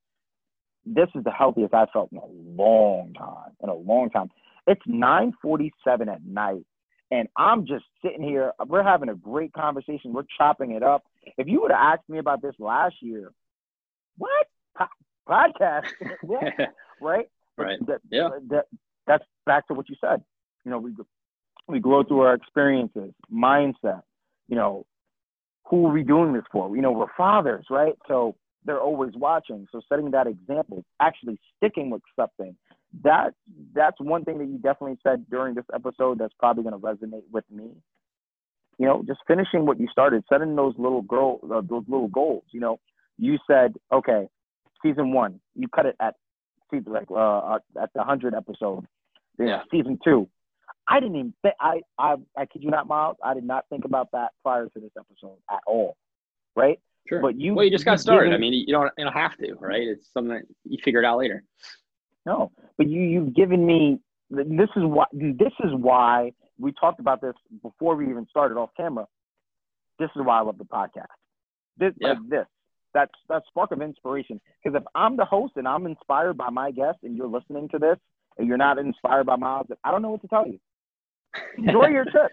this 0.85 1.07
is 1.15 1.23
the 1.23 1.31
healthiest 1.31 1.73
I've 1.73 1.89
felt 1.91 2.11
in 2.11 2.17
a 2.17 2.61
long 2.61 3.13
time. 3.13 3.51
In 3.61 3.69
a 3.69 3.73
long 3.73 4.09
time. 4.09 4.29
It's 4.67 4.81
947 4.85 6.09
at 6.09 6.25
night. 6.25 6.65
And 7.13 7.27
I'm 7.37 7.67
just 7.67 7.85
sitting 8.03 8.23
here. 8.23 8.53
We're 8.65 8.81
having 8.81 9.09
a 9.09 9.13
great 9.13 9.53
conversation. 9.53 10.13
We're 10.13 10.23
chopping 10.35 10.71
it 10.71 10.81
up. 10.81 11.03
If 11.37 11.47
you 11.47 11.61
would 11.61 11.69
have 11.69 11.99
asked 11.99 12.09
me 12.09 12.17
about 12.17 12.41
this 12.41 12.55
last 12.57 12.95
year, 13.01 13.31
what? 14.17 14.47
Po- 14.75 14.85
podcast? 15.29 15.85
What? 16.23 16.43
right? 17.01 17.29
Right. 17.55 17.77
That, 17.85 18.01
Yeah. 18.09 18.29
That, 18.49 18.65
that's 19.05 19.23
back 19.45 19.67
to 19.67 19.75
what 19.75 19.89
you 19.89 19.95
said. 20.01 20.23
You 20.65 20.71
know, 20.71 20.79
we 20.79 20.95
we 21.67 21.79
grow 21.79 22.03
through 22.03 22.21
our 22.21 22.33
experiences, 22.33 23.13
mindset. 23.31 24.01
You 24.47 24.55
know, 24.55 24.85
who 25.69 25.85
are 25.85 25.93
we 25.93 26.01
doing 26.01 26.33
this 26.33 26.45
for? 26.51 26.75
You 26.75 26.81
know, 26.81 26.93
we're 26.93 27.13
fathers, 27.15 27.67
right? 27.69 27.93
So 28.07 28.35
they're 28.65 28.81
always 28.81 29.13
watching. 29.13 29.67
So 29.71 29.81
setting 29.87 30.09
that 30.11 30.25
example, 30.25 30.83
actually 30.99 31.39
sticking 31.57 31.91
with 31.91 32.01
something, 32.15 32.55
that 33.01 33.33
that's 33.73 33.99
one 33.99 34.23
thing 34.23 34.37
that 34.37 34.45
you 34.45 34.57
definitely 34.57 34.97
said 35.03 35.25
during 35.29 35.55
this 35.55 35.65
episode 35.73 36.19
that's 36.19 36.33
probably 36.39 36.63
going 36.63 36.79
to 36.79 36.79
resonate 36.79 37.23
with 37.31 37.45
me. 37.49 37.71
You 38.77 38.87
know, 38.87 39.03
just 39.07 39.19
finishing 39.27 39.65
what 39.65 39.79
you 39.79 39.87
started, 39.91 40.23
setting 40.31 40.55
those 40.55 40.73
little 40.77 41.01
goals, 41.03 41.41
uh, 41.43 41.61
those 41.61 41.83
little 41.87 42.07
goals. 42.07 42.43
You 42.51 42.59
know, 42.59 42.79
you 43.17 43.37
said, 43.49 43.73
okay, 43.91 44.27
season 44.83 45.13
one, 45.13 45.39
you 45.55 45.67
cut 45.67 45.85
it 45.85 45.95
at 45.99 46.15
season 46.71 46.93
like 46.93 47.07
uh, 47.11 47.59
at 47.81 47.89
the 47.95 48.03
hundred 48.03 48.33
episode. 48.33 48.85
Then 49.37 49.47
Yeah. 49.47 49.61
Season 49.71 49.99
two, 50.03 50.27
I 50.87 50.99
didn't 50.99 51.15
even 51.15 51.33
think 51.41 51.55
I 51.59 51.81
I 51.97 52.15
I 52.37 52.45
kid 52.45 52.63
you 52.63 52.69
not, 52.69 52.87
Myles. 52.87 53.17
I 53.23 53.33
did 53.33 53.43
not 53.43 53.65
think 53.69 53.85
about 53.85 54.09
that 54.11 54.31
prior 54.43 54.65
to 54.65 54.79
this 54.79 54.91
episode 54.97 55.37
at 55.49 55.61
all. 55.65 55.97
Right? 56.55 56.79
Sure. 57.07 57.21
But 57.21 57.39
you 57.39 57.53
well, 57.53 57.65
you 57.65 57.71
just 57.71 57.85
got 57.85 57.99
started. 57.99 58.33
I 58.33 58.37
mean, 58.37 58.53
you 58.53 58.73
don't 58.73 58.91
you 58.97 59.03
don't 59.03 59.13
have 59.13 59.37
to, 59.37 59.53
right? 59.59 59.81
It's 59.87 60.11
something 60.13 60.33
that 60.33 60.43
you 60.63 60.77
figure 60.83 61.01
it 61.01 61.05
out 61.05 61.17
later. 61.17 61.43
No, 62.25 62.51
but 62.77 62.87
you 62.89 63.01
you've 63.01 63.33
given 63.35 63.65
me. 63.65 63.99
This 64.29 64.69
is 64.75 64.83
why. 64.83 65.05
This 65.13 65.53
is 65.63 65.71
why 65.73 66.31
we 66.57 66.71
talked 66.71 66.99
about 66.99 67.21
this 67.21 67.33
before 67.61 67.95
we 67.95 68.09
even 68.09 68.25
started 68.29 68.57
off 68.57 68.69
camera. 68.77 69.05
This 69.99 70.09
is 70.15 70.21
why 70.23 70.39
I 70.39 70.41
love 70.41 70.57
the 70.57 70.65
podcast. 70.65 71.07
This 71.77 71.93
Yeah. 71.99 72.09
like 72.09 72.29
this. 72.29 72.45
That's 72.93 73.11
that 73.29 73.43
spark 73.47 73.71
of 73.71 73.81
inspiration. 73.81 74.39
Because 74.63 74.79
if 74.79 74.83
I'm 74.95 75.17
the 75.17 75.25
host 75.25 75.53
and 75.55 75.67
I'm 75.67 75.85
inspired 75.85 76.37
by 76.37 76.49
my 76.49 76.71
guest, 76.71 76.99
and 77.03 77.15
you're 77.17 77.27
listening 77.27 77.67
to 77.69 77.79
this, 77.79 77.97
and 78.37 78.47
you're 78.47 78.57
not 78.57 78.77
inspired 78.77 79.25
by 79.25 79.35
Myles, 79.35 79.67
I 79.83 79.91
don't 79.91 80.01
know 80.01 80.11
what 80.11 80.21
to 80.21 80.27
tell 80.27 80.47
you. 80.47 80.59
Enjoy 81.57 81.87
your 81.87 82.05
trip. 82.11 82.31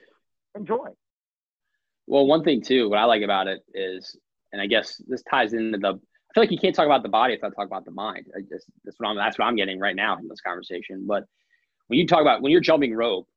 Enjoy. 0.54 0.88
Well, 2.06 2.26
one 2.26 2.44
thing 2.44 2.60
too, 2.62 2.90
what 2.90 2.98
I 2.98 3.04
like 3.04 3.22
about 3.22 3.46
it 3.46 3.62
is, 3.72 4.16
and 4.52 4.60
I 4.60 4.66
guess 4.66 4.96
this 5.06 5.22
ties 5.30 5.52
into 5.52 5.78
the. 5.78 6.00
I 6.30 6.34
feel 6.34 6.42
like 6.44 6.52
you 6.52 6.58
can't 6.58 6.74
talk 6.74 6.86
about 6.86 7.02
the 7.02 7.08
body 7.08 7.34
if 7.34 7.42
I 7.42 7.48
talk 7.48 7.66
about 7.66 7.84
the 7.84 7.90
mind. 7.90 8.26
Just 8.48 8.66
that's 8.84 8.96
what 8.98 9.08
I'm 9.08 9.16
that's 9.16 9.38
what 9.38 9.46
I'm 9.46 9.56
getting 9.56 9.80
right 9.80 9.96
now 9.96 10.16
from 10.16 10.28
this 10.28 10.40
conversation. 10.40 11.04
But 11.06 11.24
when 11.88 11.98
you 11.98 12.06
talk 12.06 12.20
about 12.20 12.40
when 12.40 12.52
you're 12.52 12.60
jumping 12.60 12.94
rope, 12.94 13.28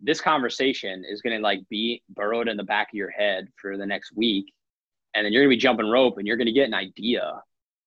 this 0.00 0.20
conversation 0.20 1.04
is 1.06 1.20
going 1.20 1.36
to 1.36 1.42
like 1.42 1.60
be 1.68 2.02
burrowed 2.08 2.48
in 2.48 2.56
the 2.56 2.64
back 2.64 2.88
of 2.88 2.94
your 2.94 3.10
head 3.10 3.48
for 3.60 3.76
the 3.76 3.84
next 3.84 4.16
week, 4.16 4.52
and 5.14 5.24
then 5.24 5.32
you're 5.32 5.42
going 5.42 5.50
to 5.50 5.56
be 5.56 5.60
jumping 5.60 5.90
rope, 5.90 6.16
and 6.16 6.26
you're 6.26 6.38
going 6.38 6.46
to 6.46 6.52
get 6.52 6.66
an 6.66 6.74
idea 6.74 7.40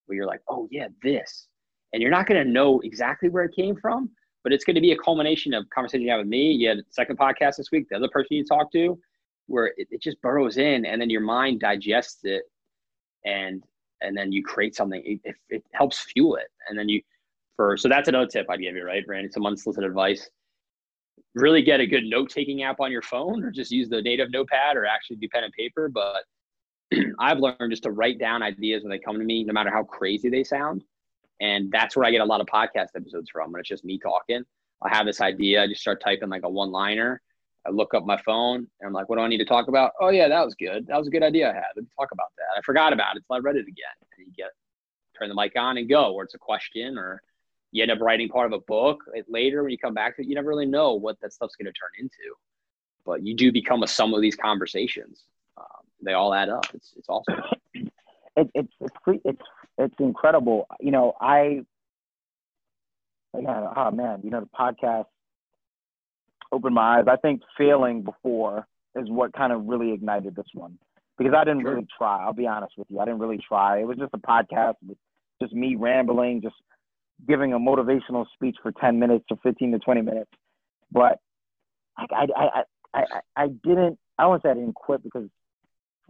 where 0.06 0.16
you're 0.16 0.28
like, 0.28 0.42
oh 0.48 0.68
yeah, 0.70 0.88
this, 1.02 1.48
and 1.92 2.02
you're 2.02 2.12
not 2.12 2.28
going 2.28 2.44
to 2.44 2.50
know 2.50 2.80
exactly 2.82 3.30
where 3.30 3.46
it 3.46 3.56
came 3.56 3.76
from, 3.76 4.12
but 4.44 4.54
it's 4.54 4.64
going 4.64 4.76
to 4.76 4.82
be 4.82 4.92
a 4.92 4.98
culmination 4.98 5.52
of 5.56 5.68
conversation 5.72 6.04
you 6.04 6.12
have 6.12 6.20
with 6.20 6.28
me. 6.28 6.52
You 6.52 6.70
had 6.70 6.78
a 6.78 6.84
second 6.92 7.18
podcast 7.18 7.56
this 7.58 7.72
week, 7.72 7.88
the 7.90 7.96
other 7.96 8.10
person 8.10 8.38
you 8.38 8.46
talked 8.46 8.72
to, 8.74 9.00
where 9.48 9.74
it, 9.78 9.88
it 9.90 10.02
just 10.02 10.22
burrows 10.22 10.58
in 10.58 10.86
and 10.86 11.02
then 11.02 11.10
your 11.10 11.22
mind 11.22 11.60
digests 11.60 12.20
it 12.24 12.44
and 13.26 13.64
and 14.02 14.16
then 14.16 14.32
you 14.32 14.44
create 14.44 14.76
something 14.76 15.02
it, 15.06 15.20
it, 15.24 15.36
it 15.50 15.64
helps 15.74 16.00
fuel 16.00 16.36
it. 16.36 16.48
And 16.70 16.78
then 16.78 16.90
you 16.90 17.02
for 17.56 17.78
so 17.78 17.88
that's 17.88 18.10
another 18.10 18.28
tip 18.28 18.46
i'd 18.50 18.60
give 18.60 18.76
you 18.76 18.84
right 18.84 19.06
randy 19.08 19.30
some 19.32 19.46
unsolicited 19.46 19.90
advice. 19.90 20.30
Really 21.34 21.62
get 21.62 21.80
a 21.80 21.88
good 21.88 22.06
note-taking 22.06 22.64
app 22.64 22.80
on 22.80 22.92
your 22.92 23.02
phone 23.02 23.44
or 23.44 23.52
just 23.52 23.72
use 23.72 23.90
the 23.90 24.02
native 24.02 24.32
notepad 24.32 24.78
or 24.78 24.86
actually 24.86 25.18
do 25.18 25.28
pen 25.30 25.44
and 25.44 25.54
paper. 25.54 25.90
But 25.90 26.24
i've 27.20 27.40
learned 27.40 27.72
just 27.72 27.84
to 27.84 27.92
write 27.92 28.20
down 28.20 28.44
ideas 28.44 28.84
when 28.84 28.92
they 28.92 29.00
come 29.00 29.18
to 29.18 29.26
me 29.26 29.44
no 29.44 29.54
matter 29.54 29.72
how 29.72 29.84
crazy 29.84 30.30
they 30.30 30.44
sound. 30.44 30.84
And 31.42 31.72
that's 31.72 31.96
where 31.96 32.06
i 32.06 32.12
get 32.12 32.22
a 32.22 32.26
lot 32.26 32.42
of 32.42 32.48
podcast 32.48 32.90
episodes 32.96 33.30
from 33.30 33.52
when 33.52 33.60
it's 33.60 33.70
just 33.70 33.86
me 33.86 34.00
talking. 34.00 34.44
I 34.84 34.96
have 34.96 35.06
this 35.06 35.22
idea 35.22 35.64
i 35.64 35.68
just 35.68 35.82
start 35.82 36.02
typing 36.02 36.30
like 36.30 36.44
a 36.44 36.50
one 36.50 36.72
liner 36.72 37.22
I 37.66 37.72
look 37.72 37.94
up 37.94 38.06
my 38.06 38.18
phone 38.22 38.68
and 38.80 38.88
I'm 38.88 38.94
like, 38.94 39.10
what 39.10 39.18
do 39.18 39.22
I 39.24 39.28
need 39.28 39.40
to 39.40 39.46
talk 39.46 39.68
about? 39.68 39.92
Oh 40.00 40.10
yeah, 40.10 40.28
that 40.28 40.46
was 40.46 40.56
good. 40.56 40.86
That 40.88 40.98
was 40.98 41.08
a 41.08 41.12
good 41.12 41.24
idea 41.24 41.50
I 41.50 41.54
had. 41.54 41.64
Let 41.76 41.84
me 41.84 41.90
talk 42.00 42.12
about 42.12 42.28
that. 42.38 42.58
I 42.58 42.62
forgot 42.62 42.94
about 42.94 43.16
it 43.16 43.24
until 43.28 43.36
I 43.36 43.40
read 43.40 43.56
it 43.56 43.68
again. 43.68 43.96
And 44.18 44.28
you 44.28 44.34
get 44.34 44.52
turn 45.18 45.30
the 45.30 45.36
mic 45.36 45.54
on 45.56 45.78
and 45.78 45.90
go, 45.90 46.14
or 46.14 46.24
it's 46.24 46.36
a 46.36 46.38
question, 46.40 46.98
or 46.98 47.22
you 47.72 47.82
end 47.82 47.92
up 47.92 48.00
writing 48.02 48.30
part 48.30 48.46
of 48.48 48.54
a 48.54 48.60
book 48.68 49.04
It- 49.14 49.26
later 49.30 49.64
when 49.64 49.72
you 49.72 49.78
come 49.78 49.94
back 49.94 50.16
to 50.16 50.22
it. 50.22 50.28
You 50.28 50.36
never 50.36 50.50
really 50.50 50.66
know 50.66 50.94
what 50.94 51.20
that 51.22 51.34
stuff's 51.34 51.56
going 51.56 51.66
to 51.66 51.72
turn 51.72 51.90
into, 52.00 52.36
but 53.06 53.26
you 53.26 53.34
do 53.36 53.52
become 53.52 53.84
a 53.84 53.88
sum 53.88 54.14
of 54.14 54.22
these 54.22 54.36
conversations. 54.36 55.24
Um, 55.58 55.66
they 56.02 56.14
all 56.14 56.34
add 56.34 56.50
up. 56.50 56.66
It's 56.74 56.94
it's 56.98 57.10
awesome. 57.10 57.36
it, 57.74 58.50
it's 58.54 58.74
it's 58.82 59.22
it's 59.26 59.42
it's 59.78 59.96
incredible. 60.00 60.68
You 60.80 60.92
know, 60.92 61.14
I 61.20 61.66
yeah, 63.38 63.74
oh 63.76 63.92
man, 63.92 64.22
you 64.24 64.30
know 64.30 64.42
the 64.42 64.50
podcast 64.58 65.06
opened 66.56 66.76
my 66.76 67.00
eyes. 67.00 67.06
I 67.08 67.18
think 67.18 67.42
failing 67.58 68.02
before 68.04 68.68
is 68.96 69.10
what 69.10 69.34
kind 69.34 69.52
of 69.54 69.66
really 69.66 69.92
ignited 69.94 70.36
this 70.36 70.48
one. 70.54 70.78
because 71.18 71.34
I 71.34 71.46
didn't 71.46 71.62
Sure. 71.62 71.76
really 71.76 71.88
try. 71.98 72.22
I'll 72.26 72.34
be 72.34 72.46
honest 72.46 72.74
with 72.78 72.88
you. 72.90 73.00
I 73.00 73.06
didn't 73.06 73.20
really 73.20 73.38
try. 73.38 73.80
It 73.80 73.88
was 73.88 73.98
just 73.98 74.14
a 74.14 74.18
podcast 74.18 74.76
with 74.86 74.98
just 75.42 75.54
me 75.54 75.76
rambling, 75.76 76.42
just 76.42 76.56
giving 77.26 77.54
a 77.54 77.58
motivational 77.60 78.26
speech 78.34 78.58
for 78.62 78.74
10 78.74 79.00
minutes 79.00 79.24
or 79.32 79.38
15 79.38 79.72
to 79.72 79.80
20 79.80 80.02
minutes. 80.02 80.32
But 80.92 81.20
I, 81.98 82.06
I, 82.12 82.26
I, 82.36 82.64
I, 82.94 83.00
I, 83.00 83.20
I 83.44 83.48
didn't, 83.48 83.98
I 84.20 84.26
won't 84.28 84.44
say 84.44 84.50
I 84.50 84.56
didn't 84.56 84.76
quit 84.76 85.04
because 85.04 85.30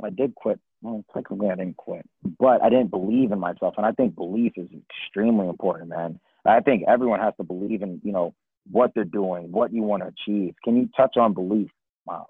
I 0.03 0.09
did 0.09 0.33
quit. 0.33 0.59
Well, 0.81 1.05
technically 1.13 1.49
I 1.51 1.55
didn't 1.55 1.77
quit, 1.77 2.05
but 2.39 2.63
I 2.63 2.69
didn't 2.69 2.89
believe 2.89 3.31
in 3.31 3.39
myself. 3.39 3.75
And 3.77 3.85
I 3.85 3.91
think 3.91 4.15
belief 4.15 4.53
is 4.57 4.69
extremely 4.89 5.47
important, 5.47 5.89
man. 5.89 6.19
I 6.45 6.61
think 6.61 6.83
everyone 6.87 7.19
has 7.19 7.35
to 7.37 7.43
believe 7.43 7.83
in, 7.83 8.01
you 8.03 8.11
know, 8.11 8.33
what 8.69 8.91
they're 8.93 9.03
doing, 9.03 9.51
what 9.51 9.73
you 9.73 9.83
want 9.83 10.03
to 10.03 10.09
achieve. 10.09 10.55
Can 10.63 10.75
you 10.75 10.89
touch 10.95 11.17
on 11.17 11.33
belief, 11.33 11.69
Myles? 12.05 12.27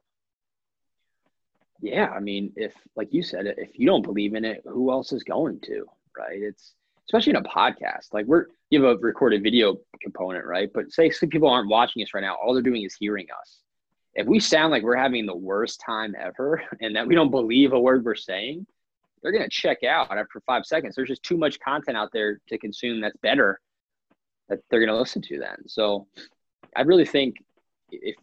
Yeah, 1.81 2.09
I 2.09 2.19
mean, 2.19 2.51
if 2.55 2.73
like 2.95 3.13
you 3.13 3.23
said, 3.23 3.45
if 3.45 3.77
you 3.77 3.85
don't 3.85 4.01
believe 4.01 4.33
in 4.33 4.45
it, 4.45 4.63
who 4.65 4.91
else 4.91 5.11
is 5.11 5.23
going 5.23 5.59
to? 5.61 5.85
Right? 6.17 6.41
It's 6.41 6.73
especially 7.07 7.31
in 7.31 7.37
a 7.37 7.43
podcast. 7.43 8.13
Like 8.13 8.25
we're 8.25 8.47
you 8.69 8.83
have 8.83 8.97
a 8.97 8.99
recorded 8.99 9.43
video 9.43 9.77
component, 10.01 10.45
right? 10.45 10.69
But 10.73 10.91
say 10.91 11.09
some 11.09 11.29
people 11.29 11.49
aren't 11.49 11.69
watching 11.69 12.01
us 12.01 12.13
right 12.13 12.21
now, 12.21 12.35
all 12.35 12.53
they're 12.53 12.63
doing 12.63 12.83
is 12.83 12.95
hearing 12.99 13.27
us. 13.39 13.59
If 14.13 14.25
we 14.27 14.39
sound 14.39 14.71
like 14.71 14.83
we're 14.83 14.95
having 14.95 15.25
the 15.25 15.35
worst 15.35 15.81
time 15.85 16.15
ever 16.19 16.63
and 16.81 16.95
that 16.95 17.07
we 17.07 17.15
don't 17.15 17.31
believe 17.31 17.73
a 17.73 17.79
word 17.79 18.05
we're 18.05 18.15
saying, 18.15 18.65
they're 19.21 19.31
gonna 19.31 19.49
check 19.49 19.83
out 19.83 20.17
after 20.17 20.39
five 20.45 20.65
seconds. 20.65 20.95
There's 20.95 21.09
just 21.09 21.23
too 21.23 21.37
much 21.37 21.59
content 21.59 21.97
out 21.97 22.09
there 22.13 22.39
to 22.47 22.57
consume 22.57 23.01
that's 23.01 23.17
better 23.17 23.59
that 24.49 24.59
they're 24.69 24.85
gonna 24.85 24.97
listen 24.97 25.21
to 25.23 25.39
then. 25.39 25.67
So 25.67 26.07
I 26.75 26.81
really 26.81 27.05
think 27.05 27.35
if 27.91 28.15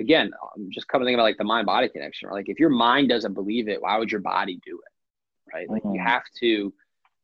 again, 0.00 0.32
I'm 0.54 0.70
just 0.70 0.88
coming 0.88 1.06
thinking 1.06 1.16
about 1.16 1.24
like 1.24 1.38
the 1.38 1.44
mind 1.44 1.66
body 1.66 1.88
connection. 1.88 2.30
Like 2.30 2.48
if 2.48 2.58
your 2.58 2.70
mind 2.70 3.08
doesn't 3.08 3.34
believe 3.34 3.68
it, 3.68 3.80
why 3.80 3.98
would 3.98 4.10
your 4.10 4.20
body 4.20 4.60
do 4.64 4.80
it? 4.84 5.54
Right? 5.54 5.68
Like 5.68 5.84
you 5.84 6.00
Mhm. 6.00 6.06
have 6.06 6.24
to 6.40 6.74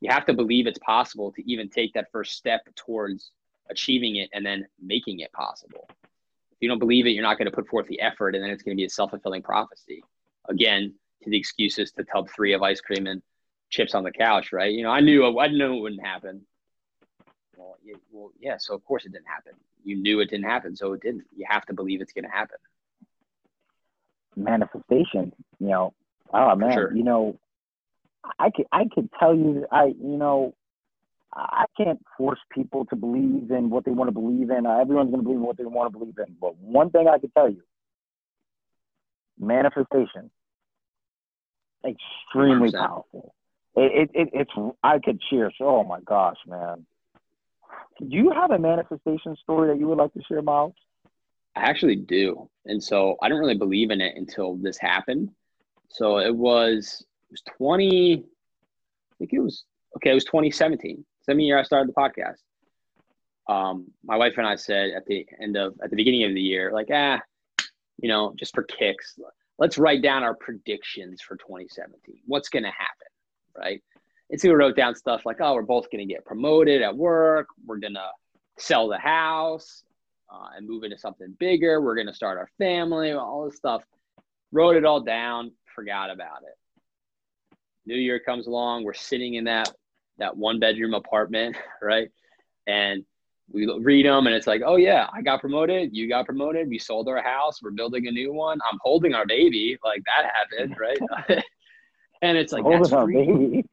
you 0.02 0.10
have 0.10 0.24
to 0.26 0.32
believe 0.32 0.66
it's 0.66 0.78
possible 0.78 1.30
to 1.32 1.50
even 1.50 1.68
take 1.68 1.92
that 1.92 2.10
first 2.10 2.32
step 2.32 2.62
towards 2.74 3.32
achieving 3.68 4.16
it 4.16 4.30
and 4.32 4.44
then 4.44 4.66
making 4.80 5.20
it 5.20 5.30
possible. 5.32 5.86
If 5.90 6.58
you 6.60 6.68
don't 6.68 6.78
believe 6.78 7.06
it, 7.06 7.10
you're 7.10 7.22
not 7.22 7.36
going 7.36 7.50
to 7.50 7.54
put 7.54 7.68
forth 7.68 7.86
the 7.86 8.00
effort 8.00 8.34
and 8.34 8.42
then 8.42 8.50
it's 8.50 8.62
going 8.62 8.74
to 8.74 8.80
be 8.80 8.86
a 8.86 8.90
self-fulfilling 8.90 9.42
prophecy. 9.42 10.02
Again, 10.48 10.94
to 11.22 11.30
the 11.30 11.36
excuses 11.36 11.92
to 11.92 12.04
tub 12.04 12.28
three 12.30 12.54
of 12.54 12.62
ice 12.62 12.80
cream 12.80 13.06
and 13.06 13.22
chips 13.68 13.94
on 13.94 14.02
the 14.02 14.10
couch, 14.10 14.52
right? 14.52 14.72
You 14.72 14.82
know, 14.84 14.90
I 14.90 15.00
knew 15.00 15.38
I 15.38 15.48
knew 15.48 15.76
it 15.76 15.80
wouldn't 15.80 16.04
happen. 16.04 16.46
Well, 17.60 17.76
yeah, 17.84 17.94
well, 18.10 18.30
yeah. 18.40 18.56
So 18.58 18.74
of 18.74 18.84
course 18.84 19.04
it 19.04 19.12
didn't 19.12 19.26
happen. 19.26 19.52
You 19.84 19.96
knew 19.96 20.20
it 20.20 20.30
didn't 20.30 20.46
happen, 20.46 20.76
so 20.76 20.94
it 20.94 21.02
didn't. 21.02 21.24
You 21.36 21.44
have 21.48 21.66
to 21.66 21.74
believe 21.74 22.00
it's 22.00 22.12
going 22.12 22.24
to 22.24 22.30
happen. 22.30 22.56
manifestation. 24.34 25.32
You 25.58 25.68
know, 25.68 25.94
oh 26.32 26.54
man, 26.56 26.72
sure. 26.72 26.96
you 26.96 27.04
know, 27.04 27.38
I 28.38 28.50
could 28.50 28.66
I 28.72 28.84
could 28.94 29.10
tell 29.18 29.34
you, 29.34 29.66
I 29.70 29.86
you 29.86 30.16
know, 30.16 30.54
I 31.34 31.66
can't 31.76 32.00
force 32.16 32.40
people 32.50 32.86
to 32.86 32.96
believe 32.96 33.50
in 33.50 33.68
what 33.68 33.84
they 33.84 33.90
want 33.90 34.08
to 34.08 34.12
believe 34.12 34.50
in. 34.50 34.64
Uh, 34.66 34.78
everyone's 34.78 35.10
going 35.10 35.22
to 35.22 35.28
believe 35.28 35.40
what 35.40 35.58
they 35.58 35.64
want 35.64 35.92
to 35.92 35.98
believe 35.98 36.18
in. 36.18 36.36
But 36.40 36.56
one 36.56 36.90
thing 36.90 37.08
I 37.08 37.18
can 37.18 37.30
tell 37.30 37.50
you, 37.50 37.62
manifestation, 39.38 40.30
extremely 41.84 42.70
100%. 42.70 42.78
powerful. 42.78 43.34
It, 43.76 44.10
it, 44.14 44.20
it 44.20 44.28
it's 44.32 44.50
I 44.82 44.98
could 44.98 45.20
cheer. 45.28 45.52
Oh 45.60 45.84
my 45.84 46.00
gosh, 46.00 46.38
man. 46.46 46.86
Do 48.00 48.16
you 48.16 48.30
have 48.30 48.50
a 48.50 48.58
manifestation 48.58 49.36
story 49.36 49.68
that 49.68 49.78
you 49.78 49.88
would 49.88 49.98
like 49.98 50.12
to 50.14 50.22
share, 50.22 50.42
Myles? 50.42 50.74
I 51.56 51.62
actually 51.62 51.96
do. 51.96 52.48
And 52.66 52.82
so 52.82 53.16
I 53.22 53.28
didn't 53.28 53.40
really 53.40 53.56
believe 53.56 53.90
in 53.90 54.00
it 54.00 54.16
until 54.16 54.56
this 54.56 54.78
happened. 54.78 55.30
So 55.88 56.18
it 56.18 56.34
was 56.34 57.04
it 57.28 57.32
was 57.32 57.42
20 57.56 58.14
I 58.14 59.14
think 59.18 59.32
it 59.32 59.40
was 59.40 59.64
okay, 59.96 60.10
it 60.10 60.14
was 60.14 60.24
2017. 60.24 61.04
Same 61.22 61.40
year 61.40 61.58
I 61.58 61.62
started 61.62 61.88
the 61.88 61.92
podcast. 61.92 62.38
Um, 63.48 63.86
my 64.04 64.16
wife 64.16 64.34
and 64.38 64.46
I 64.46 64.54
said 64.54 64.90
at 64.96 65.04
the 65.06 65.26
end 65.42 65.56
of 65.56 65.74
at 65.82 65.90
the 65.90 65.96
beginning 65.96 66.24
of 66.24 66.34
the 66.34 66.40
year, 66.40 66.70
like, 66.72 66.88
ah, 66.92 67.20
you 67.98 68.08
know, 68.08 68.32
just 68.38 68.54
for 68.54 68.62
kicks, 68.62 69.18
let's 69.58 69.76
write 69.76 70.02
down 70.02 70.22
our 70.22 70.34
predictions 70.34 71.20
for 71.20 71.36
2017. 71.36 72.20
What's 72.26 72.48
gonna 72.48 72.70
happen, 72.70 73.08
right? 73.56 73.82
And 74.30 74.40
so 74.40 74.48
we 74.48 74.54
wrote 74.54 74.76
down 74.76 74.94
stuff 74.94 75.26
like, 75.26 75.38
oh, 75.40 75.54
we're 75.54 75.62
both 75.62 75.90
gonna 75.90 76.06
get 76.06 76.24
promoted 76.24 76.82
at 76.82 76.96
work, 76.96 77.48
we're 77.66 77.78
gonna 77.78 78.08
sell 78.58 78.88
the 78.88 78.98
house, 78.98 79.82
uh, 80.32 80.48
and 80.56 80.68
move 80.68 80.84
into 80.84 80.98
something 80.98 81.34
bigger. 81.38 81.80
We're 81.80 81.94
going 81.94 82.06
to 82.06 82.14
start 82.14 82.38
our 82.38 82.48
family, 82.58 83.12
all 83.12 83.46
this 83.46 83.56
stuff. 83.56 83.84
Wrote 84.52 84.76
it 84.76 84.84
all 84.84 85.00
down, 85.00 85.52
forgot 85.74 86.10
about 86.10 86.42
it. 86.42 87.56
New 87.86 87.96
Year 87.96 88.20
comes 88.20 88.46
along. 88.46 88.84
We're 88.84 88.94
sitting 88.94 89.34
in 89.34 89.44
that 89.44 89.70
that 90.18 90.36
one 90.36 90.60
bedroom 90.60 90.94
apartment, 90.94 91.56
right? 91.82 92.08
And 92.66 93.04
we 93.52 93.66
read 93.80 94.06
them, 94.06 94.26
and 94.26 94.36
it's 94.36 94.46
like, 94.46 94.62
oh 94.64 94.76
yeah, 94.76 95.08
I 95.12 95.22
got 95.22 95.40
promoted. 95.40 95.96
You 95.96 96.08
got 96.08 96.26
promoted. 96.26 96.68
We 96.68 96.78
sold 96.78 97.08
our 97.08 97.22
house. 97.22 97.62
We're 97.62 97.70
building 97.70 98.06
a 98.06 98.10
new 98.10 98.32
one. 98.32 98.58
I'm 98.70 98.78
holding 98.82 99.14
our 99.14 99.26
baby. 99.26 99.78
Like 99.84 100.02
that 100.04 100.30
happened, 100.32 100.76
right? 101.28 101.42
and 102.22 102.38
it's 102.38 102.52
like 102.52 102.62
Hold 102.62 102.84
that's 102.84 102.90
freaky. 102.90 103.26
baby. 103.26 103.64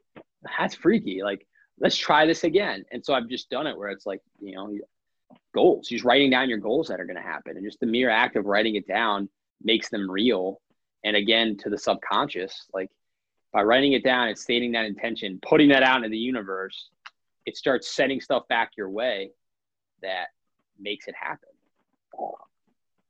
That's 0.43 0.75
freaky. 0.75 1.21
Like 1.23 1.45
let's 1.79 1.97
try 1.97 2.25
this 2.25 2.43
again. 2.43 2.85
And 2.91 3.03
so 3.03 3.13
I've 3.13 3.29
just 3.29 3.49
done 3.49 3.67
it 3.67 3.77
where 3.77 3.89
it's 3.89 4.05
like, 4.05 4.21
you 4.39 4.55
know, 4.55 4.77
goals. 5.53 5.87
Just 5.87 6.03
writing 6.05 6.29
down 6.29 6.49
your 6.49 6.57
goals 6.57 6.87
that 6.87 6.99
are 6.99 7.05
going 7.05 7.17
to 7.17 7.21
happen, 7.21 7.57
and 7.57 7.65
just 7.65 7.79
the 7.79 7.85
mere 7.85 8.09
act 8.09 8.35
of 8.35 8.45
writing 8.45 8.75
it 8.75 8.87
down 8.87 9.29
makes 9.63 9.89
them 9.89 10.09
real. 10.09 10.61
And 11.03 11.15
again, 11.15 11.57
to 11.57 11.69
the 11.69 11.77
subconscious, 11.77 12.67
like 12.73 12.89
by 13.53 13.63
writing 13.63 13.93
it 13.93 14.03
down 14.03 14.27
and 14.27 14.37
stating 14.37 14.71
that 14.73 14.85
intention, 14.85 15.39
putting 15.41 15.69
that 15.69 15.83
out 15.83 16.03
in 16.03 16.11
the 16.11 16.17
universe, 16.17 16.89
it 17.45 17.55
starts 17.55 17.89
setting 17.89 18.19
stuff 18.19 18.47
back 18.47 18.71
your 18.77 18.89
way 18.89 19.31
that 20.01 20.27
makes 20.79 21.07
it 21.07 21.15
happen. 21.19 21.49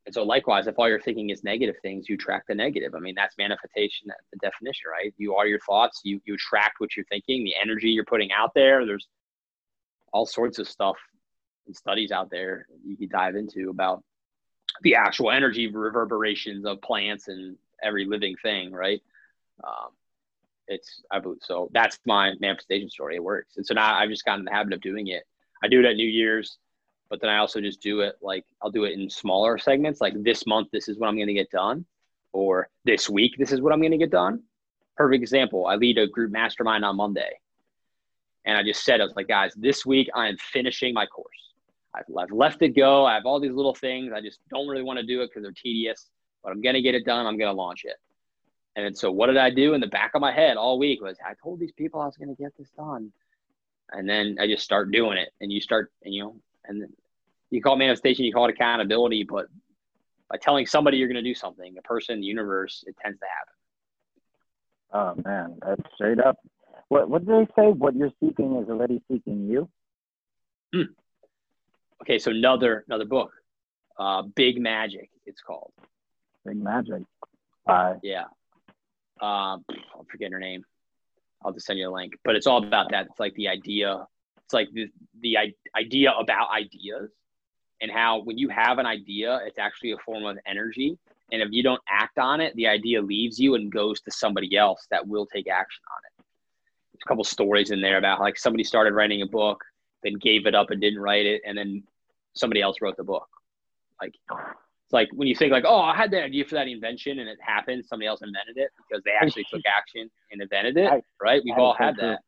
And 0.07 0.13
so, 0.13 0.23
likewise, 0.23 0.67
if 0.67 0.79
all 0.79 0.87
you're 0.87 1.01
thinking 1.01 1.31
is 1.31 1.43
negative 1.43 1.75
things, 1.81 2.07
you 2.07 2.15
attract 2.15 2.47
the 2.47 2.55
negative. 2.55 2.95
I 2.95 2.99
mean, 2.99 3.13
that's 3.13 3.37
manifestation, 3.37 4.07
the 4.31 4.39
definition, 4.39 4.89
right? 4.89 5.13
You 5.17 5.35
are 5.35 5.45
your 5.45 5.59
thoughts. 5.59 5.99
You 6.05 6.21
you 6.23 6.35
attract 6.35 6.79
what 6.79 6.95
you're 6.95 7.05
thinking, 7.07 7.43
the 7.43 7.55
energy 7.61 7.89
you're 7.89 8.05
putting 8.05 8.31
out 8.31 8.53
there. 8.55 8.85
There's 8.85 9.05
all 10.13 10.25
sorts 10.25 10.59
of 10.59 10.69
stuff 10.69 10.95
and 11.65 11.75
studies 11.75 12.13
out 12.13 12.29
there 12.31 12.67
you 12.85 12.95
could 12.95 13.09
dive 13.09 13.35
into 13.35 13.69
about 13.69 14.01
the 14.81 14.95
actual 14.95 15.29
energy 15.29 15.67
reverberations 15.67 16.65
of 16.65 16.81
plants 16.81 17.27
and 17.27 17.57
every 17.83 18.05
living 18.05 18.37
thing, 18.41 18.71
right? 18.71 19.01
Um, 19.61 19.89
it's 20.69 21.01
I 21.11 21.19
believe 21.19 21.39
so. 21.41 21.69
That's 21.73 21.99
my 22.05 22.31
manifestation 22.39 22.89
story. 22.89 23.17
It 23.17 23.23
works, 23.25 23.57
and 23.57 23.65
so 23.65 23.73
now 23.73 23.93
I've 23.93 24.09
just 24.09 24.23
gotten 24.23 24.39
in 24.39 24.45
the 24.45 24.53
habit 24.53 24.71
of 24.71 24.79
doing 24.79 25.07
it. 25.07 25.23
I 25.61 25.67
do 25.67 25.81
it 25.81 25.85
at 25.85 25.97
New 25.97 26.07
Year's, 26.07 26.59
but 27.09 27.21
then 27.21 27.29
I 27.29 27.37
also 27.37 27.61
just 27.61 27.81
do 27.81 28.01
it 28.01 28.17
like 28.21 28.45
I'll 28.61 28.71
do 28.71 28.85
it 28.85 28.93
in 28.93 29.09
smaller 29.09 29.57
segments. 29.57 30.01
Like 30.01 30.21
this 30.23 30.45
month, 30.45 30.69
this 30.71 30.87
is 30.87 30.97
what 30.97 31.07
I'm 31.07 31.15
going 31.15 31.27
to 31.27 31.33
get 31.33 31.51
done, 31.51 31.85
or 32.33 32.69
this 32.85 33.09
week, 33.09 33.35
this 33.37 33.51
is 33.51 33.61
what 33.61 33.73
I'm 33.73 33.79
going 33.79 33.91
to 33.91 33.97
get 33.97 34.11
done. 34.11 34.43
Perfect 34.95 35.21
example. 35.21 35.67
I 35.67 35.75
lead 35.75 35.97
a 35.97 36.07
group 36.07 36.31
mastermind 36.31 36.83
on 36.83 36.97
Monday, 36.97 37.31
and 38.45 38.57
I 38.57 38.63
just 38.63 38.83
said 38.83 39.01
I 39.01 39.03
was 39.03 39.13
like, 39.15 39.27
guys, 39.27 39.53
this 39.55 39.85
week 39.85 40.09
I 40.15 40.27
am 40.27 40.37
finishing 40.37 40.93
my 40.93 41.05
course. 41.05 41.27
I've, 41.93 42.31
left 42.31 42.61
it 42.61 42.75
go. 42.75 43.05
I 43.05 43.15
have 43.15 43.25
all 43.25 43.39
these 43.39 43.53
little 43.53 43.73
things. 43.73 44.11
I 44.13 44.21
just 44.21 44.39
don't 44.49 44.67
really 44.67 44.83
want 44.83 44.99
to 44.99 45.05
do 45.05 45.21
it 45.21 45.27
because 45.27 45.43
they're 45.43 45.51
tedious, 45.51 46.09
but 46.43 46.51
I'm 46.51 46.61
going 46.61 46.75
to 46.75 46.81
get 46.81 46.95
it 46.95 47.05
done. 47.05 47.25
I'm 47.25 47.37
going 47.37 47.49
to 47.49 47.59
launch 47.59 47.85
it. 47.85 47.95
And 48.75 48.95
so 48.95 49.11
what 49.11 49.27
did 49.27 49.37
I 49.37 49.49
do 49.49 49.73
in 49.73 49.81
the 49.81 49.87
back 49.87 50.11
of 50.13 50.21
my 50.21 50.31
head 50.31 50.55
all 50.55 50.77
week 50.77 51.01
was 51.01 51.17
I 51.25 51.33
told 51.41 51.59
these 51.59 51.71
people 51.71 51.99
I 51.99 52.05
was 52.05 52.15
going 52.15 52.33
to 52.33 52.41
get 52.41 52.55
this 52.57 52.69
done. 52.77 53.11
And 53.91 54.07
then 54.07 54.37
I 54.39 54.45
just 54.45 54.63
start 54.63 54.91
doing 54.91 55.17
it 55.17 55.29
and 55.41 55.51
you 55.51 55.59
start, 55.59 55.91
and 56.03 56.13
you 56.13 56.23
know, 56.23 56.35
and 56.67 56.85
you 57.49 57.61
call 57.61 57.73
it 57.75 57.79
manifestation, 57.79 58.25
you 58.25 58.33
call 58.33 58.45
it 58.47 58.51
accountability, 58.51 59.23
but 59.23 59.47
by 60.29 60.37
telling 60.37 60.65
somebody 60.65 60.97
you're 60.97 61.07
going 61.07 61.15
to 61.15 61.21
do 61.21 61.35
something, 61.35 61.75
a 61.77 61.81
person, 61.81 62.19
the 62.19 62.27
universe, 62.27 62.83
it 62.87 62.95
tends 63.03 63.19
to 63.19 63.25
happen. 63.25 63.53
Oh 64.93 65.29
man, 65.29 65.57
that's 65.65 65.81
straight 65.95 66.19
up. 66.19 66.37
What 66.89 67.09
what 67.09 67.25
do 67.25 67.33
they 67.33 67.61
say? 67.61 67.71
What 67.71 67.95
you're 67.95 68.11
seeking 68.21 68.55
is 68.57 68.69
already 68.69 69.01
seeking 69.09 69.47
you. 69.47 69.69
Okay. 72.01 72.19
So 72.19 72.31
another, 72.31 72.85
another 72.87 73.05
book, 73.05 73.31
uh, 73.99 74.21
Big 74.21 74.61
Magic, 74.61 75.09
it's 75.25 75.41
called. 75.41 75.71
Big 76.45 76.57
magic. 76.57 77.01
Bye. 77.65 77.97
Yeah. 78.03 78.25
Um, 79.19 79.65
I'll 79.93 80.05
forget 80.09 80.31
her 80.31 80.39
name. 80.39 80.63
I'll 81.43 81.51
just 81.51 81.65
send 81.65 81.79
you 81.79 81.89
a 81.89 81.93
link. 81.93 82.13
But 82.23 82.35
it's 82.35 82.47
all 82.47 82.63
about 82.63 82.91
that. 82.91 83.07
It's 83.07 83.19
like 83.19 83.33
the 83.35 83.49
idea. 83.49 84.07
It's 84.47 84.53
like 84.53 84.71
the 84.71 84.89
the 85.21 85.35
idea 85.75 86.13
about 86.13 86.49
ideas 86.51 87.11
and 87.81 87.91
how 87.91 88.21
when 88.21 88.37
you 88.37 88.47
have 88.47 88.77
an 88.77 88.85
idea, 88.85 89.41
it's 89.45 89.59
actually 89.59 89.91
a 89.91 89.97
form 89.97 90.23
of 90.23 90.37
energy. 90.45 90.97
And 91.33 91.41
if 91.41 91.49
you 91.51 91.63
don't 91.63 91.81
act 91.89 92.17
on 92.17 92.39
it, 92.39 92.55
the 92.55 92.65
idea 92.65 93.01
leaves 93.01 93.37
you 93.37 93.55
and 93.55 93.69
goes 93.69 93.99
to 94.01 94.11
somebody 94.11 94.55
else 94.55 94.87
that 94.89 95.05
will 95.05 95.25
take 95.25 95.49
action 95.49 95.83
on 95.91 95.99
it. 96.05 96.25
There's 96.93 97.01
a 97.05 97.09
couple 97.09 97.25
stories 97.25 97.71
in 97.71 97.81
there 97.81 97.97
about 97.97 98.21
like 98.21 98.39
somebody 98.39 98.63
started 98.63 98.93
writing 98.93 99.21
a 99.21 99.25
book, 99.25 99.65
then 100.01 100.13
gave 100.13 100.47
it 100.47 100.55
up 100.55 100.71
and 100.71 100.79
didn't 100.79 101.01
write 101.01 101.25
it, 101.25 101.41
and 101.45 101.57
then 101.57 101.83
somebody 102.33 102.61
else 102.61 102.77
wrote 102.79 102.95
the 102.95 103.03
book. 103.03 103.27
Like 104.01 104.13
It's 104.85 104.93
like 104.93 105.09
when 105.13 105.27
you 105.27 105.35
think 105.35 105.51
like, 105.51 105.65
oh, 105.67 105.81
I 105.81 105.93
had 105.93 106.09
that 106.11 106.23
idea 106.23 106.45
for 106.45 106.55
that 106.55 106.69
invention 106.69 107.19
and 107.19 107.27
it 107.27 107.37
happened, 107.41 107.83
somebody 107.85 108.07
else 108.07 108.21
invented 108.21 108.55
it 108.55 108.69
because 108.77 109.03
they 109.03 109.11
actually 109.11 109.45
took 109.51 109.63
action 109.77 110.09
and 110.31 110.41
invented 110.41 110.77
it, 110.77 111.03
right? 111.21 111.41
We've 111.43 111.57
all 111.57 111.73
had 111.73 111.97
that. 111.97 112.19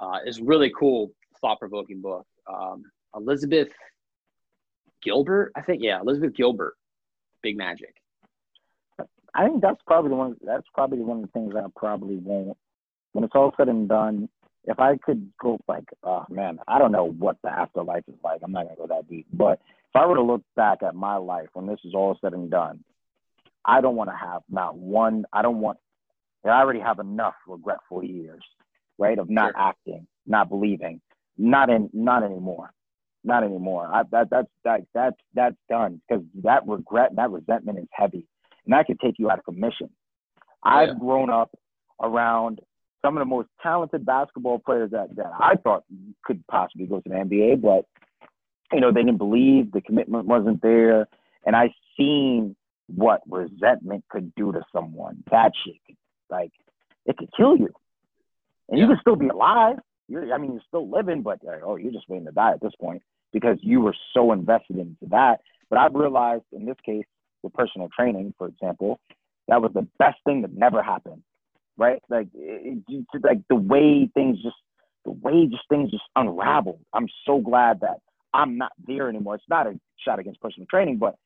Uh, 0.00 0.18
it's 0.24 0.38
a 0.38 0.44
really 0.44 0.72
cool, 0.78 1.12
thought-provoking 1.40 2.00
book. 2.00 2.26
Um, 2.46 2.84
Elizabeth 3.14 3.68
Gilbert, 5.02 5.52
I 5.54 5.62
think, 5.62 5.82
yeah, 5.82 6.00
Elizabeth 6.00 6.34
Gilbert, 6.34 6.74
Big 7.42 7.56
Magic. 7.56 7.94
I 9.34 9.46
think 9.46 9.62
that's 9.62 9.80
probably 9.86 10.10
one. 10.10 10.36
That's 10.42 10.66
probably 10.74 11.00
one 11.00 11.18
of 11.18 11.22
the 11.22 11.32
things 11.32 11.54
I 11.56 11.62
probably 11.76 12.16
won't. 12.16 12.56
When 13.12 13.24
it's 13.24 13.34
all 13.34 13.52
said 13.56 13.68
and 13.68 13.88
done, 13.88 14.28
if 14.64 14.78
I 14.78 14.96
could 14.96 15.32
go 15.40 15.58
like, 15.68 15.84
oh 16.02 16.24
man, 16.28 16.58
I 16.66 16.78
don't 16.78 16.92
know 16.92 17.04
what 17.04 17.36
the 17.42 17.50
afterlife 17.50 18.04
is 18.08 18.18
like. 18.24 18.40
I'm 18.42 18.52
not 18.52 18.64
gonna 18.64 18.76
go 18.76 18.86
that 18.88 19.08
deep. 19.08 19.26
But 19.32 19.60
if 19.88 19.96
I 19.96 20.06
were 20.06 20.16
to 20.16 20.22
look 20.22 20.42
back 20.56 20.82
at 20.82 20.94
my 20.94 21.16
life 21.16 21.48
when 21.52 21.66
this 21.66 21.80
is 21.84 21.94
all 21.94 22.18
said 22.20 22.32
and 22.32 22.50
done, 22.50 22.84
I 23.64 23.80
don't 23.80 23.96
want 23.96 24.10
to 24.10 24.16
have 24.16 24.42
not 24.48 24.76
one. 24.76 25.24
I 25.32 25.42
don't 25.42 25.60
want. 25.60 25.78
I 26.44 26.48
already 26.48 26.80
have 26.80 26.98
enough 26.98 27.34
regretful 27.46 28.02
years, 28.02 28.42
right? 29.00 29.18
Of 29.18 29.28
not 29.28 29.52
Sure. 29.54 29.60
acting, 29.60 30.06
not 30.26 30.48
believing, 30.48 31.00
not 31.36 31.70
in, 31.70 31.90
not 31.92 32.22
anymore, 32.22 32.72
not 33.24 33.42
anymore. 33.42 33.88
I, 33.92 34.04
that 34.12 34.30
that's 34.30 34.50
that 34.64 34.82
that's 34.94 35.16
that's 35.34 35.56
done 35.68 36.00
because 36.08 36.24
that 36.42 36.66
regret, 36.68 37.16
that 37.16 37.30
resentment 37.30 37.78
is 37.78 37.88
heavy 37.90 38.26
and 38.64 38.72
that 38.74 38.86
could 38.86 39.00
take 39.00 39.18
you 39.18 39.30
out 39.30 39.38
of 39.38 39.44
commission. 39.44 39.90
I've 40.62 40.98
grown 40.98 41.30
up 41.30 41.50
around 42.00 42.60
some 43.02 43.16
of 43.16 43.20
the 43.20 43.24
most 43.24 43.48
talented 43.62 44.04
basketball 44.04 44.58
players 44.58 44.90
that, 44.90 45.16
that 45.16 45.32
I 45.38 45.56
thought 45.56 45.84
could 46.22 46.46
possibly 46.46 46.86
go 46.86 47.00
to 47.00 47.08
the 47.08 47.14
NBA, 47.14 47.62
but 47.62 47.86
you 48.72 48.80
know, 48.80 48.92
they 48.92 49.02
didn't 49.02 49.18
believe 49.18 49.72
the 49.72 49.80
commitment 49.80 50.26
wasn't 50.26 50.62
there. 50.62 51.08
And 51.44 51.56
I 51.56 51.74
seen 51.96 52.54
what 52.86 53.22
resentment 53.28 54.04
could 54.10 54.34
do 54.34 54.52
to 54.52 54.62
someone. 54.72 55.24
That 55.30 55.52
shit 55.64 55.96
like 56.28 56.52
it 57.06 57.16
could 57.16 57.30
kill 57.36 57.56
you. 57.56 57.70
And 58.70 58.78
you 58.78 58.86
Yeah. 58.86 58.92
can 58.94 59.00
still 59.00 59.16
be 59.16 59.28
alive. 59.28 59.78
You're 60.08 60.32
I 60.32 60.38
mean 60.38 60.52
you're 60.52 60.62
still 60.66 60.88
living, 60.88 61.22
but 61.22 61.40
uh, 61.46 61.60
oh 61.64 61.76
you're 61.76 61.92
just 61.92 62.08
waiting 62.08 62.26
to 62.26 62.32
die 62.32 62.52
at 62.52 62.60
this 62.60 62.74
point 62.80 63.02
because 63.32 63.58
you 63.62 63.80
were 63.80 63.94
so 64.14 64.32
invested 64.32 64.78
into 64.78 65.06
that. 65.10 65.40
But 65.68 65.78
I've 65.78 65.94
realized 65.94 66.44
in 66.52 66.64
this 66.66 66.76
case 66.84 67.04
with 67.42 67.52
personal 67.52 67.88
training, 67.96 68.34
for 68.36 68.48
example, 68.48 68.98
that 69.48 69.62
was 69.62 69.72
the 69.72 69.86
best 69.98 70.18
thing 70.24 70.42
that 70.42 70.52
never 70.52 70.82
happened, 70.82 71.22
right? 71.76 72.02
Like, 72.08 72.28
it, 72.34 72.82
it, 72.88 73.06
like 73.22 73.40
the 73.48 73.56
way 73.56 74.08
things 74.14 74.42
just, 74.42 74.56
the 75.04 75.12
way 75.12 75.46
just 75.46 75.62
things 75.68 75.90
just 75.90 76.02
unraveled. 76.16 76.80
I'm 76.92 77.08
so 77.24 77.38
glad 77.38 77.80
that 77.80 77.98
I'm 78.34 78.58
not 78.58 78.72
there 78.86 79.08
anymore. 79.08 79.36
It's 79.36 79.44
not 79.48 79.66
a 79.66 79.78
shot 80.04 80.18
against 80.18 80.40
personal 80.40 80.66
training, 80.66 80.98
but 80.98 81.16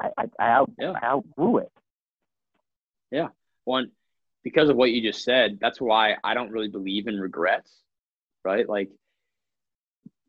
I, 0.00 0.08
I, 0.18 0.24
I, 0.38 0.48
out, 0.50 0.70
Yeah. 0.78 0.92
I 1.00 1.06
outgrew 1.06 1.58
it. 1.58 1.72
Yeah. 3.10 3.28
One, 3.64 3.90
because 4.42 4.68
of 4.68 4.76
what 4.76 4.90
you 4.90 5.00
just 5.00 5.24
said, 5.24 5.58
that's 5.60 5.80
why 5.80 6.16
I 6.24 6.34
don't 6.34 6.50
really 6.50 6.68
believe 6.68 7.06
in 7.06 7.18
regrets, 7.18 7.70
right? 8.44 8.68
Like, 8.68 8.90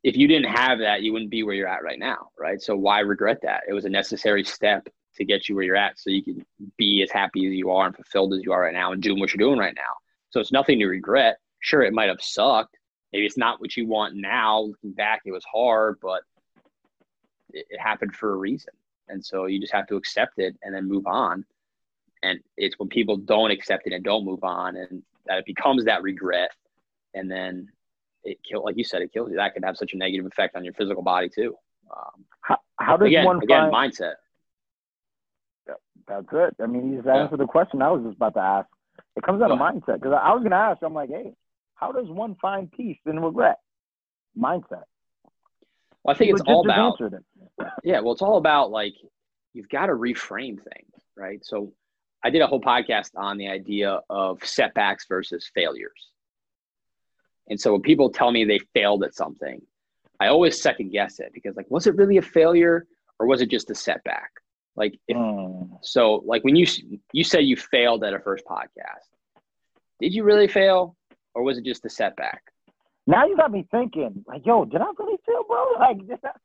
if 0.04 0.18
you 0.18 0.28
didn't 0.28 0.52
have 0.52 0.80
that, 0.80 1.02
you 1.02 1.14
wouldn't 1.14 1.32
be 1.32 1.44
where 1.44 1.56
you're 1.56 1.68
at 1.68 1.84
right 1.84 1.98
now, 1.98 2.30
right? 2.38 2.62
So 2.62 2.76
why 2.76 3.00
regret 3.00 3.40
that? 3.44 3.64
It 3.68 3.74
was 3.74 3.86
a 3.86 3.90
necessary 3.90 4.44
step 4.44 4.88
to 5.16 5.26
get 5.26 5.48
you 5.48 5.56
where 5.56 5.64
you're 5.64 5.76
at, 5.76 6.00
so 6.00 6.10
you 6.10 6.24
can 6.24 6.46
be 6.78 7.02
as 7.04 7.12
happy 7.12 7.46
as 7.48 7.54
you 7.54 7.72
are 7.72 7.86
and 7.86 7.96
fulfilled 7.96 8.34
as 8.34 8.42
you 8.44 8.52
are 8.52 8.62
right 8.62 8.74
now, 8.74 8.92
and 8.92 9.02
doing 9.02 9.20
what 9.20 9.34
you're 9.34 9.48
doing 9.48 9.60
right 9.60 9.76
now. 9.76 9.82
So 10.32 10.40
it's 10.40 10.52
nothing 10.52 10.80
to 10.80 10.88
regret. 10.88 11.38
Sure, 11.60 11.84
it 11.84 11.94
might 11.94 12.10
have 12.10 12.22
sucked. 12.22 12.78
Maybe 13.14 13.26
it's 13.26 13.38
not 13.38 13.62
what 13.62 13.78
you 13.78 13.88
want 13.88 14.16
now. 14.16 14.62
Looking 14.62 14.92
back, 14.92 15.22
it 15.26 15.32
was 15.32 15.46
hard, 15.46 16.00
but 16.02 16.24
it, 17.52 17.66
it 17.70 17.80
happened 17.80 18.16
for 18.16 18.34
a 18.34 18.38
reason, 18.38 18.74
and 19.08 19.24
so 19.24 19.46
you 19.46 19.60
just 19.60 19.74
have 19.74 19.88
to 19.88 19.96
accept 19.96 20.40
it 20.40 20.58
and 20.64 20.76
then 20.76 20.88
move 20.88 21.08
on 21.08 21.46
and 22.24 22.40
it's 22.58 22.78
when 22.80 22.90
people 22.90 23.18
don't 23.18 23.52
accept 23.52 23.86
it 23.88 23.94
and 23.94 24.04
don't 24.04 24.26
move 24.26 24.44
on 24.44 24.76
and 24.76 25.04
that 25.28 25.38
it 25.38 25.46
becomes 25.46 25.86
that 25.86 26.02
regret 26.02 26.52
and 27.14 27.30
then 27.30 27.68
it 28.24 28.38
kill 28.50 28.64
like 28.64 28.78
you 28.78 28.84
said 28.84 29.02
it 29.02 29.12
kills 29.14 29.30
you 29.30 29.36
that 29.36 29.54
could 29.54 29.64
have 29.64 29.78
such 29.78 29.94
a 29.94 29.98
negative 29.98 30.26
effect 30.26 30.56
on 30.56 30.64
your 30.64 30.74
physical 30.74 31.04
body 31.04 31.30
too 31.30 31.56
um, 31.96 32.26
How, 32.42 32.58
how 32.78 32.98
does 32.98 33.08
again, 33.08 33.26
one 33.26 33.42
again 33.42 33.70
find, 33.70 33.94
mindset 33.94 34.14
that's 36.08 36.28
it. 36.34 36.56
I 36.62 36.66
mean, 36.68 36.90
you 36.92 36.96
just 36.98 37.08
Yeah. 37.08 37.24
answered 37.24 37.40
the 37.40 37.46
question 37.46 37.82
I 37.82 37.90
was 37.92 38.04
just 38.04 38.18
about 38.18 38.34
to 38.34 38.42
ask. 38.42 38.68
It 39.16 39.24
comes 39.24 39.42
out 39.42 39.52
of 39.52 39.58
mindset 39.60 40.02
because 40.02 40.12
I 40.22 40.34
was 40.34 40.40
going 40.42 40.52
to 40.52 40.58
ask, 40.58 40.82
I'm 40.84 40.94
like, 40.94 41.10
hey, 41.10 41.34
how 41.76 41.92
does 41.94 42.10
one 42.10 42.36
find 42.42 42.70
peace 42.72 43.00
in 43.06 43.20
regret? 43.22 43.60
Mindset. 44.38 44.84
well 46.04 46.14
i 46.14 46.18
think 46.18 46.30
You 46.30 46.36
it's 46.36 46.44
all 46.46 46.62
about 46.62 47.00
answered 47.00 47.14
it. 47.14 47.68
yeah 47.84 48.00
well 48.00 48.12
it's 48.14 48.22
all 48.22 48.38
about 48.38 48.72
like 48.72 48.96
you've 49.54 49.70
got 49.70 49.86
to 49.86 49.94
reframe 49.94 50.58
things 50.58 50.92
right 51.16 51.40
so 51.46 51.72
i 52.24 52.30
did 52.30 52.42
a 52.42 52.48
whole 52.48 52.62
podcast 52.62 53.12
on 53.16 53.38
the 53.38 53.48
idea 53.48 54.00
of 54.10 54.44
setbacks 54.44 55.06
versus 55.08 55.50
failures 55.54 56.12
and 57.50 57.60
so 57.60 57.72
when 57.74 57.82
people 57.82 58.10
tell 58.10 58.32
me 58.32 58.46
they 58.46 58.60
failed 58.74 59.04
at 59.04 59.14
something 59.14 59.62
i 60.20 60.28
always 60.28 60.62
second 60.62 60.90
guess 60.92 61.20
it 61.20 61.32
because 61.34 61.56
like 61.56 61.70
was 61.70 61.88
it 61.88 61.96
really 61.96 62.18
a 62.18 62.22
failure 62.22 62.86
or 63.20 63.28
was 63.28 63.42
it 63.42 63.50
just 63.50 63.70
a 63.70 63.76
setback 63.76 64.32
like 64.76 64.94
if 65.08 65.18
Mm. 65.18 65.78
so 65.82 66.24
like 66.26 66.44
when 66.44 66.56
you 66.56 66.66
you 67.12 67.24
said 67.24 67.40
you 67.40 67.56
failed 67.56 68.04
at 68.04 68.14
a 68.14 68.20
first 68.20 68.44
podcast 68.46 69.10
did 70.00 70.14
you 70.14 70.24
really 70.24 70.48
fail 70.48 70.96
or 71.36 71.44
was 71.44 71.58
it 71.58 71.66
just 71.66 71.86
a 71.86 71.90
setback 71.90 72.42
Now 73.06 73.26
you 73.28 73.36
got 73.36 73.52
me 73.52 73.62
thinking, 73.70 74.24
like, 74.32 74.46
yo, 74.46 74.64
did 74.64 74.80
I 74.80 74.90
really 75.00 75.20
feel, 75.26 75.44
bro? 75.50 75.62
Like, 75.86 76.00
did 76.10 76.20
I- 76.24 76.40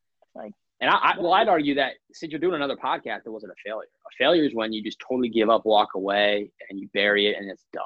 And 0.80 0.90
I, 0.90 0.94
I 0.94 1.14
well, 1.18 1.32
I'd 1.32 1.48
argue 1.48 1.74
that 1.74 1.94
since 2.12 2.30
you're 2.30 2.40
doing 2.40 2.55
another 2.55 2.76
podcast, 2.76 3.20
it 3.26 3.30
wasn't 3.30 3.52
a 3.52 3.68
failure. 3.68 3.88
A 4.06 4.10
failure 4.16 4.44
is 4.44 4.55
when 4.55 4.72
you 4.72 4.82
just 4.82 4.98
totally 5.06 5.28
give 5.28 5.50
up, 5.50 5.64
walk 5.64 5.90
away, 5.94 6.50
and 6.70 6.78
you 6.78 6.88
bury 6.94 7.26
it, 7.26 7.36
and 7.38 7.50
it's 7.50 7.66
done. 7.72 7.84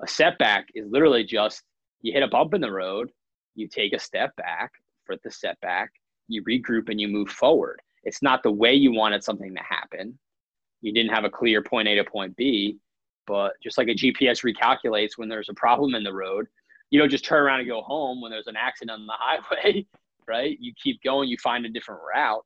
A 0.00 0.06
setback 0.06 0.66
is 0.74 0.86
literally 0.88 1.24
just 1.24 1.62
you 2.02 2.12
hit 2.12 2.22
a 2.22 2.28
bump 2.28 2.54
in 2.54 2.60
the 2.60 2.70
road, 2.70 3.10
you 3.54 3.66
take 3.68 3.92
a 3.92 3.98
step 3.98 4.34
back 4.36 4.70
for 5.04 5.16
the 5.24 5.30
setback, 5.30 5.90
you 6.28 6.42
regroup, 6.44 6.88
and 6.88 7.00
you 7.00 7.08
move 7.08 7.28
forward. 7.28 7.80
It's 8.04 8.22
not 8.22 8.42
the 8.42 8.52
way 8.52 8.74
you 8.74 8.92
wanted 8.92 9.24
something 9.24 9.54
to 9.54 9.62
happen. 9.62 10.18
You 10.82 10.92
didn't 10.92 11.14
have 11.14 11.24
a 11.24 11.30
clear 11.30 11.62
point 11.62 11.88
A 11.88 11.94
to 11.96 12.04
point 12.04 12.36
B, 12.36 12.78
but 13.26 13.52
just 13.62 13.78
like 13.78 13.88
a 13.88 13.94
GPS 13.94 14.44
recalculates 14.44 15.12
when 15.16 15.28
there's 15.28 15.48
a 15.48 15.54
problem 15.54 15.94
in 15.94 16.04
the 16.04 16.12
road, 16.12 16.46
you 16.90 17.00
don't 17.00 17.10
just 17.10 17.24
turn 17.24 17.42
around 17.42 17.60
and 17.60 17.68
go 17.68 17.80
home 17.80 18.20
when 18.20 18.30
there's 18.30 18.46
an 18.46 18.56
accident 18.56 19.00
on 19.00 19.06
the 19.06 19.14
highway 19.18 19.86
right? 20.26 20.56
You 20.60 20.72
keep 20.82 21.02
going, 21.02 21.28
you 21.28 21.36
find 21.38 21.64
a 21.66 21.68
different 21.68 22.00
route. 22.14 22.44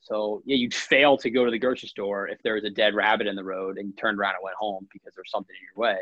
So 0.00 0.42
yeah, 0.44 0.56
you'd 0.56 0.74
fail 0.74 1.16
to 1.18 1.30
go 1.30 1.44
to 1.44 1.50
the 1.50 1.58
grocery 1.58 1.88
store 1.88 2.28
if 2.28 2.42
there 2.42 2.54
was 2.54 2.64
a 2.64 2.70
dead 2.70 2.94
rabbit 2.94 3.26
in 3.26 3.36
the 3.36 3.44
road 3.44 3.78
and 3.78 3.88
you 3.88 3.94
turned 3.94 4.18
around 4.18 4.34
and 4.34 4.44
went 4.44 4.56
home 4.56 4.86
because 4.92 5.14
there's 5.14 5.30
something 5.30 5.54
in 5.58 5.66
your 5.74 5.82
way. 5.82 5.98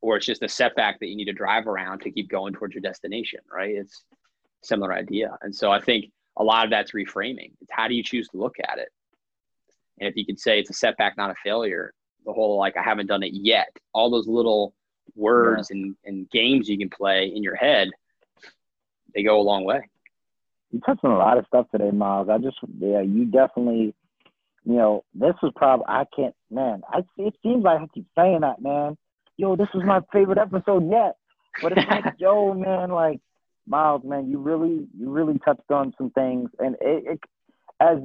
Or 0.00 0.16
it's 0.16 0.26
just 0.26 0.42
a 0.42 0.48
setback 0.48 1.00
that 1.00 1.08
you 1.08 1.16
need 1.16 1.24
to 1.24 1.32
drive 1.32 1.66
around 1.66 2.00
to 2.00 2.10
keep 2.10 2.28
going 2.28 2.52
towards 2.52 2.74
your 2.74 2.82
destination, 2.82 3.40
right? 3.52 3.74
It's 3.74 4.04
a 4.12 4.66
similar 4.66 4.92
idea. 4.92 5.36
And 5.42 5.54
so 5.54 5.72
I 5.72 5.80
think 5.80 6.06
a 6.36 6.44
lot 6.44 6.64
of 6.64 6.70
that's 6.70 6.92
reframing. 6.92 7.52
It's 7.60 7.70
how 7.70 7.88
do 7.88 7.94
you 7.94 8.02
choose 8.02 8.28
to 8.28 8.36
look 8.36 8.56
at 8.62 8.78
it? 8.78 8.90
And 9.98 10.08
if 10.08 10.16
you 10.16 10.24
could 10.24 10.38
say 10.38 10.58
it's 10.58 10.70
a 10.70 10.74
setback, 10.74 11.16
not 11.16 11.30
a 11.30 11.34
failure, 11.42 11.92
the 12.24 12.32
whole 12.32 12.58
like 12.58 12.76
I 12.76 12.82
haven't 12.82 13.06
done 13.06 13.22
it 13.22 13.32
yet, 13.32 13.68
all 13.92 14.10
those 14.10 14.28
little 14.28 14.74
words 15.14 15.70
and, 15.70 15.96
and 16.04 16.30
games 16.30 16.68
you 16.68 16.78
can 16.78 16.90
play 16.90 17.32
in 17.34 17.42
your 17.42 17.54
head, 17.54 17.90
they 19.14 19.22
go 19.22 19.40
a 19.40 19.42
long 19.42 19.64
way. 19.64 19.88
You 20.74 20.80
touched 20.80 21.04
on 21.04 21.12
a 21.12 21.18
lot 21.18 21.38
of 21.38 21.46
stuff 21.46 21.66
today, 21.70 21.92
Myles. 21.92 22.26
I 22.28 22.38
just, 22.38 22.56
yeah, 22.80 23.00
you 23.00 23.26
definitely, 23.26 23.94
you 24.64 24.74
know, 24.74 25.04
this 25.14 25.34
was 25.40 25.52
probably, 25.54 25.86
I 25.88 26.02
can't, 26.16 26.34
man, 26.50 26.82
I, 26.88 27.02
it 27.16 27.32
seems 27.44 27.62
like 27.62 27.80
I 27.80 27.86
keep 27.94 28.06
saying 28.18 28.40
that, 28.40 28.60
man. 28.60 28.96
Yo, 29.36 29.54
this 29.54 29.68
was 29.72 29.84
my 29.86 30.00
favorite 30.12 30.38
episode 30.38 30.90
yet. 30.90 31.14
But 31.62 31.78
it's 31.78 31.88
like, 31.88 32.04
yo, 32.18 32.54
man, 32.54 32.90
like, 32.90 33.20
Myles, 33.68 34.02
man, 34.04 34.28
you 34.28 34.40
really, 34.40 34.88
you 34.98 35.10
really 35.10 35.38
touched 35.44 35.70
on 35.70 35.94
some 35.96 36.10
things. 36.10 36.50
And 36.58 36.74
it, 36.80 37.04
it 37.06 37.20
as, 37.78 37.98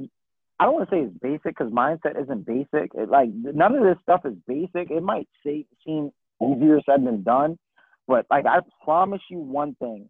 I 0.60 0.64
don't 0.66 0.74
want 0.74 0.90
to 0.90 0.94
say 0.94 1.00
it's 1.00 1.18
basic 1.18 1.58
because 1.58 1.72
mindset 1.72 2.22
isn't 2.22 2.46
basic. 2.46 2.92
It, 2.94 3.08
like, 3.08 3.30
none 3.32 3.74
of 3.74 3.82
this 3.82 3.98
stuff 4.04 4.20
is 4.24 4.34
basic. 4.46 4.92
It 4.92 5.02
might 5.02 5.26
say, 5.44 5.66
seem 5.84 6.12
easier 6.40 6.78
said 6.86 7.04
than 7.04 7.24
done. 7.24 7.58
But, 8.06 8.26
like, 8.30 8.46
I 8.46 8.60
promise 8.84 9.22
you 9.28 9.38
one 9.38 9.74
thing 9.80 10.08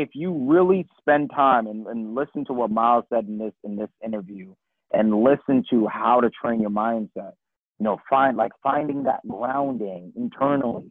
if 0.00 0.10
you 0.14 0.32
really 0.32 0.86
spend 0.98 1.30
time 1.34 1.66
and, 1.66 1.86
and 1.86 2.14
listen 2.14 2.44
to 2.46 2.54
what 2.54 2.70
Myles 2.70 3.04
said 3.12 3.26
in 3.26 3.36
this 3.38 3.52
in 3.64 3.76
this 3.76 3.90
interview 4.04 4.54
and 4.92 5.22
listen 5.22 5.62
to 5.70 5.86
how 5.86 6.20
to 6.20 6.30
train 6.30 6.60
your 6.60 6.70
mindset, 6.70 7.32
you 7.78 7.84
know, 7.84 7.98
find 8.08 8.36
like 8.36 8.52
finding 8.62 9.02
that 9.04 9.20
grounding 9.28 10.12
internally. 10.16 10.88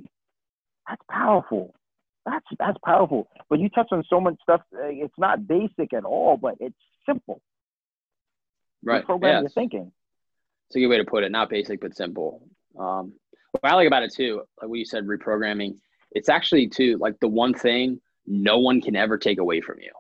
That's 0.88 1.02
powerful. 1.10 1.74
That's 2.26 2.46
that's 2.60 2.78
powerful. 2.86 3.28
But 3.50 3.60
you 3.60 3.70
touch 3.70 3.88
on 3.92 4.04
so 4.10 4.22
much 4.22 4.36
stuff. 4.44 4.62
uh, 4.76 4.86
It's 5.06 5.18
not 5.18 5.48
basic 5.48 5.92
at 5.94 6.06
all, 6.06 6.38
but 6.38 6.56
it's 6.60 6.78
simple. 7.06 7.42
Right. 8.84 9.04
Program 9.04 9.34
Yeah. 9.34 9.42
your 9.42 9.50
thinking. 9.50 9.92
It's 10.68 10.76
a 10.76 10.80
good 10.80 10.88
way 10.88 10.98
to 10.98 11.04
put 11.04 11.24
it. 11.24 11.32
Not 11.32 11.50
basic, 11.50 11.82
but 11.82 11.96
simple. 11.96 12.48
Um, 12.78 13.14
what 13.52 13.72
I 13.72 13.74
like 13.74 13.88
about 13.88 14.04
it 14.04 14.14
too, 14.14 14.44
like 14.62 14.70
what 14.70 14.78
you 14.78 14.86
said, 14.86 15.06
reprogramming. 15.08 15.80
It's 16.12 16.30
actually 16.30 16.68
too 16.68 16.98
like 17.00 17.20
the 17.20 17.28
one 17.28 17.56
thing 17.56 18.00
no 18.30 18.60
one 18.60 18.80
can 18.80 18.96
ever 18.96 19.18
take 19.18 19.40
away 19.40 19.60
from 19.60 19.80
you. 19.82 19.92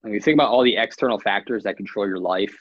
When 0.00 0.14
you 0.14 0.20
think 0.20 0.34
about 0.34 0.48
all 0.50 0.64
the 0.64 0.76
external 0.76 1.20
factors 1.20 1.62
that 1.64 1.76
control 1.76 2.06
your 2.06 2.18
life, 2.18 2.56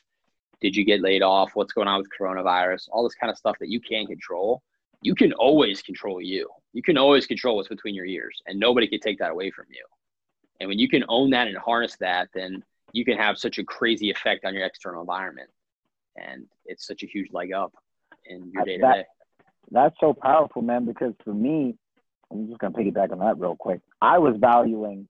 did 0.59 0.75
you 0.75 0.83
get 0.83 1.01
laid 1.01 1.21
off? 1.21 1.51
What's 1.53 1.71
going 1.71 1.87
on 1.87 1.99
with 1.99 2.09
coronavirus? 2.19 2.89
All 2.91 3.03
this 3.03 3.15
kind 3.15 3.31
of 3.31 3.37
stuff 3.37 3.55
that 3.59 3.69
you 3.69 3.79
can't 3.79 4.07
control. 4.07 4.61
You 5.01 5.15
can 5.15 5.31
always 5.33 5.81
control 5.81 6.21
you. 6.21 6.49
You 6.73 6.81
can 6.81 6.97
always 6.97 7.25
control 7.25 7.55
what's 7.55 7.69
between 7.69 7.95
your 7.95 8.05
ears, 8.05 8.41
and 8.47 8.59
nobody 8.59 8.87
can 8.87 8.99
take 8.99 9.19
that 9.19 9.31
away 9.31 9.49
from 9.51 9.65
you. 9.69 9.85
And 10.59 10.67
when 10.67 10.79
you 10.79 10.89
can 10.89 11.03
own 11.07 11.29
that 11.29 11.47
and 11.47 11.57
harness 11.57 11.95
that, 11.99 12.29
then 12.33 12.63
you 12.91 13.05
can 13.05 13.17
have 13.17 13.37
such 13.37 13.59
a 13.59 13.63
crazy 13.63 14.09
effect 14.09 14.43
on 14.43 14.53
your 14.53 14.65
external 14.65 15.01
environment. 15.01 15.49
And 16.15 16.47
it's 16.65 16.85
such 16.85 17.03
a 17.03 17.05
huge 17.05 17.31
leg 17.31 17.53
up 17.53 17.71
in 18.25 18.51
your 18.51 18.65
day 18.65 18.77
to 18.77 18.81
day. 18.81 19.05
That's 19.69 19.95
so 19.99 20.13
powerful, 20.13 20.63
man, 20.63 20.85
because 20.85 21.13
for 21.23 21.33
me, 21.33 21.75
I'm 22.31 22.47
just 22.47 22.59
going 22.59 22.73
to 22.73 22.79
piggyback 22.79 23.11
on 23.11 23.19
that 23.19 23.39
real 23.39 23.55
quick. 23.55 23.81
I 24.01 24.17
was 24.17 24.35
valuing, 24.39 25.07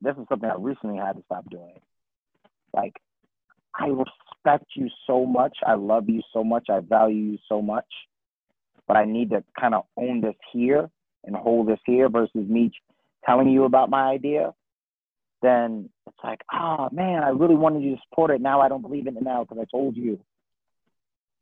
this 0.00 0.16
is 0.16 0.24
something 0.28 0.48
I 0.48 0.56
recently 0.58 0.98
had 0.98 1.16
to 1.16 1.22
stop 1.26 1.48
doing. 1.50 1.80
Like, 2.74 2.94
I 3.74 3.88
respect 3.88 4.66
you 4.74 4.88
so 5.06 5.26
much. 5.26 5.56
I 5.66 5.74
love 5.74 6.08
you 6.08 6.22
so 6.32 6.42
much. 6.42 6.68
I 6.70 6.80
value 6.80 7.32
you 7.32 7.38
so 7.48 7.60
much. 7.62 7.86
But 8.88 8.96
I 8.96 9.04
need 9.04 9.30
to 9.30 9.44
kind 9.58 9.74
of 9.74 9.84
own 9.96 10.20
this 10.20 10.34
here 10.52 10.90
and 11.24 11.36
hold 11.36 11.68
this 11.68 11.78
here 11.86 12.08
versus 12.08 12.48
me 12.48 12.72
telling 13.24 13.48
you 13.48 13.64
about 13.64 13.90
my 13.90 14.10
idea. 14.10 14.52
Then 15.40 15.88
it's 16.06 16.16
like, 16.22 16.40
oh 16.52 16.88
man, 16.92 17.22
I 17.22 17.28
really 17.28 17.54
wanted 17.54 17.82
you 17.82 17.96
to 17.96 18.02
support 18.08 18.30
it. 18.30 18.40
Now 18.40 18.60
I 18.60 18.68
don't 18.68 18.82
believe 18.82 19.06
in 19.06 19.16
it 19.16 19.22
now 19.22 19.44
because 19.44 19.58
I 19.60 19.66
told 19.70 19.96
you. 19.96 20.18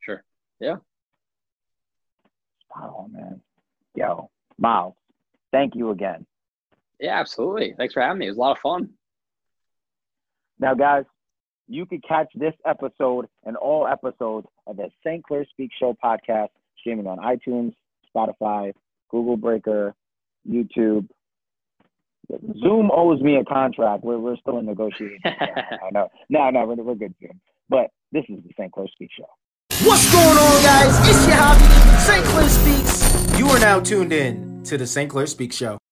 Sure. 0.01 0.23
Yeah. 0.59 0.77
Spot 2.65 2.95
on, 2.97 3.13
man. 3.13 3.41
Yo, 3.95 4.31
Myles, 4.61 4.95
thank 5.51 5.75
you 5.75 5.91
again. 5.91 6.27
Yeah, 7.01 7.19
absolutely. 7.19 7.75
Thanks 7.77 7.95
for 7.95 8.03
having 8.03 8.19
me. 8.19 8.27
It 8.27 8.31
was 8.31 8.37
a 8.37 8.41
lot 8.41 8.53
of 8.53 8.59
fun. 8.59 8.91
Now, 10.61 10.75
guys, 10.75 11.05
you 11.67 11.87
can 11.87 12.01
catch 12.07 12.29
this 12.35 12.53
episode 12.67 13.27
and 13.45 13.57
all 13.57 13.87
episodes 13.87 14.47
of 14.67 14.77
the 14.77 14.91
St. 15.05 15.25
Clair 15.25 15.47
Speak 15.51 15.71
Show 15.79 15.97
podcast 16.05 16.49
streaming 16.79 17.07
on 17.07 17.19
iTunes, 17.19 17.75
Spotify, 18.15 18.73
Google 19.11 19.39
Breaker, 19.39 19.95
YouTube. 20.49 21.09
Zoom 22.61 22.91
owes 22.93 23.21
me 23.23 23.37
a 23.37 23.45
contract. 23.45 24.05
We're, 24.05 24.19
we're 24.19 24.37
still 24.37 24.59
in 24.59 24.67
negotiations. 24.67 25.21
I 25.25 25.91
know. 25.93 26.11
No, 26.29 26.51
no, 26.51 26.67
we're, 26.67 26.77
we're 26.77 26.95
good, 26.95 27.15
Zoom. 27.21 27.41
But 27.69 27.87
this 28.13 28.25
is 28.29 28.43
the 28.45 28.53
St. 28.59 28.71
Clair 28.71 28.87
Speak 28.93 29.11
Show. 29.17 29.27
What's 29.87 30.13
going 30.13 30.27
on, 30.27 30.63
guys? 30.63 31.09
It's 31.09 31.27
your 31.27 31.37
hobby, 31.39 32.03
St. 32.03 32.25
Clair 32.27 32.49
Speaks. 32.49 33.39
You 33.39 33.47
are 33.47 33.61
now 33.61 33.81
tuned 33.81 34.13
in 34.13 34.50
to 34.65 34.79
the 34.79 34.87
St. 34.87 35.11
Clair 35.11 35.27
Speak 35.27 35.53
Show. 35.53 35.81